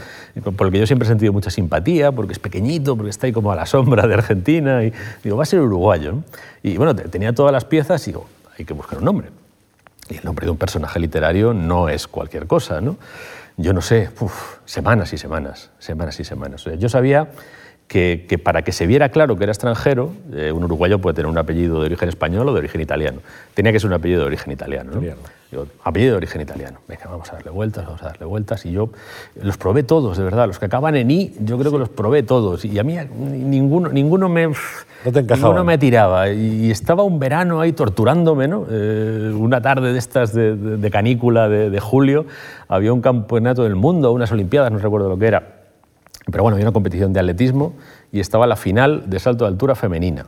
por 0.55 0.67
el 0.67 0.73
que 0.73 0.79
yo 0.79 0.87
siempre 0.87 1.05
he 1.05 1.09
sentido 1.09 1.33
mucha 1.33 1.49
simpatía, 1.49 2.13
porque 2.13 2.31
es 2.31 2.39
pequeñito, 2.39 2.95
porque 2.95 3.09
está 3.09 3.27
ahí 3.27 3.33
como 3.33 3.51
a 3.51 3.55
la 3.57 3.65
sombra 3.65 4.07
de 4.07 4.13
Argentina, 4.13 4.81
y 4.81 4.93
digo, 5.25 5.35
va 5.35 5.43
a 5.43 5.45
ser 5.45 5.59
uruguayo. 5.59 6.15
Y 6.63 6.77
bueno, 6.77 6.95
tenía 6.95 7.35
todas 7.35 7.51
las 7.51 7.65
piezas 7.65 8.01
y 8.07 8.11
digo, 8.11 8.27
hay 8.57 8.63
que 8.63 8.73
buscar 8.73 8.99
un 8.99 9.05
nombre. 9.05 9.27
Y 10.09 10.15
el 10.15 10.23
nombre 10.23 10.45
de 10.45 10.51
un 10.51 10.57
personaje 10.57 11.01
literario 11.01 11.53
no 11.53 11.89
es 11.89 12.07
cualquier 12.07 12.47
cosa, 12.47 12.79
¿no? 12.79 12.95
Yo 13.57 13.73
no 13.73 13.81
sé, 13.81 14.09
semanas 14.65 15.13
y 15.13 15.17
semanas, 15.17 15.71
semanas 15.79 16.19
y 16.19 16.23
semanas. 16.23 16.65
yo 16.77 16.89
sabía 16.89 17.31
que, 17.87 18.39
para 18.43 18.63
que 18.63 18.71
se 18.71 18.85
viera 18.85 19.09
claro 19.09 19.37
que 19.37 19.43
era 19.43 19.51
extranjero, 19.51 20.11
eh, 20.33 20.51
un 20.51 20.63
uruguayo 20.63 20.99
puede 20.99 21.15
tener 21.15 21.31
un 21.31 21.37
apellido 21.37 21.79
de 21.79 21.85
origen 21.85 22.09
español 22.09 22.47
o 22.49 22.53
de 22.53 22.59
origen 22.59 22.81
italiano. 22.81 23.19
Tenía 23.53 23.71
que 23.71 23.79
ser 23.79 23.87
un 23.87 23.93
apellido 23.93 24.21
de 24.21 24.27
origen 24.27 24.51
italiano. 24.51 24.91
¿no? 24.93 25.01
apellido 25.85 26.11
de 26.11 26.17
origen 26.17 26.41
italiano. 26.41 26.79
Venga, 26.89 27.05
vamos 27.09 27.29
a 27.31 27.35
darle 27.35 27.51
vueltas, 27.51 27.85
vamos 27.85 28.01
a 28.03 28.07
darle 28.07 28.25
vueltas. 28.25 28.65
Y 28.65 28.73
yo 28.73 28.89
los 29.41 29.57
probé 29.57 29.83
todos, 29.83 30.17
de 30.17 30.23
verdad. 30.25 30.47
Los 30.47 30.59
que 30.59 30.65
acaban 30.65 30.97
en 30.97 31.09
I, 31.09 31.33
yo 31.39 31.57
creo 31.57 31.71
que 31.71 31.77
los 31.77 31.87
probé 31.87 32.23
todos. 32.23 32.65
Y 32.65 32.77
a 32.77 32.83
mí 32.83 32.97
ninguno, 32.97 33.87
ninguno 33.87 34.27
me... 34.27 34.47
No 34.47 34.53
te 35.13 35.19
encajaba. 35.19 35.47
Ninguno 35.47 35.63
me 35.63 35.77
tiraba. 35.77 36.29
Y 36.29 36.69
estaba 36.69 37.03
un 37.03 37.19
verano 37.19 37.61
ahí 37.61 37.71
torturándome, 37.71 38.49
¿no? 38.49 38.65
Eh, 38.69 39.31
una 39.33 39.61
tarde 39.61 39.93
de 39.93 39.99
estas 39.99 40.33
de, 40.33 40.89
canícula 40.91 41.47
de, 41.47 41.69
de 41.69 41.79
julio, 41.79 42.25
había 42.67 42.91
un 42.91 42.99
campeonato 42.99 43.63
del 43.63 43.75
mundo, 43.75 44.11
unas 44.11 44.31
olimpiadas, 44.33 44.73
no 44.73 44.79
recuerdo 44.79 45.07
lo 45.07 45.17
que 45.17 45.27
era 45.27 45.56
pero 46.31 46.43
bueno, 46.43 46.55
había 46.55 46.65
una 46.65 46.73
competición 46.73 47.13
de 47.13 47.19
atletismo 47.19 47.73
y 48.11 48.19
estaba 48.19 48.47
la 48.47 48.55
final 48.55 49.09
de 49.09 49.19
salto 49.19 49.45
de 49.45 49.49
altura 49.49 49.75
femenina. 49.75 50.25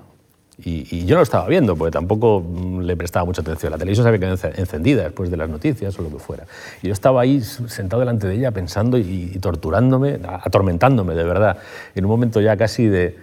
Y, 0.62 1.06
yo 1.06 1.16
no 1.16 1.20
lo 1.20 1.24
estaba 1.24 1.48
viendo, 1.48 1.76
porque 1.78 1.92
tampoco 1.92 2.42
mm, 2.42 2.82
le 2.82 2.98
prestaba 2.98 3.26
mucha 3.26 3.42
atención. 3.42 3.72
La 3.72 3.78
televisión 3.78 4.04
se 4.04 4.10
había 4.10 4.20
quedado 4.20 4.54
encendida 4.58 5.04
después 5.04 5.32
de 5.32 5.38
las 5.38 5.50
noticias 5.50 5.98
o 5.98 6.02
lo 6.02 6.10
que 6.10 6.20
fuera. 6.20 6.44
Y 6.82 6.88
yo 6.88 6.94
estaba 6.94 7.22
ahí 7.22 7.42
sentado 7.42 8.02
delante 8.02 8.28
de 8.28 8.36
ella 8.36 8.52
pensando 8.52 8.98
y, 8.98 9.38
torturándome, 9.40 10.20
atormentándome 10.24 11.16
de 11.16 11.24
verdad. 11.24 11.60
En 11.96 12.06
un 12.06 12.12
momento 12.12 12.42
ya 12.42 12.58
casi 12.58 12.88
de... 12.88 13.18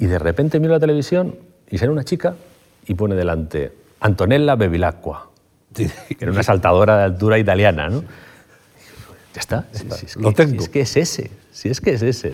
Y 0.00 0.06
de 0.06 0.18
repente 0.18 0.58
miro 0.58 0.72
la 0.72 0.80
televisión 0.80 1.36
y 1.70 1.78
sale 1.78 1.92
una 1.92 2.04
chica 2.04 2.34
y 2.86 2.94
pone 2.94 3.14
delante 3.14 3.72
Antonella 4.00 4.56
Bevilacqua, 4.56 5.28
que 5.74 5.90
era 6.18 6.32
una 6.32 6.42
saltadora 6.42 6.96
de 6.96 7.04
altura 7.04 7.38
italiana, 7.38 7.88
¿no? 7.88 8.02
Ya 9.34 9.40
está. 9.40 9.66
lo 10.16 10.32
tengo. 10.32 10.60
es 10.60 10.68
que 10.68 10.80
es 10.80 10.96
ese. 10.96 11.30
Si 11.52 11.68
es 11.68 11.80
que 11.80 11.92
es 11.92 12.02
ese. 12.02 12.32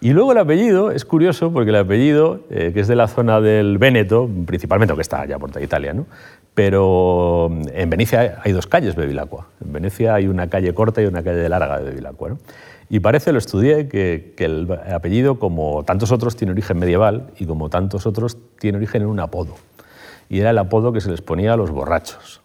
Y 0.00 0.10
luego 0.12 0.32
el 0.32 0.38
apellido 0.38 0.90
es 0.90 1.04
curioso 1.04 1.52
porque 1.52 1.70
el 1.70 1.76
apellido, 1.76 2.40
eh, 2.50 2.70
que 2.72 2.80
es 2.80 2.88
de 2.88 2.96
la 2.96 3.08
zona 3.08 3.40
del 3.40 3.78
Véneto, 3.78 4.28
principalmente, 4.46 4.92
aunque 4.92 5.02
está 5.02 5.24
ya 5.26 5.38
por 5.38 5.50
toda 5.50 5.64
Italia, 5.64 5.92
¿no? 5.92 6.06
pero 6.54 7.48
mm, 7.50 7.62
en 7.72 7.90
Venecia 7.90 8.40
hay 8.42 8.52
dos 8.52 8.66
calles 8.66 8.94
Bevilacqua. 8.94 9.48
En 9.64 9.72
Venecia 9.72 10.14
hay 10.14 10.28
una 10.28 10.48
calle 10.48 10.74
corta 10.74 11.02
y 11.02 11.06
una 11.06 11.22
calle 11.22 11.48
larga 11.48 11.78
de 11.78 11.84
Bevilacqua. 11.84 12.30
¿no? 12.30 12.38
Y 12.88 13.00
parece, 13.00 13.32
lo 13.32 13.38
estudié, 13.38 13.88
que, 13.88 14.34
que, 14.36 14.44
el 14.44 14.68
apellido, 14.92 15.38
como 15.38 15.84
tantos 15.84 16.12
otros, 16.12 16.36
tiene 16.36 16.52
origen 16.52 16.78
medieval 16.78 17.30
y 17.38 17.46
como 17.46 17.70
tantos 17.70 18.06
otros, 18.06 18.36
tiene 18.58 18.78
origen 18.78 19.02
en 19.02 19.08
un 19.08 19.20
apodo. 19.20 19.54
Y 20.28 20.40
era 20.40 20.50
el 20.50 20.58
apodo 20.58 20.92
que 20.92 21.00
se 21.00 21.10
les 21.10 21.22
ponía 21.22 21.54
a 21.54 21.56
los 21.56 21.70
borrachos. 21.70 22.41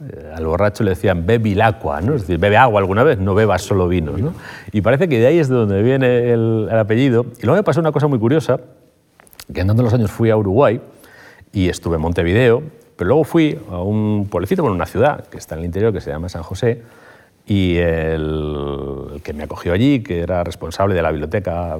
Eh, 0.00 0.32
al 0.32 0.46
borracho 0.46 0.84
le 0.84 0.90
decían 0.90 1.26
bebe 1.26 1.52
el 1.52 1.60
agua, 1.60 2.00
¿no? 2.00 2.14
es 2.14 2.20
decir, 2.20 2.38
bebe 2.38 2.56
agua 2.56 2.80
alguna 2.80 3.02
vez, 3.02 3.18
no 3.18 3.34
bebas 3.34 3.62
solo 3.62 3.88
vino. 3.88 4.16
¿no? 4.16 4.32
Y 4.70 4.80
parece 4.80 5.08
que 5.08 5.18
de 5.18 5.26
ahí 5.26 5.38
es 5.38 5.48
de 5.48 5.56
donde 5.56 5.82
viene 5.82 6.32
el, 6.32 6.68
apellido. 6.70 7.26
Y 7.40 7.42
luego 7.42 7.56
me 7.56 7.64
pasó 7.64 7.80
una 7.80 7.90
cosa 7.90 8.06
muy 8.06 8.18
curiosa, 8.20 8.60
que 9.52 9.60
andando 9.60 9.82
los 9.82 9.92
años 9.92 10.10
fui 10.10 10.30
a 10.30 10.36
Uruguay 10.36 10.80
y 11.52 11.68
estuve 11.68 11.96
en 11.96 12.02
Montevideo, 12.02 12.62
pero 12.96 13.08
luego 13.08 13.24
fui 13.24 13.58
a 13.70 13.80
un 13.80 14.28
pueblecito, 14.30 14.62
bueno, 14.62 14.76
una 14.76 14.86
ciudad 14.86 15.26
que 15.26 15.38
está 15.38 15.56
en 15.56 15.60
el 15.60 15.66
interior 15.66 15.92
que 15.92 16.00
se 16.00 16.10
llama 16.10 16.28
San 16.28 16.42
José, 16.42 16.82
y 17.46 17.76
el, 17.78 19.20
que 19.24 19.32
me 19.32 19.44
acogió 19.44 19.72
allí, 19.72 20.02
que 20.02 20.20
era 20.20 20.44
responsable 20.44 20.94
de 20.94 21.02
la 21.02 21.10
biblioteca 21.10 21.78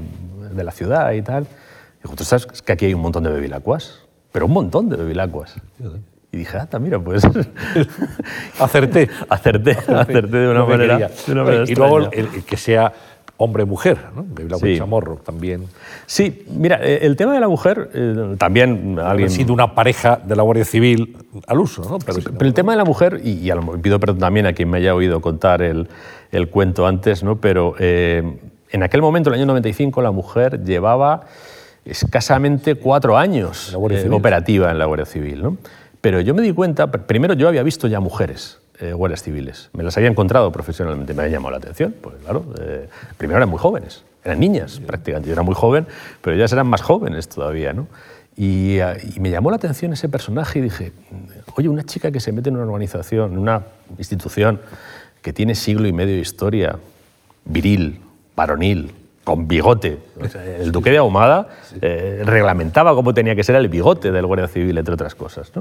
de 0.51 0.65
la 0.65 0.73
ciudad 0.73 1.13
y 1.13 1.23
tal, 1.23 1.47
dijo, 2.03 2.17
tú 2.17 2.25
sabes 2.25 2.47
que 2.47 2.73
aquí 2.73 2.87
hay 2.87 2.95
un 2.95 3.03
montón 3.03 3.23
de 3.23 3.31
bebilacuas, 3.31 4.01
pero 4.33 4.47
un 4.47 4.53
montón 4.53 4.89
de 4.89 4.97
bebilacuas. 4.97 5.55
Y 6.39 6.43
dije, 6.43 6.59
ah, 6.59 6.79
mira, 6.79 7.01
pues 7.01 7.25
acerté. 8.61 9.09
acerté, 9.29 9.73
acerté 9.73 10.37
de 10.37 10.49
una, 10.49 10.65
manera, 10.65 11.11
Y 11.67 11.75
luego 11.75 11.99
el, 12.13 12.45
que 12.45 12.57
sea 12.57 12.93
hombre-mujer, 13.37 13.99
¿no? 14.15 14.27
Sí. 14.59 14.79
Chamorro 14.79 15.17
también. 15.17 15.65
Sí, 16.07 16.45
mira, 16.51 16.79
eh, 16.81 17.01
el 17.03 17.17
tema 17.17 17.35
de 17.35 17.41
la 17.41 17.49
mujer, 17.49 17.91
eh, 17.93 18.37
también 18.39 18.99
alguien... 19.01 19.29
Ha 19.29 19.33
sido 19.33 19.53
una 19.53 19.75
pareja 19.75 20.21
de 20.25 20.37
la 20.37 20.43
Guardia 20.43 20.65
Civil 20.65 21.17
al 21.47 21.61
uso, 21.61 21.83
¿no? 21.89 21.99
Pero, 21.99 22.19
el 22.41 22.55
tema 22.55 22.73
de 22.73 22.79
la 22.79 22.85
mujer, 22.85 23.21
y, 23.25 23.51
pido 23.83 23.99
perdón 23.99 24.19
también 24.19 24.47
a 24.47 24.53
quien 24.53 24.71
me 24.71 24.79
haya 24.79 24.95
oído 24.95 25.21
contar 25.21 25.63
el, 25.63 25.89
el 26.31 26.49
cuento 26.49 26.87
antes, 26.87 27.23
¿no? 27.23 27.41
Pero 27.41 27.75
eh, 27.79 28.39
en 28.71 28.83
aquel 28.83 29.03
momento, 29.03 29.31
el 29.31 29.37
año 29.37 29.47
95, 29.47 30.03
la 30.03 30.11
mujer 30.11 30.65
llevaba 30.65 31.23
escasamente 31.85 32.75
cuatro 32.75 33.17
años 33.17 33.75
operativa 33.75 34.71
en 34.71 34.79
la 34.79 34.85
Guardia 34.85 35.07
Civil, 35.07 35.43
¿no? 35.43 35.57
Pero 36.01 36.21
yo 36.21 36.35
me 36.35 36.43
di 36.43 36.53
cuenta, 36.53 36.91
primero 36.91 37.35
yo 37.35 37.49
había 37.49 37.63
visto 37.63 37.89
ya 37.89 38.01
mujeres 38.01 38.59
eh, 38.81 38.93
guardias 38.93 39.23
civiles, 39.23 39.71
me 39.73 39.83
las 39.83 39.97
había 39.97 40.09
encontrado 40.09 40.53
profesionalmente, 40.53 41.13
me 41.13 41.23
había 41.23 41.35
llamado 41.35 41.53
la 41.53 41.57
atención, 41.59 41.95
porque 42.01 42.19
claro, 42.19 42.45
eh, 42.61 42.89
primero 43.17 43.39
eran 43.39 43.49
muy 43.49 43.59
jóvenes, 43.59 44.05
eran 44.25 44.39
niñas 44.39 44.81
prácticamente, 44.87 45.29
yo 45.29 45.33
era 45.33 45.43
muy 45.43 45.55
joven, 45.55 45.87
pero 46.23 46.37
ellas 46.37 46.53
eran 46.53 46.69
más 46.69 46.83
jóvenes 46.83 47.29
todavía, 47.29 47.73
¿no? 47.73 47.89
Y, 48.37 48.79
eh, 48.79 49.11
y, 49.17 49.19
me 49.19 49.31
llamó 49.31 49.51
la 49.51 49.57
atención 49.57 49.93
ese 49.93 50.09
personaje 50.09 50.61
y 50.61 50.63
dije, 50.63 50.93
oye, 51.57 51.69
una 51.69 51.83
chica 51.83 52.13
que 52.13 52.21
se 52.21 52.31
mete 52.31 52.51
en 52.51 52.57
una 52.57 52.67
organización, 52.67 53.33
en 53.33 53.39
una 53.39 53.63
institución 53.99 54.61
que 55.23 55.33
tiene 55.33 55.57
siglo 55.57 55.89
y 55.89 55.93
medio 55.93 56.15
de 56.15 56.21
historia, 56.21 56.79
viril, 57.45 58.01
varonil, 58.37 58.93
con 59.29 59.47
bigote. 59.47 59.99
el 60.59 60.73
duque 60.73 60.91
de 60.91 60.97
Ahumada 60.97 61.49
eh, 61.83 62.23
reglamentaba 62.25 62.95
cómo 62.95 63.13
tenía 63.13 63.37
que 63.37 63.45
ser 63.45 63.57
el 63.57 63.69
bigote 63.69 64.11
del 64.11 64.25
guardia 64.25 64.49
civil, 64.49 64.79
entre 64.79 64.95
otras 64.95 65.15
cosas. 65.15 65.53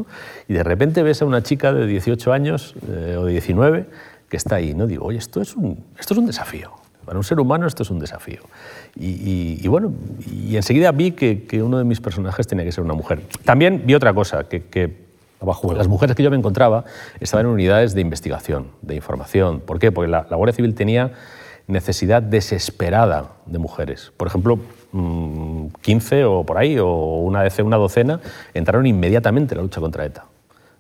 Y 0.48 0.54
de 0.54 0.64
repente 0.64 1.04
ves 1.04 1.22
a 1.22 1.26
una 1.26 1.44
chica 1.44 1.74
de 1.74 1.86
18 1.86 2.32
años 2.32 2.76
eh, 2.90 3.18
o 3.20 3.26
de 3.26 3.34
19 3.34 3.86
que 4.30 4.38
está 4.38 4.56
ahí. 4.56 4.74
¿no? 4.74 4.88
Digo, 4.88 5.06
oye, 5.06 5.18
esto 5.18 5.42
es, 5.42 5.54
un, 5.58 5.84
esto 6.00 6.14
es 6.14 6.18
un 6.18 6.28
desafío. 6.28 6.72
Para 7.04 7.18
un 7.18 7.26
ser 7.26 7.42
humano 7.42 7.68
esto 7.68 7.84
es 7.84 7.90
un 7.90 8.00
desafío. 8.00 8.40
Y, 8.96 9.68
bueno, 9.68 9.92
y 10.32 10.56
enseguida 10.56 10.94
vi 10.94 11.12
que, 11.12 11.62
uno 11.62 11.78
de 11.78 11.84
mis 11.84 12.00
personajes 12.00 12.48
tenía 12.48 12.64
que 12.64 12.72
ser 12.72 12.86
una 12.86 12.94
mujer. 12.94 13.24
También 13.44 13.84
vi 13.86 13.96
otra 13.96 14.14
cosa, 14.14 14.46
que, 14.46 14.64
que 14.64 15.08
las 15.76 15.90
mujeres 15.90 16.16
que 16.16 16.24
yo 16.24 16.32
me 16.32 16.38
encontraba 16.38 16.86
estaban 17.20 17.48
en 17.48 17.52
unidades 17.52 17.94
de 17.94 18.00
investigación, 18.00 18.68
de 18.82 18.96
información. 18.96 19.60
¿Por 19.60 19.78
qué? 19.78 19.92
Porque 19.92 20.10
la, 20.10 20.26
la 20.30 20.38
Guardia 20.38 20.56
Civil 20.56 20.74
tenía 20.74 21.12
necesidad 21.68 22.22
desesperada 22.22 23.32
de 23.46 23.60
mujeres. 23.60 24.12
Por 24.18 24.28
ejemplo, 24.28 24.60
15 25.82 26.24
mm, 26.24 26.28
o 26.28 26.46
por 26.46 26.58
ahí, 26.58 26.80
o 26.80 26.88
una 26.88 27.44
vez 27.44 27.60
una 27.60 27.78
docena, 27.78 28.20
entraron 28.54 28.86
inmediatamente 28.86 29.54
en 29.54 29.58
la 29.58 29.64
lucha 29.64 29.82
contra 29.82 30.06
ETA. 30.06 30.26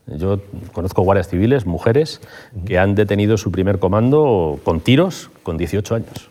Yo 0.07 0.39
conozco 0.72 1.01
guardias 1.01 1.27
civiles, 1.27 1.65
mujeres, 1.65 2.22
que 2.65 2.80
han 2.80 2.95
detenido 2.95 3.38
su 3.38 3.51
primer 3.51 3.77
comando 3.77 4.57
con 4.64 4.80
tiros 4.80 5.30
con 5.43 5.57
18 5.57 5.95
años. 5.95 6.30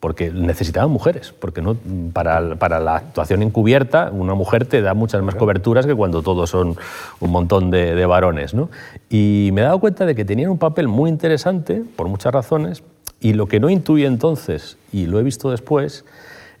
Porque 0.00 0.30
necesitaban 0.30 0.90
mujeres, 0.90 1.34
porque 1.38 1.62
no, 1.62 1.76
para, 2.12 2.80
la 2.80 2.96
actuación 2.96 3.42
encubierta 3.42 4.10
una 4.12 4.34
mujer 4.34 4.66
te 4.66 4.80
da 4.80 4.94
muchas 4.94 5.22
más 5.22 5.34
coberturas 5.34 5.84
que 5.84 5.94
cuando 5.94 6.22
todos 6.22 6.50
son 6.50 6.76
un 7.18 7.30
montón 7.30 7.70
de, 7.70 7.94
de 7.94 8.06
varones. 8.06 8.54
¿no? 8.54 8.70
Y 9.10 9.50
me 9.52 9.62
he 9.62 9.64
dado 9.64 9.78
cuenta 9.80 10.06
de 10.06 10.14
que 10.14 10.24
tenían 10.24 10.50
un 10.50 10.58
papel 10.58 10.86
muy 10.86 11.10
interesante, 11.10 11.82
por 11.96 12.08
muchas 12.08 12.32
razones, 12.32 12.82
y 13.20 13.32
lo 13.32 13.46
que 13.46 13.60
no 13.60 13.70
intuye 13.70 14.06
entonces, 14.06 14.78
y 14.92 15.06
lo 15.06 15.18
he 15.18 15.22
visto 15.22 15.50
después, 15.50 16.04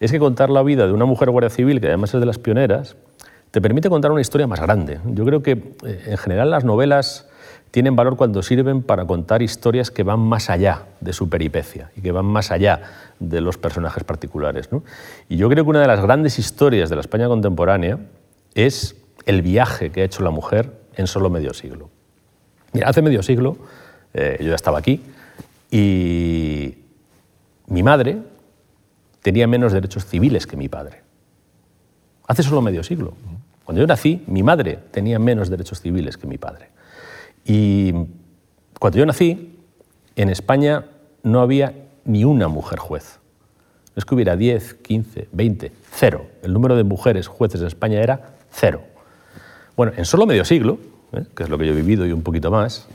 es 0.00 0.10
que 0.10 0.18
contar 0.18 0.50
la 0.50 0.62
vida 0.62 0.86
de 0.86 0.92
una 0.92 1.04
mujer 1.04 1.30
guardia 1.30 1.50
civil, 1.50 1.80
que 1.80 1.88
además 1.88 2.14
es 2.14 2.20
de 2.20 2.26
las 2.26 2.38
pioneras, 2.38 2.96
te 3.50 3.60
permite 3.60 3.88
contar 3.88 4.12
una 4.12 4.20
historia 4.20 4.46
más 4.46 4.60
grande. 4.60 5.00
Yo 5.06 5.24
creo 5.24 5.42
que 5.42 5.52
eh, 5.52 6.02
en 6.06 6.16
general 6.18 6.50
las 6.50 6.64
novelas 6.64 7.28
tienen 7.70 7.96
valor 7.96 8.16
cuando 8.16 8.42
sirven 8.42 8.82
para 8.82 9.06
contar 9.06 9.42
historias 9.42 9.90
que 9.90 10.02
van 10.02 10.20
más 10.20 10.50
allá 10.50 10.84
de 11.00 11.12
su 11.12 11.28
peripecia 11.28 11.90
y 11.96 12.00
que 12.00 12.12
van 12.12 12.24
más 12.24 12.50
allá 12.50 12.80
de 13.18 13.40
los 13.40 13.58
personajes 13.58 14.04
particulares. 14.04 14.68
Y 15.28 15.36
yo 15.36 15.48
creo 15.48 15.64
que 15.64 15.70
una 15.70 15.80
de 15.80 15.86
las 15.86 16.00
grandes 16.00 16.38
historias 16.38 16.88
de 16.88 16.96
la 16.96 17.00
España 17.00 17.28
contemporánea 17.28 17.98
es 18.54 18.96
el 19.26 19.42
viaje 19.42 19.90
que 19.90 20.02
ha 20.02 20.04
hecho 20.04 20.22
la 20.22 20.30
mujer 20.30 20.72
en 20.94 21.06
solo 21.06 21.28
medio 21.28 21.52
siglo. 21.52 21.90
Hace 22.84 23.02
medio 23.02 23.22
siglo, 23.22 23.56
eh, 24.14 24.38
yo 24.40 24.48
ya 24.48 24.54
estaba 24.54 24.78
aquí, 24.78 25.02
y 25.70 26.78
mi 27.66 27.82
madre 27.82 28.22
tenía 29.22 29.46
menos 29.46 29.72
derechos 29.72 30.06
civiles 30.06 30.46
que 30.46 30.56
mi 30.56 30.68
padre. 30.68 31.02
Hace 32.26 32.42
solo 32.42 32.62
medio 32.62 32.82
siglo. 32.82 33.14
Cuando 33.64 33.80
yo 33.80 33.86
nací, 33.86 34.22
mi 34.28 34.42
madre 34.42 34.78
tenía 34.90 35.18
menos 35.18 35.50
derechos 35.50 35.80
civiles 35.80 36.16
que 36.16 36.26
mi 36.26 36.38
padre. 36.38 36.70
Y 37.44 37.92
cuando 38.78 38.98
yo 38.98 39.06
nací, 39.06 39.58
en 40.14 40.28
España 40.28 40.86
no 41.22 41.40
había 41.40 41.74
ni 42.04 42.24
una 42.24 42.48
mujer 42.48 42.78
juez. 42.78 43.18
No 43.94 44.00
es 44.00 44.04
que 44.04 44.14
hubiera 44.14 44.36
10, 44.36 44.74
15, 44.74 45.28
20, 45.32 45.72
cero. 45.90 46.26
El 46.42 46.52
número 46.52 46.76
de 46.76 46.84
mujeres 46.84 47.26
jueces 47.26 47.60
en 47.60 47.66
España 47.66 48.00
era 48.00 48.36
cero. 48.50 48.82
Bueno, 49.76 49.92
en 49.96 50.04
solo 50.04 50.26
medio 50.26 50.44
siglo, 50.44 50.78
¿eh? 51.12 51.24
que 51.34 51.42
es 51.42 51.48
lo 51.48 51.58
que 51.58 51.66
yo 51.66 51.72
he 51.72 51.76
vivido 51.76 52.06
y 52.06 52.12
un 52.12 52.22
poquito 52.22 52.50
más, 52.50 52.86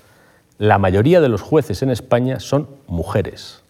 la 0.61 0.77
mayoría 0.77 1.21
de 1.21 1.27
los 1.27 1.41
jueces 1.41 1.81
en 1.81 1.89
España 1.89 2.39
son 2.39 2.67
mujeres. 2.85 3.63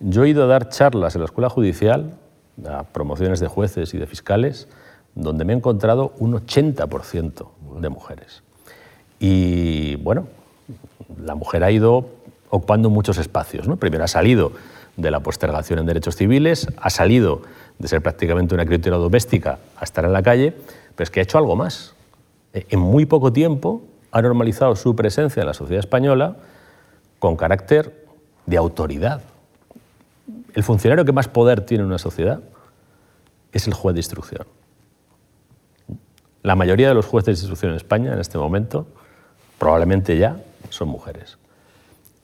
Yo 0.00 0.24
he 0.24 0.30
ido 0.30 0.42
a 0.42 0.46
dar 0.48 0.68
charlas 0.68 1.14
en 1.14 1.20
la 1.20 1.26
escuela 1.26 1.48
judicial, 1.48 2.16
a 2.68 2.82
promociones 2.82 3.38
de 3.38 3.46
jueces 3.46 3.94
y 3.94 3.98
de 3.98 4.06
fiscales, 4.08 4.66
donde 5.14 5.44
me 5.44 5.52
he 5.52 5.56
encontrado 5.56 6.12
un 6.18 6.32
80% 6.32 7.46
de 7.80 7.88
mujeres. 7.88 8.42
Y 9.20 9.94
bueno, 9.94 10.26
la 11.24 11.36
mujer 11.36 11.62
ha 11.62 11.70
ido 11.70 12.08
ocupando 12.50 12.90
muchos 12.90 13.18
espacios. 13.18 13.68
¿no? 13.68 13.76
Primero 13.76 14.02
ha 14.02 14.08
salido 14.08 14.50
de 14.96 15.12
la 15.12 15.20
postergación 15.20 15.78
en 15.78 15.86
derechos 15.86 16.16
civiles, 16.16 16.66
ha 16.78 16.90
salido 16.90 17.42
de 17.78 17.86
ser 17.86 18.02
prácticamente 18.02 18.56
una 18.56 18.66
criatura 18.66 18.96
doméstica 18.96 19.60
a 19.76 19.84
estar 19.84 20.04
en 20.04 20.12
la 20.12 20.24
calle, 20.24 20.52
pero 20.96 21.04
es 21.04 21.12
que 21.12 21.20
ha 21.20 21.22
hecho 21.22 21.38
algo 21.38 21.54
más. 21.54 21.94
En 22.52 22.80
muy 22.80 23.06
poco 23.06 23.32
tiempo 23.32 23.82
ha 24.14 24.22
normalizado 24.22 24.76
su 24.76 24.94
presencia 24.94 25.40
en 25.40 25.48
la 25.48 25.54
sociedad 25.54 25.80
española 25.80 26.36
con 27.18 27.36
carácter 27.36 28.06
de 28.46 28.56
autoridad. 28.56 29.22
El 30.54 30.62
funcionario 30.62 31.04
que 31.04 31.10
más 31.10 31.26
poder 31.26 31.62
tiene 31.62 31.82
en 31.82 31.88
una 31.88 31.98
sociedad 31.98 32.38
es 33.52 33.66
el 33.66 33.74
juez 33.74 33.94
de 33.94 33.98
instrucción. 33.98 34.46
La 36.44 36.54
mayoría 36.54 36.86
de 36.86 36.94
los 36.94 37.06
jueces 37.06 37.26
de 37.38 37.42
instrucción 37.42 37.72
en 37.72 37.76
España 37.76 38.12
en 38.12 38.20
este 38.20 38.38
momento, 38.38 38.86
probablemente 39.58 40.16
ya, 40.16 40.36
son 40.68 40.90
mujeres. 40.90 41.36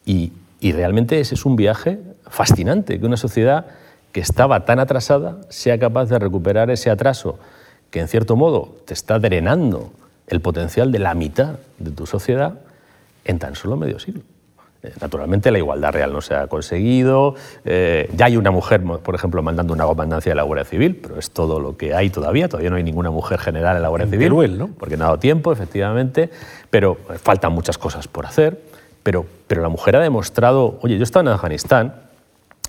Y, 0.06 0.32
y 0.60 0.70
realmente 0.70 1.18
ese 1.18 1.34
es 1.34 1.44
un 1.44 1.56
viaje 1.56 1.98
fascinante, 2.28 3.00
que 3.00 3.06
una 3.06 3.16
sociedad 3.16 3.66
que 4.12 4.20
estaba 4.20 4.64
tan 4.64 4.78
atrasada 4.78 5.40
sea 5.48 5.76
capaz 5.76 6.04
de 6.04 6.20
recuperar 6.20 6.70
ese 6.70 6.88
atraso 6.88 7.40
que 7.90 7.98
en 7.98 8.06
cierto 8.06 8.36
modo 8.36 8.76
te 8.84 8.94
está 8.94 9.18
drenando 9.18 9.90
el 10.31 10.40
potencial 10.40 10.90
de 10.93 10.98
la 11.01 11.15
mitad 11.15 11.57
de 11.78 11.90
tu 11.90 12.07
sociedad 12.07 12.55
en 13.24 13.39
tan 13.39 13.55
solo 13.55 13.77
medio 13.77 13.98
siglo. 13.98 14.23
Eh, 14.82 14.93
naturalmente 15.01 15.51
la 15.51 15.59
igualdad 15.59 15.93
real 15.93 16.12
no 16.12 16.23
se 16.23 16.35
ha 16.35 16.47
conseguido, 16.47 17.35
eh, 17.66 18.09
ya 18.16 18.27
hay 18.27 18.39
una 18.39 18.51
mujer, 18.51 18.82
por 18.82 19.15
ejemplo, 19.15 19.43
mandando 19.43 19.74
una 19.74 19.85
comandancia 19.85 20.31
de 20.31 20.36
la 20.36 20.43
Guardia 20.43 20.65
Civil, 20.65 20.97
pero 20.97 21.19
es 21.19 21.32
todo 21.32 21.61
lo 21.61 21.77
que 21.77 21.94
hay 21.94 22.09
todavía, 22.09 22.48
todavía 22.48 22.70
no 22.70 22.77
hay 22.77 22.82
ninguna 22.82 23.11
mujer 23.11 23.40
general 23.40 23.77
en 23.77 23.82
la 23.82 23.89
Guardia 23.89 24.09
Civil, 24.09 24.57
¿no? 24.57 24.69
porque 24.69 24.97
no 24.97 25.05
ha 25.05 25.09
dado 25.09 25.19
tiempo, 25.19 25.52
efectivamente, 25.52 26.31
pero 26.70 26.97
faltan 27.23 27.52
muchas 27.52 27.77
cosas 27.77 28.09
por 28.09 28.24
hacer, 28.24 28.59
pero, 29.02 29.27
pero 29.47 29.61
la 29.61 29.69
mujer 29.69 29.97
ha 29.97 30.01
demostrado, 30.01 30.78
oye, 30.81 30.97
yo 30.97 31.02
estaba 31.02 31.28
en 31.28 31.35
Afganistán, 31.35 31.94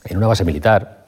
en 0.03 0.17
una 0.17 0.27
base 0.27 0.43
militar, 0.43 1.05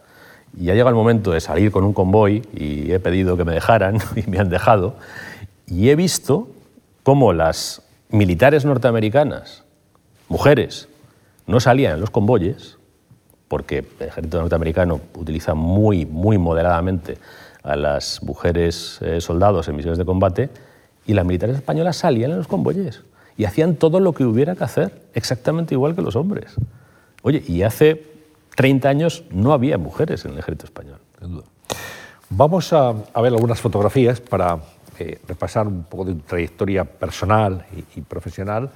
y 0.57 0.69
ha 0.69 0.73
llegado 0.73 0.89
el 0.89 0.95
momento 0.95 1.31
de 1.31 1.41
salir 1.41 1.71
con 1.71 1.83
un 1.83 1.93
convoy 1.93 2.43
y 2.53 2.91
he 2.91 2.99
pedido 2.99 3.35
que 3.35 3.43
me 3.43 3.53
dejaran 3.53 3.97
y 4.15 4.29
me 4.29 4.39
han 4.39 4.49
dejado, 4.49 4.95
y 5.73 5.89
he 5.89 5.95
visto 5.95 6.47
cómo 7.01 7.33
las 7.33 7.81
militares 8.09 8.63
norteamericanas, 8.63 9.63
mujeres, 10.29 10.87
no 11.47 11.59
salían 11.59 11.95
en 11.95 12.01
los 12.01 12.11
convoyes, 12.11 12.77
porque 13.47 13.79
el 13.99 14.07
ejército 14.07 14.39
norteamericano 14.39 15.01
utiliza 15.15 15.55
muy, 15.55 16.05
muy 16.05 16.37
moderadamente 16.37 17.17
a 17.63 17.75
las 17.75 18.21
mujeres 18.21 18.99
eh, 19.01 19.19
soldados 19.19 19.67
en 19.67 19.75
misiones 19.75 19.97
de 19.97 20.05
combate, 20.05 20.49
y 21.05 21.13
las 21.13 21.25
militares 21.25 21.55
españolas 21.57 21.97
salían 21.97 22.31
en 22.31 22.37
los 22.37 22.47
convoyes 22.47 23.01
y 23.35 23.45
hacían 23.45 23.75
todo 23.75 23.99
lo 23.99 24.13
que 24.13 24.25
hubiera 24.25 24.55
que 24.55 24.63
hacer, 24.63 25.01
exactamente 25.13 25.73
igual 25.73 25.95
que 25.95 26.01
los 26.01 26.15
hombres. 26.15 26.53
Oye, 27.23 27.43
y 27.47 27.63
hace 27.63 28.05
30 28.55 28.89
años 28.89 29.23
no 29.31 29.53
había 29.53 29.77
mujeres 29.77 30.23
en 30.25 30.33
el 30.33 30.39
ejército 30.39 30.65
español. 30.65 30.99
Vamos 32.29 32.73
a, 32.73 32.91
ver 32.91 33.33
algunas 33.33 33.59
fotografías 33.59 34.21
para 34.21 34.59
eh, 34.99 35.19
repasar 35.27 35.67
un 35.67 35.83
poco 35.83 36.05
de 36.05 36.13
tu 36.13 36.21
trayectoria 36.21 36.85
personal 36.85 37.65
y 37.95 38.01
profesional. 38.01 38.69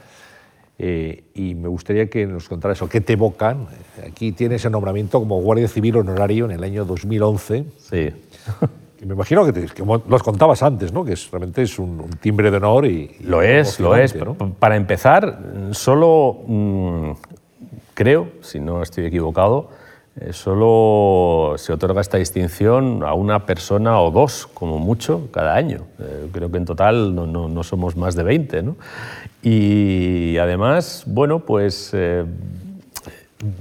Eh, 0.79 1.23
y 1.33 1.55
me 1.55 1.67
gustaría 1.67 2.07
que 2.07 2.27
nos 2.27 2.47
contara 2.47 2.73
eso. 2.73 2.87
¿Qué 2.87 3.01
te 3.01 3.13
evocan? 3.13 3.67
Aquí 4.07 4.31
tienes 4.31 4.63
el 4.65 4.71
nombramiento 4.71 5.19
como 5.19 5.41
Guardia 5.41 5.67
Civil 5.67 5.97
Honorario 5.97 6.45
en 6.45 6.51
el 6.51 6.63
año 6.63 6.85
2011. 6.85 7.65
Sí. 7.77 8.09
Y 8.99 9.05
me 9.05 9.13
imagino 9.13 9.45
que, 9.45 9.53
te, 9.53 9.67
los 10.07 10.23
contabas 10.23 10.63
antes, 10.63 10.91
¿no? 10.91 11.05
que 11.05 11.13
es, 11.13 11.29
realmente 11.29 11.61
es 11.61 11.77
un, 11.77 12.09
timbre 12.19 12.49
de 12.49 12.57
honor 12.57 12.87
y... 12.87 13.15
lo 13.21 13.43
es, 13.43 13.79
lo 13.79 13.95
es. 13.95 14.15
Para 14.57 14.75
empezar, 14.75 15.39
solo 15.69 16.35
mm, 16.47 17.11
creo, 17.93 18.29
si 18.41 18.59
no 18.59 18.81
estoy 18.81 19.05
equivocado, 19.05 19.69
solo 20.31 21.55
se 21.57 21.73
otorga 21.73 22.01
esta 22.01 22.17
distinción 22.17 23.03
a 23.03 23.13
una 23.13 23.45
persona 23.45 24.01
o 24.01 24.11
dos, 24.11 24.47
como 24.53 24.79
mucho, 24.79 25.29
cada 25.31 25.55
año. 25.55 25.81
Eh, 25.99 26.29
creo 26.31 26.51
que 26.51 26.57
en 26.57 26.65
total 26.65 27.13
no, 27.13 27.27
no, 27.27 27.47
no 27.47 27.63
somos 27.63 27.95
más 27.95 28.15
de 28.15 28.23
20. 28.23 28.63
¿no? 28.63 28.75
Y 29.43 30.37
además, 30.37 31.03
bueno, 31.05 31.39
pues 31.39 31.91
eh, 31.93 32.25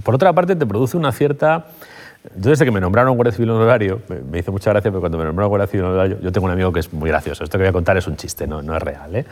por 0.03 0.15
otra 0.15 0.33
parte 0.33 0.57
te 0.57 0.67
produce 0.67 0.97
una 0.97 1.13
cierta... 1.13 1.67
Yo 2.37 2.51
desde 2.51 2.65
que 2.65 2.73
me 2.73 2.81
nombraron 2.81 3.15
Guardia 3.15 3.33
Civil 3.33 3.51
Honorario, 3.51 4.01
me 4.29 4.41
hizo 4.41 4.51
mucha 4.51 4.71
gracia, 4.71 4.91
pero 4.91 4.99
cuando 4.99 5.17
me 5.17 5.25
nombraron 5.25 5.49
Guardia 5.49 5.69
Civil 5.69 5.87
Honorario, 5.87 6.19
yo 6.21 6.33
tengo 6.33 6.47
un 6.47 6.51
amigo 6.51 6.73
que 6.73 6.81
es 6.81 6.93
muy 6.93 7.09
gracioso. 7.09 7.45
Esto 7.45 7.57
que 7.57 7.63
voy 7.63 7.69
a 7.69 7.73
contar 7.73 7.97
es 7.97 8.09
un 8.09 8.17
chiste, 8.17 8.49
no, 8.49 8.63
no 8.63 8.77
es 8.77 8.83
real, 8.83 9.15
¿eh? 9.15 9.25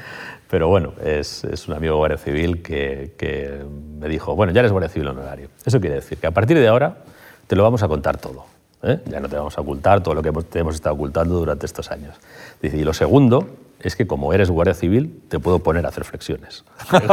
Pero 0.48 0.68
bueno, 0.68 0.92
es, 1.04 1.42
es 1.42 1.66
un 1.66 1.74
amigo 1.74 1.96
Guardia 1.96 2.18
Civil 2.18 2.62
que, 2.62 3.14
que 3.18 3.64
me 3.98 4.08
dijo, 4.08 4.36
bueno, 4.36 4.52
ya 4.52 4.60
eres 4.60 4.70
Guardia 4.70 4.88
Civil 4.88 5.08
Honorario. 5.08 5.48
Eso 5.66 5.80
quiere 5.80 5.96
decir 5.96 6.18
que 6.18 6.28
a 6.28 6.30
partir 6.30 6.56
de 6.56 6.68
ahora 6.68 6.98
te 7.46 7.56
lo 7.56 7.62
vamos 7.62 7.82
a 7.82 7.88
contar 7.88 8.16
todo. 8.16 8.44
¿eh? 8.84 9.00
Ya 9.06 9.20
no 9.20 9.28
te 9.28 9.36
vamos 9.36 9.56
a 9.56 9.60
ocultar 9.60 10.02
todo 10.02 10.14
lo 10.14 10.22
que 10.22 10.30
hemos 10.58 10.74
estado 10.74 10.94
ocultando 10.94 11.34
durante 11.34 11.66
estos 11.66 11.90
años. 11.90 12.14
Y 12.62 12.84
lo 12.84 12.92
segundo 12.92 13.48
es 13.80 13.96
que 13.96 14.06
como 14.06 14.32
eres 14.32 14.50
guardia 14.50 14.74
civil, 14.74 15.22
te 15.28 15.38
puedo 15.38 15.58
poner 15.58 15.84
a 15.86 15.88
hacer 15.88 16.04
flexiones. 16.04 16.64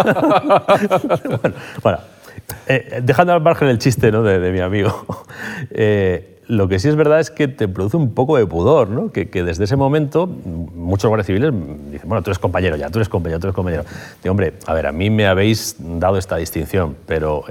eh, 2.68 3.02
dejando 3.04 3.34
al 3.34 3.42
margen 3.42 3.68
el 3.68 3.78
chiste 3.78 4.12
¿no? 4.12 4.24
de, 4.24 4.52
mi 4.52 4.60
amigo, 4.60 5.06
eh, 5.72 6.40
lo 6.48 6.68
que 6.68 6.80
sí 6.80 6.88
es 6.88 6.96
verdad 6.96 7.20
es 7.20 7.30
que 7.30 7.48
te 7.48 7.68
produce 7.68 7.98
un 7.98 8.14
poco 8.14 8.38
de 8.38 8.46
pudor, 8.46 8.90
¿no? 8.90 9.12
que, 9.12 9.26
desde 9.26 9.66
ese 9.66 9.76
momento 9.76 10.28
muchos 10.28 11.08
guardias 11.08 11.28
civiles 11.28 11.52
dicen, 11.92 12.08
bueno, 12.08 12.24
tú 12.24 12.30
eres 12.30 12.40
compañero 12.40 12.76
ya, 12.76 12.90
tú 12.90 13.00
eres 13.00 13.10
compañero, 13.10 13.40
tú 13.40 13.48
eres 13.48 13.56
compañero. 13.56 13.84
Digo, 14.24 14.32
hombre, 14.32 14.54
a 14.66 14.74
ver, 14.74 14.88
a 14.88 14.92
mí 14.92 15.10
me 15.10 15.28
habéis 15.28 15.76
dado 15.80 16.18
esta 16.18 16.38
distinción, 16.38 16.96
pero 17.06 17.44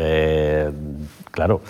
claro, 1.31 1.63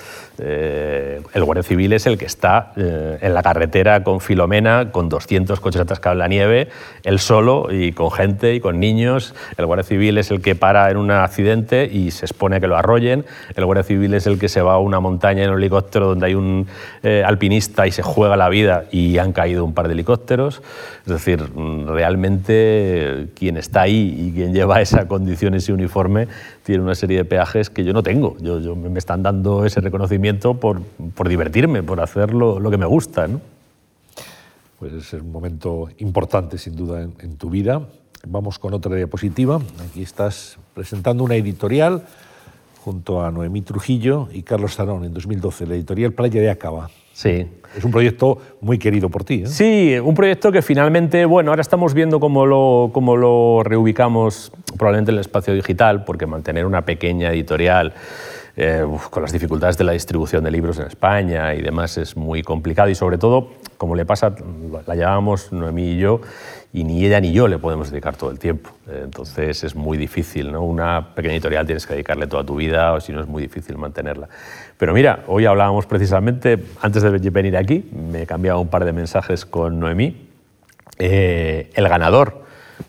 eh, 0.43 1.21
el 1.35 1.45
guardia 1.45 1.63
civil 1.63 1.93
es 1.93 2.07
el 2.07 2.19
que 2.19 2.25
está 2.25 2.73
eh, 2.77 3.19
en 3.21 3.35
la 3.35 3.43
carretera 3.43 4.03
con 4.03 4.21
Filomena, 4.21 4.91
con 4.91 5.09
200 5.09 5.61
coches 5.61 5.81
atascados 5.81 6.15
en 6.15 6.19
la 6.19 6.29
nieve, 6.29 6.69
él 7.05 7.19
solo 7.19 7.69
y 7.71 7.93
con 7.93 8.11
gente 8.11 8.55
y 8.55 8.61
con 8.61 8.81
niños. 8.81 9.35
El 9.57 9.67
guardia 9.67 9.85
civil 9.85 10.19
es 10.19 10.31
el 10.31 10.41
que 10.41 10.55
para 10.55 10.91
en 10.91 10.97
un 10.97 11.11
accidente 11.11 11.89
y 11.91 12.11
se 12.11 12.27
expone 12.27 12.57
a 12.57 12.61
que 12.61 12.67
lo 12.67 12.77
arrollen. 12.77 13.25
El 13.55 13.65
guardia 13.65 13.85
civil 13.85 14.15
es 14.15 14.27
el 14.27 14.39
que 14.39 14.49
se 14.49 14.63
va 14.63 14.75
a 14.75 14.79
una 14.79 15.01
montaña 15.01 15.45
en 15.45 15.51
un 15.51 15.59
helicóptero 15.59 16.09
donde 16.09 16.27
hay 16.27 16.35
un 16.35 16.67
eh, 17.03 17.23
alpinista 17.25 17.87
y 17.87 17.93
se 17.93 18.03
juega 18.03 18.37
la 18.37 18.49
vida 18.49 18.85
y 18.91 19.19
han 19.19 19.33
caído 19.33 19.65
un 19.65 19.75
par 19.75 19.89
de 19.89 19.95
helicópteros. 19.95 20.63
Es 21.07 21.13
decir, 21.13 21.45
realmente 21.87 23.29
quien 23.35 23.57
está 23.57 23.83
ahí 23.83 24.15
y 24.19 24.33
quien 24.33 24.55
lleva 24.55 24.81
esa 24.81 25.07
condición, 25.07 25.55
ese 25.55 25.73
uniforme, 25.73 26.29
tiene 26.63 26.83
una 26.83 26.95
serie 26.95 27.19
de 27.19 27.25
peajes 27.25 27.71
que 27.71 27.85
yo 27.85 27.93
no 27.93 28.03
tengo. 28.03 28.37
Yo, 28.41 28.61
yo 28.61 28.77
me 28.77 28.99
están 28.99 29.23
dando 29.23 29.65
ese 29.65 29.81
reconocimiento 29.81 30.30
por, 30.39 30.83
por 31.15 31.29
divertirme, 31.29 31.83
por 31.83 32.01
hacer 32.01 32.33
lo, 32.33 32.59
lo, 32.61 32.71
que 32.71 32.79
me 32.79 32.87
gusta. 32.87 33.27
¿no? 33.27 33.41
Pues 34.79 34.93
es 34.93 35.13
un 35.13 35.31
momento 35.31 35.89
importante, 35.99 36.57
sin 36.59 36.77
duda, 36.77 37.03
en, 37.03 37.37
tu 37.37 37.51
vida. 37.51 37.83
Vamos 38.27 38.59
con 38.59 38.75
otra 38.75 38.95
diapositiva. 38.97 39.61
Aquí 39.89 40.03
estás 40.03 40.59
presentando 40.75 41.25
una 41.25 41.37
editorial 41.37 42.03
junto 42.83 43.23
a 43.23 43.31
Noemí 43.31 43.61
Trujillo 43.61 44.29
y 44.33 44.43
Carlos 44.43 44.77
Zarón 44.77 45.05
en 45.05 45.13
2012, 45.13 45.67
la 45.67 45.75
editorial 45.75 46.13
Playa 46.13 46.41
de 46.41 46.51
Acaba. 46.51 46.89
Sí. 47.13 47.47
Es 47.77 47.85
un 47.85 47.91
proyecto 47.91 48.39
muy 48.63 48.79
querido 48.79 49.11
por 49.11 49.25
ti. 49.25 49.43
¿eh? 49.43 49.47
Sí, 49.47 49.99
un 50.03 50.15
proyecto 50.15 50.51
que 50.51 50.63
finalmente, 50.63 51.27
bueno, 51.27 51.51
ahora 51.51 51.61
estamos 51.61 51.93
viendo 51.93 52.19
cómo 52.19 52.47
lo, 52.47 52.91
cómo 52.93 53.17
lo 53.17 53.63
reubicamos 53.63 54.51
probablemente 54.79 55.11
en 55.11 55.17
el 55.17 55.21
espacio 55.21 55.53
digital, 55.53 56.05
porque 56.05 56.27
mantener 56.27 56.65
una 56.65 56.87
pequeña 56.87 57.31
editorial 57.31 57.93
eh, 58.57 58.85
con 59.11 59.23
las 59.23 59.33
dificultades 59.33 59.79
de 59.79 59.85
la 59.85 59.93
distribución 59.93 60.45
de 60.45 60.51
libros 60.51 60.79
en 60.79 60.87
España 60.87 61.55
y 61.55 61.63
demás 61.63 61.97
es 61.99 62.17
muy 62.17 62.43
complicado 62.43 62.89
y 62.89 62.95
sobre 62.95 63.19
todo, 63.19 63.51
como 63.79 63.95
le 63.95 64.05
pasa, 64.05 64.35
la 64.87 64.95
llevábamos 64.95 65.53
Noemí 65.53 65.93
y 65.93 65.99
yo, 65.99 66.21
y 66.73 66.85
ni 66.85 67.05
ella 67.05 67.21
ni 67.21 67.33
yo 67.33 67.49
le 67.49 67.59
podemos 67.59 67.91
dedicar 67.91 68.17
todo 68.17 68.31
el 68.31 68.39
tiempo. 68.39 68.71
Eh, 68.89 69.03
entonces 69.05 69.65
es 69.65 69.75
muy 69.75 69.99
difícil, 69.99 70.53
¿no? 70.53 70.63
Una 70.63 71.15
pequeña 71.15 71.35
editorial 71.35 71.67
tienes 71.67 71.87
que 71.87 71.95
dedicarle 71.95 72.27
toda 72.27 72.45
tu 72.45 72.57
vida 72.57 72.93
o 72.93 73.01
si 73.01 73.13
no 73.13 73.21
es 73.21 73.27
muy 73.27 73.43
difícil 73.43 73.77
mantenerla. 73.77 74.29
Pero 74.77 74.95
mira, 74.95 75.25
hoy 75.27 75.47
hablábamos 75.47 75.87
precisamente, 75.87 76.63
antes 76.81 77.03
de 77.03 77.31
venir 77.31 77.57
aquí, 77.57 77.89
me 77.93 78.23
he 78.23 78.27
cambiado 78.27 78.61
un 78.61 78.69
par 78.69 78.85
de 78.85 78.93
mensajes 78.93 79.45
con 79.45 79.81
Noemí. 79.81 80.29
Eh, 80.99 81.71
el 81.75 81.89
ganador 81.89 82.45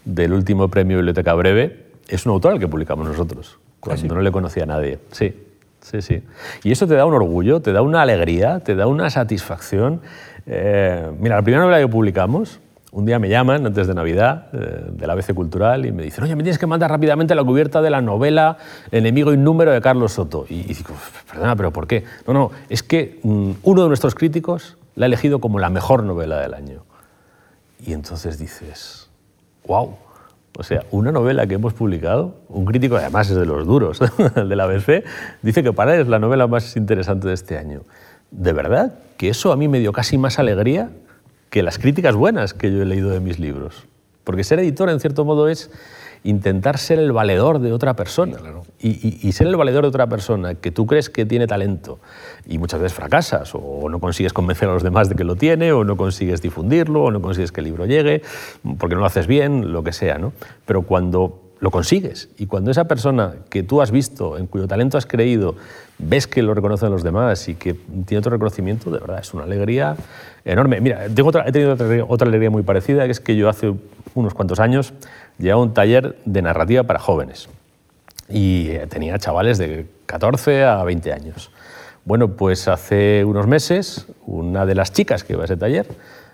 del 0.06 0.34
último 0.34 0.68
premio 0.70 0.98
Biblioteca 0.98 1.34
Breve 1.34 1.86
es 2.08 2.26
un 2.26 2.34
autor 2.34 2.54
al 2.54 2.60
que 2.60 2.68
publicamos 2.68 3.08
nosotros, 3.08 3.58
cuando 3.80 4.14
¿Ah, 4.14 4.16
no 4.16 4.22
le 4.22 4.32
conocía 4.32 4.64
a 4.64 4.68
nadie. 4.68 5.00
Sí, 5.12 5.34
Sí, 5.82 6.02
sí. 6.02 6.24
Y 6.64 6.72
eso 6.72 6.88
te 6.88 6.95
da 6.95 7.06
un 7.06 7.14
orgullo, 7.14 7.62
te 7.62 7.74
da 7.74 7.82
una 7.82 8.02
alegría, 8.02 8.60
te 8.60 8.76
da 8.76 8.88
una 8.88 9.10
satisfacción. 9.10 10.02
Eh, 10.45 11.12
mira, 11.20 11.36
la 11.36 11.41
primera 11.41 11.64
novela 11.64 11.80
que 11.80 11.88
publicamos, 11.88 12.60
un 12.91 13.06
día 13.06 13.20
me 13.20 13.30
llaman 13.30 13.66
antes 13.66 13.88
de 13.88 13.94
Navidad 13.94 14.48
eh, 14.53 14.86
de 14.91 15.08
la 15.08 15.14
ABC 15.14 15.34
Cultural 15.34 15.86
y 15.86 15.91
me 15.91 16.03
dicen, 16.03 16.24
oye, 16.24 16.36
me 16.36 16.44
tienes 16.44 16.60
que 16.60 16.68
mandar 16.68 16.91
rápidamente 16.91 17.34
la 17.36 17.44
cubierta 17.44 17.82
de 17.82 17.90
la 17.90 18.02
novela 18.02 18.58
Enemigo 18.91 19.34
Innúmero 19.34 19.72
de 19.72 19.82
Carlos 19.82 20.14
Soto. 20.14 20.45
Y, 20.49 20.64
digo, 20.64 20.94
perdona, 21.30 21.56
pero 21.56 21.72
¿por 21.72 21.88
qué? 21.88 22.03
No, 22.28 22.34
no, 22.34 22.52
es 22.70 22.84
que 22.84 23.20
mm, 23.24 23.52
uno 23.64 23.82
de 23.84 23.88
nuestros 23.88 24.14
críticos 24.14 24.78
la 24.95 25.06
ha 25.06 25.08
elegido 25.08 25.40
como 25.40 25.60
la 25.60 25.70
mejor 25.70 26.03
novela 26.03 26.40
del 26.40 26.53
año. 26.53 26.84
Y 27.84 27.94
entonces 27.94 28.38
dices, 28.38 29.10
wow 29.66 29.95
o 30.57 30.64
sea, 30.64 30.84
una 30.91 31.11
novela 31.11 31.48
que 31.48 31.56
hemos 31.56 31.73
publicado, 31.73 32.36
un 32.49 32.65
crítico, 32.65 32.98
además 32.98 33.30
es 33.30 33.38
de 33.38 33.45
los 33.45 33.65
duros, 33.65 33.99
de 34.36 34.56
la 34.56 34.65
ABC, 34.65 35.03
dice 35.41 35.64
que 35.64 35.73
para 35.73 35.95
él 35.95 36.02
es 36.02 36.07
la 36.07 36.19
novela 36.19 36.48
más 36.48 36.76
interesante 36.76 37.28
de 37.28 37.34
este 37.34 37.57
año. 37.57 37.82
De 38.32 38.53
verdad 38.53 38.94
que 39.18 39.30
eso 39.30 39.52
a 39.52 39.56
mí 39.56 39.68
me 39.68 39.80
dio 39.80 39.94
casi 39.94 40.18
más 40.18 40.40
alegría 40.40 40.90
que 41.49 41.64
las 41.64 41.78
críticas 41.78 42.15
buenas 42.15 42.53
que 42.53 42.72
yo 42.72 42.82
he 42.82 42.86
leído 42.86 43.10
de 43.10 43.19
mis 43.19 43.40
libros. 43.40 43.86
Porque 44.23 44.44
ser 44.44 44.60
editor, 44.60 44.90
en 44.90 44.99
cierto 44.99 45.26
modo, 45.26 45.48
es 45.48 45.72
intentar 46.23 46.77
ser 46.77 46.99
el 46.99 47.11
valedor 47.11 47.60
de 47.60 47.73
otra 47.73 47.95
persona. 47.95 48.38
Y, 48.80 49.31
ser 49.31 49.48
el 49.48 49.56
valedor 49.56 49.84
de 49.84 49.89
otra 49.89 50.07
persona 50.07 50.56
que 50.56 50.72
tú 50.72 50.85
crees 50.85 51.10
que 51.10 51.26
tiene 51.26 51.48
talento 51.48 51.99
y 52.48 52.57
muchas 52.57 52.80
veces 52.81 52.95
fracasas 52.95 53.52
o 53.53 53.88
no 53.89 53.99
consigues 53.99 54.34
convencer 54.34 54.69
a 54.69 54.73
los 54.73 54.84
demás 54.84 55.07
de 55.10 55.15
que 55.15 55.23
lo 55.23 55.35
tiene 55.35 55.72
o 55.72 55.84
no 55.84 55.98
consigues 55.98 56.41
difundirlo 56.41 57.03
o 57.03 57.11
no 57.11 57.22
consigues 57.22 57.52
que 57.52 57.61
el 57.61 57.65
libro 57.65 57.85
llegue 57.85 58.22
porque 58.77 58.95
no 58.95 59.02
lo 59.02 59.07
haces 59.07 59.27
bien, 59.27 59.72
lo 59.72 59.84
que 59.84 59.93
sea. 59.93 60.18
¿no? 60.18 60.34
Pero 60.65 60.81
cuando 60.84 61.52
lo 61.61 61.69
consigues. 61.69 62.30
Y 62.38 62.48
cuando 62.48 62.72
esa 62.72 62.85
persona 62.85 63.35
que 63.49 63.61
tú 63.64 63.81
has 63.81 63.91
visto, 63.91 64.38
en 64.38 64.48
cuyo 64.48 64.68
talento 64.68 64.98
has 64.98 65.06
creído, 65.06 65.56
ves 65.99 66.26
que 66.26 66.41
lo 66.41 66.56
reconocen 66.56 66.89
los 66.89 67.03
demás 67.03 67.48
y 67.48 67.53
que 67.56 67.76
tiene 68.06 68.18
otro 68.18 68.31
reconocimiento, 68.31 68.89
de 68.89 68.99
verdad, 68.99 69.19
es 69.19 69.31
una 69.34 69.43
alegría 69.43 69.95
enorme. 70.43 70.81
Mira, 70.81 71.07
tengo 71.07 71.30
otra, 71.30 71.48
he 71.48 71.52
tenido 71.52 71.77
otra, 72.07 72.27
alegría 72.27 72.49
muy 72.49 72.64
parecida, 72.64 73.06
que 73.06 73.11
es 73.11 73.19
que 73.19 73.35
yo 73.35 73.48
hace 73.48 73.73
unos 74.15 74.34
cuantos 74.34 74.60
años 74.60 74.93
llevaba 75.38 75.62
un 75.64 75.74
taller 75.74 76.18
de 76.26 76.41
narrativa 76.41 76.84
para 76.84 76.99
jóvenes 76.99 77.49
y 78.30 78.70
eh, 78.70 78.88
tenía 78.88 79.18
chavales 79.20 79.58
de 79.58 79.88
14 80.06 80.64
a 80.64 80.84
20 80.84 81.14
años. 81.14 81.52
Bueno, 82.06 82.30
pues 82.30 82.68
hace 82.68 83.24
unos 83.26 83.48
meses 83.48 84.08
una 84.26 84.66
de 84.66 84.76
las 84.76 84.91
chicas 84.91 85.24
que 85.24 85.34
iba 85.34 85.44
a 85.44 85.45
ese 85.45 85.58
taller 85.58 85.88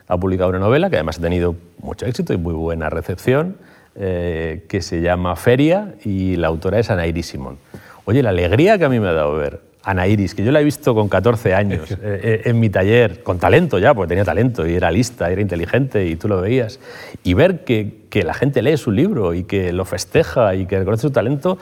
ha 0.07 0.17
publicado 0.17 0.49
una 0.49 0.59
novela 0.59 0.89
que 0.89 0.95
además 0.95 1.19
ha 1.19 1.21
tenido 1.21 1.55
mucho 1.79 2.05
éxito 2.05 2.33
y 2.33 2.37
muy 2.37 2.53
buena 2.53 2.89
recepción, 2.89 3.57
eh, 3.95 4.65
que 4.69 4.81
se 4.81 5.01
llama 5.01 5.35
Feria 5.35 5.95
y 6.05 6.37
la 6.37 6.47
autora 6.47 6.79
es 6.79 6.89
Ana 6.89 7.07
Iris 7.07 7.27
Simón. 7.27 7.57
Oye, 8.05 8.23
la 8.23 8.29
alegría 8.29 8.77
que 8.77 8.85
a 8.85 8.89
mí 8.89 8.99
me 8.99 9.09
ha 9.09 9.13
dado 9.13 9.35
ver 9.35 9.66
Ana 9.87 10.05
Iris, 10.05 10.35
que 10.35 10.43
yo 10.43 10.51
la 10.51 10.59
he 10.59 10.65
visto 10.65 10.93
con 10.93 11.07
14 11.07 11.53
años 11.53 11.89
eh, 11.91 11.95
eh, 12.01 12.41
en 12.43 12.59
mi 12.59 12.69
taller, 12.69 13.23
con 13.23 13.39
talento 13.39 13.79
ya, 13.79 13.93
porque 13.93 14.09
tenía 14.09 14.25
talento 14.25 14.67
y 14.67 14.75
era 14.75 14.91
lista, 14.91 15.31
era 15.31 15.41
inteligente 15.41 16.05
y 16.05 16.17
tú 16.17 16.27
lo 16.27 16.41
veías, 16.41 16.81
y 17.23 17.33
ver 17.33 17.63
que, 17.63 18.01
que 18.09 18.23
la 18.23 18.33
gente 18.33 18.61
lee 18.61 18.75
su 18.75 18.91
libro 18.91 19.33
y 19.33 19.45
que 19.45 19.71
lo 19.71 19.85
festeja 19.85 20.55
y 20.55 20.65
que 20.65 20.77
reconoce 20.77 21.03
su 21.03 21.11
talento, 21.11 21.57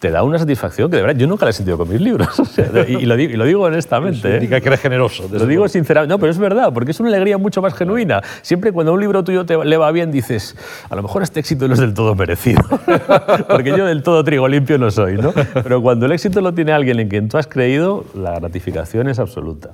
te 0.00 0.10
da 0.10 0.22
una 0.22 0.38
satisfacción 0.38 0.90
que 0.90 0.96
de 0.96 1.02
verdad 1.02 1.16
yo 1.16 1.26
nunca 1.26 1.44
la 1.44 1.50
he 1.50 1.52
sentido 1.52 1.76
con 1.76 1.88
mis 1.88 2.00
libros. 2.00 2.28
y, 2.88 3.04
lo 3.04 3.16
digo, 3.16 3.32
y, 3.32 3.36
lo 3.36 3.44
digo, 3.44 3.62
honestamente. 3.64 4.34
Indica 4.34 4.58
que 4.60 4.68
eres 4.68 4.80
generoso. 4.80 5.28
Lo 5.30 5.46
digo 5.46 5.68
sinceramente. 5.68 6.10
No, 6.10 6.18
pero 6.18 6.32
es 6.32 6.38
verdad, 6.38 6.72
porque 6.72 6.92
es 6.92 7.00
una 7.00 7.10
alegría 7.10 7.36
mucho 7.36 7.60
más 7.60 7.74
genuina. 7.74 8.22
Siempre 8.40 8.72
cuando 8.72 8.94
un 8.94 9.00
libro 9.00 9.22
tuyo 9.22 9.44
te 9.44 9.62
le 9.62 9.76
va 9.76 9.92
bien 9.92 10.10
dices, 10.10 10.56
a 10.88 10.96
lo 10.96 11.02
mejor 11.02 11.22
este 11.22 11.40
éxito 11.40 11.68
no 11.68 11.74
es 11.74 11.80
del 11.80 11.92
todo 11.92 12.14
merecido. 12.14 12.62
porque 13.48 13.74
yo 13.76 13.84
del 13.84 14.02
todo 14.02 14.24
trigo 14.24 14.48
limpio 14.48 14.78
no 14.78 14.90
soy, 14.90 15.18
¿no? 15.18 15.34
Pero 15.62 15.82
cuando 15.82 16.06
el 16.06 16.12
éxito 16.12 16.40
lo 16.40 16.54
tiene 16.54 16.72
alguien 16.72 16.98
en 16.98 17.08
quien 17.08 17.28
tú 17.28 17.36
has 17.36 17.46
creído, 17.46 18.06
la 18.14 18.40
gratificación 18.40 19.06
es 19.06 19.18
absoluta. 19.18 19.72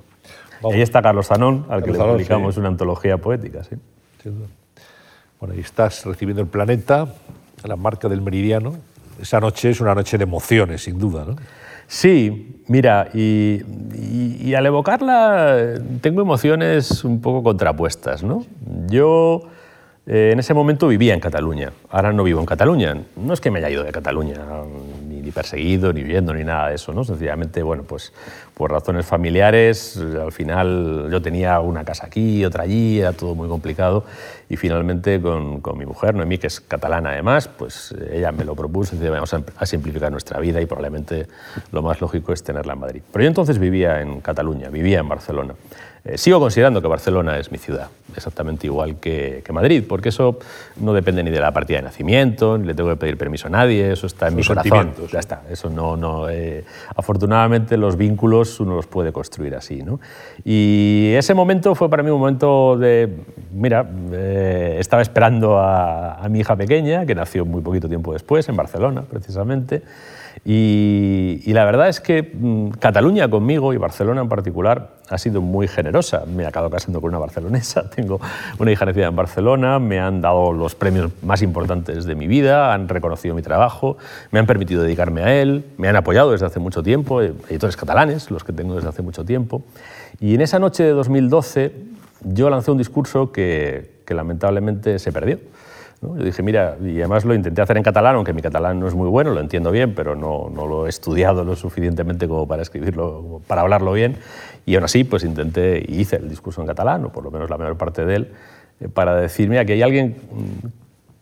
ahí 0.65 0.82
está 0.82 1.03
Carlos 1.03 1.28
Zanón, 1.28 1.66
al 1.69 1.85
que 1.85 1.93
le 1.93 1.98
publicamos 1.98 2.57
una 2.57 2.66
antología 2.66 3.16
poética. 3.19 3.62
¿sí? 3.62 3.77
Bueno, 5.39 5.55
ahí 5.55 5.61
estás 5.61 6.05
recibiendo 6.05 6.43
el 6.43 6.48
planeta, 6.48 7.07
la 7.62 7.77
marca 7.77 8.09
del 8.09 8.23
meridiano 8.23 8.74
esa 9.20 9.40
noche 9.40 9.70
es 9.70 9.80
una 9.80 9.94
noche 9.94 10.18
de 10.18 10.24
emociones, 10.24 10.82
sin 10.82 10.98
duda, 10.98 11.24
¿no? 11.26 11.36
Sí, 11.88 12.62
mira, 12.66 13.09
y, 13.14 14.55
al 14.55 14.66
evocarla 14.66 15.74
tengo 16.01 16.20
emociones 16.20 17.05
un 17.05 17.20
poco 17.20 17.43
contrapuestas, 17.43 18.22
¿no? 18.24 18.44
Yo 18.88 19.43
eh, 20.06 20.30
en 20.32 20.38
ese 20.38 20.52
momento 20.52 20.88
vivía 20.88 21.14
en 21.14 21.20
Cataluña, 21.20 21.72
ahora 21.90 22.12
no 22.12 22.24
vivo 22.24 22.40
en 22.40 22.47
Cataluña. 22.47 22.97
No 23.16 23.32
es 23.32 23.40
que 23.40 23.51
me 23.51 23.60
haya 23.60 23.70
ido 23.70 23.84
de 23.84 23.93
Cataluña, 23.93 24.36
ni 25.27 25.32
perseguido, 25.32 25.93
ni 25.93 26.03
viviendo, 26.03 26.32
ni 26.32 26.44
nada 26.44 26.69
de 26.69 26.77
eso, 26.77 26.93
¿no? 26.93 27.05
Sencillamente, 27.05 27.62
bueno, 27.62 27.82
pues 27.82 28.12
por 28.55 28.70
razones 28.70 29.05
familiares, 29.05 29.98
al 29.98 30.32
final 30.32 31.09
yo 31.11 31.20
tenía 31.20 31.61
una 31.61 31.85
casa 31.85 32.07
aquí, 32.07 32.44
otra 32.44 32.62
allí, 32.62 33.01
era 33.01 33.12
todo 33.12 33.35
muy 33.35 33.48
complicado 33.48 34.05
y 34.48 34.57
finalmente 34.57 35.20
con, 35.20 35.61
con 35.61 35.77
mi 35.77 35.85
mujer, 35.85 36.15
Noemí, 36.15 36.39
que 36.39 36.47
es 36.47 36.61
catalana 36.61 37.11
además, 37.11 37.48
pues 37.48 37.94
ella 38.11 38.32
me 38.32 38.44
lo 38.44 38.55
propuso 38.55 38.97
y 38.97 39.09
vamos 39.09 39.35
a 39.35 39.66
simplificar 39.66 40.11
nuestra 40.11 40.39
vida 40.40 40.61
y 40.61 40.66
probablemente 40.66 41.27
lo 41.73 41.82
más 41.82 42.01
lógico 42.01 42.32
es 42.32 42.43
tenerla 42.43 42.74
en 42.74 42.78
Madrid. 42.78 43.03
Pero 43.12 43.24
yo 43.24 43.28
entonces 43.28 43.59
vivía 43.59 44.01
en 44.01 44.20
Cataluña, 44.20 44.70
vivía 44.70 45.01
en 45.01 45.09
Barcelona. 45.09 45.55
Eh, 46.07 46.19
sigo 46.19 46.39
considerando 46.39 46.81
que 46.81 46.87
Barcelona 46.87 47.37
es 47.37 47.51
mi 47.51 47.59
ciudad, 47.59 47.89
exactamente 48.15 48.69
igual 48.69 48.97
que, 49.01 49.43
Madrid, 49.51 49.83
porque 49.89 50.11
eso 50.11 50.39
no 50.77 50.93
depende 50.93 51.24
ni 51.24 51.31
de 51.31 51.41
la 51.41 51.51
partida 51.51 51.78
de 51.78 51.83
nacimiento, 51.83 52.57
ni 52.59 52.66
le 52.66 52.74
tengo 52.74 52.91
que 52.91 52.97
pedir 52.97 53.19
permiso 53.19 53.49
a 53.49 53.51
nadie, 53.51 53.91
eso 53.91 54.07
está 54.07 54.28
en 54.28 54.37
mi 54.37 54.45
corazón. 54.45 54.93
Ya 55.11 55.19
está, 55.19 55.43
eso 55.51 55.69
no, 55.69 55.97
no 55.97 56.28
eh, 56.28 56.65
afortunadamente 56.95 57.77
los 57.77 57.97
vínculos 57.97 58.61
uno 58.61 58.77
los 58.77 58.87
puede 58.87 59.12
construir 59.12 59.57
así. 59.57 59.83
¿no? 59.83 59.99
Y 60.45 61.12
ese 61.16 61.35
momento 61.35 61.74
fue 61.74 61.91
para 61.91 62.05
mí 62.05 62.11
un 62.11 62.20
momento 62.20 62.78
de, 62.78 63.12
mira, 63.53 63.85
eh, 64.12 64.77
estaba 64.78 65.03
esperando 65.03 65.59
a, 65.59 66.23
a 66.23 66.28
mi 66.28 66.39
hija 66.39 66.55
pequeña, 66.55 67.05
que 67.05 67.16
nació 67.16 67.45
muy 67.45 67.62
poquito 67.62 67.89
tiempo 67.89 68.12
después, 68.12 68.49
en 68.49 68.55
Barcelona 68.55 69.03
precisamente, 69.03 69.83
y, 70.48 71.52
la 71.52 71.64
verdad 71.64 71.89
es 71.89 72.01
que 72.01 72.23
mm, 72.23 72.68
Cataluña 72.78 73.28
conmigo 73.28 73.74
y 73.74 73.78
Barcelona 73.78 74.20
en 74.20 74.28
particular 74.28 74.90
ha 75.09 75.18
sido 75.18 75.43
muy 75.43 75.66
generosa. 75.66 76.23
Me 76.24 76.44
he 76.44 76.47
acabado 76.47 76.70
casando 76.70 77.01
con 77.01 77.09
una 77.09 77.18
barcelonesa, 77.18 77.90
tengo 77.97 78.20
una 78.60 78.70
hija 78.70 78.86
nacida 78.86 79.09
en 79.09 79.16
Barcelona, 79.16 79.81
me 79.81 79.98
han 79.98 80.20
dado 80.20 80.52
los 80.52 80.77
premios 80.77 81.10
más 81.24 81.43
importantes 81.43 82.05
de 82.05 82.14
mi 82.14 82.28
vida, 82.28 82.73
han 82.73 82.89
reconocido 82.89 83.35
mi 83.35 83.43
trabajo, 83.43 83.97
me 84.31 84.39
han 84.39 84.47
permitido 84.47 84.85
dedicarme 84.85 85.23
a 85.24 85.35
él, 85.35 85.64
me 85.78 85.89
han 85.89 85.97
apoyado 85.97 86.31
desde 86.31 86.47
hace 86.47 86.60
mucho 86.60 86.81
tiempo, 86.81 87.23
eh, 87.23 87.32
editores 87.48 87.77
catalanes, 87.77 88.31
los 88.31 88.44
que 88.44 88.52
tengo 88.52 88.77
desde 88.77 88.89
hace 88.89 89.02
mucho 89.02 89.24
tiempo. 89.24 89.64
Y 90.20 90.36
en 90.36 90.43
esa 90.43 90.60
noche 90.60 90.85
de 90.85 90.90
2012 90.90 91.73
yo 92.23 92.51
lancé 92.51 92.70
un 92.70 92.78
discurso 92.78 93.32
que, 93.32 93.97
que 94.06 94.14
lamentablemente 94.14 95.01
se 95.01 95.10
perdió 95.10 95.40
yo 96.02 96.14
dije, 96.14 96.43
mira, 96.43 96.77
y 96.82 96.98
además 96.98 97.24
lo 97.24 97.35
intenté 97.35 97.62
hacer 97.62 97.77
en 97.77 97.82
catalán, 97.82 98.16
aunque 98.16 98.32
mi 98.32 98.43
catalán 98.43 98.78
no 98.78 98.86
es 98.86 98.94
muy 98.94 99.09
bueno, 99.09 99.32
lo 99.32 99.40
entiendo 99.40 99.70
bien, 99.70 99.94
pero 99.94 100.14
no, 100.14 100.51
no 100.55 100.66
lo 100.66 100.86
he 100.86 100.90
estudiado 100.90 101.43
lo 101.44 101.56
suficientemente 101.56 102.28
como 102.28 102.47
para 102.47 102.62
escribirlo, 102.62 103.40
para 103.47 103.62
hablarlo 103.62 103.93
bien. 103.93 104.16
Y 104.66 104.74
aún 104.74 104.85
así, 104.85 105.05
pues 105.05 105.24
intenté 105.24 105.85
y 105.86 106.01
hice 106.01 106.16
el 106.16 106.28
discurso 106.28 106.60
en 106.60 106.66
catalán, 106.66 107.05
o 107.06 107.12
por 107.12 107.24
lo 107.24 107.31
menos 107.31 107.48
la 107.48 107.56
mayor 107.56 107.77
parte 107.77 108.05
de 108.05 108.16
él, 108.16 108.32
eh, 108.81 108.89
para 108.89 109.16
decir, 109.16 109.48
mira, 109.48 109.64
que 109.64 109.73
hay 109.73 109.82
alguien 109.82 110.16
mm, 110.31 110.66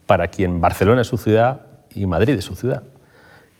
para 0.07 0.29
quien 0.29 0.61
Barcelona 0.61 1.03
es 1.03 1.07
su 1.07 1.19
ciudad 1.19 1.63
y 1.95 2.07
Madrid 2.07 2.35
es 2.35 2.45
su 2.45 2.57
ciudad. 2.57 2.83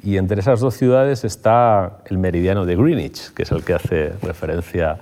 Y 0.03 0.19
entre 0.19 0.41
esas 0.41 0.61
dos 0.61 0.75
ciudades 0.75 1.25
está 1.25 1.99
el 2.07 2.19
meridiano 2.19 2.67
de 2.67 2.77
Greenwich, 2.77 3.33
que 3.33 3.45
es 3.45 3.53
el 3.53 3.65
que 3.65 3.73
hace 3.73 4.13
referencia 4.21 4.99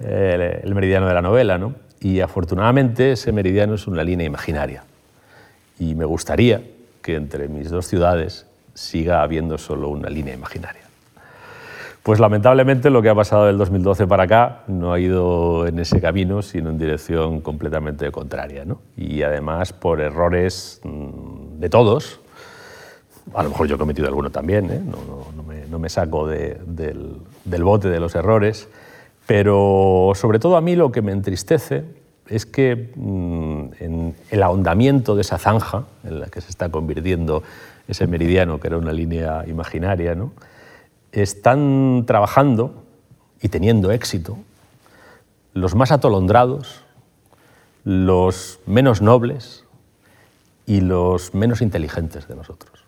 eh, 0.00 0.60
el 0.62 0.74
meridiano 0.74 1.06
de 1.06 1.14
la 1.14 1.22
novela. 1.22 1.56
¿no? 1.56 1.74
Y 2.00 2.20
afortunadamente 2.20 3.12
ese 3.12 3.32
meridiano 3.32 3.74
es 3.74 3.86
una 3.86 4.02
línea 4.02 4.26
imaginaria 4.26 4.82
y 5.82 5.96
me 5.96 6.04
gustaría 6.04 6.62
que 7.02 7.16
entre 7.16 7.48
mis 7.48 7.68
dos 7.68 7.86
ciudades 7.86 8.46
siga 8.72 9.22
habiendo 9.22 9.58
solo 9.58 9.88
una 9.88 10.08
línea 10.08 10.32
imaginaria. 10.32 10.82
Pues 12.04 12.20
lamentablemente 12.20 12.88
lo 12.88 13.02
que 13.02 13.08
ha 13.08 13.14
pasado 13.14 13.46
del 13.46 13.58
2012 13.58 14.06
para 14.06 14.24
acá 14.24 14.62
no 14.68 14.92
ha 14.92 15.00
ido 15.00 15.66
en 15.66 15.80
ese 15.80 16.00
camino, 16.00 16.42
sino 16.42 16.70
en 16.70 16.78
dirección 16.78 17.40
completamente 17.40 18.10
contraria. 18.12 18.64
¿no? 18.64 18.80
Y 18.96 19.22
además 19.22 19.72
por 19.72 20.00
errores 20.00 20.80
mm, 20.84 21.58
de 21.58 21.68
todos, 21.68 22.20
a 23.34 23.42
lo 23.42 23.50
mejor 23.50 23.66
yo 23.66 23.74
he 23.74 23.78
cometido 23.78 24.06
alguno 24.06 24.30
también, 24.30 24.70
¿eh? 24.70 24.80
no, 25.68 25.78
me, 25.78 25.88
saco 25.88 26.28
del, 26.28 27.16
del 27.44 27.64
bote 27.64 27.88
de 27.88 27.98
los 27.98 28.14
errores, 28.14 28.68
pero 29.26 30.12
sobre 30.14 30.38
todo 30.38 30.56
a 30.56 30.60
mí 30.60 30.76
lo 30.76 30.92
que 30.92 31.02
me 31.02 31.12
entristece 31.12 32.01
es 32.32 32.46
que 32.46 32.90
mm, 32.96 33.64
en 33.78 34.16
el 34.30 34.42
ahondamiento 34.42 35.14
de 35.14 35.20
esa 35.20 35.36
zanja 35.36 35.84
en 36.02 36.18
la 36.18 36.26
que 36.28 36.40
se 36.40 36.48
está 36.48 36.70
convirtiendo 36.70 37.42
ese 37.86 38.06
meridiano, 38.06 38.58
que 38.58 38.68
era 38.68 38.78
una 38.78 38.92
línea 38.92 39.44
imaginaria, 39.46 40.16
están 41.12 42.04
trabajando 42.06 42.84
y 43.42 43.48
teniendo 43.48 43.92
éxito 43.92 44.38
los 45.52 45.74
más 45.74 45.92
atolondrados, 45.92 46.82
los 47.84 48.60
menos 48.64 49.02
nobles 49.02 49.64
y 50.64 50.80
los 50.80 51.34
menos 51.34 51.60
inteligentes 51.60 52.28
de 52.28 52.34
nosotros. 52.34 52.86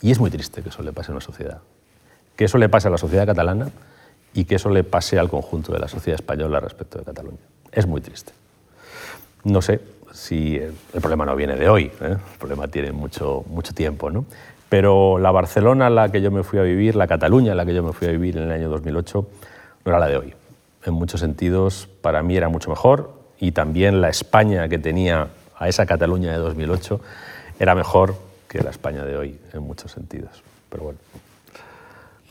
Y 0.00 0.10
es 0.10 0.18
muy 0.18 0.30
triste 0.30 0.62
que 0.62 0.70
eso 0.70 0.82
le 0.82 0.92
pase 0.92 1.12
a 1.12 1.14
una 1.14 1.20
sociedad, 1.20 1.60
que 2.34 2.46
eso 2.46 2.58
le 2.58 2.68
pase 2.68 2.88
a 2.88 2.90
la 2.90 2.98
sociedad 2.98 3.26
catalana 3.26 3.70
y 4.34 4.46
que 4.46 4.56
eso 4.56 4.68
le 4.68 4.82
pase 4.82 5.16
al 5.16 5.28
conjunto 5.28 5.72
de 5.72 5.78
la 5.78 5.86
sociedad 5.86 6.18
española 6.18 6.58
respecto 6.58 6.98
de 6.98 7.04
Cataluña 7.04 7.38
es 7.72 7.86
muy 7.86 8.00
triste. 8.00 8.32
No 9.44 9.62
sé 9.62 9.80
si 10.12 10.56
el 10.56 11.00
problema 11.00 11.24
no 11.24 11.36
viene 11.36 11.56
de 11.56 11.68
hoy, 11.68 11.84
¿eh? 12.00 12.16
el 12.32 12.38
problema 12.38 12.68
tiene 12.68 12.92
mucho, 12.92 13.44
mucho 13.48 13.72
tiempo, 13.72 14.10
¿no? 14.10 14.24
pero 14.68 15.18
la 15.18 15.30
Barcelona 15.30 15.86
en 15.86 15.94
la 15.94 16.10
que 16.10 16.20
yo 16.20 16.30
me 16.30 16.42
fui 16.42 16.58
a 16.58 16.62
vivir, 16.62 16.94
la 16.94 17.06
Cataluña 17.06 17.52
en 17.52 17.56
la 17.56 17.64
que 17.64 17.74
yo 17.74 17.82
me 17.82 17.92
fui 17.92 18.08
a 18.08 18.10
vivir 18.10 18.36
en 18.36 18.44
el 18.44 18.52
año 18.52 18.68
2008, 18.68 19.28
no 19.84 19.90
era 19.90 19.98
la 19.98 20.08
de 20.08 20.16
hoy. 20.16 20.34
En 20.84 20.94
muchos 20.94 21.20
sentidos, 21.20 21.88
para 22.02 22.22
mí 22.22 22.36
era 22.36 22.48
mucho 22.48 22.70
mejor 22.70 23.12
y 23.38 23.52
también 23.52 24.00
la 24.00 24.08
España 24.08 24.68
que 24.68 24.78
tenía 24.78 25.28
a 25.56 25.68
esa 25.68 25.86
Cataluña 25.86 26.32
de 26.32 26.38
2008 26.38 27.00
era 27.58 27.74
mejor 27.74 28.14
que 28.48 28.62
la 28.62 28.70
España 28.70 29.04
de 29.04 29.16
hoy 29.16 29.38
en 29.52 29.62
muchos 29.62 29.92
sentidos. 29.92 30.42
Pero 30.68 30.84
bueno, 30.84 30.98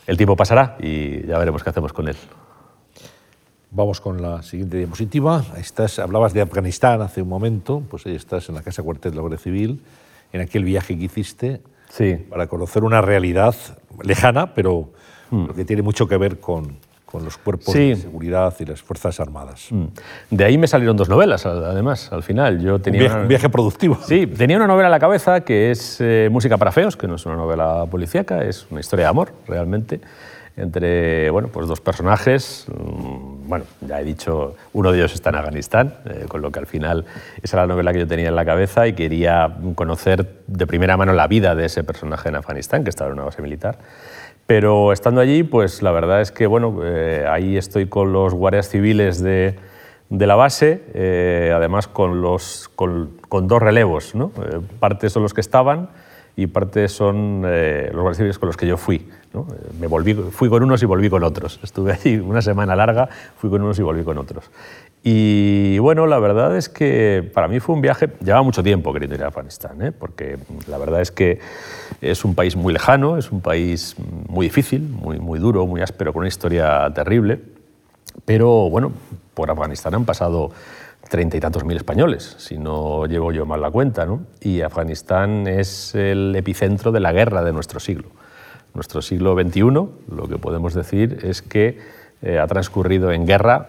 el 0.06 0.16
tiempo 0.16 0.36
pasará 0.36 0.76
y 0.80 1.26
ya 1.26 1.38
veremos 1.38 1.62
qué 1.62 1.70
hacemos 1.70 1.92
con 1.92 2.08
él. 2.08 2.16
Vamos 3.70 4.00
con 4.00 4.22
la 4.22 4.42
siguiente 4.42 4.78
diapositiva. 4.78 5.44
Estás, 5.58 5.98
hablabas 5.98 6.32
de 6.32 6.40
Afganistán 6.40 7.02
hace 7.02 7.22
un 7.22 7.28
momento, 7.28 7.82
pues 7.90 8.06
ahí 8.06 8.14
estás 8.14 8.48
en 8.48 8.54
la 8.54 8.62
Casa 8.62 8.82
Cuartel 8.82 9.12
de 9.12 9.16
la 9.16 9.20
Guardia 9.20 9.38
Civil, 9.38 9.82
en 10.32 10.40
aquel 10.40 10.64
viaje 10.64 10.98
que 10.98 11.04
hiciste 11.04 11.60
sí. 11.90 12.16
para 12.30 12.46
conocer 12.46 12.82
una 12.82 13.02
realidad 13.02 13.54
lejana, 14.02 14.54
pero 14.54 14.90
hmm. 15.30 15.48
que 15.48 15.64
tiene 15.64 15.82
mucho 15.82 16.08
que 16.08 16.16
ver 16.16 16.40
con, 16.40 16.78
con 17.10 17.24
los 17.24 17.38
cuerpos 17.38 17.72
de 17.72 17.96
seguridad 17.96 18.54
y 18.58 18.66
las 18.66 18.82
Fuerzas 18.82 19.18
Armadas. 19.18 19.68
Mm. 19.70 19.84
De 20.30 20.44
ahí 20.44 20.58
me 20.58 20.66
salieron 20.66 20.94
dos 20.94 21.08
novelas, 21.08 21.46
además, 21.46 22.12
al 22.12 22.22
final. 22.22 22.60
Yo 22.60 22.80
tenía 22.80 23.16
un, 23.16 23.28
viaje, 23.28 23.48
productivo. 23.48 23.98
Sí, 24.06 24.26
tenía 24.26 24.58
una 24.58 24.66
novela 24.66 24.88
en 24.88 24.92
la 24.92 24.98
cabeza 24.98 25.40
que 25.40 25.70
es 25.70 25.96
eh, 26.00 26.28
Música 26.30 26.58
para 26.58 26.70
Feos, 26.70 26.98
que 26.98 27.08
no 27.08 27.14
es 27.14 27.24
una 27.24 27.36
novela 27.36 27.86
policíaca, 27.90 28.44
es 28.44 28.66
una 28.70 28.80
historia 28.80 29.06
de 29.06 29.10
amor, 29.10 29.32
realmente, 29.46 30.02
entre 30.54 31.30
bueno, 31.30 31.48
pues 31.48 31.66
dos 31.66 31.80
personajes. 31.80 32.66
Mm, 32.68 33.37
bueno, 33.48 33.64
ya 33.80 33.98
he 33.98 34.04
dicho, 34.04 34.56
uno 34.74 34.92
de 34.92 34.98
ellos 34.98 35.14
está 35.14 35.30
en 35.30 35.36
Afganistán, 35.36 35.94
eh, 36.04 36.26
con 36.28 36.42
lo 36.42 36.52
que 36.52 36.58
al 36.58 36.66
final 36.66 37.06
esa 37.42 37.56
era 37.56 37.66
la 37.66 37.72
novela 37.72 37.94
que 37.94 38.00
yo 38.00 38.06
tenía 38.06 38.28
en 38.28 38.36
la 38.36 38.44
cabeza 38.44 38.86
y 38.86 38.92
quería 38.92 39.56
conocer 39.74 40.42
de 40.46 40.66
primera 40.66 40.98
mano 40.98 41.14
la 41.14 41.26
vida 41.26 41.54
de 41.54 41.64
ese 41.64 41.82
personaje 41.82 42.28
en 42.28 42.36
Afganistán, 42.36 42.84
que 42.84 42.90
estaba 42.90 43.08
en 43.08 43.14
una 43.14 43.24
base 43.24 43.40
militar. 43.40 43.78
Pero 44.46 44.92
estando 44.92 45.22
allí, 45.22 45.44
pues 45.44 45.82
la 45.82 45.92
verdad 45.92 46.20
es 46.20 46.30
que 46.30 46.46
bueno, 46.46 46.80
eh, 46.84 47.26
ahí 47.26 47.56
estoy 47.56 47.86
con 47.86 48.12
los 48.12 48.34
guardias 48.34 48.68
civiles 48.68 49.22
de, 49.22 49.58
la 50.10 50.34
base, 50.34 50.84
eh, 50.92 51.50
además 51.54 51.88
con, 51.88 52.20
dos 52.20 53.62
relevos. 53.62 54.14
¿no? 54.14 54.30
Parte 54.78 55.08
son 55.08 55.22
los 55.22 55.32
que 55.32 55.40
estaban 55.40 55.88
y 56.36 56.48
parte 56.48 56.88
son 56.88 57.42
los 57.42 57.94
guardias 57.94 58.18
civiles 58.18 58.38
con 58.38 58.48
los 58.48 58.58
que 58.58 58.66
yo 58.66 58.76
fui. 58.76 59.08
¿No? 59.32 59.46
Me 59.80 59.86
volví, 59.86 60.14
fui 60.14 60.48
con 60.48 60.62
unos 60.62 60.82
y 60.82 60.86
volví 60.86 61.10
con 61.10 61.22
otros. 61.22 61.60
Estuve 61.62 61.92
allí 61.92 62.16
una 62.16 62.42
semana 62.42 62.74
larga, 62.76 63.08
fui 63.36 63.50
con 63.50 63.62
unos 63.62 63.78
y 63.78 63.82
volví 63.82 64.04
con 64.04 64.18
otros. 64.18 64.50
Y 65.02 65.78
bueno, 65.78 66.06
la 66.06 66.18
verdad 66.18 66.56
es 66.56 66.68
que 66.68 67.30
para 67.32 67.46
mí 67.46 67.60
fue 67.60 67.74
un 67.74 67.80
viaje, 67.80 68.08
llevaba 68.20 68.42
mucho 68.42 68.62
tiempo 68.62 68.92
queriendo 68.92 69.14
ir 69.14 69.22
a 69.22 69.28
Afganistán, 69.28 69.80
¿eh? 69.80 69.92
porque 69.92 70.38
la 70.66 70.76
verdad 70.76 71.00
es 71.00 71.12
que 71.12 71.38
es 72.00 72.24
un 72.24 72.34
país 72.34 72.56
muy 72.56 72.72
lejano, 72.72 73.16
es 73.16 73.30
un 73.30 73.40
país 73.40 73.94
muy 74.28 74.46
difícil, 74.46 74.82
muy, 74.82 75.18
muy 75.18 75.38
duro, 75.38 75.66
muy 75.66 75.82
áspero, 75.82 76.12
con 76.12 76.20
una 76.20 76.28
historia 76.28 76.90
terrible, 76.94 77.40
pero 78.24 78.68
bueno, 78.68 78.92
por 79.34 79.50
Afganistán 79.50 79.94
han 79.94 80.04
pasado 80.04 80.50
treinta 81.08 81.36
y 81.36 81.40
tantos 81.40 81.64
mil 81.64 81.76
españoles, 81.76 82.34
si 82.38 82.58
no 82.58 83.06
llevo 83.06 83.32
yo 83.32 83.46
mal 83.46 83.62
la 83.62 83.70
cuenta, 83.70 84.04
¿no? 84.04 84.22
y 84.40 84.62
Afganistán 84.62 85.46
es 85.46 85.94
el 85.94 86.34
epicentro 86.34 86.90
de 86.90 87.00
la 87.00 87.12
guerra 87.12 87.44
de 87.44 87.52
nuestro 87.52 87.78
siglo. 87.78 88.08
Nuestro 88.74 89.02
siglo 89.02 89.34
XXI, 89.34 89.60
lo 89.62 90.28
que 90.28 90.38
podemos 90.38 90.74
decir 90.74 91.20
es 91.22 91.42
que 91.42 91.78
eh, 92.22 92.38
ha 92.38 92.46
transcurrido 92.46 93.12
en 93.12 93.26
guerra 93.26 93.68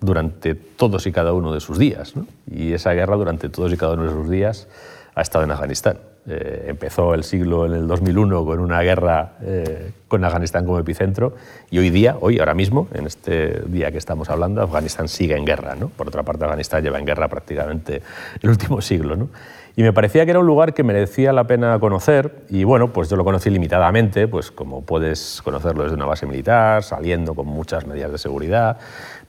durante 0.00 0.54
todos 0.54 1.06
y 1.06 1.12
cada 1.12 1.32
uno 1.32 1.52
de 1.52 1.60
sus 1.60 1.78
días. 1.78 2.14
Y 2.50 2.72
esa 2.72 2.92
guerra 2.92 3.16
durante 3.16 3.48
todos 3.48 3.72
y 3.72 3.76
cada 3.76 3.94
uno 3.94 4.04
de 4.04 4.10
sus 4.10 4.28
días 4.28 4.68
ha 5.14 5.22
estado 5.22 5.44
en 5.44 5.50
Afganistán. 5.50 5.98
Eh, 6.30 6.66
empezó 6.68 7.14
el 7.14 7.24
siglo 7.24 7.64
en 7.64 7.72
el 7.72 7.86
2001 7.86 8.44
con 8.44 8.60
una 8.60 8.82
guerra 8.82 9.32
eh, 9.40 9.92
con 10.08 10.22
Afganistán 10.24 10.66
como 10.66 10.78
epicentro 10.78 11.34
y 11.70 11.78
hoy 11.78 11.88
día, 11.88 12.18
hoy, 12.20 12.38
ahora 12.38 12.52
mismo, 12.52 12.86
en 12.92 13.06
este 13.06 13.62
día 13.66 13.90
que 13.90 13.96
estamos 13.96 14.28
hablando, 14.28 14.60
Afganistán 14.60 15.08
sigue 15.08 15.36
en 15.36 15.46
guerra. 15.46 15.74
¿no? 15.74 15.88
Por 15.88 16.08
otra 16.08 16.22
parte, 16.24 16.44
Afganistán 16.44 16.82
lleva 16.82 16.98
en 16.98 17.06
guerra 17.06 17.28
prácticamente 17.28 18.02
el 18.42 18.50
último 18.50 18.82
siglo. 18.82 19.16
¿no? 19.16 19.30
Y 19.78 19.84
me 19.84 19.92
parecía 19.92 20.24
que 20.24 20.32
era 20.32 20.40
un 20.40 20.46
lugar 20.46 20.74
que 20.74 20.82
merecía 20.82 21.32
la 21.32 21.46
pena 21.46 21.78
conocer 21.78 22.42
y 22.48 22.64
bueno, 22.64 22.92
pues 22.92 23.08
yo 23.08 23.14
lo 23.14 23.24
conocí 23.24 23.48
limitadamente, 23.48 24.26
pues 24.26 24.50
como 24.50 24.82
puedes 24.82 25.40
conocerlo 25.40 25.84
desde 25.84 25.94
una 25.94 26.04
base 26.04 26.26
militar, 26.26 26.82
saliendo 26.82 27.32
con 27.32 27.46
muchas 27.46 27.86
medidas 27.86 28.10
de 28.10 28.18
seguridad, 28.18 28.76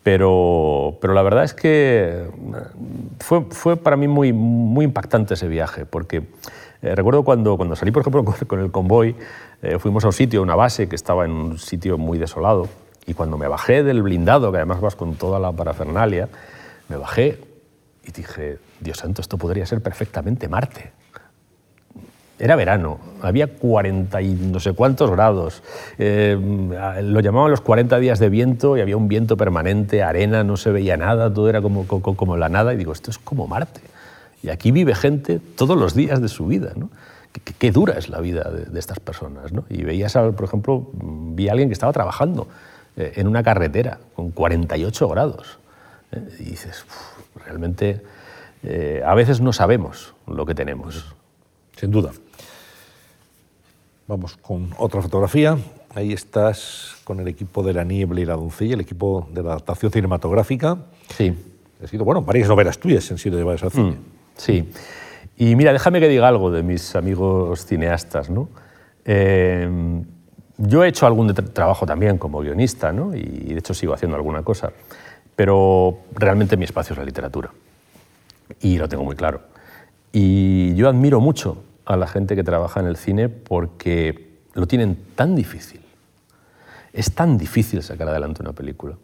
pero, 0.02 0.98
pero 1.02 1.14
la 1.14 1.22
verdad 1.22 1.44
es 1.44 1.54
que 1.54 2.32
fue, 3.20 3.46
fue 3.52 3.78
para 3.78 3.96
mí 3.96 4.08
muy, 4.08 4.34
muy 4.34 4.86
impactante 4.86 5.36
ese 5.36 5.48
viaje, 5.48 5.86
porque 5.86 6.24
eh, 6.82 6.96
recuerdo 6.96 7.24
cuando, 7.24 7.56
cuando 7.56 7.76
salí, 7.76 7.92
por 7.92 8.02
ejemplo, 8.02 8.26
con, 8.48 8.60
el 8.60 8.72
convoy, 8.72 9.16
eh, 9.62 9.78
fuimos 9.78 10.04
a 10.04 10.08
un 10.08 10.14
sitio, 10.14 10.42
una 10.42 10.56
base 10.56 10.90
que 10.90 10.96
estaba 10.96 11.26
en 11.26 11.32
un 11.32 11.60
sitio 11.60 12.00
muy 12.00 12.18
desolado, 12.18 12.68
y 13.06 13.14
cuando 13.14 13.38
me 13.38 13.48
bajé 13.48 13.84
del 13.84 14.02
blindado, 14.02 14.52
que 14.52 14.58
además 14.58 14.82
vas 14.82 14.96
con 14.96 15.14
toda 15.14 15.40
la 15.40 15.52
parafernalia, 15.52 16.28
me 16.88 16.98
bajé 16.98 17.38
y 18.04 18.12
dije, 18.12 18.58
Dios 18.80 18.98
santo, 18.98 19.22
esto 19.22 19.38
podría 19.38 19.66
ser 19.66 19.82
perfectamente 19.82 20.48
Marte. 20.48 20.92
Era 22.40 22.56
verano, 22.56 23.00
había 23.22 23.48
40 23.48 24.22
y 24.22 24.34
no 24.34 24.62
sé 24.62 24.72
cuántos 24.72 25.12
grados. 25.12 25.62
Eh, 25.98 26.38
lo 27.04 27.20
llamaban 27.20 27.52
los 27.52 27.60
40 27.60 28.00
días 28.00 28.18
de 28.20 28.30
viento 28.30 28.78
y 28.78 28.82
había 28.82 28.96
un 28.96 29.10
viento 29.10 29.36
permanente, 29.36 30.04
arena, 30.04 30.46
no 30.46 30.56
se 30.56 30.72
veía 30.72 30.96
nada, 30.96 31.34
todo 31.34 31.50
era 31.50 31.62
como, 31.62 31.86
como, 31.86 32.38
la 32.38 32.48
nada. 32.48 32.74
Y 32.74 32.78
digo, 32.78 32.94
esto 32.94 33.12
es 33.12 33.18
como 33.18 33.46
Marte. 33.48 33.82
Y 34.42 34.50
aquí 34.50 34.72
vive 34.72 34.96
gente 34.96 35.42
todos 35.58 35.78
los 35.78 35.96
días 35.96 36.22
de 36.22 36.30
su 36.30 36.46
vida. 36.46 36.72
¿no? 36.78 36.90
Qué, 37.58 37.72
dura 37.72 37.98
es 37.98 38.08
la 38.08 38.22
vida 38.22 38.50
de, 38.50 38.80
estas 38.80 39.02
personas. 39.02 39.52
¿no? 39.52 39.66
Y 39.70 39.84
veías, 39.84 40.14
por 40.14 40.44
ejemplo, 40.46 40.88
vi 40.94 41.50
a 41.50 41.52
alguien 41.52 41.68
que 41.68 41.74
estaba 41.74 41.92
trabajando 41.92 42.48
eh, 42.96 43.14
en 43.18 43.28
una 43.28 43.44
carretera 43.44 44.00
con 44.16 44.32
48 44.32 45.10
grados. 45.10 45.60
¿eh? 46.14 46.22
Y 46.40 46.44
dices, 46.44 46.86
realmente 47.46 48.02
a 48.64 49.16
veces 49.16 49.42
no 49.42 49.54
sabemos 49.54 50.14
lo 50.28 50.46
que 50.46 50.56
tenemos. 50.56 51.16
Sin 51.78 51.92
duda. 51.92 52.12
Vamos 54.10 54.38
con 54.38 54.74
otra 54.78 55.02
fotografía. 55.02 55.58
Ahí 55.94 56.14
estás 56.14 56.96
con 57.04 57.20
el 57.20 57.28
equipo 57.28 57.64
de 57.64 57.74
La 57.74 57.84
Niebla 57.84 58.20
y 58.20 58.26
la 58.26 58.36
Doncella, 58.36 58.74
el 58.74 58.82
equipo 58.82 59.30
de 59.32 59.44
la 59.44 59.52
adaptación 59.52 59.92
cinematográfica. 59.92 60.78
Sí. 61.16 61.34
Ha 61.84 61.88
sido, 61.88 62.06
bueno, 62.06 62.22
varias 62.22 62.50
novelas 62.50 62.80
tuyas 62.80 63.10
han 63.12 63.18
sido 63.18 63.38
llevadas 63.38 63.64
al 63.64 63.72
cine. 63.72 63.92
Mm, 63.92 63.98
sí. 64.36 64.70
Y 65.38 65.56
mira, 65.56 65.72
déjame 65.72 66.00
que 66.00 66.10
diga 66.10 66.28
algo 66.28 66.52
de 66.52 66.64
mis 66.64 66.96
amigos 66.96 67.66
cineastas, 67.66 68.30
¿no? 68.30 68.50
Eh, 69.06 69.70
yo 70.58 70.84
he 70.84 70.88
hecho 70.90 71.06
algún 71.06 71.34
trabajo 71.34 71.86
también 71.86 72.18
como 72.18 72.42
guionista, 72.42 72.92
¿no? 72.92 73.16
Y 73.16 73.54
de 73.54 73.60
hecho 73.60 73.74
sigo 73.74 73.94
haciendo 73.94 74.18
alguna 74.18 74.44
cosa. 74.44 74.72
Pero 75.36 76.00
realmente 76.14 76.58
mi 76.58 76.66
espacio 76.66 76.94
es 76.94 76.98
la 76.98 77.06
literatura. 77.06 77.52
Y 78.62 78.78
lo 78.78 78.90
tengo 78.90 79.04
muy 79.04 79.16
claro. 79.16 79.42
Y 80.12 80.74
yo 80.76 80.90
admiro 80.90 81.20
mucho 81.20 81.64
a 81.86 81.98
la 81.98 82.08
gente 82.08 82.36
que 82.36 82.44
trabaja 82.44 82.80
en 82.80 82.88
el 82.88 82.98
cine 82.98 83.30
porque 83.30 84.30
lo 84.54 84.68
tienen 84.68 84.98
tan 85.16 85.36
difícil. 85.36 85.82
Es 86.94 87.12
tan 87.12 87.38
difícil 87.38 87.84
sacar 87.84 88.10
adelante 88.10 88.42
una 88.42 88.54
película. 88.54 88.96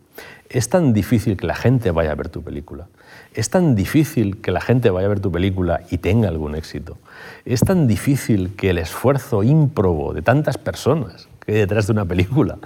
Es 0.50 0.70
tan 0.70 0.94
difícil 0.94 1.38
que 1.38 1.46
la 1.46 1.56
gente 1.56 1.92
vaya 1.92 2.12
a 2.12 2.16
ver 2.16 2.30
tu 2.30 2.44
película. 2.44 2.88
Es 3.34 3.50
tan 3.50 3.76
difícil 3.76 4.42
que 4.42 4.52
la 4.52 4.62
gente 4.62 4.90
vaya 4.90 5.06
a 5.08 5.10
ver 5.10 5.20
tu 5.20 5.32
película 5.32 5.82
y 5.92 5.98
tenga 5.98 6.30
algún 6.30 6.56
éxito. 6.56 6.98
Es 7.46 7.62
tan 7.62 7.88
difícil 7.88 8.56
que 8.56 8.70
el 8.70 8.78
esfuerzo 8.78 9.44
ímprobo 9.44 10.14
de 10.14 10.22
tantas 10.22 10.58
personas 10.58 11.28
que 11.46 11.54
hay 11.54 11.58
detrás 11.60 11.88
de 11.88 11.94
una 11.94 12.06
película 12.06 12.58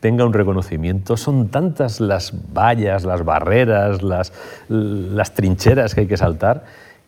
tenga 0.00 0.24
un 0.24 0.32
reconocimiento. 0.32 1.16
Son 1.16 1.48
tantas 1.48 2.00
las 2.00 2.32
vallas, 2.52 3.04
las 3.04 3.24
barreras, 3.24 4.02
las, 4.02 4.32
las 4.68 5.34
trincheras 5.34 5.94
que 5.94 6.02
hay 6.02 6.06
que 6.06 6.16
saltar 6.16 6.64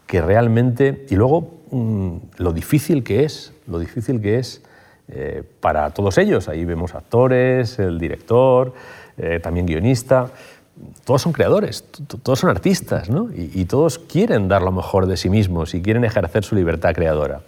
que 0.07 0.23
realmente... 0.23 1.07
Y 1.11 1.16
luego 1.16 1.59
Mm, 1.70 2.16
lo 2.39 2.53
difícil 2.53 3.05
que 3.05 3.24
es, 3.24 3.53
lo 3.66 3.78
difícil 3.78 4.20
que 4.20 4.39
es 4.39 4.62
eh, 5.09 5.43
para 5.61 5.90
todos 5.90 6.19
ellos. 6.19 6.49
Ahí 6.49 6.65
vemos 6.65 6.95
actores, 6.95 7.78
el 7.78 7.99
director, 7.99 8.73
eh, 9.16 9.40
también 9.43 9.66
guionista. 9.66 10.31
Todos 11.05 11.23
son 11.23 11.32
creadores, 11.32 11.85
todos 12.23 12.39
son 12.39 12.51
artistas, 12.51 13.11
¿no? 13.11 13.31
y, 13.35 13.65
todos 13.65 13.99
quieren 13.99 14.47
dar 14.47 14.62
lo 14.62 14.70
mejor 14.70 15.07
de 15.07 15.16
sí 15.16 15.28
mismos 15.28 15.74
y 15.74 15.82
quieren 15.82 16.05
ejercer 16.05 16.45
su 16.45 16.55
libertad 16.55 16.95
creadora. 16.95 17.40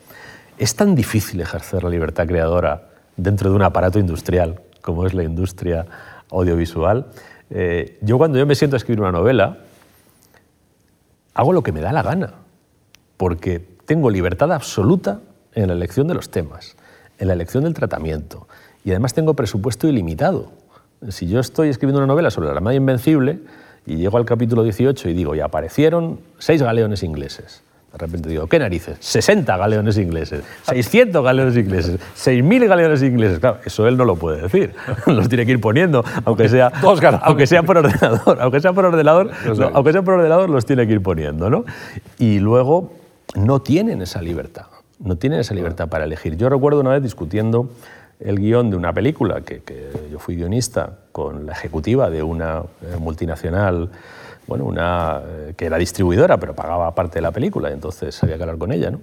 Es 0.59 0.75
tan 0.75 0.97
difícil 0.97 1.41
ejercer 1.41 1.85
la 1.85 1.91
libertad 1.91 2.27
creadora 2.27 2.90
dentro 3.16 3.51
de 3.51 3.57
un 3.57 3.62
aparato 3.62 3.99
industrial 3.99 4.61
como 4.81 5.07
es 5.07 5.15
la 5.15 5.23
industria 5.23 5.87
audiovisual. 6.31 7.07
Eh, 7.51 7.99
yo 8.01 8.19
cuando 8.19 8.39
yo 8.39 8.47
me 8.47 8.55
siento 8.55 8.77
a 8.77 8.78
escribir 8.78 9.01
una 9.01 9.12
novela, 9.12 9.59
hago 11.35 11.53
lo 11.53 11.62
que 11.62 11.73
me 11.73 11.81
da 11.81 11.93
la 11.93 12.03
gana, 12.03 12.35
porque 13.16 13.61
tengo 13.85 14.11
libertad 14.11 14.53
absoluta 14.53 15.20
en 15.55 15.69
la 15.69 15.74
elección 15.74 16.07
de 16.07 16.15
los 16.15 16.31
temas, 16.31 16.77
en 17.19 17.28
la 17.28 17.35
elección 17.35 17.65
del 17.65 17.74
tratamiento 17.74 18.47
y 18.85 18.91
además 18.91 19.15
tengo 19.15 19.35
presupuesto 19.35 19.89
ilimitado. 19.89 20.53
Si 21.09 21.27
yo 21.27 21.41
estoy 21.41 21.69
escribiendo 21.69 21.99
una 21.99 22.07
novela 22.07 22.31
sobre 22.31 22.49
la 22.49 22.55
Armada 22.55 22.74
Invencible 22.77 23.41
y 23.87 23.97
llego 23.97 24.19
al 24.19 24.24
capítulo 24.24 24.62
18 24.62 25.09
y 25.09 25.15
digo, 25.15 25.35
y 25.35 25.41
aparecieron 25.41 26.20
seis 26.39 26.62
galeones 26.62 27.03
ingleses. 27.03 27.62
De 27.93 27.99
repente 27.99 28.29
digo, 28.29 28.47
¿qué 28.47 28.59
narices? 28.59 28.97
60 29.01 29.57
galeones 29.57 29.99
ingleses, 29.99 30.45
600 30.62 31.25
galeones 31.25 31.57
ingleses, 31.57 31.99
6.000 32.17 32.69
galeones 32.69 33.03
ingleses. 33.03 33.41
Claro, 33.41 33.59
eso 33.65 33.89
él 33.89 33.97
no 33.97 34.05
lo 34.05 34.15
puede 34.15 34.43
decir. 34.43 34.75
Los 35.07 35.29
tiene 35.29 35.45
que 35.45 35.53
ir 35.53 35.61
poniendo, 35.61 36.05
aunque 36.25 36.49
sea, 36.49 36.69
aunque 37.23 37.47
sea 37.49 37.65
por 37.65 37.79
ordenador. 37.79 38.39
Aunque 38.41 38.61
sea 38.61 38.73
por 38.73 38.85
ordenador, 38.85 39.31
aunque 39.73 39.93
sea 39.93 40.03
por 40.03 40.15
ordenador, 40.15 40.51
los 40.51 40.65
tiene 40.65 40.87
que 40.87 40.93
ir 40.93 41.03
poniendo. 41.03 41.51
¿no? 41.51 41.65
Y 42.19 42.39
luego 42.39 42.93
no 43.35 43.61
tienen 43.61 44.03
esa 44.03 44.23
libertad, 44.23 44.67
no 45.01 45.17
tienen 45.17 45.41
esa 45.41 45.55
libertad 45.55 45.89
para 45.89 46.05
elegir. 46.05 46.37
Yo 46.37 46.49
recuerdo 46.49 46.81
una 46.81 46.91
vez 46.91 47.03
discutiendo 47.03 47.71
el 48.21 48.39
guion 48.39 48.71
de 48.71 48.77
una 48.77 48.93
película, 48.93 49.41
que, 49.41 49.62
yo 50.11 50.19
fui 50.19 50.37
guionista 50.37 50.99
con 51.11 51.47
la 51.47 51.53
ejecutiva 51.53 52.11
de 52.11 52.23
una 52.23 52.62
eh, 52.83 52.97
multinacional, 52.99 53.91
bueno, 54.51 54.64
una, 54.64 55.22
eh, 55.24 55.55
que 55.56 55.66
era 55.66 55.78
distribuidora, 55.78 56.36
pero 56.39 56.56
pagaba 56.56 56.93
parte 56.93 57.14
de 57.14 57.22
la 57.22 57.31
película, 57.31 57.70
entonces 57.70 58.20
había 58.20 58.36
que 58.36 58.43
hablar 58.43 58.59
con 58.59 58.72
ella, 58.72 58.90
¿no? 58.90 59.01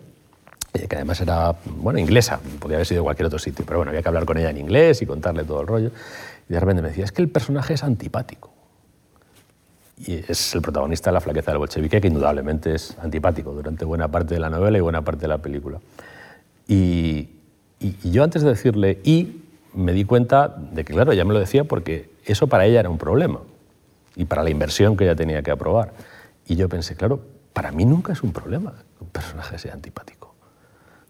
que 0.73 0.95
además 0.95 1.21
era, 1.21 1.55
bueno, 1.65 1.97
inglesa, 1.99 2.39
podía 2.59 2.75
haber 2.75 2.85
sido 2.85 3.01
de 3.01 3.05
cualquier 3.05 3.27
otro 3.27 3.39
sitio, 3.39 3.65
pero 3.65 3.79
bueno, 3.79 3.89
había 3.89 4.03
que 4.03 4.09
hablar 4.09 4.25
con 4.25 4.37
ella 4.37 4.49
en 4.49 4.57
inglés 4.57 5.01
y 5.01 5.05
contarle 5.05 5.45
todo 5.45 5.61
el 5.61 5.67
rollo. 5.67 5.91
Y 6.47 6.53
de 6.53 6.59
repente 6.59 6.81
me 6.83 6.89
decía, 6.89 7.05
es 7.05 7.11
que 7.11 7.21
el 7.21 7.29
personaje 7.29 7.73
es 7.73 7.83
antipático. 7.83 8.51
Y 10.05 10.15
es 10.27 10.53
el 10.53 10.61
protagonista 10.61 11.09
de 11.09 11.15
La 11.15 11.21
flaqueza 11.21 11.49
del 11.49 11.57
bolchevique, 11.57 11.99
que 11.99 12.07
indudablemente 12.09 12.75
es 12.75 12.95
antipático 13.01 13.53
durante 13.53 13.85
buena 13.85 14.09
parte 14.09 14.35
de 14.35 14.39
la 14.41 14.49
novela 14.49 14.77
y 14.77 14.81
buena 14.81 15.01
parte 15.01 15.21
de 15.21 15.29
la 15.29 15.39
película. 15.39 15.79
Y, 16.67 17.29
y 17.79 18.11
yo 18.11 18.23
antes 18.23 18.43
de 18.43 18.49
decirle 18.49 18.99
y, 19.03 19.41
me 19.73 19.93
di 19.93 20.03
cuenta 20.03 20.49
de 20.49 20.83
que, 20.83 20.93
claro, 20.93 21.13
ella 21.13 21.25
me 21.25 21.33
lo 21.33 21.39
decía 21.39 21.63
porque 21.63 22.11
eso 22.25 22.45
para 22.47 22.65
ella 22.65 22.81
era 22.81 22.89
un 22.89 22.99
problema 22.99 23.39
y 24.17 24.25
para 24.25 24.43
la 24.43 24.49
inversión 24.49 24.97
que 24.97 25.05
ella 25.05 25.15
tenía 25.15 25.41
que 25.41 25.51
aprobar. 25.51 25.93
Y 26.47 26.55
yo 26.55 26.67
pensé, 26.67 26.95
claro, 26.95 27.21
para 27.53 27.71
mí 27.71 27.85
nunca 27.85 28.11
es 28.11 28.23
un 28.23 28.33
problema 28.33 28.73
que 28.97 29.03
un 29.03 29.09
personaje 29.09 29.57
sea 29.57 29.73
antipático. 29.73 30.35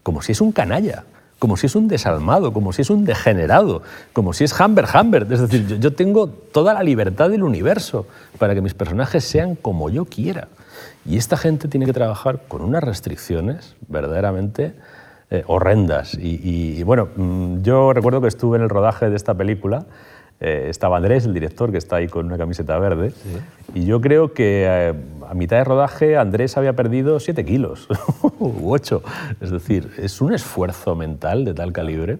Como 0.04 0.22
si 0.22 0.34
es 0.34 0.42
un 0.42 0.52
canalla, 0.52 1.06
como 1.40 1.58
si 1.58 1.68
es 1.68 1.76
un 1.76 1.88
desalmado, 1.88 2.52
como 2.52 2.74
si 2.74 2.82
es 2.82 2.90
un 2.90 3.06
degenerado, 3.06 3.82
como 4.14 4.34
si 4.34 4.44
es 4.44 4.60
Humber 4.60 4.86
Humber. 4.94 5.28
Es 5.30 5.42
decir, 5.42 5.80
yo, 5.80 5.94
tengo 5.94 6.28
toda 6.28 6.74
la 6.74 6.84
libertad 6.84 7.30
del 7.30 7.44
universo 7.44 8.08
para 8.38 8.56
que 8.56 8.62
mis 8.62 8.74
personajes 8.74 9.24
sean 9.24 9.56
como 9.56 9.90
yo 9.90 10.06
quiera. 10.06 10.48
Y 11.06 11.18
esta 11.18 11.38
gente 11.38 11.68
tiene 11.68 11.86
que 11.86 11.94
trabajar 11.94 12.42
con 12.48 12.62
unas 12.62 12.84
restricciones 12.84 13.76
verdaderamente 13.88 14.74
eh, 15.30 15.44
horrendas. 15.48 16.18
Y, 16.20 16.84
bueno, 16.84 17.10
mm, 17.16 17.62
yo 17.62 17.94
recuerdo 17.94 18.22
que 18.22 18.28
estuve 18.28 18.58
en 18.58 18.64
el 18.64 18.70
rodaje 18.70 19.10
de 19.10 19.16
esta 19.16 19.34
película. 19.34 19.86
Eh, 20.39 20.68
estaba 20.69 20.97
Andrés, 20.97 21.26
el 21.26 21.34
director, 21.34 21.72
que 21.72 21.77
está 21.77 21.95
ahí 21.95 22.07
con 22.07 22.27
una 22.27 22.38
camiseta 22.38 22.77
verde. 22.77 23.11
Y 23.73 23.85
yo 23.85 24.01
creo 24.01 24.34
que 24.34 24.65
eh, 24.68 24.93
a 25.27 25.34
mitad 25.34 25.57
de 25.57 25.64
rodaje 25.64 26.18
Andrés 26.18 26.57
había 26.57 26.73
perdido 26.73 27.19
7 27.19 27.43
kilos 27.43 27.88
u 28.39 28.72
8. 28.72 29.03
Es 29.41 29.51
decir, 29.51 29.91
es 29.97 30.22
un 30.22 30.34
esfuerzo 30.34 30.95
mental 30.95 31.43
de 31.43 31.53
tal 31.53 31.73
calibre. 31.73 32.19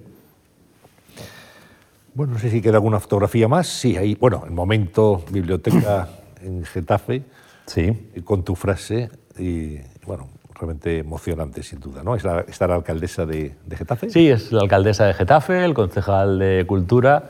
Bueno, 2.14 2.34
no 2.34 2.39
sé 2.39 2.49
si 2.49 2.61
queda 2.61 2.77
alguna 2.77 2.99
fotografía 2.99 3.48
más. 3.48 3.68
Sí, 3.68 3.95
ahí, 3.95 4.15
bueno, 4.15 4.44
el 4.45 4.52
momento 4.52 5.23
biblioteca 5.30 6.10
en 6.41 6.65
Getafe. 6.65 7.22
Sí. 7.68 8.10
Con 8.23 8.44
tu 8.44 8.56
frase. 8.56 9.11
Y 9.38 9.77
bueno, 10.07 10.27
realmente 10.56 10.98
emocionante, 10.98 11.61
sin 11.61 11.80
duda. 11.80 12.02
¿no? 12.03 12.15
¿Es 12.15 12.23
la, 12.23 12.44
la 12.60 12.76
alcaldesa 12.76 13.27
de, 13.27 13.53
Getafe? 13.69 14.10
Sí, 14.10 14.30
es 14.30 14.52
la 14.52 14.61
alcaldesa 14.61 15.06
de 15.06 15.14
Getafe, 15.14 15.64
el 15.64 15.76
concejal 15.76 16.39
de 16.39 16.65
Cultura. 16.68 17.30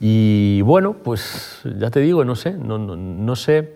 Y 0.00 0.60
bueno, 0.62 0.94
pues 0.94 1.60
ya 1.78 1.90
te 1.90 2.00
digo, 2.00 2.24
no 2.24 2.34
sé, 2.34 2.52
no, 2.52 2.78
no, 2.78 3.36
sé. 3.36 3.74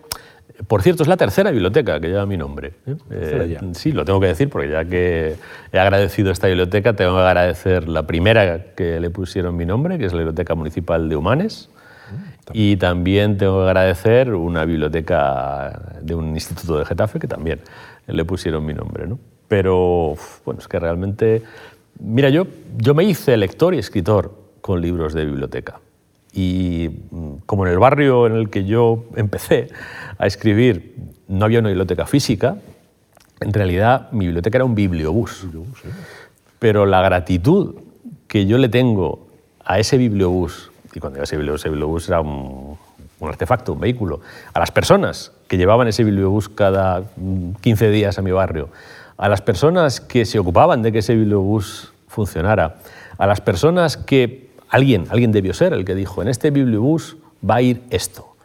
Por 0.67 0.81
cierto, 0.81 1.03
es 1.03 1.09
la 1.09 1.17
tercera 1.17 1.51
biblioteca 1.51 1.99
que 1.99 2.07
lleva 2.07 2.25
mi 2.25 2.37
nombre. 2.37 2.73
¿eh? 2.85 2.95
Eh, 3.09 3.59
sí, 3.73 3.91
lo 3.91 4.03
tengo 4.03 4.19
que 4.19 4.27
decir 4.27 4.49
porque 4.49 4.69
ya 4.69 4.83
que 4.83 5.35
he 5.71 5.79
agradecido 5.79 6.31
esta 6.31 6.47
biblioteca, 6.47 6.93
tengo 6.93 7.15
que 7.15 7.21
agradecer 7.21 7.87
la 7.87 8.05
primera 8.05 8.73
que 8.75 8.99
le 8.99 9.09
pusieron 9.09 9.55
mi 9.55 9.65
nombre, 9.65 9.97
que 9.97 10.05
es 10.05 10.11
la 10.11 10.19
Biblioteca 10.19 10.55
Municipal 10.55 11.07
de 11.07 11.15
Humanes. 11.15 11.69
Mm, 12.11 12.51
y 12.53 12.77
también 12.77 13.37
tengo 13.37 13.63
que 13.63 13.67
agradecer 13.67 14.33
una 14.33 14.65
biblioteca 14.65 15.99
de 16.01 16.15
un 16.15 16.33
instituto 16.35 16.77
de 16.77 16.85
Getafe 16.85 17.19
que 17.19 17.27
también 17.27 17.59
le 18.07 18.25
pusieron 18.25 18.65
mi 18.65 18.73
nombre. 18.73 19.07
¿no? 19.07 19.19
Pero, 19.47 20.15
bueno, 20.45 20.59
es 20.59 20.67
que 20.67 20.79
realmente... 20.79 21.43
Mira, 22.01 22.29
yo, 22.29 22.47
yo 22.77 22.93
me 22.93 23.03
hice 23.03 23.35
lector 23.37 23.73
y 23.73 23.77
escritor 23.77 24.33
con 24.61 24.81
libros 24.81 25.13
de 25.13 25.25
biblioteca. 25.25 25.79
Y 26.33 26.89
mm, 27.11 27.33
como 27.45 27.65
en 27.65 27.73
el 27.73 27.79
barrio 27.79 28.27
en 28.27 28.35
el 28.35 28.49
que 28.49 28.65
yo 28.65 29.05
empecé 29.15 29.69
a 30.17 30.27
escribir 30.27 30.95
no 31.27 31.45
había 31.45 31.59
una 31.59 31.69
biblioteca 31.69 32.05
física, 32.05 32.57
en 33.39 33.53
realidad 33.53 34.11
mi 34.11 34.25
biblioteca 34.25 34.57
era 34.57 34.65
un 34.65 34.75
bibliobús. 34.75 35.47
Pero 36.59 36.85
la 36.85 37.01
gratitud 37.01 37.75
que 38.27 38.45
yo 38.45 38.57
le 38.57 38.69
tengo 38.69 39.27
a 39.63 39.79
ese 39.79 39.97
bibliobús, 39.97 40.71
y 40.93 40.99
cuando 40.99 41.17
era 41.17 41.23
ese 41.23 41.37
bibliobús, 41.37 41.61
ese 41.61 41.69
bibliobús 41.69 42.07
era 42.09 42.21
un, 42.21 42.77
un 43.19 43.29
artefacto, 43.29 43.73
un 43.73 43.79
vehículo, 43.79 44.21
a 44.53 44.59
las 44.59 44.71
personas 44.71 45.31
que 45.47 45.57
llevaban 45.57 45.87
ese 45.87 46.03
bibliobús 46.03 46.49
cada 46.49 47.03
15 47.61 47.89
días 47.89 48.17
a 48.17 48.21
mi 48.21 48.31
barrio, 48.31 48.69
a 49.17 49.29
las 49.29 49.41
personas 49.41 49.99
que 49.99 50.25
se 50.25 50.39
ocupaban 50.39 50.81
de 50.81 50.91
que 50.91 50.99
ese 50.99 51.15
bibliobús 51.15 51.91
funcionara, 52.07 52.77
a 53.17 53.27
las 53.27 53.41
personas 53.41 53.97
que 53.97 54.48
alguien, 54.69 55.05
alguien 55.09 55.31
debió 55.31 55.53
ser 55.53 55.73
el 55.73 55.85
que 55.85 55.95
dijo, 55.95 56.21
en 56.21 56.27
este 56.27 56.51
bibliobús 56.51 57.17
va 57.47 57.55
a 57.55 57.61
ir 57.61 57.83
esto. 57.89 58.35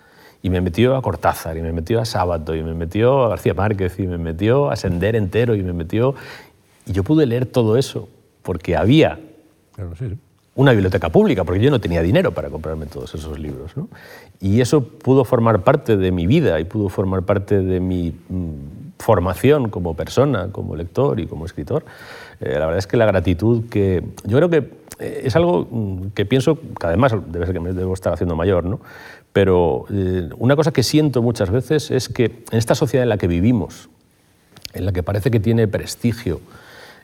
Y 0.43 0.51
me 0.51 0.61
metió 0.61 0.97
a 0.97 1.03
Cortázar, 1.03 1.57
y 1.57 1.63
me 1.63 1.73
metió 1.73 2.01
a 2.01 2.05
Sábato, 2.05 2.55
y 2.55 2.63
me 2.63 2.75
metió 2.75 3.25
a 3.25 3.29
García 3.29 3.55
Márquez, 3.55 3.99
y 3.99 4.07
me 4.07 4.19
metió 4.19 4.71
a 4.71 4.77
Sender 4.77 5.17
entero, 5.17 5.55
y 5.55 5.63
me 5.63 5.73
metió... 5.73 6.15
Y 6.87 6.93
yo 6.93 7.03
pude 7.03 7.25
leer 7.25 7.47
todo 7.47 7.79
eso 7.79 8.09
porque 8.43 8.77
había 8.77 9.19
una 10.55 10.73
biblioteca 10.73 11.09
pública, 11.09 11.45
porque 11.45 11.61
yo 11.61 11.71
no 11.71 11.81
tenía 11.81 12.03
dinero 12.03 12.33
para 12.33 12.51
comprarme 12.51 12.87
todos 12.87 13.15
esos 13.15 13.39
libros. 13.39 13.73
Y 14.41 14.61
eso 14.61 14.85
pudo 14.85 15.25
formar 15.25 15.63
parte 15.63 15.97
de 15.97 16.13
mi 16.13 16.27
vida 16.27 16.61
y 16.61 16.65
pudo 16.65 16.89
formar 16.89 17.23
parte 17.23 17.61
de 17.61 17.81
mi 17.81 18.11
mm, 18.11 18.93
formación 18.99 19.71
como 19.71 19.95
persona, 19.95 20.49
como 20.53 20.77
lector 20.77 21.19
y 21.19 21.27
como 21.27 21.47
escritor. 21.47 21.85
Eh, 22.41 22.59
la 22.59 22.67
verdad 22.67 22.79
es 22.79 22.87
que 22.87 22.97
la 22.97 23.07
gratitud 23.07 23.69
que... 23.69 24.03
Yo 24.25 24.37
creo 24.37 24.51
que 24.51 24.71
eh, 24.99 25.23
es 25.25 25.37
algo 25.37 25.67
mm, 25.71 26.09
que 26.15 26.25
pienso, 26.25 26.57
que 26.57 26.87
además 26.87 27.15
debe 27.29 27.47
ser 27.47 27.55
que 27.55 27.61
me 27.61 27.73
debo 27.73 27.95
estar 27.95 28.13
haciendo 28.13 28.37
mayor, 28.37 28.65
¿no? 28.65 28.81
pero 29.35 29.87
eh, 29.93 30.31
una 30.39 30.55
cosa 30.55 30.71
que 30.71 30.85
siento 30.85 31.21
muchas 31.21 31.51
veces 31.51 31.91
es 31.91 32.09
que 32.09 32.45
en 32.53 32.57
esta 32.57 32.77
sociedad 32.77 33.03
en 33.03 33.09
la 33.09 33.19
que 33.19 33.27
vivimos, 33.27 33.91
en 34.73 34.87
la 34.87 34.93
que 34.93 35.03
parece 35.03 35.33
que 35.33 35.41
tiene 35.41 35.67
prestigio 35.67 36.41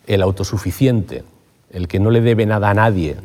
el 0.07 0.23
autosuficiente, 0.23 1.25
el 1.73 1.89
que 1.89 1.99
no 1.99 2.13
le 2.13 2.21
debe 2.21 2.47
nada 2.47 2.71
a 2.71 2.75
nadie, 2.75 3.17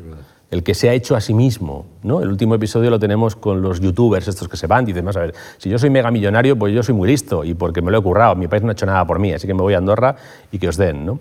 el 0.50 0.64
que 0.64 0.74
se 0.74 0.90
ha 0.90 0.94
hecho 0.94 1.16
a 1.16 1.22
sí 1.22 1.36
mismo. 1.36 1.86
¿no? 2.02 2.24
El 2.24 2.30
último 2.30 2.56
episodio 2.56 2.90
lo 2.90 2.98
tenemos 2.98 3.36
con 3.36 3.62
los 3.62 3.80
youtubers, 3.80 4.28
estos 4.28 4.50
que 4.50 4.58
se 4.58 4.66
van, 4.66 4.86
y 4.86 4.88
dicen, 4.88 5.08
a 5.08 5.12
ver, 5.12 5.36
si 5.60 5.70
yo 5.70 5.78
soy 5.78 5.92
mega 5.92 6.10
millonario, 6.10 6.58
pues 6.58 6.74
yo 6.74 6.82
soy 6.82 6.96
muy 6.96 7.08
listo, 7.08 7.44
y 7.44 7.54
porque 7.54 7.84
me 7.84 7.92
lo 7.92 8.00
he 8.00 8.02
currado, 8.02 8.36
mi 8.36 8.48
país 8.48 8.64
no 8.64 8.70
ha 8.70 8.72
hecho 8.72 8.88
nada 8.88 9.06
por 9.06 9.20
mí, 9.20 9.34
así 9.34 9.46
que 9.46 9.54
me 9.54 9.62
voy 9.62 9.76
a 9.76 9.78
Andorra 9.78 10.16
y 10.52 10.58
que 10.58 10.68
os 10.68 10.78
den. 10.78 11.06
¿no? 11.06 11.20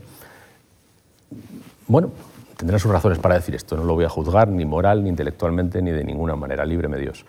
Bueno, 1.86 2.10
tendrán 2.56 2.80
sus 2.80 2.90
razones 2.90 3.18
para 3.18 3.34
decir 3.34 3.54
esto, 3.54 3.76
no 3.76 3.84
lo 3.84 3.94
voy 3.94 4.04
a 4.04 4.08
juzgar 4.08 4.48
ni 4.48 4.64
moral, 4.64 5.04
ni 5.04 5.10
intelectualmente, 5.10 5.82
ni 5.82 5.90
de 5.90 6.04
ninguna 6.04 6.34
manera, 6.36 6.64
líbreme 6.64 6.98
Dios. 6.98 7.24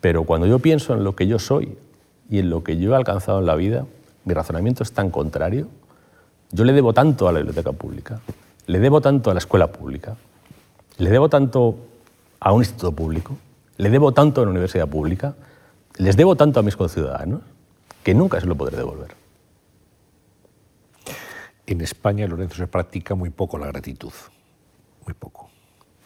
Pero 0.00 0.24
cuando 0.24 0.46
yo 0.46 0.58
pienso 0.58 0.94
en 0.94 1.04
lo 1.04 1.14
que 1.14 1.26
yo 1.26 1.38
soy 1.38 1.78
y 2.28 2.40
en 2.40 2.50
lo 2.50 2.64
que 2.64 2.76
yo 2.78 2.92
he 2.92 2.96
alcanzado 2.96 3.38
en 3.38 3.46
la 3.46 3.54
vida, 3.54 3.86
mi 4.24 4.34
razonamiento 4.34 4.82
es 4.82 4.92
tan 4.92 5.10
contrario. 5.10 5.68
Yo 6.50 6.64
le 6.64 6.72
debo 6.72 6.92
tanto 6.92 7.28
a 7.28 7.32
la 7.32 7.38
biblioteca 7.38 7.72
pública, 7.72 8.20
le 8.66 8.78
debo 8.80 9.00
tanto 9.00 9.30
a 9.30 9.34
la 9.34 9.38
escuela 9.38 9.68
pública, 9.68 10.16
le 10.98 11.10
debo 11.10 11.28
tanto 11.28 11.76
a 12.40 12.52
un 12.52 12.60
instituto 12.60 12.92
público, 12.92 13.36
le 13.76 13.90
debo 13.90 14.12
tanto 14.12 14.40
a 14.40 14.42
una 14.42 14.50
universidad 14.50 14.88
pública, 14.88 15.34
les 15.96 16.16
debo 16.16 16.36
tanto 16.36 16.60
a 16.60 16.62
mis 16.62 16.76
conciudadanos, 16.76 17.40
que 18.02 18.14
nunca 18.14 18.40
se 18.40 18.46
lo 18.46 18.56
podré 18.56 18.76
devolver. 18.76 19.21
En 21.72 21.80
España, 21.80 22.26
Lorenzo, 22.26 22.56
se 22.56 22.66
practica 22.66 23.14
muy 23.14 23.30
poco 23.30 23.56
la 23.58 23.66
gratitud. 23.66 24.12
Muy 25.06 25.14
poco. 25.14 25.48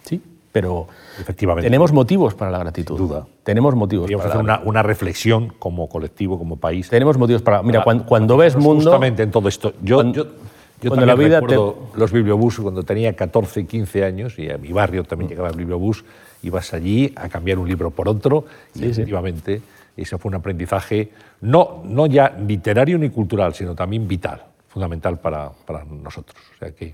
Sí, 0.03 0.21
pero 0.51 0.87
Efectivamente. 1.19 1.67
tenemos 1.67 1.91
motivos 1.91 2.35
para 2.35 2.49
la 2.51 2.59
gratitud. 2.59 2.95
Sin 2.95 3.07
duda. 3.07 3.27
Tenemos 3.43 3.75
motivos 3.75 4.09
para 4.09 4.29
hacer 4.29 4.39
una, 4.39 4.61
una, 4.63 4.81
reflexión 4.81 5.53
como 5.59 5.89
colectivo, 5.89 6.37
como 6.37 6.55
país. 6.55 6.89
Tenemos 6.89 7.17
motivos 7.17 7.41
para... 7.41 7.61
Mira, 7.63 7.83
cuando, 7.83 8.37
ves 8.37 8.55
mundo... 8.55 8.85
Justamente 8.85 9.23
en 9.23 9.31
todo 9.31 9.49
esto. 9.49 9.73
Yo, 9.81 10.01
yo 10.13 10.25
cuando 10.87 11.05
la 11.05 11.15
vida 11.15 11.41
recuerdo 11.41 11.89
los 11.95 12.11
bibliobús 12.11 12.59
cuando 12.59 12.83
tenía 12.83 13.13
14, 13.13 13.65
15 13.65 14.03
años 14.05 14.39
y 14.39 14.49
a 14.49 14.57
mi 14.57 14.71
barrio 14.71 15.03
también 15.03 15.29
llegaba 15.29 15.49
el 15.49 15.55
bibliobús, 15.55 16.05
ibas 16.43 16.73
allí 16.73 17.11
a 17.15 17.27
cambiar 17.27 17.59
un 17.59 17.67
libro 17.67 17.91
por 17.91 18.07
otro 18.07 18.45
y 18.73 18.85
efectivamente 18.85 19.61
ese 19.97 20.17
fue 20.17 20.29
un 20.29 20.35
aprendizaje 20.35 21.11
no, 21.41 21.81
no 21.83 22.05
ya 22.05 22.29
literario 22.29 22.97
ni 22.97 23.09
cultural, 23.09 23.53
sino 23.53 23.75
también 23.75 24.07
vital, 24.07 24.43
fundamental 24.77 25.17
para, 25.17 25.49
para 25.65 25.83
nosotros. 25.85 26.37
O 26.55 26.57
sea 26.59 26.71
que, 26.71 26.93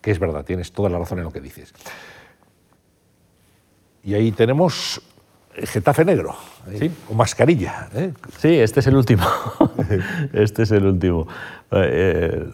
que 0.00 0.10
es 0.10 0.18
verdad, 0.18 0.44
tienes 0.44 0.72
toda 0.72 0.90
la 0.90 0.98
razón 0.98 1.18
en 1.18 1.24
lo 1.24 1.30
que 1.30 1.40
dices. 1.40 1.72
Y 4.02 4.14
ahí 4.14 4.32
tenemos 4.32 5.00
Getafe 5.54 6.04
negro, 6.04 6.34
¿sí? 6.76 6.90
con 7.06 7.16
mascarilla. 7.16 7.88
¿eh? 7.94 8.12
Sí, 8.38 8.54
este 8.56 8.80
es 8.80 8.86
el 8.88 8.96
último. 8.96 9.24
este 10.32 10.64
es 10.64 10.72
el 10.72 10.86
último. 10.86 11.28
Eh, 11.70 12.48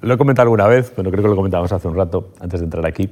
lo 0.00 0.14
he 0.14 0.18
comentado 0.18 0.44
alguna 0.44 0.66
vez, 0.66 0.92
pero 0.94 1.10
creo 1.10 1.22
que 1.22 1.28
lo 1.30 1.36
comentamos 1.36 1.72
hace 1.72 1.88
un 1.88 1.96
rato, 1.96 2.32
antes 2.40 2.60
de 2.60 2.64
entrar 2.64 2.84
aquí. 2.84 3.08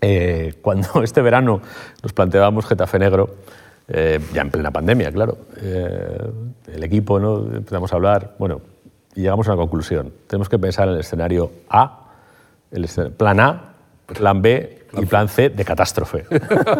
Eh, 0.00 0.54
cuando 0.60 1.02
este 1.02 1.22
verano 1.22 1.62
nos 2.02 2.12
planteábamos 2.12 2.66
Getafe 2.66 2.98
Negro, 2.98 3.36
eh, 3.88 4.20
ya 4.34 4.42
en 4.42 4.50
plena 4.50 4.70
pandemia, 4.70 5.10
claro, 5.10 5.38
eh, 5.56 6.18
el 6.74 6.84
equipo, 6.84 7.18
¿no? 7.18 7.46
empezamos 7.54 7.92
a 7.92 7.96
hablar, 7.96 8.34
bueno, 8.38 8.60
y 9.14 9.22
llegamos 9.22 9.48
a 9.48 9.52
una 9.52 9.60
conclusión. 9.60 10.12
Tenemos 10.26 10.48
que 10.48 10.58
pensar 10.58 10.88
en 10.88 10.94
el 10.94 11.00
escenario 11.00 11.50
A, 11.68 12.10
el 12.70 12.88
plan 13.16 13.40
A, 13.40 13.74
plan 14.06 14.42
B 14.42 14.82
y 14.94 15.06
plan 15.06 15.28
C 15.28 15.48
de 15.50 15.64
catástrofe. 15.64 16.24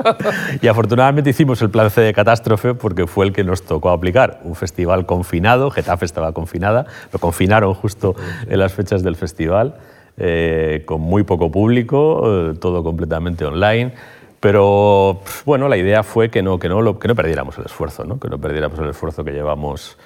y 0.63 0.69
afortunadamente 0.69 1.31
hicimos 1.31 1.61
el 1.63 1.71
plan 1.71 1.91
C 1.91 2.01
de 2.01 2.13
catástrofe 2.13 2.75
porque 2.75 3.07
fue 3.07 3.27
el 3.27 3.33
que 3.33 3.45
nos 3.45 3.63
tocó 3.63 3.91
aplicar. 3.91 4.41
Un 4.45 4.55
festival 4.55 5.07
confinado, 5.07 5.71
Getafe 5.71 6.05
estaba 6.05 6.33
confinada, 6.33 6.87
lo 7.13 7.19
confinaron 7.19 7.75
justo 7.75 8.15
en 8.47 8.59
las 8.59 8.73
fechas 8.73 9.03
del 9.03 9.17
festival, 9.17 9.77
eh, 10.17 10.83
con 10.87 11.01
muy 11.01 11.23
poco 11.23 11.51
público, 11.51 12.51
eh, 12.51 12.55
todo 12.59 12.83
completamente 12.83 13.45
online. 13.45 13.93
Pero 14.41 15.21
bueno, 15.47 15.69
la 15.69 15.77
idea 15.77 16.03
fue 16.03 16.29
que 16.29 16.43
no, 16.43 16.59
que 16.59 16.69
no, 16.69 16.99
que 16.99 17.07
no 17.07 17.15
perdiéramos 17.15 17.57
el 17.59 17.67
esfuerzo, 17.67 18.05
¿no? 18.05 18.19
que 18.19 18.29
no 18.29 18.39
perdiéramos 18.39 18.79
el 18.81 18.89
esfuerzo 18.89 19.23
que 19.23 19.31
llevamos 19.31 19.97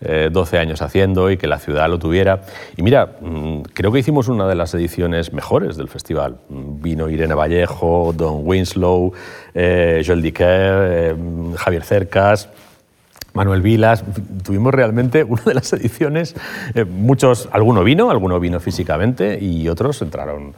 12 0.00 0.56
eh, 0.56 0.58
años 0.58 0.82
haciendo 0.82 1.30
y 1.30 1.36
que 1.36 1.46
la 1.46 1.58
ciudad 1.58 1.88
lo 1.88 1.98
tuviera. 1.98 2.42
Y 2.76 2.82
mira, 2.82 3.16
mm, 3.20 3.62
creo 3.72 3.92
que 3.92 4.00
hicimos 4.00 4.28
una 4.28 4.46
de 4.46 4.54
las 4.54 4.74
ediciones 4.74 5.32
mejores 5.32 5.76
del 5.76 5.88
festival. 5.88 6.36
Mm, 6.48 6.82
vino 6.82 7.08
Irene 7.08 7.34
Vallejo, 7.34 8.12
Don 8.14 8.46
Winslow, 8.46 9.12
eh, 9.54 10.02
Joel 10.06 10.22
Dicker, 10.22 10.46
eh, 10.48 11.16
Javier 11.56 11.84
Cercas. 11.84 12.48
Manuel 13.32 13.60
Vilas, 13.60 14.02
tuvimos 14.44 14.72
realmente 14.72 15.22
una 15.24 15.42
de 15.42 15.52
las 15.52 15.70
ediciones, 15.74 16.34
muchos, 16.88 17.50
alguno 17.52 17.84
vino, 17.84 18.10
alguno 18.10 18.40
vino 18.40 18.60
físicamente 18.60 19.38
y 19.38 19.68
otros 19.68 20.00
entraron 20.00 20.54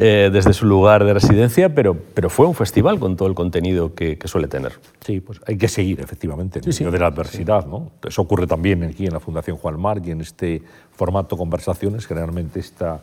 eh, 0.00 0.30
desde 0.32 0.52
su 0.52 0.64
lugar 0.64 1.04
de 1.04 1.12
residencia, 1.12 1.74
pero, 1.74 1.96
pero 2.14 2.30
fue 2.30 2.46
un 2.46 2.54
festival 2.54 3.00
con 3.00 3.16
todo 3.16 3.26
el 3.26 3.34
contenido 3.34 3.96
que, 3.96 4.16
suele 4.26 4.46
tener. 4.46 4.74
Sí, 5.04 5.20
pues 5.20 5.40
hay 5.44 5.58
que 5.58 5.66
seguir, 5.66 6.00
efectivamente, 6.00 6.60
en 6.64 6.72
sí, 6.72 6.84
de 6.84 6.98
la 7.00 7.08
adversidad. 7.08 7.66
¿no? 7.66 7.90
Eso 8.06 8.22
ocurre 8.22 8.46
también 8.46 8.84
aquí 8.84 9.06
en 9.06 9.12
la 9.12 9.18
Fundación 9.18 9.56
Juan 9.56 9.80
Mar 9.80 10.00
y 10.04 10.12
en 10.12 10.20
este 10.20 10.62
formato 10.94 11.36
conversaciones, 11.36 12.06
generalmente 12.06 12.60
esta 12.60 13.00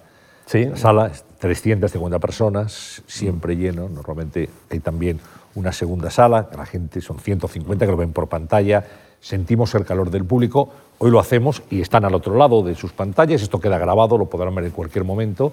sala, 0.76 1.12
350 1.40 2.20
personas, 2.20 3.04
siempre 3.08 3.58
lleno. 3.58 3.90
Normalmente 3.90 4.50
hay 4.70 4.80
también 4.80 5.20
una 5.56 5.74
segunda 5.74 6.10
sala, 6.10 6.50
la 6.56 6.66
gente 6.66 7.02
son 7.02 7.20
150 7.20 7.86
que 7.86 7.92
lo 7.92 7.98
ven 7.98 8.14
por 8.14 8.30
pantalla, 8.30 8.86
sentimos 9.20 9.76
el 9.76 9.84
calor 9.84 10.12
del 10.12 10.24
público. 10.24 10.70
Hoy 11.00 11.12
lo 11.12 11.20
hacemos 11.20 11.62
y 11.70 11.82
están 11.82 12.06
al 12.06 12.16
otro 12.16 12.38
lado 12.38 12.64
de 12.64 12.74
sus 12.76 12.94
pantallas, 12.94 13.42
esto 13.42 13.60
queda 13.60 13.78
grabado, 13.78 14.18
lo 14.18 14.28
podrán 14.28 14.56
ver 14.56 14.64
en 14.64 14.72
cualquier 14.72 15.04
momento 15.04 15.52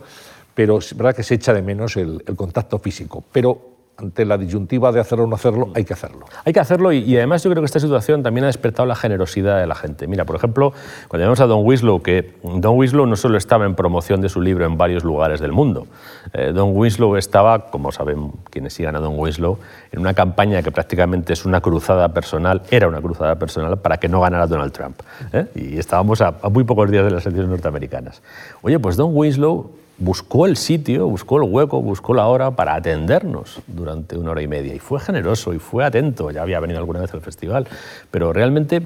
pero 0.55 0.79
es 0.79 0.97
verdad 0.97 1.15
que 1.15 1.23
se 1.23 1.35
echa 1.35 1.53
de 1.53 1.62
menos 1.62 1.97
el, 1.97 2.23
contacto 2.37 2.79
físico. 2.79 3.24
Pero 3.33 3.73
ante 3.97 4.24
la 4.24 4.39
disyuntiva 4.39 4.91
de 4.91 5.01
hacerlo 5.01 5.24
o 5.24 5.27
no 5.29 5.37
hacerlo, 5.37 5.70
hay 5.74 5.85
que 5.85 5.93
hacerlo. 5.93 6.27
Hay 6.45 6.53
que 6.53 6.61
hacerlo 6.61 6.93
y, 6.93 7.16
además 7.16 7.45
yo 7.45 7.51
creo 7.51 7.62
que 7.62 7.66
esta 7.66 7.79
situación 7.79 8.23
también 8.23 8.45
ha 8.45 8.47
despertado 8.49 8.87
la 8.87 8.97
generosidad 8.97 9.61
de 9.61 9.66
la 9.66 9.74
gente. 9.74 10.07
Mira, 10.07 10.24
por 10.24 10.35
ejemplo, 10.35 10.73
cuando 11.09 11.27
vemos 11.27 11.41
a 11.41 11.47
Don 11.47 11.65
Winslow, 11.65 12.03
que 12.03 12.35
Don 12.43 12.77
Winslow 12.77 13.07
no 13.07 13.16
solo 13.16 13.39
estaba 13.39 13.65
en 13.65 13.74
promoción 13.74 14.20
de 14.20 14.29
su 14.29 14.41
libro 14.41 14.65
en 14.65 14.77
varios 14.77 15.05
lugares 15.05 15.41
del 15.41 15.53
mundo, 15.53 15.87
eh, 16.33 16.53
Don 16.53 16.74
Winslow 16.74 17.16
estaba, 17.16 17.70
como 17.70 17.93
saben 17.93 18.33
quienes 18.51 18.73
sigan 18.73 18.97
a 18.97 18.99
Don 18.99 19.19
Winslow, 19.19 19.59
en 19.93 20.01
una 20.01 20.15
campaña 20.15 20.62
que 20.62 20.73
prácticamente 20.73 21.35
es 21.35 21.45
una 21.45 21.61
cruzada 21.61 22.09
personal, 22.09 22.62
era 22.70 22.89
una 22.89 23.01
cruzada 23.01 23.37
personal 23.37 23.79
para 23.79 23.99
que 23.99 24.09
no 24.09 24.20
ganara 24.20 24.47
Donald 24.47 24.73
Trump. 24.73 25.01
¿eh? 25.33 25.47
Y 25.55 25.79
estábamos 25.79 26.20
a, 26.23 26.35
a 26.43 26.49
muy 26.49 26.65
pocos 26.65 26.91
días 26.91 27.05
de 27.05 27.11
las 27.11 27.24
elecciones 27.27 27.51
norteamericanas. 27.51 28.23
Oye, 28.62 28.79
pues 28.79 28.97
Don 28.97 29.11
Winslow 29.15 29.82
buscó 29.98 30.47
el 30.47 30.56
sitio, 30.56 31.09
buscó 31.09 31.36
el 31.36 31.51
hueco, 31.51 31.81
buscó 31.81 32.14
la 32.14 32.27
hora 32.27 32.51
para 32.52 32.74
atendernos 32.74 33.60
durante 33.66 34.16
una 34.16 34.32
hora 34.32 34.43
y 34.43 34.48
media. 34.48 34.74
Y 34.74 34.78
fue 34.78 35.01
generoso 35.01 35.55
y 35.55 35.59
fue 35.59 35.85
atento. 35.85 36.31
Ya 36.31 36.43
había 36.43 36.60
venido 36.60 36.78
alguna 36.78 37.01
vez 37.01 37.14
al 37.14 37.20
festival, 37.20 37.66
pero 38.10 38.32
realmente, 38.32 38.82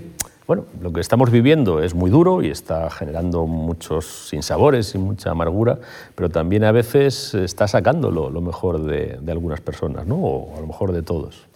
bueno, 0.46 0.64
lo 0.80 0.92
que 0.92 1.00
estamos 1.00 1.30
viviendo 1.30 1.82
es 1.82 1.94
muy 1.94 2.10
duro 2.10 2.42
y 2.42 2.50
está 2.50 2.90
generando 2.90 3.46
muchos 3.46 4.28
sinsabores 4.28 4.94
y 4.94 4.98
mucha 4.98 5.30
amargura, 5.30 5.78
pero 6.14 6.28
también 6.28 6.64
a 6.64 6.72
veces 6.72 7.34
está 7.34 7.66
sacando 7.68 8.10
lo, 8.10 8.40
mejor 8.40 8.82
de, 8.82 9.18
algunas 9.30 9.60
personas, 9.60 10.06
¿no? 10.06 10.16
o 10.16 10.56
a 10.56 10.60
lo 10.60 10.66
mejor 10.66 10.92
de 10.92 11.02
todos. 11.02 11.46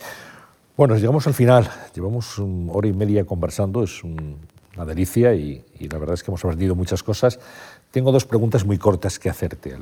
Bueno, 0.77 0.97
llegamos 0.97 1.27
al 1.27 1.35
final. 1.35 1.69
Llevamos 1.95 2.39
una 2.39 2.73
hora 2.73 2.89
y 2.89 2.95
media 2.95 3.27
conversando, 3.27 3.83
es 3.83 4.03
una 4.81 4.87
delicia 4.87 5.35
y, 5.35 5.63
y 5.79 5.89
la 5.89 5.99
verdad 5.99 6.15
es 6.15 6.23
que 6.23 6.31
hemos 6.31 6.43
aprendido 6.45 6.75
muchas 6.75 7.03
cosas. 7.03 7.39
Tengo 7.91 8.13
dos 8.13 8.25
preguntas 8.25 8.65
muy 8.65 8.79
cortas 8.79 9.19
que 9.19 9.29
hacerte 9.29 9.77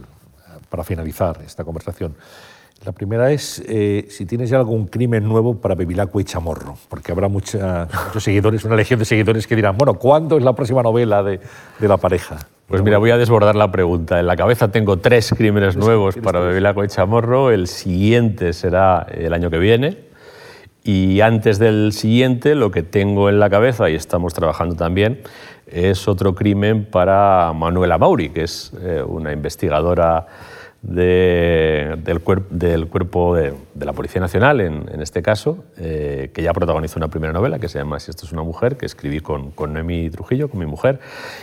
para 0.68 0.82
finalizar 0.82 1.40
esta 1.46 1.62
conversación. 1.62 2.16
La 2.84 2.92
primera 2.92 3.30
es 3.32 3.62
eh, 3.66 4.06
si 4.08 4.24
tienes 4.24 4.50
ya 4.50 4.58
algún 4.58 4.86
crimen 4.86 5.24
nuevo 5.24 5.56
para 5.56 5.74
Bevilacqua 5.74 6.20
y 6.20 6.24
Chamorro, 6.24 6.76
porque 6.88 7.12
habrá 7.12 7.28
mucha, 7.28 7.88
muchos 8.06 8.22
seguidores, 8.22 8.64
una 8.64 8.76
legión 8.76 8.98
de 8.98 9.04
seguidores 9.04 9.46
que 9.46 9.56
dirán, 9.56 9.76
bueno, 9.76 9.94
¿cuándo 9.94 10.36
es 10.36 10.44
la 10.44 10.52
próxima 10.54 10.82
novela 10.82 11.22
de, 11.22 11.40
de 11.78 11.88
la 11.88 11.96
pareja? 11.96 12.38
Pues 12.66 12.82
mira, 12.82 12.98
voy 12.98 13.10
a 13.10 13.16
desbordar 13.16 13.56
la 13.56 13.70
pregunta. 13.72 14.20
En 14.20 14.26
la 14.26 14.36
cabeza 14.36 14.70
tengo 14.70 14.98
tres 14.98 15.34
crímenes 15.36 15.76
nuevos 15.76 16.16
para 16.16 16.40
Bevilacqua 16.40 16.84
y 16.84 16.88
Chamorro. 16.88 17.50
El 17.50 17.66
siguiente 17.66 18.52
será 18.52 19.06
el 19.10 19.32
año 19.32 19.48
que 19.50 19.58
viene. 19.58 20.07
Y 20.84 21.20
antes 21.20 21.58
del 21.58 21.92
siguiente, 21.92 22.54
lo 22.54 22.70
que 22.70 22.82
tengo 22.82 23.28
en 23.28 23.40
la 23.40 23.50
cabeza, 23.50 23.90
y 23.90 23.94
estamos 23.94 24.32
trabajando 24.32 24.74
también, 24.74 25.20
es 25.66 26.08
otro 26.08 26.34
crimen 26.34 26.84
para 26.84 27.52
Manuela 27.52 27.98
Mauri, 27.98 28.30
que 28.30 28.44
es 28.44 28.72
eh, 28.80 29.02
una 29.06 29.32
investigadora 29.32 30.26
del, 30.82 32.04
del, 32.04 32.86
cuerpo 32.86 33.34
de, 33.34 33.52
la 33.80 33.92
Policía 33.92 34.20
Nacional, 34.20 34.60
en, 34.60 35.02
este 35.02 35.22
caso, 35.22 35.64
eh, 35.76 36.30
que 36.32 36.42
ya 36.42 36.52
protagonizó 36.52 36.98
una 36.98 37.08
primera 37.08 37.32
novela 37.32 37.58
que 37.58 37.68
se 37.68 37.78
llama 37.78 37.98
Si 37.98 38.10
esto 38.10 38.26
es 38.26 38.32
una 38.32 38.42
mujer, 38.42 38.76
que 38.76 38.86
escribí 38.86 39.20
con, 39.20 39.50
con 39.50 39.72
Noemi 39.72 40.08
Trujillo, 40.10 40.48
con 40.48 40.60
mi 40.60 40.66
mujer, 40.66 41.00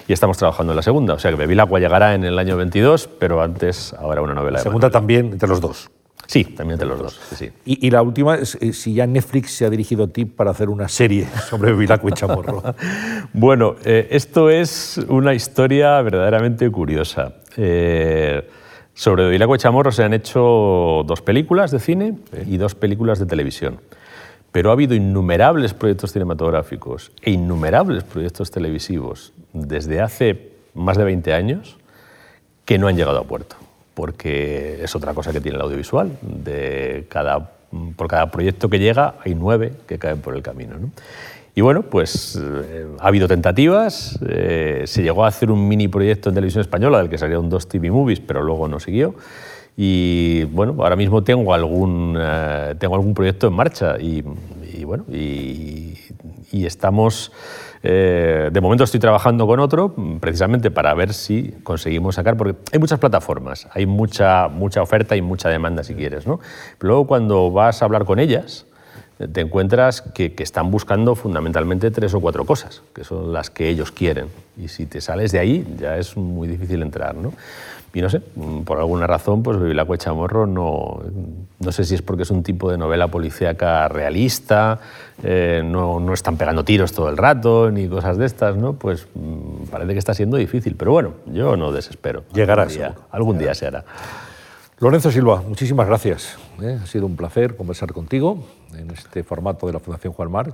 y 0.08 0.14
estamos 0.14 0.38
trabajando 0.38 0.72
en 0.72 0.78
la 0.78 0.84
segunda. 0.84 1.14
O 1.14 1.20
sea 1.20 1.32
que 1.32 1.38
Bevilacqua 1.38 1.80
llegará 1.80 2.16
en 2.16 2.24
el 2.24 2.40
año 2.40 2.56
22, 2.56 3.10
pero 3.20 3.42
antes 3.42 3.94
ahora 3.94 4.22
una 4.22 4.34
novela. 4.34 4.60
La 4.60 4.64
segunda 4.64 4.90
también 4.90 5.34
entre 5.34 5.50
los 5.50 5.60
dos. 5.60 5.92
Sí, 6.28 6.44
también 6.44 6.74
entre 6.74 6.88
los 6.88 7.00
dos. 7.00 7.20
Sí, 7.36 7.52
Y, 7.66 7.90
la 7.90 8.02
última 8.02 8.36
es 8.36 8.58
eh, 8.62 8.74
si 8.74 8.94
ya 8.94 9.08
Netflix 9.08 9.52
se 9.52 9.66
ha 9.66 9.70
dirigido 9.70 10.06
a 10.06 10.08
ti 10.08 10.26
para 10.26 10.52
hacer 10.52 10.70
una 10.70 10.88
serie 10.88 11.28
sobre 11.50 11.74
Vilaco 11.74 12.10
y 12.10 12.14
Chamorro. 12.14 12.64
bueno, 13.34 13.76
eh, 13.84 14.08
esto 14.12 14.50
es 14.50 14.98
una 15.08 15.34
historia 15.34 16.02
verdaderamente 16.02 16.70
curiosa. 16.70 17.36
Eh, 17.58 18.48
sobre 18.94 19.30
Vilaco 19.30 19.56
y 19.56 19.60
Chamorro 19.60 19.92
se 19.92 20.04
han 20.04 20.14
hecho 20.14 21.04
dos 21.06 21.22
películas 21.22 21.72
de 21.72 21.80
cine 21.80 22.18
y 22.46 22.58
dos 22.58 22.76
películas 22.76 23.20
de 23.20 23.26
televisión. 23.26 23.80
Pero 24.52 24.70
ha 24.70 24.74
habido 24.74 24.96
innumerables 24.96 25.74
proyectos 25.74 26.14
cinematográficos 26.14 27.12
e 27.22 27.32
innumerables 27.32 28.04
proyectos 28.04 28.52
televisivos 28.52 29.34
desde 29.52 30.02
hace 30.02 30.54
más 30.74 30.98
de 30.98 31.04
20 31.04 31.34
años 31.34 31.78
que 32.64 32.78
no 32.78 32.88
han 32.88 32.96
llegado 32.96 33.20
a 33.20 33.24
puerto 33.26 33.58
porque 33.96 34.84
es 34.84 34.96
otra 34.96 35.16
cosa 35.16 35.34
que 35.34 35.42
tiene 35.42 35.56
el 35.56 35.64
audiovisual. 35.64 36.12
De 36.22 37.08
cada, 37.10 37.50
por 37.96 38.08
cada 38.08 38.30
proyecto 38.30 38.70
que 38.70 38.78
llega 38.78 39.16
hay 39.24 39.34
nueve 39.34 39.74
que 39.88 39.98
caen 39.98 40.20
por 40.20 40.36
el 40.36 40.44
camino. 40.44 40.76
Y 41.58 41.62
bueno, 41.62 41.84
pues 41.84 42.38
eh, 42.40 42.86
ha 43.00 43.08
habido 43.08 43.30
tentativas, 43.30 44.20
eh, 44.28 44.84
se 44.86 45.02
llegó 45.02 45.24
a 45.24 45.30
hacer 45.30 45.50
un 45.50 45.68
mini 45.70 45.88
proyecto 45.88 46.28
en 46.28 46.36
televisión 46.36 46.60
española 46.60 46.98
del 46.98 47.10
que 47.10 47.18
salieron 47.18 47.50
dos 47.50 47.70
TV 47.70 47.90
movies, 47.90 48.20
pero 48.20 48.44
luego 48.44 48.68
no 48.68 48.82
siguió. 48.82 49.16
Y 49.78 50.44
bueno, 50.46 50.76
ahora 50.80 50.98
mismo 50.98 51.24
tengo 51.24 51.54
algún, 51.54 52.18
eh, 52.20 52.76
tengo 52.78 52.96
algún 52.96 53.14
proyecto 53.14 53.48
en 53.48 53.54
marcha 53.54 53.98
y, 54.00 54.22
bueno, 54.84 55.06
y, 55.10 55.98
y 56.52 56.66
estamos 56.66 57.32
eh, 57.88 58.50
de 58.52 58.62
momento 58.62 58.84
estoy 58.84 59.00
trabajando 59.00 59.46
con 59.46 59.60
otro 59.60 59.94
precisamente 60.20 60.72
para 60.72 60.92
ver 60.96 61.14
si 61.14 61.54
conseguimos 61.62 62.16
sacar, 62.16 62.36
porque 62.36 62.58
hay 62.74 62.80
muchas 62.80 62.98
plataformas, 62.98 63.68
hay 63.74 63.86
mucha, 63.86 64.48
mucha 64.48 64.82
oferta 64.82 65.16
y 65.16 65.22
mucha 65.22 65.50
demanda 65.50 65.84
si 65.84 65.94
quieres. 65.94 66.26
¿no? 66.26 66.40
Pero 66.80 66.90
luego 66.90 67.06
cuando 67.06 67.52
vas 67.52 67.84
a 67.84 67.86
hablar 67.86 68.06
con 68.06 68.18
ellas, 68.18 68.66
eh, 69.20 69.28
te 69.28 69.42
encuentras 69.42 70.02
que, 70.02 70.34
que, 70.34 70.42
están 70.42 70.72
buscando 70.72 71.14
fundamentalmente 71.14 71.92
tres 71.92 72.16
o 72.16 72.22
cuatro 72.22 72.44
cosas, 72.44 72.82
que 72.92 73.04
son 73.04 73.32
las 73.32 73.52
que 73.52 73.70
ellos 73.70 73.92
quieren. 73.92 74.30
Y 74.58 74.70
si 74.70 74.88
te 74.88 75.00
sales 75.00 75.32
de 75.32 75.38
ahí, 75.38 75.76
ya 75.78 75.98
es 75.98 76.18
muy 76.18 76.48
difícil 76.48 76.82
entrar. 76.82 77.14
¿no? 77.14 77.34
Y 77.96 78.02
no 78.02 78.10
sé, 78.10 78.22
por 78.66 78.78
alguna 78.78 79.08
razón, 79.08 79.42
pues 79.42 79.58
la 79.58 79.88
Chamorro 79.98 80.46
no, 80.46 81.00
no 81.60 81.72
sé 81.72 81.86
si 81.86 81.96
es 81.96 82.02
porque 82.02 82.24
es 82.24 82.30
un 82.30 82.44
tipo 82.44 82.70
de 82.70 82.78
novela 82.78 83.08
policíaca 83.08 83.88
realista, 83.88 84.82
eh, 85.24 85.62
no, 85.64 86.02
no, 86.02 86.14
están 86.14 86.36
pegando 86.36 86.66
tiros 86.66 86.92
todo 86.92 87.08
el 87.08 87.16
rato 87.16 87.72
ni 87.72 87.88
cosas 87.88 88.18
de 88.18 88.26
estas, 88.26 88.58
¿no? 88.58 88.74
Pues 88.74 89.08
mm, 89.16 89.68
parece 89.72 89.94
que 89.94 90.00
está 90.00 90.14
siendo 90.14 90.36
difícil, 90.36 90.76
pero 90.76 90.92
bueno, 90.92 91.14
yo 91.28 91.56
no 91.56 91.72
desespero. 91.72 92.26
Llegará 92.34 92.64
algún 92.64 92.78
día, 92.78 92.96
algún 93.12 93.38
día 93.38 93.56
se 93.56 93.68
hará. 93.68 93.86
Lorenzo 94.80 95.10
Silva, 95.10 95.42
muchísimas 95.48 95.88
gracias. 95.88 96.38
¿eh? 96.62 96.78
Ha 96.84 96.86
sido 96.88 97.06
un 97.06 97.16
placer 97.16 97.56
conversar 97.56 97.94
contigo 97.94 98.46
en 98.78 98.92
este 98.92 99.24
formato 99.24 99.68
de 99.68 99.72
la 99.72 99.80
Fundación 99.80 100.12
Juan 100.12 100.30
Mar 100.30 100.54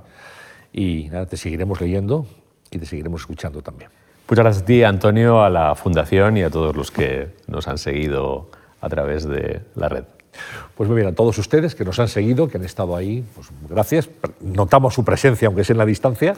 y 0.72 1.08
nada, 1.10 1.26
te 1.26 1.36
seguiremos 1.36 1.80
leyendo 1.80 2.24
y 2.70 2.78
te 2.78 2.86
seguiremos 2.86 3.22
escuchando 3.22 3.62
también. 3.62 3.90
Muchas 4.32 4.44
gracias 4.44 4.62
a 4.62 4.66
ti, 4.66 4.82
Antonio, 4.82 5.42
a 5.42 5.50
la 5.50 5.74
Fundación 5.74 6.38
y 6.38 6.42
a 6.42 6.48
todos 6.48 6.74
los 6.74 6.90
que 6.90 7.36
nos 7.48 7.68
han 7.68 7.76
seguido 7.76 8.48
a 8.80 8.88
través 8.88 9.28
de 9.28 9.60
la 9.74 9.90
red. 9.90 10.04
Pues 10.74 10.88
muy 10.88 10.96
bien, 10.96 11.08
a 11.08 11.14
todos 11.14 11.36
ustedes 11.36 11.74
que 11.74 11.84
nos 11.84 11.98
han 11.98 12.08
seguido, 12.08 12.48
que 12.48 12.56
han 12.56 12.64
estado 12.64 12.96
ahí, 12.96 13.22
pues 13.34 13.48
gracias. 13.68 14.08
Notamos 14.40 14.94
su 14.94 15.04
presencia, 15.04 15.48
aunque 15.48 15.64
sea 15.64 15.74
en 15.74 15.78
la 15.78 15.84
distancia, 15.84 16.34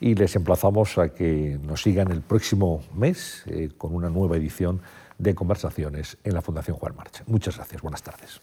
y 0.00 0.14
les 0.14 0.34
emplazamos 0.36 0.96
a 0.96 1.10
que 1.10 1.58
nos 1.62 1.82
sigan 1.82 2.10
el 2.12 2.22
próximo 2.22 2.82
mes 2.94 3.42
eh, 3.48 3.68
con 3.76 3.94
una 3.94 4.08
nueva 4.08 4.38
edición 4.38 4.80
de 5.18 5.34
conversaciones 5.34 6.16
en 6.24 6.32
la 6.32 6.40
Fundación 6.40 6.78
Juan 6.78 6.96
March. 6.96 7.24
Muchas 7.26 7.56
gracias, 7.56 7.82
buenas 7.82 8.02
tardes. 8.02 8.40